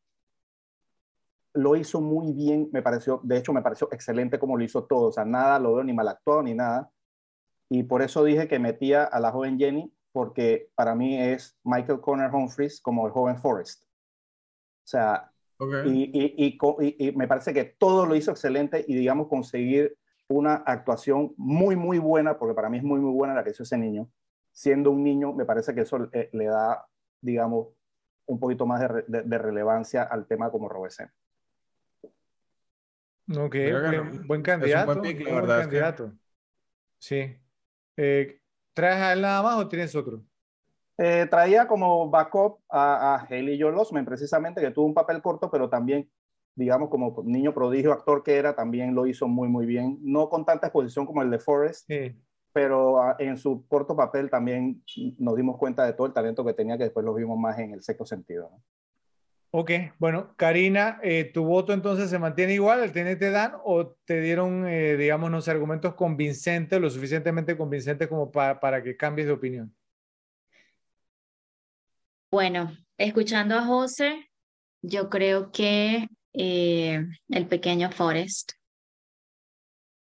[1.52, 5.08] lo hizo muy bien, me pareció, de hecho me pareció excelente como lo hizo todo,
[5.08, 6.90] o sea, nada lo veo ni mal actuado ni nada.
[7.70, 12.00] Y por eso dije que metía a la joven Jenny, porque para mí es Michael
[12.00, 13.84] Connor Humphries como el joven Forrest.
[13.84, 15.30] O sea,
[15.86, 19.28] y, y, y, co- y- y me parece que todo lo hizo excelente y digamos
[19.28, 19.96] conseguir
[20.28, 23.62] una actuación muy, muy buena, porque para mí es muy, muy buena la que hizo
[23.64, 24.08] ese niño.
[24.52, 26.86] Siendo un niño, me parece que eso eh, le da,
[27.20, 27.68] digamos,
[28.26, 31.10] un poquito más de, re- de- de relevancia al tema como Robesen.
[33.30, 34.02] Ok, buen, no.
[34.04, 34.86] buen Es un candidato.
[34.86, 36.12] buen pick, la muy buen verdad es que- candidato.
[36.98, 37.36] Sí.
[37.98, 38.40] Eh,
[38.74, 40.22] ¿Traes a él nada más o tienes otro?
[40.96, 45.50] Eh, traía como backup a, a Haley Joel Osment, precisamente, que tuvo un papel corto,
[45.50, 46.08] pero también,
[46.54, 49.98] digamos, como niño prodigio, actor que era, también lo hizo muy, muy bien.
[50.02, 52.16] No con tanta exposición como el de Forrest, Sí.
[52.52, 54.82] pero ah, en su corto papel también
[55.18, 57.72] nos dimos cuenta de todo el talento que tenía, que después lo vimos más en
[57.72, 58.50] el sexto sentido.
[58.52, 58.62] ¿no?
[59.50, 64.20] Ok, bueno, Karina, eh, ¿tu voto entonces se mantiene igual, el TNT Dan, o te
[64.20, 69.26] dieron, eh, digamos, no sé, argumentos convincentes, lo suficientemente convincentes como pa- para que cambies
[69.26, 69.74] de opinión?
[72.30, 74.30] Bueno, escuchando a José,
[74.82, 78.52] yo creo que eh, el pequeño Forrest.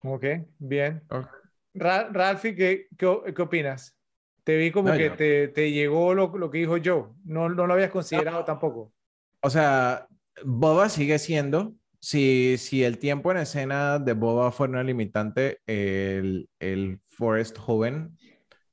[0.04, 0.24] Ok,
[0.60, 1.04] bien.
[1.10, 1.28] Ok.
[1.74, 3.98] Ra- Ralphie, ¿qué, qué, qué opinas?
[4.44, 7.68] Te vi como No, que te, te llegó lo, lo que dijo Joe, no, no
[7.68, 8.94] lo habías considerado tampoco.
[9.42, 10.08] O sea,
[10.44, 16.50] Boba sigue siendo, si, si el tiempo en escena de Boba fuera una limitante, el,
[16.60, 18.18] el Forrest joven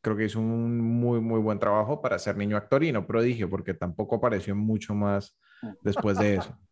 [0.00, 3.48] creo que hizo un muy, muy buen trabajo para ser niño actor y no prodigio,
[3.48, 5.38] porque tampoco apareció mucho más
[5.82, 6.58] después de eso.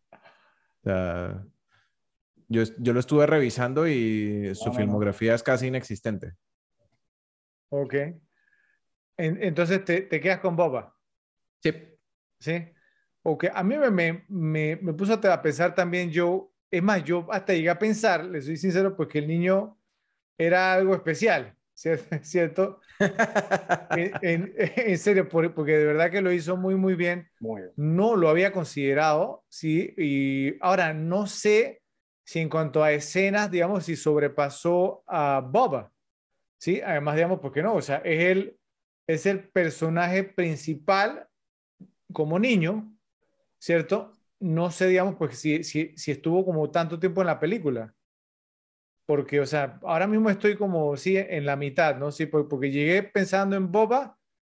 [0.85, 1.45] O sea,
[2.49, 4.77] yo, yo lo estuve revisando y su No, no, no.
[4.79, 6.33] filmografía es casi inexistente.
[7.69, 7.93] Ok.
[9.17, 10.95] En- entonces te, te quedas con Boba.
[11.61, 11.71] Sí.
[12.39, 12.65] ¿Sí?
[13.23, 17.25] Ok, a mí me, me, me, me puso a pensar también yo, es más, yo
[17.31, 19.77] hasta llegué a pensar, le soy sincero, porque el niño
[20.37, 22.79] era algo especial, ¿cierto?
[23.95, 27.29] En, en- en serio, por- porque de verdad que lo hizo muy, muy bien.
[27.39, 27.73] Muy bien.
[27.75, 29.93] No lo había considerado, ¿sí?
[29.97, 31.81] Y ahora no sé
[32.25, 35.91] si en cuanto a escenas, digamos, si sobrepasó a Boba,
[36.59, 36.81] ¿sí?
[36.81, 37.75] Además, digamos, ¿por qué no?
[37.75, 38.57] O sea, es el,
[39.07, 41.27] es el personaje principal
[42.13, 42.92] como niño,
[43.63, 44.11] ¿cierto?
[44.39, 47.95] No sé, digamos, pues si, si, si estuvo como tanto tiempo en la película.
[49.05, 52.11] Porque, o sea, ahora mismo estoy como, sí, en la mitad, ¿no?
[52.11, 54.17] Sí, por- porque llegué pensando en Boba,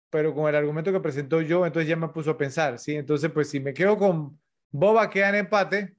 [0.10, 2.96] pero con el argumento que presentó yo, entonces ya me puso a pensar, ¿sí?
[2.96, 4.40] Entonces, pues si me quedo con
[4.72, 5.96] Boba, queda en empate.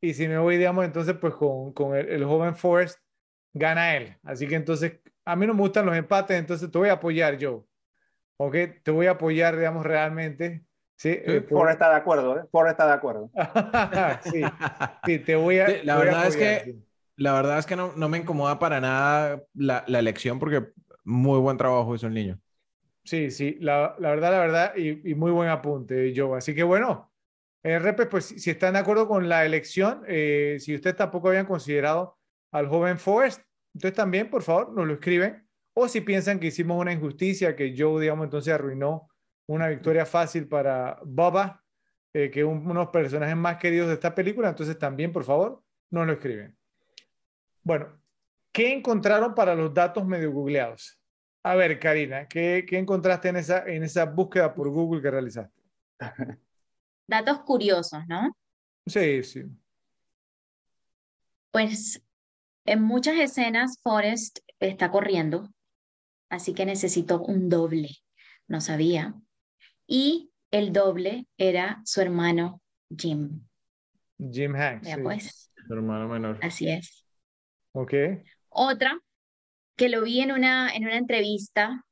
[0.00, 2.98] Y si me voy, digamos, entonces, pues con, con el, el joven Forrest,
[3.54, 4.16] gana él.
[4.24, 7.38] Así que entonces, a mí no me gustan los empates, entonces te voy a apoyar
[7.38, 7.66] yo.
[8.38, 8.56] ¿Ok?
[8.84, 10.64] Te voy a apoyar, digamos, realmente.
[11.02, 12.42] Sí, Eh, por- está de acuerdo, ¿eh?
[12.52, 13.28] Forrest está de acuerdo.
[14.22, 14.42] sí,
[15.04, 15.66] sí, te voy a.
[15.66, 16.84] Sí, la voy a verdad es apoyar, que- sí.
[17.16, 20.68] La verdad es que no, no me incomoda para nada la, la elección porque
[21.04, 22.38] muy buen trabajo hizo el niño.
[23.04, 26.38] Sí, sí, la, la verdad, la verdad, y, y muy buen apunte, Joe.
[26.38, 27.12] Así que bueno,
[27.64, 31.28] eh, Repes, pues si, si están de acuerdo con la elección, eh, si ustedes tampoco
[31.28, 32.16] habían considerado
[32.52, 33.42] al joven Forrest,
[33.74, 35.46] entonces también, por favor, nos lo escriben.
[35.74, 39.08] O si piensan que hicimos una injusticia, que Joe, digamos, entonces arruinó
[39.46, 41.62] una victoria fácil para Bubba,
[42.12, 44.48] eh, que es uno de los personajes más queridos de esta película.
[44.48, 46.56] Entonces también, por favor, no lo escriben.
[47.62, 48.00] Bueno,
[48.52, 50.98] ¿qué encontraron para los datos medio googleados?
[51.44, 55.60] A ver, Karina, ¿qué, qué encontraste en esa, en esa búsqueda por Google que realizaste?
[57.06, 58.36] Datos curiosos, ¿no?
[58.86, 59.44] Sí, sí.
[61.50, 62.02] Pues
[62.64, 65.52] en muchas escenas Forrest está corriendo,
[66.30, 67.90] así que necesitó un doble.
[68.46, 69.14] No sabía.
[69.86, 72.60] Y el doble era su hermano
[72.96, 73.46] Jim.
[74.18, 74.86] Jim Hanks.
[74.86, 75.02] Ya sí.
[75.02, 76.38] pues, Su hermano menor.
[76.42, 77.06] así es.
[77.72, 77.94] Ok.
[78.50, 78.98] Otra,
[79.76, 81.84] que lo vi en una, en una entrevista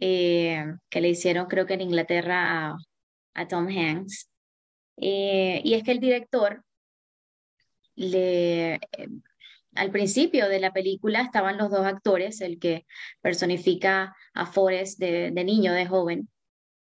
[0.00, 2.76] eh, que le hicieron, creo que en Inglaterra, a,
[3.34, 4.30] a Tom Hanks.
[4.96, 6.62] Eh, y es que el director
[7.96, 8.80] le, eh,
[9.74, 12.86] al principio de la película estaban los dos actores, el que
[13.20, 16.28] personifica a Forrest de, de niño, de joven,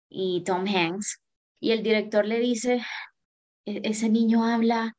[0.09, 1.21] y Tom Hanks.
[1.59, 2.81] Y el director le dice,
[3.65, 4.95] "E- ese niño habla,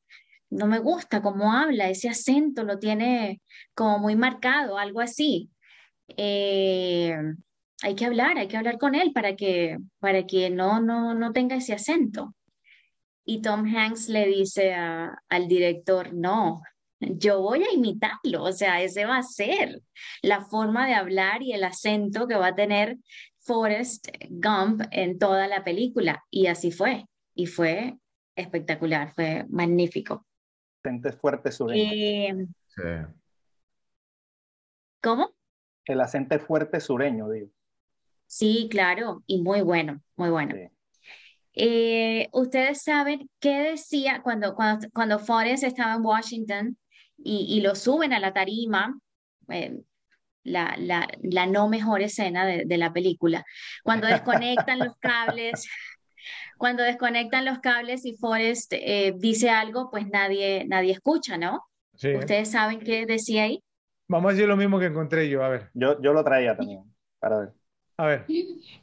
[0.50, 3.42] no me gusta cómo habla, ese acento lo tiene
[3.74, 5.50] como muy marcado, algo así.
[6.16, 7.14] Eh,
[7.82, 11.32] hay que hablar, hay que hablar con él para que, para que no, no, no
[11.32, 12.34] tenga ese acento.
[13.24, 16.62] Y Tom Hanks le dice al director, no,
[17.00, 19.82] yo voy a imitarlo, o sea, ese va a ser
[20.22, 22.96] la forma de hablar y el acento que va a tener
[23.48, 26.22] Forrest Gump en toda la película.
[26.30, 27.96] Y así fue, y fue
[28.36, 30.24] espectacular, fue magnífico.
[30.84, 31.90] Acento fuerte sureño.
[31.92, 32.82] Eh, Sí.
[35.02, 35.34] ¿cómo?
[35.86, 37.48] El acento fuerte sureño, digo.
[38.26, 40.54] Sí, claro, y muy bueno, muy bueno.
[40.54, 40.68] Sí.
[41.54, 46.78] Eh, ustedes saben qué decía cuando, cuando, cuando Forrest estaba en Washington
[47.16, 48.96] y, y lo suben a la tarima,
[49.48, 49.80] eh,
[50.48, 53.44] la, la, la no mejor escena de, de la película,
[53.84, 55.68] cuando desconectan los cables,
[56.58, 61.62] cuando desconectan los cables y Forrest eh, dice algo, pues nadie, nadie escucha, ¿no?
[61.96, 62.14] Sí.
[62.14, 63.62] ¿Ustedes saben qué decía ahí?
[64.08, 65.44] Vamos a decir lo mismo que encontré yo.
[65.44, 66.82] A ver, Yo, yo lo traía también,
[67.18, 67.52] para ver.
[67.96, 68.26] a ver.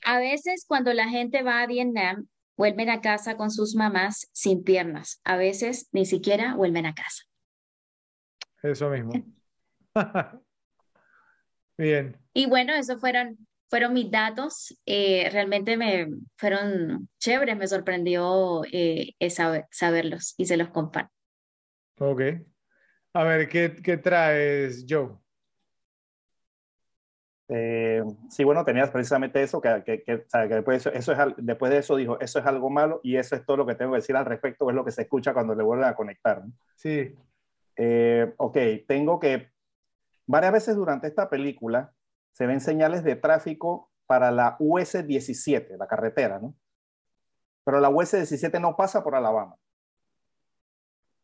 [0.04, 2.28] A veces cuando la gente va a Vietnam,
[2.58, 5.20] vuelven a casa con sus mamás sin piernas.
[5.24, 7.24] A veces ni siquiera vuelven a casa.
[8.62, 9.14] Eso mismo.
[11.78, 12.18] Bien.
[12.34, 13.38] Y bueno, esos fueron,
[13.70, 14.78] fueron mis datos.
[14.86, 21.12] Eh, realmente me fueron chéveres, me sorprendió eh, saber- saberlos y se los comparto.
[22.00, 22.22] Ok.
[23.14, 25.18] A ver, ¿qué, qué traes, Joe?
[27.48, 30.98] Eh, sí, bueno, tenías precisamente eso, que, que, que, o sea, que después, de eso,
[30.98, 33.66] eso es, después de eso dijo, eso es algo malo y eso es todo lo
[33.68, 35.96] que tengo que decir al respecto, es lo que se escucha cuando le vuelven a
[35.96, 36.44] conectar.
[36.44, 36.52] ¿no?
[36.76, 37.14] Sí.
[37.78, 39.52] Eh, ok, tengo que,
[40.28, 41.94] varias veces durante esta película
[42.32, 46.56] se ven señales de tráfico para la US 17, la carretera, ¿no?
[47.64, 49.56] Pero la US 17 no pasa por Alabama.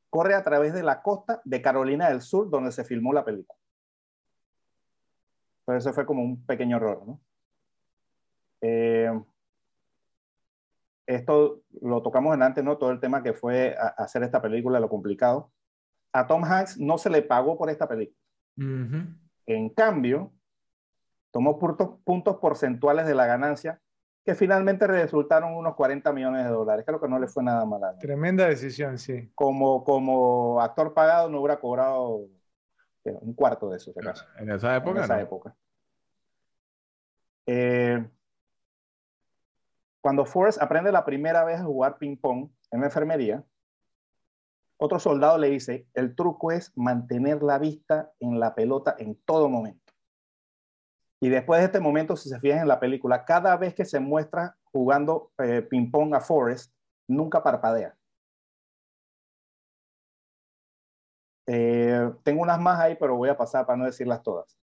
[0.09, 3.57] Corre a través de la costa de Carolina del Sur, donde se filmó la película.
[5.65, 7.21] Pero eso fue como un pequeño error, ¿no?
[8.61, 9.11] Eh,
[11.05, 12.77] esto lo tocamos en antes, ¿no?
[12.77, 15.51] Todo el tema que fue hacer esta película, lo complicado.
[16.13, 18.20] A Tom Hanks no se le pagó por esta película.
[18.57, 20.31] En cambio,
[21.31, 23.81] tomó puntos, puntos porcentuales de la ganancia
[24.23, 26.85] que finalmente resultaron unos 40 millones de dólares.
[26.85, 27.97] Creo que no le fue nada mal.
[27.99, 29.31] Tremenda decisión, sí.
[29.33, 32.27] Como, como actor pagado no hubiera cobrado
[33.03, 35.21] eh, un cuarto de eso, si acaso, En esa época, en esa no.
[35.21, 35.55] época.
[37.47, 38.07] Eh,
[40.01, 43.43] cuando Forrest aprende la primera vez a jugar ping-pong en la enfermería,
[44.83, 49.47] otro soldado le dice, el truco es mantener la vista en la pelota en todo
[49.47, 49.93] momento.
[51.21, 53.99] Y después de este momento, si se fijan en la película, cada vez que se
[53.99, 56.73] muestra jugando eh, ping-pong a Forrest,
[57.07, 57.95] nunca parpadea.
[61.45, 64.57] Eh, tengo unas más ahí, pero voy a pasar para no decirlas todas.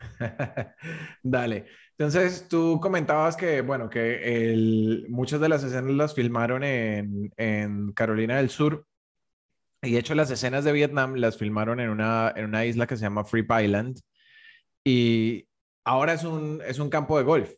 [1.22, 1.66] Dale.
[1.96, 7.92] Entonces, tú comentabas que, bueno, que el, muchas de las escenas las filmaron en, en
[7.92, 8.87] Carolina del Sur.
[9.82, 12.96] Y de hecho, las escenas de Vietnam las filmaron en una, en una isla que
[12.96, 14.00] se llama Fripp Island.
[14.84, 15.46] Y
[15.84, 17.52] ahora es un, es un campo de golf.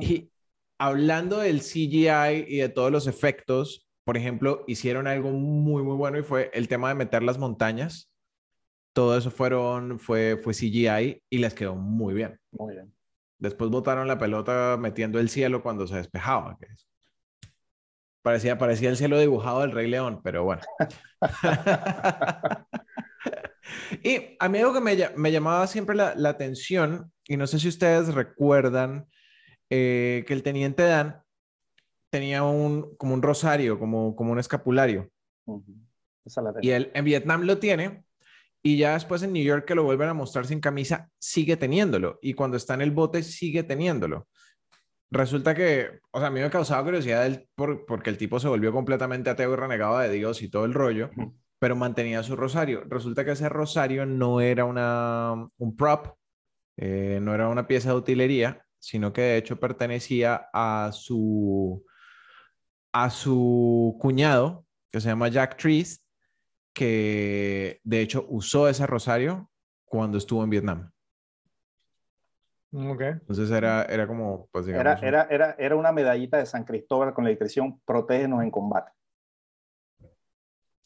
[0.00, 0.30] Y
[0.78, 6.18] hablando del CGI y de todos los efectos, por ejemplo, hicieron algo muy, muy bueno
[6.18, 8.10] y fue el tema de meter las montañas.
[8.92, 12.38] Todo eso fueron, fue, fue CGI y les quedó muy bien.
[12.52, 12.92] Muy bien.
[13.38, 16.56] Después botaron la pelota metiendo el cielo cuando se despejaba.
[16.58, 16.89] que es-
[18.22, 20.62] Parecía, parecía el cielo dibujado del Rey León, pero bueno.
[24.02, 27.58] y a mí algo que me, me llamaba siempre la, la atención, y no sé
[27.58, 29.06] si ustedes recuerdan
[29.70, 31.22] eh, que el teniente Dan
[32.10, 35.10] tenía un, como un rosario, como, como un escapulario.
[36.60, 38.04] Y él en Vietnam lo tiene
[38.62, 42.18] y ya después en New York que lo vuelven a mostrar sin camisa, sigue teniéndolo.
[42.20, 44.28] Y cuando está en el bote, sigue teniéndolo.
[45.10, 48.72] Resulta que, o sea, a mí me causaba curiosidad por, porque el tipo se volvió
[48.72, 51.10] completamente ateo y renegado de Dios y todo el rollo,
[51.58, 52.84] pero mantenía su rosario.
[52.88, 56.16] Resulta que ese rosario no era una, un prop,
[56.76, 61.84] eh, no era una pieza de utilería, sino que de hecho pertenecía a su,
[62.92, 66.04] a su cuñado, que se llama Jack Trees,
[66.72, 69.50] que de hecho usó ese rosario
[69.84, 70.90] cuando estuvo en Vietnam.
[72.72, 73.08] Okay.
[73.08, 75.02] Entonces era, era como, pues digamos...
[75.02, 78.92] Era, era, era, una medallita de San Cristóbal con la inscripción Protégenos en combate.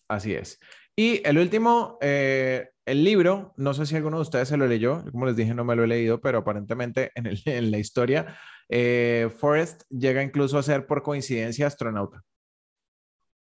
[0.08, 0.58] Así es.
[0.96, 5.04] Y el último, eh, el libro, no sé si alguno de ustedes se lo leyó,
[5.10, 8.34] como les dije, no me lo he leído, pero aparentemente en, el, en la historia,
[8.68, 12.22] eh, Forrest llega incluso a ser por coincidencia astronauta.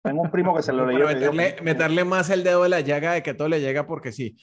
[0.02, 1.06] Tengo un primo que se lo leyó.
[1.06, 4.36] Meterle, meterle, más el dedo de la llaga de que todo le llega porque sí.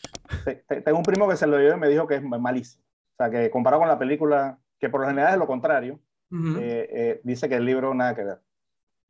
[0.84, 2.84] Tengo un primo que se lo leyó y me dijo que es malísimo.
[3.30, 6.00] Sea, que comparado con la película, que por lo general es lo contrario,
[6.32, 8.40] eh, eh, dice que el libro nada que ver.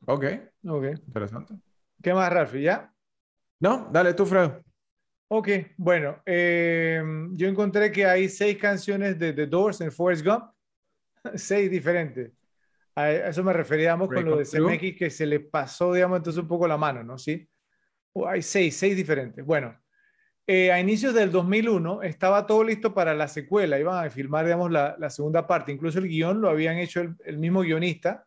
[0.06, 0.26] Ok,
[0.68, 0.86] ok.
[1.08, 1.56] Interesante.
[2.02, 2.54] ¿Qué más, Ralph?
[2.56, 2.94] ¿Ya?
[3.60, 4.52] No, dale tú, Fred.
[5.30, 7.02] Ok, bueno, eh,
[7.32, 10.46] yo encontré que hay seis canciones de The Doors en Forrest Gump,
[11.36, 12.32] seis diferentes.
[12.96, 16.48] A eso me referíamos con lo de CMX que se le pasó, digamos, entonces un
[16.48, 17.18] poco la mano, ¿no?
[17.18, 17.50] Sí.
[18.28, 19.44] hay seis, seis diferentes.
[19.44, 19.76] Bueno,
[20.46, 24.72] eh, a inicios del 2001 estaba todo listo para la secuela, iban a filmar, digamos,
[24.72, 25.72] la, la segunda parte.
[25.72, 28.26] Incluso el guion lo habían hecho el, mismo guionista,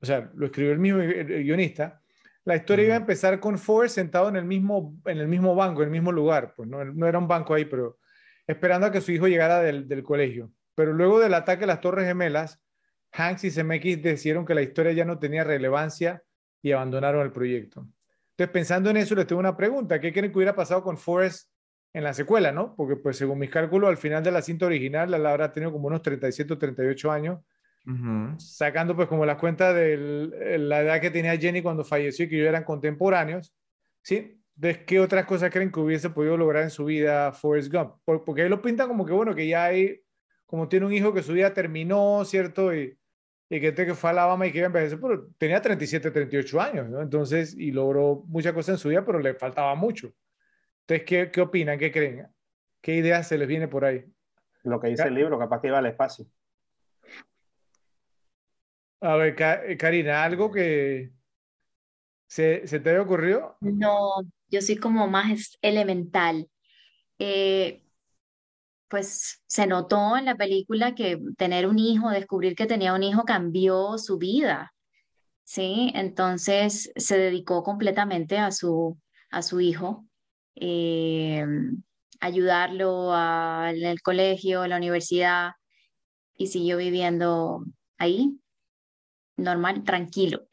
[0.00, 2.02] o sea, lo escribió el mismo guionista.
[2.44, 5.82] La historia iba a empezar con Ford sentado en el mismo, en el mismo banco,
[5.82, 6.52] en el mismo lugar.
[6.54, 7.98] Pues no, no era un banco ahí, pero
[8.46, 10.52] esperando a que su hijo llegara del, del colegio.
[10.74, 12.62] Pero luego del ataque a las Torres Gemelas,
[13.12, 16.22] Hanks y CMX decidieron que la historia ya no tenía relevancia
[16.62, 17.88] y abandonaron el proyecto.
[18.36, 19.98] Entonces, pensando en eso, les tengo una pregunta.
[19.98, 21.48] ¿Qué creen que hubiera pasado con Forrest
[21.94, 22.74] en la secuela, no?
[22.76, 25.86] Porque, pues, según mis cálculos, al final de la cinta original, la habrá tenido como
[25.86, 27.40] unos 37 o 38 años,
[28.36, 32.36] sacando, pues, como la cuenta de la edad que tenía Jenny cuando falleció y que
[32.36, 33.54] ellos eran contemporáneos,
[34.02, 34.38] ¿sí?
[34.54, 37.94] ¿De qué otras cosas creen que hubiese podido lograr en su vida Forrest Gump?
[38.04, 40.02] Porque ahí lo pintan como que, bueno, que ya hay,
[40.44, 42.74] como tiene un hijo que su vida terminó, ¿cierto?
[42.74, 42.98] Y,
[43.48, 46.60] y que, que fue a Alabama y que iba a envejecer, pero tenía 37, 38
[46.60, 47.00] años, ¿no?
[47.00, 50.12] Entonces, y logró muchas cosas en su vida, pero le faltaba mucho.
[50.80, 51.78] Entonces, ¿qué, qué opinan?
[51.78, 52.26] ¿Qué creen?
[52.80, 54.04] ¿Qué ideas se les viene por ahí?
[54.64, 56.26] Lo que dice el libro, capaz que iba al espacio.
[59.00, 61.12] A ver, eh, Karina, ¿algo que
[62.26, 63.56] se, se te había ocurrido?
[63.60, 66.48] No, yo soy como más elemental.
[67.18, 67.85] Eh,
[68.88, 73.24] pues se notó en la película que tener un hijo, descubrir que tenía un hijo
[73.24, 74.72] cambió su vida,
[75.44, 75.92] ¿sí?
[75.94, 78.98] Entonces se dedicó completamente a su,
[79.30, 80.06] a su hijo,
[80.54, 81.44] eh,
[82.20, 83.12] ayudarlo
[83.68, 85.52] en el colegio, en la universidad,
[86.36, 87.64] y siguió viviendo
[87.98, 88.38] ahí,
[89.36, 90.46] normal, tranquilo.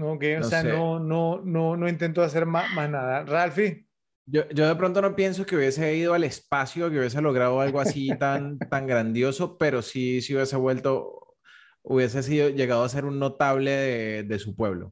[0.00, 3.24] Ok, o sea, no, no, no, no intentó hacer más, más nada.
[3.24, 3.87] Ralphie.
[4.30, 7.80] Yo, yo, de pronto no pienso que hubiese ido al espacio, que hubiese logrado algo
[7.80, 11.36] así tan, tan grandioso, pero sí, sí hubiese vuelto,
[11.82, 14.88] hubiese sido, llegado a ser un notable de, de su pueblo.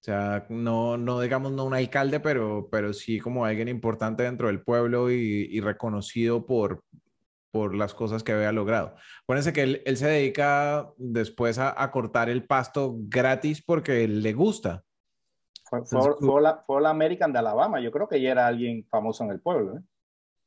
[0.00, 4.46] O sea, no, no digamos no un alcalde, pero, pero sí como alguien importante dentro
[4.46, 6.82] del pueblo y, y reconocido por,
[7.50, 8.94] por las cosas que había logrado.
[9.22, 14.32] Acuérdense que él, él se dedica después a, a, cortar el pasto gratis porque le
[14.32, 14.84] gusta.
[15.70, 17.80] Fue, fue, la, fue, la, American de Alabama.
[17.80, 19.78] Yo creo que ya era alguien famoso en el pueblo.
[19.78, 19.80] ¿eh?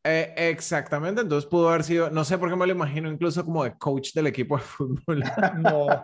[0.05, 3.63] Eh, exactamente, entonces pudo haber sido, no sé por qué me lo imagino incluso como
[3.63, 5.23] de coach del equipo de fútbol.
[5.61, 6.03] no,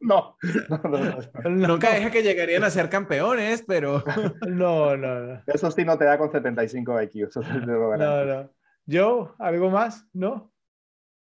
[0.00, 0.38] no,
[0.82, 4.02] no, Nunca dije que llegarían a ser campeones, pero...
[4.48, 5.42] no, no, no.
[5.46, 7.28] Eso sí no te da con 75 IQ.
[7.28, 8.50] Eso no, no.
[8.86, 9.34] ¿Yo?
[9.38, 10.06] ¿Algo más?
[10.14, 10.53] ¿No?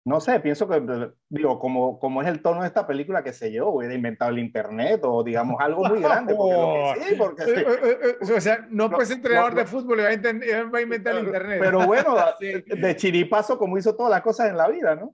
[0.07, 0.81] No sé, pienso que,
[1.27, 4.39] digo, como, como es el tono de esta película, que sé yo, hubiera inventado el
[4.39, 6.33] Internet o digamos algo muy grande.
[6.33, 7.51] Porque sí, porque sí.
[7.51, 11.25] Eh, eh, eh, o sea, no, pues entrenador de fútbol y va, a, inventar el
[11.25, 11.59] Internet.
[11.59, 15.13] Pero bueno, de chiripazo como hizo todas las cosas en la vida, ¿no?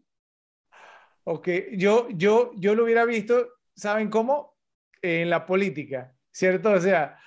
[1.24, 4.60] Ok, yo, yo, yo lo hubiera visto, ¿saben cómo?
[5.02, 6.70] En la política, ¿cierto?
[6.70, 7.18] O sea,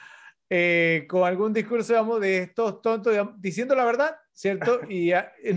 [1.09, 4.83] con algún discurso, digamos, de estos tontos, diciendo la verdad, ¿cierto?
[4.89, 5.11] Y,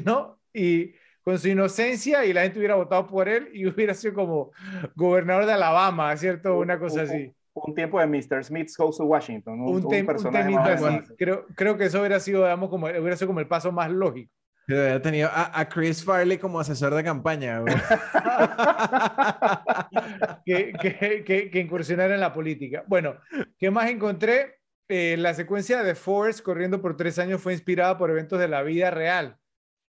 [0.04, 0.40] ¿no?
[0.52, 4.52] Y con su inocencia y la gente hubiera votado por él y hubiera sido como
[4.96, 6.58] gobernador de Alabama, ¿cierto?
[6.58, 7.34] Una cosa así.
[7.54, 8.44] Un, tiempo de Mr.
[8.44, 9.60] Smith Goes to Washington.
[9.60, 11.14] Un, un, personaje así.
[11.18, 14.32] Creo, creo que eso hubiera sido, digamos, como, hubiera sido como el paso más lógico.
[14.68, 17.60] Había tenido a, a Chris Farley como asesor de campaña.
[17.60, 17.74] güey.
[20.46, 22.84] que, que, que, que incursionara en la política.
[22.88, 23.16] Bueno,
[23.58, 24.60] ¿qué más encontré?
[24.88, 28.64] Eh, la secuencia de Forrest corriendo por tres años fue inspirada por eventos de la
[28.64, 29.38] vida real.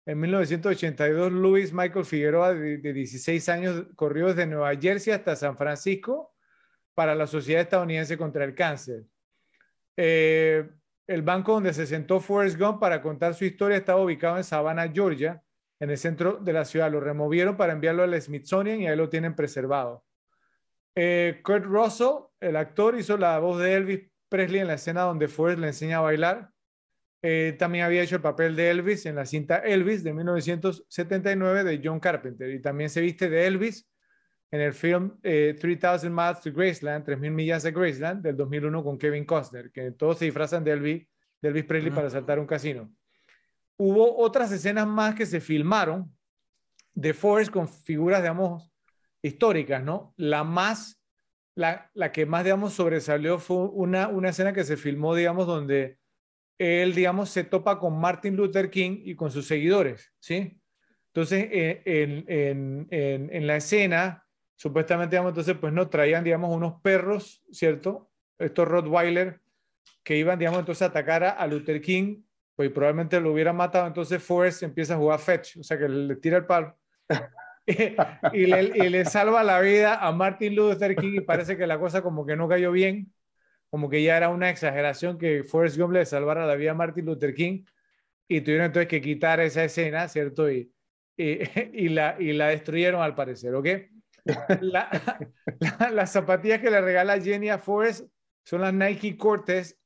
[0.07, 5.57] En 1982, Luis Michael Figueroa, de, de 16 años, corrió desde Nueva Jersey hasta San
[5.57, 6.33] Francisco
[6.95, 9.05] para la Sociedad Estadounidense contra el Cáncer.
[9.97, 10.69] Eh,
[11.07, 14.91] el banco donde se sentó Forrest Gump para contar su historia estaba ubicado en Savannah,
[14.93, 15.43] Georgia,
[15.79, 16.91] en el centro de la ciudad.
[16.91, 20.05] Lo removieron para enviarlo al Smithsonian y ahí lo tienen preservado.
[20.95, 25.29] Eh, Kurt Russell, el actor, hizo la voz de Elvis Presley en la escena donde
[25.29, 26.51] Forrest le enseña a bailar.
[27.23, 31.81] Eh, también había hecho el papel de Elvis en la cinta Elvis de 1979 de
[31.83, 33.89] John Carpenter y también se viste de Elvis
[34.51, 38.99] en el film eh, 3000 Miles to Graceland, 3000 millas de Graceland del 2001 con
[38.99, 41.07] Kevin Costner, que todos se disfrazan de Elvis,
[41.41, 42.93] de Elvis Presley para saltar un casino.
[43.77, 46.15] Hubo otras escenas más que se filmaron
[46.95, 48.73] de Forrest con figuras, digamos,
[49.21, 50.15] históricas, ¿no?
[50.17, 51.03] La más,
[51.55, 55.99] la, la que más, digamos, sobresalió fue una, una escena que se filmó, digamos, donde
[56.59, 60.61] él, digamos, se topa con Martin Luther King y con sus seguidores, ¿sí?
[61.09, 66.81] Entonces, eh, en, en, en, la escena, supuestamente, digamos, entonces, pues no traían, digamos, unos
[66.83, 68.11] perros, ¿cierto?
[68.39, 69.41] Estos Rottweiler
[70.03, 72.23] que iban, digamos, entonces a atacar a, a Luther King,
[72.55, 76.17] pues probablemente lo hubieran matado, entonces Forrest empieza a jugar fetch, o sea, que le
[76.17, 76.77] tira el palo.
[77.67, 81.79] y, le, y le salva la vida a Martin Luther King y parece que la
[81.79, 83.13] cosa como que no cayó bien,
[83.77, 87.05] como que ya era una exageración que Forrest Gump le salvara la vida a Martin
[87.05, 87.67] Luther King
[88.27, 90.51] y tuvieron entonces que quitar esa escena, ¿cierto?
[90.51, 90.73] Y,
[91.15, 91.41] y,
[91.75, 93.67] y la, y la destruyeron al parecer, ¿ok?
[94.63, 94.89] La,
[95.79, 98.09] la- las zapatillas que le regala Jenny a Forrest
[98.47, 99.79] son las Nike Cortez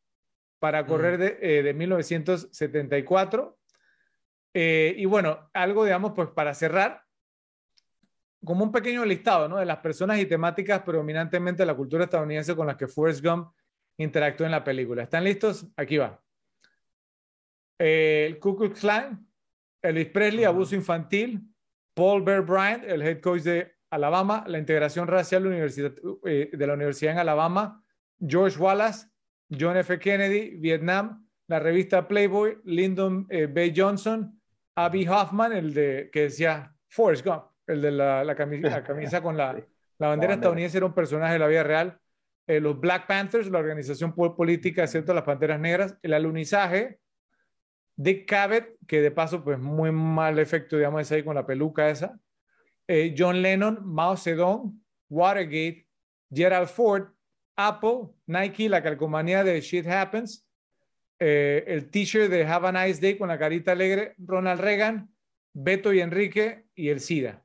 [0.60, 3.59] para correr de, eh, de 1974.
[4.55, 7.02] Eh, y bueno, algo, digamos, pues para cerrar,
[8.44, 9.57] como un pequeño listado, ¿no?
[9.57, 13.52] De las personas y temáticas predominantemente de la cultura estadounidense con las que Forrest Gump
[14.03, 15.03] interactuó en la película.
[15.03, 15.67] ¿Están listos?
[15.77, 16.23] Aquí va.
[17.79, 19.27] El Ku Klux Klan,
[19.83, 21.41] Elvis Presley, abuso infantil,
[21.95, 25.93] Paul Bear Bryant, el head coach de Alabama, la integración racial de la universidad,
[26.25, 27.83] eh, en Alabama,
[28.19, 29.09] George Wallace,
[29.59, 29.99] John F.
[29.99, 33.73] Kennedy, Vietnam, la revista Playboy, Lyndon eh, B.
[33.75, 34.41] Johnson,
[34.77, 39.20] Abby Hoffman, el de que decía Forrest Gump, el de la, la camisa, la camisa
[39.20, 39.53] con la,
[39.99, 41.99] la bandera estadounidense, era un personaje de la vida real.
[42.51, 45.15] Eh, los Black Panthers, la organización pol- política, ¿cierto?
[45.15, 46.99] Las Panteras Negras, el alunizaje,
[47.95, 51.89] Dick Cavett, que de paso, pues muy mal efecto, digamos, es ahí con la peluca
[51.89, 52.19] esa.
[52.89, 55.87] Eh, John Lennon, Mao Zedong, Watergate,
[56.29, 57.12] Gerald Ford,
[57.55, 60.45] Apple, Nike, la calcomanía de Shit Happens,
[61.20, 65.09] eh, el t-shirt de Have a Nice Day con la carita alegre, Ronald Reagan,
[65.53, 67.45] Beto y Enrique y el SIDA.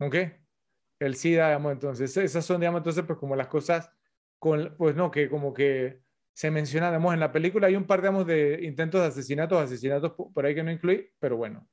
[0.00, 0.16] ¿Ok?
[0.98, 3.88] El SIDA, digamos, entonces, esas son, digamos, entonces, pues como las cosas,
[4.40, 6.00] con, pues no, que como que
[6.32, 10.32] se menciona, en la película hay un par, digamos, de intentos de asesinatos, asesinatos po-
[10.32, 11.68] por ahí que no incluí, pero bueno.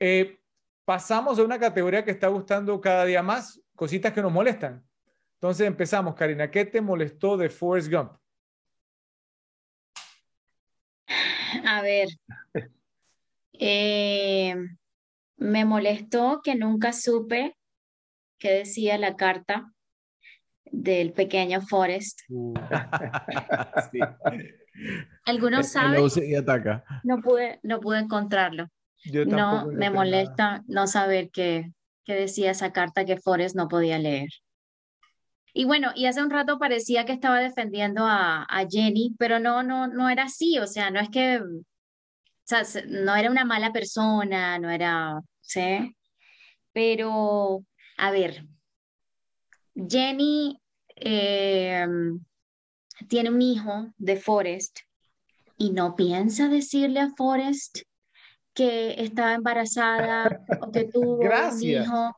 [0.00, 0.40] Eh,
[0.84, 4.84] pasamos a una categoría que está gustando cada día más, cositas que nos molestan.
[5.34, 8.12] Entonces empezamos, Karina, ¿qué te molestó de Forrest Gump?
[11.64, 12.08] A ver,
[13.52, 14.56] eh,
[15.36, 17.56] me molestó que nunca supe
[18.38, 19.72] qué decía la carta
[20.70, 22.20] del pequeño Forrest.
[23.92, 24.00] Sí.
[25.24, 25.96] ¿Alguno Él sabe?
[25.98, 26.84] lo usa y ataca.
[27.02, 28.66] No pude, no pude encontrarlo.
[29.04, 29.90] Yo No, me nada.
[29.90, 31.70] molesta no saber qué,
[32.04, 34.28] qué decía esa carta que Forrest no podía leer.
[35.54, 39.62] Y bueno, y hace un rato parecía que estaba defendiendo a, a Jenny, pero no,
[39.62, 41.62] no, no era así, o sea, no es que, o
[42.44, 45.94] sea, se- no era una mala persona, no era, ¿sí?
[46.74, 47.62] Pero,
[47.96, 48.44] a ver,
[49.76, 50.60] Jenny
[50.96, 51.86] eh,
[53.08, 54.80] tiene un hijo de Forrest
[55.58, 57.80] y no piensa decirle a Forrest
[58.54, 62.16] que estaba embarazada o que tuvo un hijo.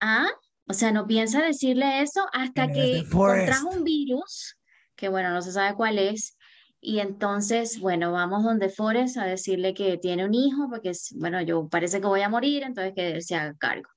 [0.00, 0.28] ¿Ah?
[0.66, 4.56] O sea, no piensa decirle eso hasta ¿Quién es que contrajo un virus,
[4.96, 6.36] que bueno, no se sabe cuál es,
[6.80, 11.40] y entonces, bueno, vamos donde Forrest a decirle que tiene un hijo, porque es, bueno,
[11.40, 13.88] yo parece que voy a morir, entonces que él se haga cargo.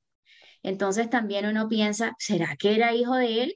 [0.63, 3.55] Entonces también uno piensa, ¿será que era hijo de él?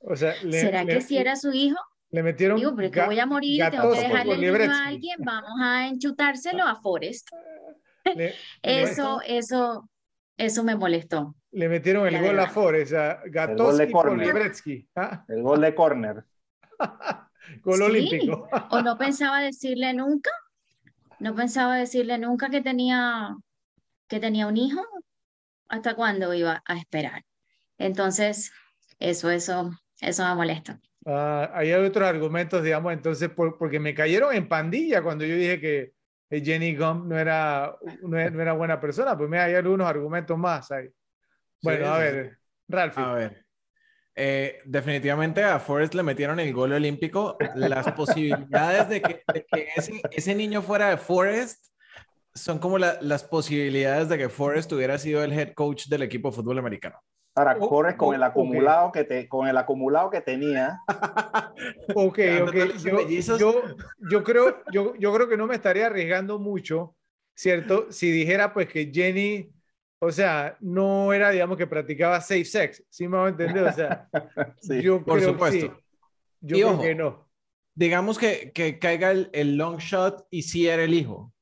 [0.00, 1.76] O sea, le, ¿Será le- que si era su hijo?
[2.10, 4.86] le metieron Digo, pero es que voy a morir, tengo que dejarle el niño a
[4.86, 7.28] alguien, vamos a enchutárselo a Forrest.
[8.04, 9.90] Le, le- Eso, eso,
[10.36, 11.34] eso me molestó.
[11.50, 12.52] le metieron el La gol a verdad.
[12.52, 14.16] Forrest, a gol de Gatoski por.
[14.18, 14.88] Libretsky.
[14.94, 15.24] ¿ah?
[15.28, 16.24] El gol de córner.
[17.62, 17.82] Gol Sí.
[17.82, 18.48] olímpico.
[18.70, 20.30] ¿O no pensaba decirle nunca?
[21.20, 23.34] no pensaba decirle nunca que tenía,
[24.08, 24.82] que tenía un hijo,
[25.68, 27.24] hasta cuándo iba a esperar.
[27.78, 28.52] Entonces,
[28.98, 29.70] eso, eso,
[30.00, 30.80] eso me molesta.
[31.04, 35.92] Ah, hay otros argumentos, digamos, entonces, porque me cayeron en pandilla cuando yo dije que
[36.30, 40.88] Jenny Gump no era, no era, buena persona, pues me hay algunos argumentos más ahí.
[41.62, 42.98] Bueno, a ver, Ralph.
[42.98, 43.46] A ver.
[44.18, 47.36] Eh, definitivamente a Forrest le metieron el gol olímpico.
[47.54, 49.22] Las posibilidades de que,
[49.76, 51.66] ese, ese, niño fuera de Forrest
[52.36, 56.36] son como las posibilidades de que Forrest hubiera sido el head coach del equipo de
[56.36, 56.98] fútbol americano.
[57.34, 60.80] Ahora, oh, Forrest con, el acumulado que te, con el acumulado que tenía.
[61.94, 62.54] ok, ok.
[62.78, 63.62] Yo, yo,
[64.10, 66.94] yo, creo, yo, yo creo que no me estaría arriesgando mucho,
[67.34, 67.90] ¿cierto?
[67.90, 69.50] Si dijera pues que Jenny
[69.98, 73.64] o sea, no era, digamos, que practicaba safe sex, ¿sí me va a entender?
[73.64, 74.08] O sea,
[74.82, 75.74] yo por creo supuesto.
[75.74, 75.82] Que
[76.40, 77.28] Yo creo que no.
[77.74, 81.32] Digamos que, que caiga el, el, long shot y sí era el hijo.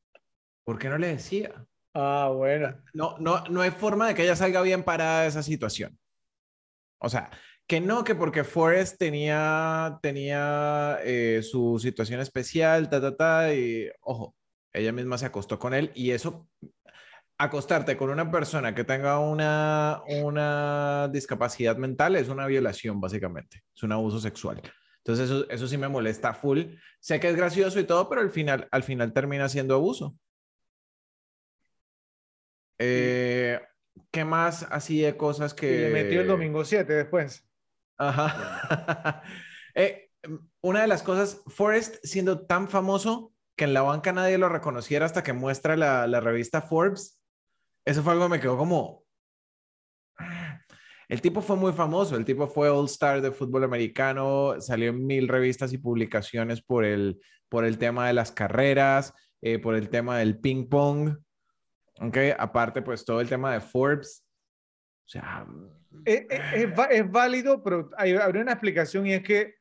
[0.64, 1.66] ¿Por qué no le decía?
[1.94, 2.74] Ah, bueno.
[2.92, 5.98] No, no, no hay forma de que ella salga bien parada de esa situación.
[6.98, 7.30] O sea,
[7.66, 13.90] que no, que porque Forrest tenía, tenía eh, su situación especial, ta, ta, ta, y
[14.00, 14.34] ojo,
[14.72, 16.48] ella misma se acostó con él y eso
[17.38, 23.62] acostarte con una persona que tenga una, una discapacidad mental es una violación, básicamente.
[23.74, 24.60] Es un abuso sexual.
[24.98, 26.62] Entonces, eso, eso sí me molesta full.
[27.00, 30.16] Sé que es gracioso y todo, pero al final, al final termina siendo abuso.
[32.78, 33.60] Eh,
[34.10, 35.88] ¿Qué más así de cosas que...
[35.88, 37.46] le metió el domingo 7 después.
[37.98, 39.22] Ajá.
[39.76, 40.08] Eh,
[40.60, 45.04] una de las cosas, Forrest siendo tan famoso que en la banca nadie lo reconociera
[45.04, 47.20] hasta que muestra la, la revista Forbes,
[47.84, 49.04] eso fue algo que me quedó como...
[51.08, 55.04] El tipo fue muy famoso, el tipo fue All Star de fútbol americano, salió en
[55.04, 59.12] mil revistas y publicaciones por el, por el tema de las carreras,
[59.42, 61.18] eh, por el tema del ping pong,
[62.00, 62.16] ¿ok?
[62.38, 64.24] Aparte, pues todo el tema de Forbes.
[65.06, 65.46] O sea...
[66.04, 69.54] Es, es, válido, pero hay, habría una explicación y es que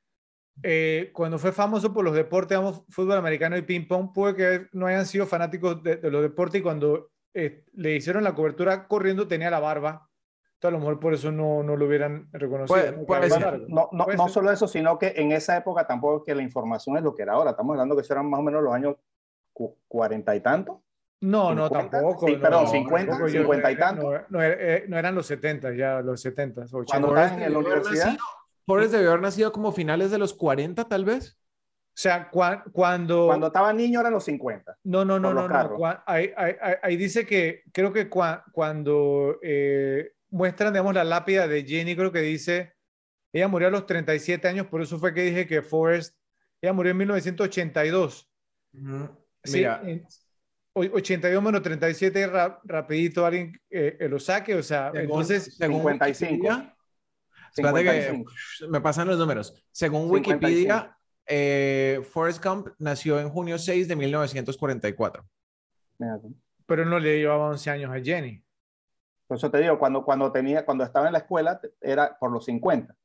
[0.63, 2.57] eh, cuando fue famoso por los deportes,
[2.89, 6.59] fútbol americano y ping pong, puede que no hayan sido fanáticos de, de los deportes
[6.59, 10.09] y cuando eh, le hicieron la cobertura corriendo, tenía la barba.
[10.55, 12.77] Entonces, a lo mejor por eso no, no lo hubieran reconocido.
[13.67, 17.03] no, no, no solo eso, sino que en esa época tampoco que la información es
[17.03, 17.51] lo que era ahora.
[17.51, 18.95] Estamos hablando que eran más o menos los años
[19.87, 20.77] cuarenta y tantos.
[21.23, 22.27] No, no, tampoco.
[22.27, 24.21] Sí, perdón, 50, 50 y tantos.
[24.27, 26.85] No, eh, no, eran los 70, ya los 70, 80.
[26.85, 28.17] Cuando estabas en la universidad.
[28.65, 31.37] Forrest debió haber nacido como finales de los 40, tal vez.
[31.39, 33.27] O sea, cuando...
[33.27, 34.79] Cuando estaba niño eran los 50.
[34.83, 35.47] No, no, no, no.
[35.47, 36.03] no.
[36.05, 42.21] Ahí, dice que creo que cuando eh, muestran, digamos, la lápida de Jenny, creo que
[42.21, 42.73] dice,
[43.31, 46.17] ella murió a los 37 años, por eso fue que dije que Forrest,
[46.61, 48.29] ella murió en 1982.
[49.45, 49.81] Mira.
[50.73, 52.31] 82 menos 37,
[52.63, 55.55] rapidito alguien eh, lo saque, o sea, entonces...
[55.55, 56.73] 55.
[57.55, 59.53] Espérate que me pasan los números.
[59.71, 65.23] Según Wikipedia, eh, Forrest Gump nació en junio 6 de 1944.
[66.65, 68.43] Pero no le llevaba 11 años a Jenny.
[69.27, 72.45] Por eso te digo, cuando, cuando, tenía, cuando estaba en la escuela era por los
[72.45, 72.95] 50.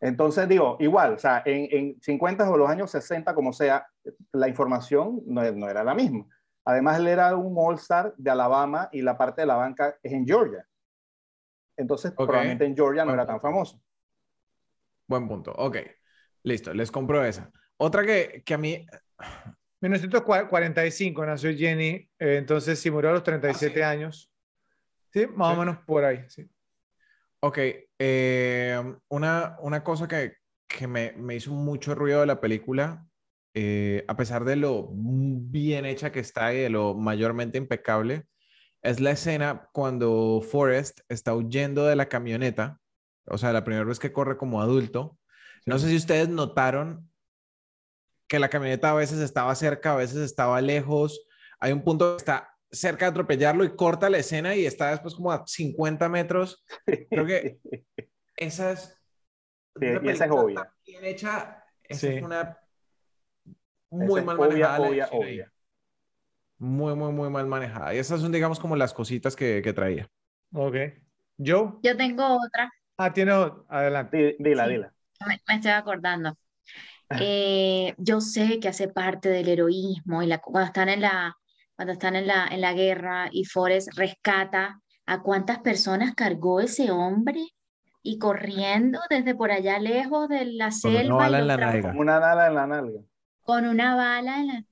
[0.00, 3.86] Entonces digo, igual, o sea, en, en 50 o los años 60, como sea,
[4.32, 6.26] la información no, no era la misma.
[6.66, 10.26] Además, él era un All-Star de Alabama y la parte de la banca es en
[10.26, 10.66] Georgia.
[11.76, 13.80] Entonces, probablemente en Georgia no era tan famoso.
[15.06, 15.52] Buen punto.
[15.52, 15.76] Ok.
[16.42, 17.50] Listo, les compro esa.
[17.76, 18.84] Otra que, que a mí...
[19.80, 24.32] 1945 nació Jenny, eh, entonces si murió a los 37 ah, años.
[25.12, 26.50] Sí, más o menos por ahí, sí.
[27.40, 27.58] Ok,
[27.98, 33.06] eh, una, una cosa que, que me, me, hizo mucho ruido de la película,
[33.58, 38.26] eh, a pesar de lo bien hecha que está y de lo mayormente impecable,
[38.82, 42.80] es la escena cuando Forrest está huyendo de la camioneta,
[43.24, 45.18] o sea, la primera vez que corre como adulto,
[45.64, 47.10] no sé si ustedes notaron
[48.28, 51.26] que la camioneta a veces estaba cerca, a veces estaba lejos.
[51.58, 55.14] Hay un punto que está cerca de atropellarlo y corta la escena y está después
[55.14, 56.62] como a 50 metros.
[56.84, 57.58] Creo que
[58.36, 59.00] esa es...
[59.80, 60.70] esa es obvia.
[60.84, 61.64] Bien hecha.
[61.82, 62.58] Esa es una
[63.96, 64.80] muy mal manejada.
[64.80, 65.52] Obvia, obvia,
[66.58, 67.94] Muy, muy, muy mal manejada.
[67.94, 70.08] Y esas son, digamos, como las cositas que, que traía.
[70.52, 70.76] Ok.
[71.36, 71.80] ¿Yo?
[71.82, 72.70] Yo tengo otra.
[72.96, 73.62] Ah, tiene otra.
[73.68, 74.36] Adelante.
[74.38, 74.92] Dila, dila
[75.24, 76.36] me, estoy acordando.
[77.20, 81.36] Eh, yo sé que hace parte del heroísmo y la, cuando están en la
[81.76, 86.90] cuando están en la, en la guerra y Forrest rescata a cuántas personas cargó ese
[86.90, 87.44] hombre
[88.02, 91.14] y corriendo desde por allá lejos de la selva.
[91.14, 91.94] Una bala en la nalga.
[91.96, 93.00] Una bala en la nalga.
[93.46, 94.64] Con una bala en la...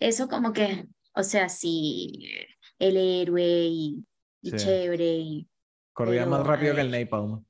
[0.00, 2.12] eso como que, o sea, sí,
[2.78, 4.04] el héroe y,
[4.42, 4.56] y Sí.
[4.56, 5.16] chévere.
[5.18, 5.48] Y,
[5.92, 6.90] Corría más rápido a que el.
[6.90, 7.44] Napalm.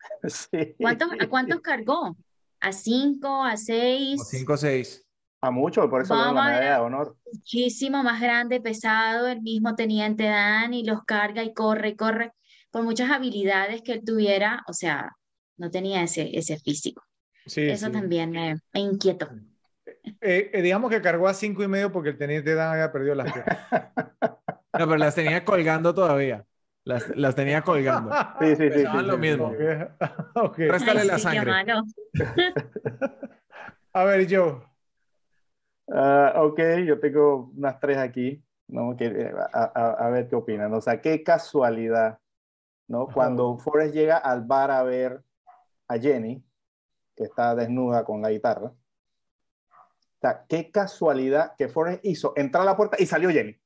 [0.28, 0.74] Sí.
[0.78, 2.16] ¿cuántos, ¿A cuántos cargó?
[2.60, 3.44] ¿A cinco?
[3.44, 4.20] ¿A seis?
[4.20, 5.04] O 5 o 6.
[5.40, 7.16] A mucho, por eso dieron la medalla de honor.
[7.32, 12.32] muchísimo más grande, pesado, el mismo teniente Dan y los carga y corre y corre,
[12.72, 15.12] por muchas habilidades que él tuviera, o sea,
[15.56, 17.02] no tenía ese, ese físico.
[17.46, 17.92] Sí, Eso sí.
[17.92, 19.28] también me, me inquietó.
[20.20, 23.14] Eh, eh, digamos que cargó a cinco y medio porque el teniente Dan había perdido
[23.14, 23.58] las piernas.
[24.78, 26.44] No, pero las tenía colgando todavía.
[26.84, 28.12] Las, las tenía colgando.
[28.40, 28.86] Sí, sí, sí.
[28.86, 29.52] Sí, lo sí, mismo.
[29.58, 29.64] sí.
[29.64, 30.44] Ok.
[30.50, 30.58] ok.
[30.58, 31.52] Réstale Ay, la sí, sangre.
[33.92, 34.62] A ver, Joe.
[35.90, 38.96] Ah, ok, yo tengo unas tres aquí, ¿no?
[38.96, 40.72] Que, eh, a, a- a ver qué opinan.
[40.74, 42.18] O sea, qué casualidad,
[42.86, 43.06] ¿no?
[43.08, 45.22] Cuando Forrest llega al bar a ver
[45.88, 46.44] a Jenny,
[47.16, 48.72] que está desnuda con la guitarra.
[50.18, 53.56] O sea, qué casualidad que Forrest hizo entrar a la puerta y salió Jenny.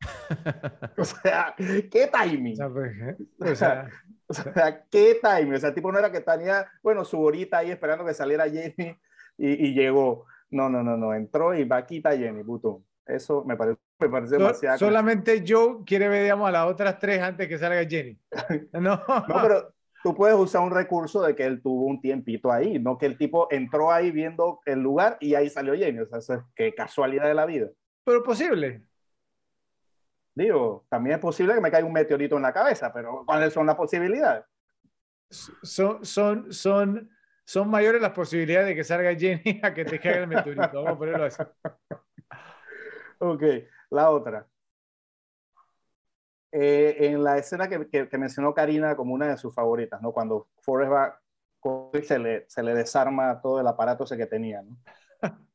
[0.98, 2.52] O sea, qué timing.
[2.52, 3.16] O sea, pues, ¿eh?
[3.40, 3.88] O sea,
[4.28, 5.54] O sea, qué timing.
[5.54, 8.48] O sea, el tipo no era que tenía, bueno, su horita ahí esperando que saliera
[8.48, 8.96] Jenny
[9.38, 10.26] y, y llegó.
[10.50, 11.12] No, no, no, no.
[11.14, 12.82] Entró y va a quitar Jenny, puto.
[13.04, 14.78] Eso me parece, me parece so- demasiado.
[14.78, 18.18] solamente Joe quiere ver, digamos, a las otras tres antes que salga Jenny.
[18.72, 19.74] No, No, pero
[20.06, 23.18] tú puedes usar un recurso de que él tuvo un tiempito ahí, no que el
[23.18, 25.98] tipo entró ahí viendo el lugar y ahí salió Jenny.
[25.98, 27.70] O sea, eso es qué casualidad de la vida.
[28.04, 28.84] pero posible.
[30.32, 33.66] Digo, también es posible que me caiga un meteorito en la cabeza, pero ¿cuáles son
[33.66, 34.44] las posibilidades?
[35.28, 37.10] Son, son, son,
[37.44, 40.84] son mayores las posibilidades de que salga Jenny a que te caiga el meteorito.
[40.84, 41.42] Vamos a ponerlo así.
[43.18, 43.42] Ok,
[43.90, 44.46] la otra.
[46.58, 50.12] Eh, en la escena que, que- que mencionó Karina como una de sus favoritas, ¿no?
[50.12, 51.20] Cuando Forrest va
[52.02, 54.76] se le, se le desarma todo el aparato ese que tenía, ¿no?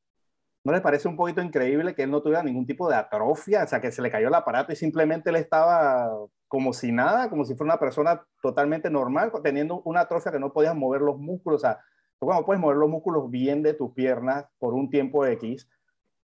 [0.64, 3.64] ¿No les parece un poquito increíble que él no tuviera ningún tipo de atrofia?
[3.64, 6.12] O sea, que se le cayó el aparato y simplemente él estaba
[6.48, 10.54] como si nada, como si fuera una persona totalmente normal, teniendo una atrofia que no
[10.54, 11.64] podías mover los músculos.
[11.64, 11.80] O sea,
[12.20, 15.68] tú cuando puedes mover los músculos bien de tus piernas por un tiempo X,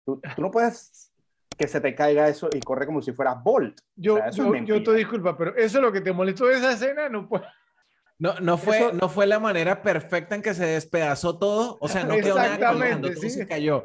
[0.05, 1.13] tú, tú no puedes
[1.57, 3.79] que se te caiga eso y corre como si fueras Bolt.
[3.95, 6.55] Yo, O sea, yo, yo te disculpa, pero eso es lo que te molestó de
[6.55, 7.45] esa escena, no puede.
[8.19, 11.77] No, no, fue, Eso- no fue la manera perfecta en que se despedazó todo.
[11.81, 13.29] O sea, no quedó nada colgando, todo sí.
[13.29, 13.83] se cayó.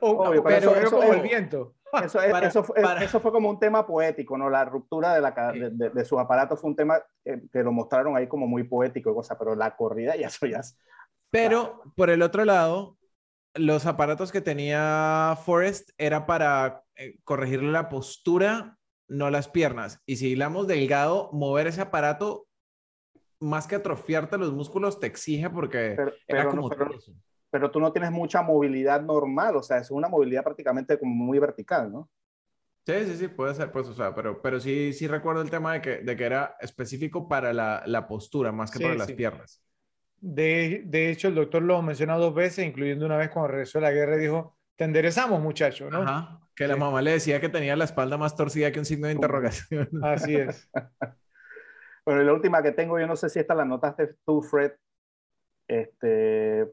[0.00, 1.74] O, Obvio, pero pero eso- eso como el viento.
[2.02, 4.48] Eso, es- Para- eso, fue, para- eso fue como un tema poético, ¿no?
[4.48, 7.72] La ruptura de, la, de, de- de sus aparatos fue un tema que, que lo
[7.72, 10.78] mostraron ahí como muy poético y cosa, pero la corrida ya eso ya es-
[11.30, 12.96] Pero por el otro lado,
[13.54, 20.00] los aparatos que tenía Forrest era para eh, corregirle la postura, no las piernas.
[20.06, 22.46] Y si hilamos delgado, mover ese aparato,
[23.40, 26.90] más que atrofiarte los músculos, te exige porque pero, era pero, como no, pero,
[27.50, 31.38] pero tú no tienes mucha movilidad normal, o sea, es una movilidad prácticamente como muy
[31.38, 32.08] vertical, ¿no?
[32.84, 35.74] Sí, sí, sí, puede ser, pues, o sea, pero, pero sí, sí recuerdo el tema
[35.74, 39.06] de que, de que era específico para la, la postura, más que Sí, para las
[39.06, 39.14] sí.
[39.14, 39.62] piernas.
[40.24, 43.82] De, de hecho, el doctor lo mencionó dos veces, incluyendo una vez cuando regresó de
[43.82, 46.02] la guerra y dijo, te enderezamos, muchacho, ¿no?
[46.02, 46.80] Ajá, que la Sí.
[46.80, 49.88] mamá le decía que tenía la espalda más torcida que un signo de interrogación.
[50.02, 50.70] Así es.
[52.04, 54.72] Bueno, y la última que tengo, yo no sé si esta la notaste tú, Fred,
[55.68, 56.68] este,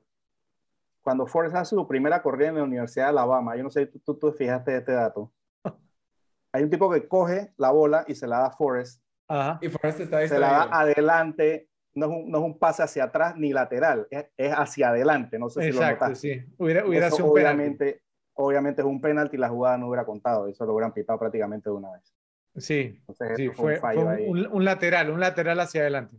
[1.02, 3.92] cuando Forrest hace su primera corrida en la Universidad de Alabama, yo no sé si
[3.92, 5.32] tú, tú, tú fijaste este dato.
[6.52, 9.60] Hay un tipo que coge la bola y se la da a Forrest, Ajá.
[9.62, 13.06] Y Forrest está se la da adelante, no es, un, no es un pase hacia
[13.06, 16.36] atrás ni lateral, es, es hacia adelante, no sé si lo Exacto, notaste.
[16.36, 16.54] sí.
[16.58, 17.56] Hubiera, hubiera Eso sido un penalti.
[17.62, 18.02] obviamente,
[18.34, 21.70] obviamente es un penalti y la jugada no hubiera contado, eso lo hubieran pitado prácticamente
[21.70, 22.14] de una vez.
[22.56, 24.26] Sí, Entonces, sí, fue, un fallo fue ahí.
[24.28, 26.18] un, un lateral, un lateral hacia adelante.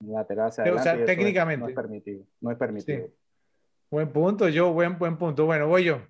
[0.00, 0.90] un lateral hacia O sea, adelante.
[0.90, 1.62] eso es- técnicamente.
[1.62, 2.24] no es permitido.
[2.40, 3.06] No es permitido.
[3.06, 3.14] Sí.
[3.90, 5.46] Buen punto, yo, buen, buen punto.
[5.46, 6.02] Bueno, voy yo.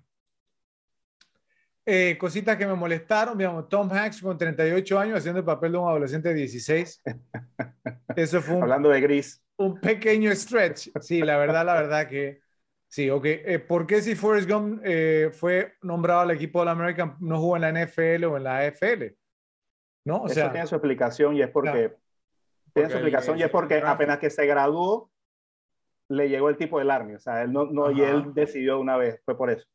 [1.91, 5.77] Eh, cositas que me molestaron, digamos, Tom Hanks con 38 años haciendo el papel de
[5.79, 7.01] un adolescente de 16.
[8.15, 10.89] Eso fue un, Hablando de gris, un pequeño stretch.
[11.01, 12.41] Sí, la verdad, la verdad que
[12.87, 13.25] sí, ok.
[13.25, 17.55] Eh, ¿Por qué si Forrest Gump eh, fue nombrado al equipo All American no jugó
[17.55, 19.15] en la NFL o en la AFL?
[20.05, 20.17] ¿No?
[20.17, 21.87] O eso sea, tiene su explicación y es porque, Claro.
[21.87, 21.99] tiene
[22.73, 25.09] Porque su explicación él y es porque un apenas que se graduó
[26.07, 28.81] le llegó el tipo del Army, o sea, él no, no y él decidió de
[28.81, 29.67] una vez, fue por eso.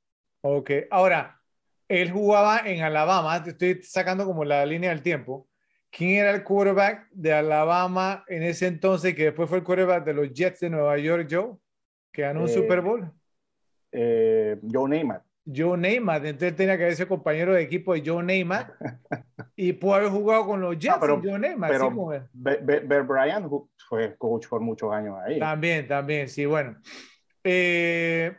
[0.42, 1.40] Ok, ahora,
[1.88, 5.48] él jugaba en Alabama, te estoy sacando como la línea del tiempo.
[5.90, 10.14] ¿Quién era el quarterback de Alabama en ese entonces que después fue el quarterback de
[10.14, 11.52] los Jets de Nueva York, Joe?
[12.12, 13.10] Que ganó un Eh, Super Bowl.
[13.92, 15.22] Eh, Joe Neymar.
[15.46, 18.74] Joe Neymar, entonces tenía que haber sido compañero de equipo de Joe Neymar
[19.56, 21.70] y pudo haber jugado con los Jets Ah, pero- Joe Neymar.
[21.70, 22.26] pero- sí.
[22.32, 23.46] Be- Be- Bryant
[23.88, 25.38] fue coach por muchos años ahí.
[25.38, 26.76] También, también, sí, bueno.
[27.44, 28.34] Eh,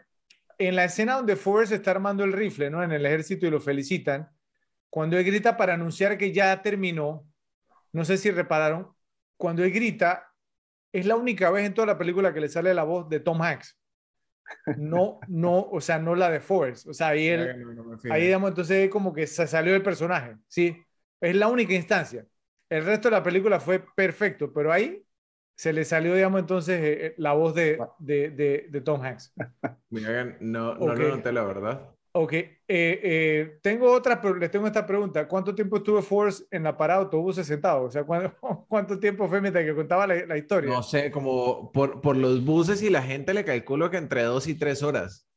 [0.58, 2.84] en la escena donde Forrest está armando el rifle, ¿no?
[2.84, 4.30] En el ejército y lo felicitan,
[4.90, 7.28] cuando él grita para anunciar que ya terminó,
[7.92, 8.94] no sé si repararon,
[9.38, 10.32] cuando él grita,
[10.92, 13.42] es la única vez en toda la película que le sale la voz de Tom
[13.42, 13.78] Hanks.
[14.78, 16.88] No, no, o sea, no la de Forrest.
[16.88, 17.66] O sea, ahí, él,
[18.10, 20.82] ahí digamos, entonces como que se salió el personaje, ¿sí?
[21.20, 22.26] Es la única instancia.
[22.70, 25.05] El resto de la película fue perfecto, pero ahí
[25.56, 29.34] se le salió, digamos, entonces eh, eh, la voz de, de, de, Tom Hanks.
[29.90, 31.96] no, no lo noté, la verdad.
[32.18, 35.28] Ok, eh, eh, tengo otra, pero les tengo esta pregunta.
[35.28, 37.84] ¿Cuánto tiempo estuvo Force en la parada de autobuses sentado?
[37.84, 38.34] O sea, ¿cuánto,
[38.70, 40.72] ¿cuánto, tiempo fue mientras que contaba la, la, historia?
[40.72, 44.48] No sé, como por, por los buses y la gente le calculo que entre dos
[44.48, 45.28] y tres horas.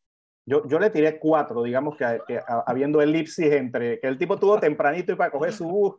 [0.47, 4.61] Yo, yo le tiré cuatro, digamos que, que habiendo elipsis entre que el tipo tuvo
[4.61, 5.97] tempranito y para coger su bus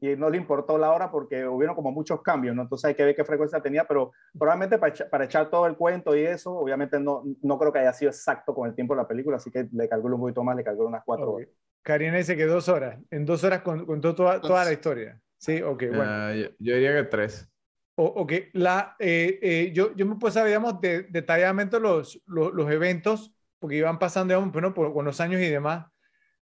[0.00, 2.62] y no le importó la hora porque hubieron como muchos cambios, ¿no?
[2.62, 5.76] Entonces hay que ver qué frecuencia tenía, pero probablemente para, echar, para echar todo el
[5.76, 9.02] cuento y eso, obviamente no, no creo que haya sido exacto con el tiempo de
[9.02, 11.48] la película, así que le calculo un poquito más, le calculo unas cuatro horas.
[11.82, 15.20] Karina dice que dos horas, en dos horas contó toda, toda la historia.
[15.38, 16.04] Sí, ok, bueno.
[16.06, 17.50] Ah, yo, diría que tres.
[17.96, 22.52] O, ok, la, eh, eh, yo, yo me puse a ver, digamos, detalladamente los, los,
[22.52, 25.86] los, eventos, porque iban pasando, digamos, bueno, por, con los años y demás.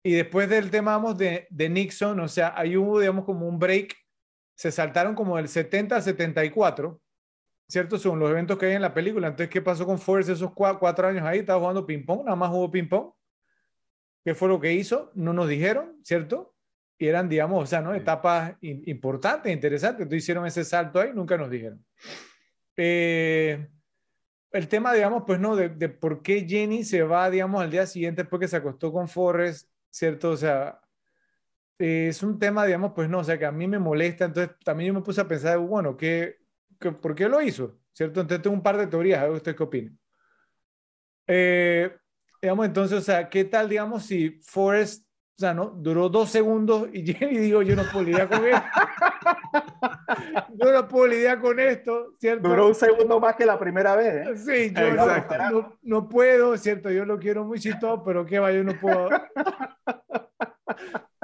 [0.04, 3.60] Y después del tema, vamos, de, de Nixon, o sea, ahí hubo, digamos, como un
[3.60, 3.96] break,
[4.56, 7.00] se saltaron como del 70 al 74,
[7.68, 8.00] ¿cierto?
[8.00, 9.28] Son los eventos que hay en la película.
[9.28, 11.40] Entonces, ¿qué pasó con Forrest esos cuatro, años ahí?
[11.40, 13.12] Estaba jugando ping-pong, nada más jugó ping-pong.
[14.24, 15.12] ¿Qué fue lo que hizo?
[15.14, 16.56] No nos dijeron, ¿cierto?
[16.98, 17.94] Y eran, digamos, o sea, ¿no?
[17.94, 20.02] Etapas importantes, interesantes.
[20.02, 21.86] Entonces hicieron ese salto ahí, nunca nos dijeron.
[22.76, 23.68] Eh,
[24.52, 27.86] el tema, digamos, pues no, de, de, por qué Jenny se va, digamos, al día
[27.86, 30.32] siguiente después que se acostó con Forrest ¿cierto?
[30.32, 30.80] O sea,
[31.80, 34.90] es un tema, digamos, pues no, o sea, que a mí me molesta, entonces también
[34.90, 36.38] yo me puse a pensar, bueno, ¿qué,
[37.02, 37.80] por qué lo hizo?
[37.94, 38.22] ¿Cierto?
[38.22, 39.92] Entonces tengo un par de teorías, a ver usted qué opina.
[41.28, 41.96] Eh,
[42.42, 45.07] digamos, entonces, o sea, ¿qué tal, digamos, si Forrest,
[45.38, 48.64] o sea, no, duró dos segundos y Jenny digo, yo no puedo lidiar con esto.
[50.56, 52.50] yo no puedo lidiar con esto, ¿cierto?
[52.50, 54.38] Duró un segundo más que la primera vez, ¿eh?
[54.38, 56.90] Sí, yo no, no, puedo, ¿cierto?
[56.90, 59.10] Yo lo quiero muy chistoso, pero qué va, yo no puedo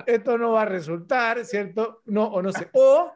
[0.06, 2.02] esto no va a resultar, ¿cierto?
[2.06, 2.70] No, o no sé.
[2.74, 3.12] O,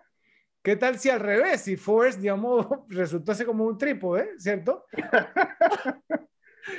[0.62, 1.62] ¿qué tal si al revés?
[1.62, 4.86] Si Forrest, digamos, resultase como un trípode, ¿cierto?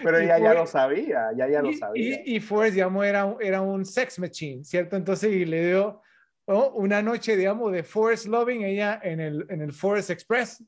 [0.02, 2.22] Pero ella ya lo sabía, ya ya lo sabía.
[2.24, 4.96] Y, y, Forrest, digamos, era, era un sex machine, ¿cierto?
[4.96, 6.02] Entonces, y le dio
[6.46, 10.64] una noche, digamos, de Forrest Loving ella en el, en el Forest Express.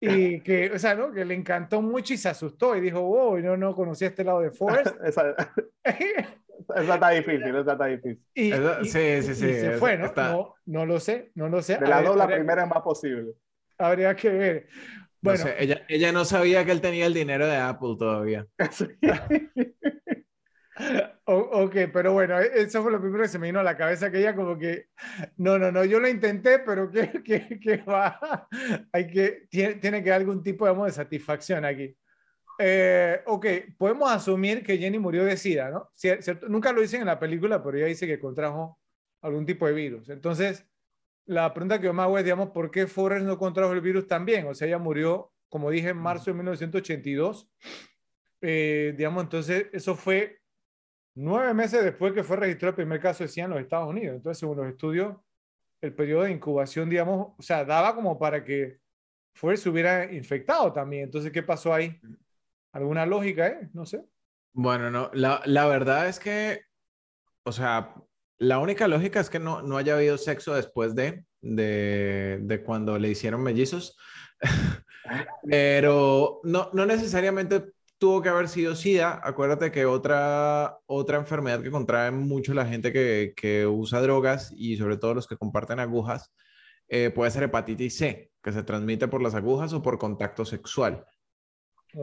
[0.00, 1.12] Y que, o sea, ¿no?
[1.12, 4.40] Que le encantó mucho y se asustó y dijo, wow, no, no conocía este lado
[4.40, 4.96] de Forrest.
[6.76, 8.24] Esa está difícil, esa está difícil.
[8.34, 8.52] Y,
[8.84, 9.54] sí, sí, sí.
[9.54, 10.12] se fue, ¿no?
[10.14, 10.54] ¿no?
[10.64, 10.86] ¿no?
[10.86, 11.76] lo sé, no lo sé.
[11.76, 13.32] De las dos, la primera es más posible.
[13.78, 14.68] Habría que ver.
[15.22, 18.46] Bueno, ella, ella no sabía que él tenía el dinero de Apple todavía.
[21.24, 24.10] ok, pero bueno, e, eso fue lo primero que se me vino a la cabeza,
[24.10, 24.86] que ella como que,
[25.36, 28.48] no, no, no, yo lo intenté, pero que, que, que va,
[28.92, 31.96] hay que, tiene, tiene que haber algún tipo de satisfacción aquí.
[32.58, 33.46] Eh, ok,
[33.78, 35.90] podemos asumir que Jenny murió de SIDA, ¿no?
[35.94, 36.48] ¿Cierto?
[36.48, 38.78] Nunca lo dicen en la película, pero ella dice que contrajo
[39.22, 40.08] algún tipo de virus.
[40.10, 40.66] Entonces,
[41.26, 44.06] la pregunta que yo me hago es, digamos, ¿por qué Forrest no contrajo el virus
[44.06, 44.46] también?
[44.46, 47.48] O sea, ella murió, como dije, en marzo de 1982.
[48.40, 50.40] Eh, digamos, entonces, eso fue
[51.14, 54.16] nueve meses después que fue registrado el primer caso de SIDA en los Estados Unidos.
[54.16, 55.16] Entonces, según los estudios,
[55.80, 58.78] el periodo de incubación, digamos, o sea, daba como para que
[59.34, 61.04] Forrest se hubiera infectado también.
[61.04, 62.00] Entonces, ¿qué pasó ahí?
[62.72, 63.68] ¿Alguna lógica, eh?
[63.72, 64.04] No sé.
[64.52, 66.62] Bueno, no, la, la, verdad es que,
[67.44, 67.94] o sea,
[68.38, 72.98] la única lógica es que no, no haya habido sexo después de, de, de cuando
[72.98, 73.96] le hicieron mellizos,
[75.42, 79.20] pero no, no necesariamente tuvo que haber sido SIDA.
[79.22, 84.76] Acuérdate que otra, otra enfermedad que contrae mucho la gente que, que usa drogas y
[84.76, 86.32] sobre todo los que comparten agujas
[86.88, 91.06] eh, puede ser hepatitis C, que se transmite por las agujas o por contacto sexual.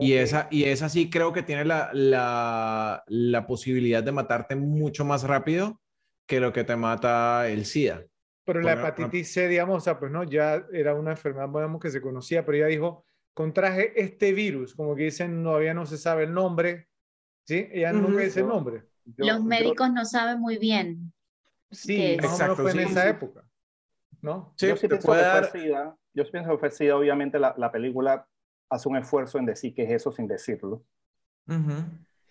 [0.00, 5.04] Y, esa, y esa sí creo que tiene la, la, la, posibilidad de matarte mucho
[5.04, 5.80] más rápido
[6.30, 8.06] que lo que te mata el SIDA.
[8.44, 11.90] Pero la hepatitis C, digamos, o sea, pues no, ya era una enfermedad, digamos, que
[11.90, 16.22] se conocía, pero ella dijo, contraje este virus, como que dicen, todavía no se sabe
[16.22, 16.86] el nombre,
[17.42, 17.66] ¿sí?
[17.72, 18.84] Ella nunca dice el nombre.
[19.16, 21.12] Los médicos no saben muy bien.
[21.72, 23.44] Sí, exacto, fue en esa época,
[24.22, 24.54] ¿no?
[24.56, 25.46] Sí, yo sí pienso que dar...
[25.46, 28.24] fue SIDA, yo pienso que fue SIDA, obviamente la, la película
[28.68, 30.84] hace un esfuerzo en decir que es eso sin decirlo.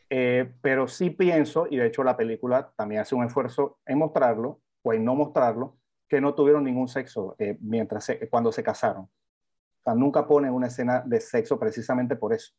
[0.09, 4.59] Eh, pero sí pienso, y de hecho la película también hace un esfuerzo en mostrarlo
[4.81, 9.03] o en no mostrarlo, que no tuvieron ningún sexo eh, mientras cuando se casaron.
[9.03, 12.53] O sea, nunca ponen una escena de sexo precisamente por eso.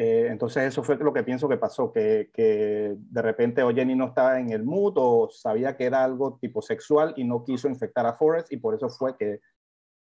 [0.00, 3.96] Eh, entonces eso fue lo que pienso que pasó, que, que de repente o Jenny
[3.96, 7.68] no estaba en el mood o sabía que era algo tipo sexual y no quiso
[7.68, 9.40] infectar a Forrest y por eso fue que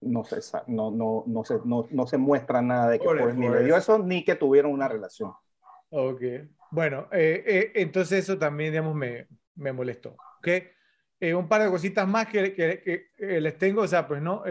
[0.02, 3.48] no se, no, no, no se, no, no se muestra nada de que Forrest ni
[3.48, 5.32] le dio eso ni que tuvieron una relación.
[5.90, 6.22] Ok,
[6.70, 10.10] bueno, eh, eh, entonces eso también, digamos, me, me molestó.
[10.38, 10.48] ¿ok?
[11.20, 14.42] Eh, un par de cositas más que, que, que les tengo, o sea, pues no,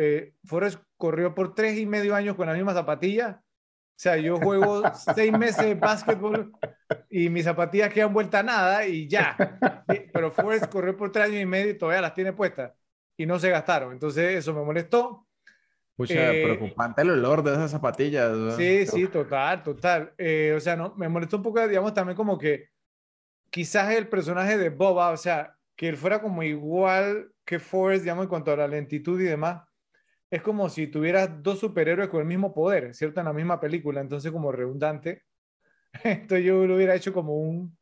[0.43, 3.41] Forrest corrió por tres y medio años con la misma zapatilla
[3.99, 4.81] o sea, yo juego
[5.13, 6.53] seis meses de básquetbol
[7.09, 9.35] y mis zapatillas quedan vuelta a nada y ya.
[10.13, 12.71] Pero Forrest corrió por tres años y medio y todavía las tiene puestas
[13.17, 13.91] y no se gastaron.
[13.91, 15.27] Entonces eso me molestó.
[15.99, 18.31] Pucha, eh, preocupante el olor de esas zapatillas.
[18.31, 18.51] ¿no?
[18.51, 20.13] Sí, sí, total, total.
[20.17, 22.69] Eh, o sea, no, me molestó un poco, digamos, también como que
[23.49, 28.23] quizás el personaje de Boba, o sea, que él fuera como igual que Forrest, digamos,
[28.23, 29.61] en cuanto a la lentitud y demás
[30.29, 33.19] es como si tuvieras dos superhéroes con el mismo poder, ¿cierto?
[33.19, 35.23] En la misma película, entonces como redundante.
[36.03, 37.75] Entonces yo lo hubiera hecho como un,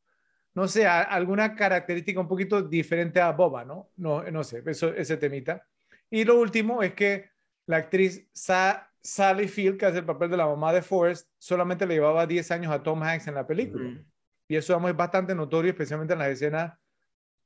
[0.54, 3.90] no sé, alguna característica un poquito diferente a Boba, ¿no?
[3.98, 5.68] No, no sé, eso, ese temita.
[6.10, 7.30] Y lo último es que
[7.68, 11.96] la actriz Sally Field, que hace el papel de la mamá de Forrest, solamente le
[11.96, 14.04] llevaba 10 años a Tom Hanks en la película.
[14.48, 16.74] Y eso digamos, es bastante notorio, especialmente en las escenas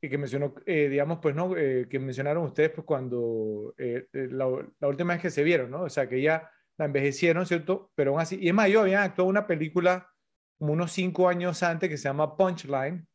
[0.01, 1.56] y que mencionó, eh, digamos, pues, ¿no?
[1.56, 4.48] Eh, que mencionaron ustedes, pues, cuando eh, la,
[4.80, 5.83] la, última vez que se vieron, ¿no?
[5.83, 7.91] O sea, que ya la envejecieron, ¿cierto?
[7.93, 10.09] Pero aún así, y es más, yo había actuado una película
[10.58, 13.08] como unos cinco años antes que se llama Punchline,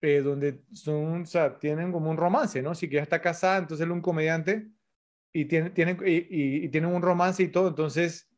[0.00, 2.74] donde son, o sea, tienen como un romance, ¿no?
[2.74, 4.68] Si que ya está casada, entonces es un comediante
[5.40, 8.28] y tienen, tienen, y, y, tienen un romance y todo, entonces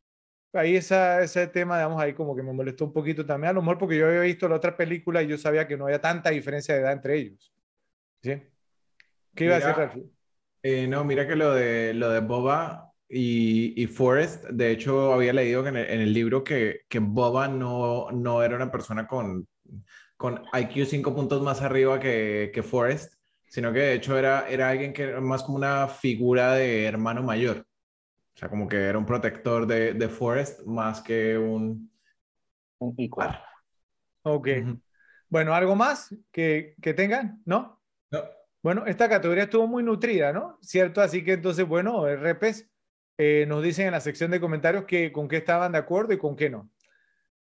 [0.53, 3.63] ahí esa, ese tema, digamos, ahí como que me molestó un poquito también, a lo
[3.63, 6.31] mejor porque yo había visto la otra película y yo sabía que no había tanta
[6.31, 7.53] diferencia de edad entre ellos.
[8.23, 8.43] ¿Sí?
[9.35, 10.11] ¿Qué iba a decir,
[10.63, 15.33] eh, no, mira que lo de, lo de Boba y, y Forrest, de hecho, había
[15.33, 19.49] leído en el, en el libro que, que, Boba no, no era una persona con,
[20.19, 23.15] con IQ cinco puntos más arriba que, que Forrest,
[23.51, 27.23] sino que de hecho era, era alguien que era más como una figura de hermano
[27.23, 27.67] mayor.
[28.35, 31.91] O sea, como que era un protector de, de Forrest más que un...
[32.79, 33.43] Un igual.
[34.23, 34.47] Ok.
[34.47, 34.83] Uh -huh.
[35.29, 37.43] Bueno, ¿algo más que, que tengan?
[37.45, 37.83] ¿No?
[38.11, 38.23] No.
[38.63, 40.59] Bueno, esta categoría estuvo muy nutrida, ¿no?
[40.63, 41.01] ¿Cierto?
[41.01, 42.71] Así que entonces, bueno, repes,
[43.19, 46.19] eh, nos dicen en la sección de comentarios que, con qué estaban de acuerdo y
[46.19, 46.71] con qué no.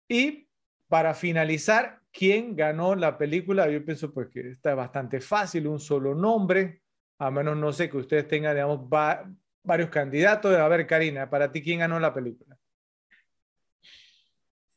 [0.07, 0.47] Y
[0.87, 3.69] para finalizar, ¿quién ganó la película?
[3.69, 6.81] Yo pienso pues que está bastante fácil, un solo nombre,
[7.19, 9.29] a menos no sé que ustedes tengan, digamos, va,
[9.63, 10.55] varios candidatos.
[10.55, 12.57] A ver, Karina, para ti, ¿quién ganó la película?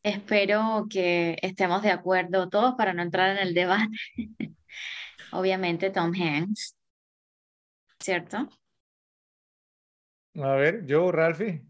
[0.02, 3.88] Espero que estemos de acuerdo todos para no entrar en el debate.
[5.34, 6.76] obviamente Tom Hanks,
[7.98, 8.48] ¿cierto?
[10.36, 11.62] A ver, yo, Ralphie.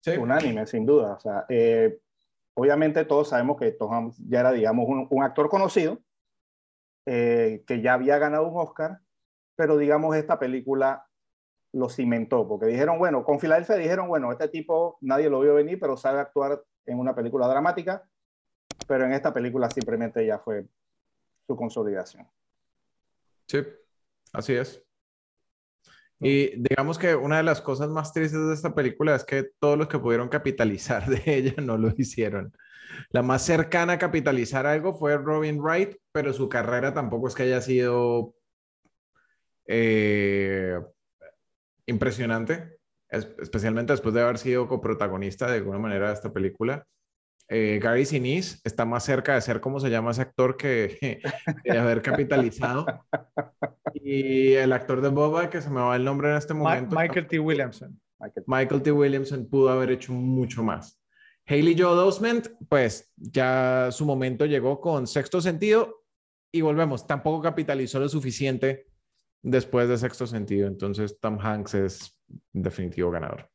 [0.00, 0.12] Sí.
[0.12, 1.14] Unánime, sin duda.
[1.14, 1.98] O sea, eh,
[2.56, 6.00] obviamente todos sabemos que Tom Hanks ya era, digamos, un, actor conocido,
[7.04, 9.00] eh, que ya había ganado un Oscar,
[9.56, 11.06] pero digamos esta película
[11.72, 15.78] lo cimentó, porque dijeron, bueno, con Filadelfia dijeron, bueno, este tipo nadie lo vio venir,
[15.78, 18.08] pero sabe actuar en una película dramática,
[18.88, 20.66] pero en esta película simplemente ya fue
[21.46, 22.26] su consolidación.
[23.46, 23.58] Sí,
[24.32, 24.85] así es.
[26.20, 29.76] Y digamos que una de las cosas más tristes de esta película es que todos
[29.76, 32.52] los que pudieron capitalizar de ella no lo hicieron.
[33.10, 37.42] La más cercana a capitalizar algo fue Robin Wright, pero su carrera tampoco es que
[37.42, 38.34] haya sido
[39.66, 40.78] eh,
[41.86, 42.78] impresionante,
[43.08, 46.86] especialmente después de haber sido coprotagonista de alguna manera de esta película.
[47.48, 51.20] Eh, Gary Sinise está más cerca de ser como se llama ese actor que
[51.64, 52.86] de haber capitalizado.
[54.02, 56.94] Y el actor de Boba, que se me va el nombre en este momento.
[56.94, 57.38] Michael T.
[57.38, 57.98] Williamson.
[58.46, 58.92] Michael T.
[58.92, 61.00] Williamson pudo haber hecho mucho más.
[61.46, 66.04] Haley Joe Osment, pues ya su momento llegó con sexto sentido
[66.52, 68.86] y volvemos, tampoco capitalizó lo suficiente
[69.42, 70.66] después de sexto sentido.
[70.66, 72.20] Entonces, Tom Hanks es
[72.52, 73.48] definitivo ganador.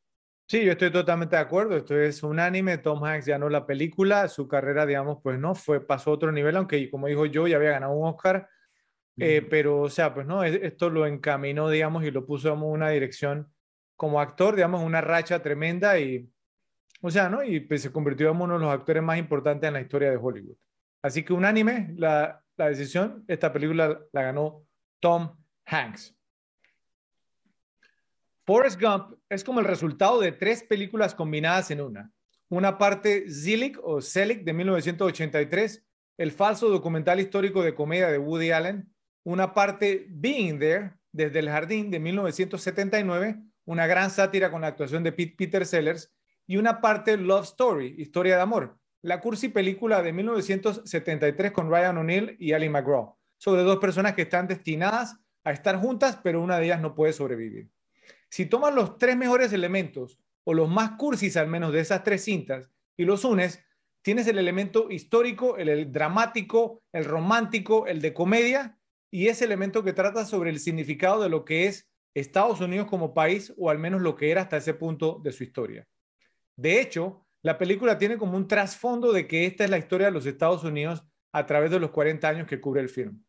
[0.48, 1.76] Sí, yo estoy totalmente de acuerdo.
[1.76, 2.78] Esto es unánime.
[2.78, 4.26] Tom Hanks ganó la película.
[4.28, 7.56] Su carrera, digamos, pues no, fue, pasó a otro nivel, aunque como dijo yo, ya
[7.56, 8.48] había ganado un Oscar.
[9.18, 12.88] Eh, pero, o sea, pues no, esto lo encaminó, digamos, y lo puso en una
[12.90, 13.52] dirección
[13.96, 16.28] como actor, digamos, una racha tremenda y,
[17.02, 17.42] o sea, ¿no?
[17.42, 20.16] Y pues, se convirtió en uno de los actores más importantes en la historia de
[20.16, 20.56] Hollywood.
[21.02, 24.64] Así que unánime la, la decisión, esta película la ganó
[25.00, 26.16] Tom Hanks.
[28.44, 32.10] Forrest Gump es como el resultado de tres películas combinadas en una.
[32.48, 35.84] Una parte Zelig o Selig de 1983,
[36.18, 38.92] el falso documental histórico de comedia de Woody Allen.
[39.24, 45.02] Una parte Being There desde el jardín de 1979, una gran sátira con la actuación
[45.02, 46.12] de Pete Peter Sellers.
[46.46, 51.98] Y una parte Love Story, historia de amor, la cursi película de 1973 con Ryan
[51.98, 56.58] O'Neill y Ali McGraw, sobre dos personas que están destinadas a estar juntas, pero una
[56.58, 57.68] de ellas no puede sobrevivir.
[58.28, 62.24] Si tomas los tres mejores elementos, o los más cursis al menos de esas tres
[62.24, 63.64] cintas, y los unes,
[64.02, 68.78] tienes el elemento histórico, el, dramático, el romántico, el de comedia,
[69.12, 73.12] y ese elemento que trata sobre el significado de lo que es Estados Unidos como
[73.12, 75.86] país, o al menos lo que era hasta ese punto de su historia.
[76.56, 80.12] De hecho, la película tiene como un trasfondo de que esta es la historia de
[80.12, 83.22] los Estados Unidos a través de los 40 años que cubre el film.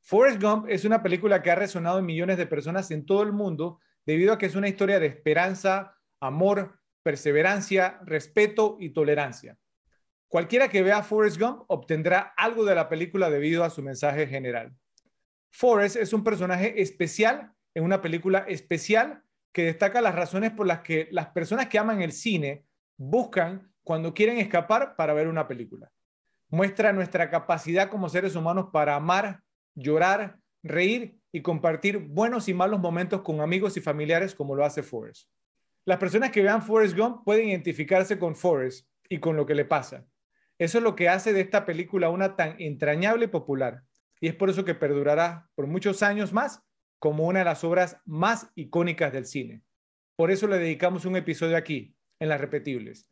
[0.00, 3.32] Forrest Gump es una película que ha resonado en millones de personas en todo el
[3.32, 9.58] mundo debido a que es una historia de esperanza, amor, perseverancia, respeto y tolerancia.
[10.26, 14.74] Cualquiera que vea Forrest Gump obtendrá algo de la película debido a su mensaje general.
[15.50, 20.80] Forrest es un personaje especial en una película especial que destaca las razones por las
[20.80, 22.64] que las personas que aman el cine
[22.96, 25.90] buscan cuando quieren escapar para ver una película.
[26.50, 29.42] Muestra nuestra capacidad como seres humanos para amar,
[29.74, 34.82] llorar, reír y compartir buenos y malos momentos con amigos y familiares como lo hace
[34.82, 35.28] Forrest.
[35.84, 39.64] Las personas que vean Forrest Gump pueden identificarse con Forrest y con lo que le
[39.64, 40.06] pasa.
[40.58, 43.84] Eso es lo que hace de esta película una tan entrañable y popular.
[44.20, 46.62] Y es por eso que perdurará por muchos años más
[46.98, 49.62] como una de las obras más icónicas del cine.
[50.16, 53.08] Por eso le dedicamos un episodio aquí, en Las Repetibles.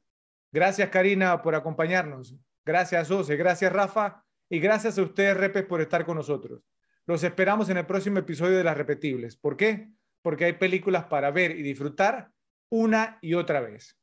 [0.52, 2.34] Gracias, Karina, por acompañarnos.
[2.64, 3.36] Gracias, José.
[3.36, 4.24] Gracias, Rafa.
[4.48, 6.62] Y gracias a ustedes, Repes, por estar con nosotros.
[7.06, 9.36] Los esperamos en el próximo episodio de Las Repetibles.
[9.36, 9.88] ¿Por qué?
[10.22, 12.30] Porque hay películas para ver y disfrutar
[12.68, 13.96] una y otra vez.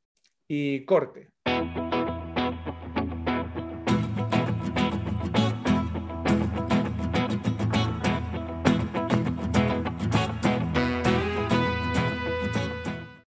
[0.48, 1.33] Y corte.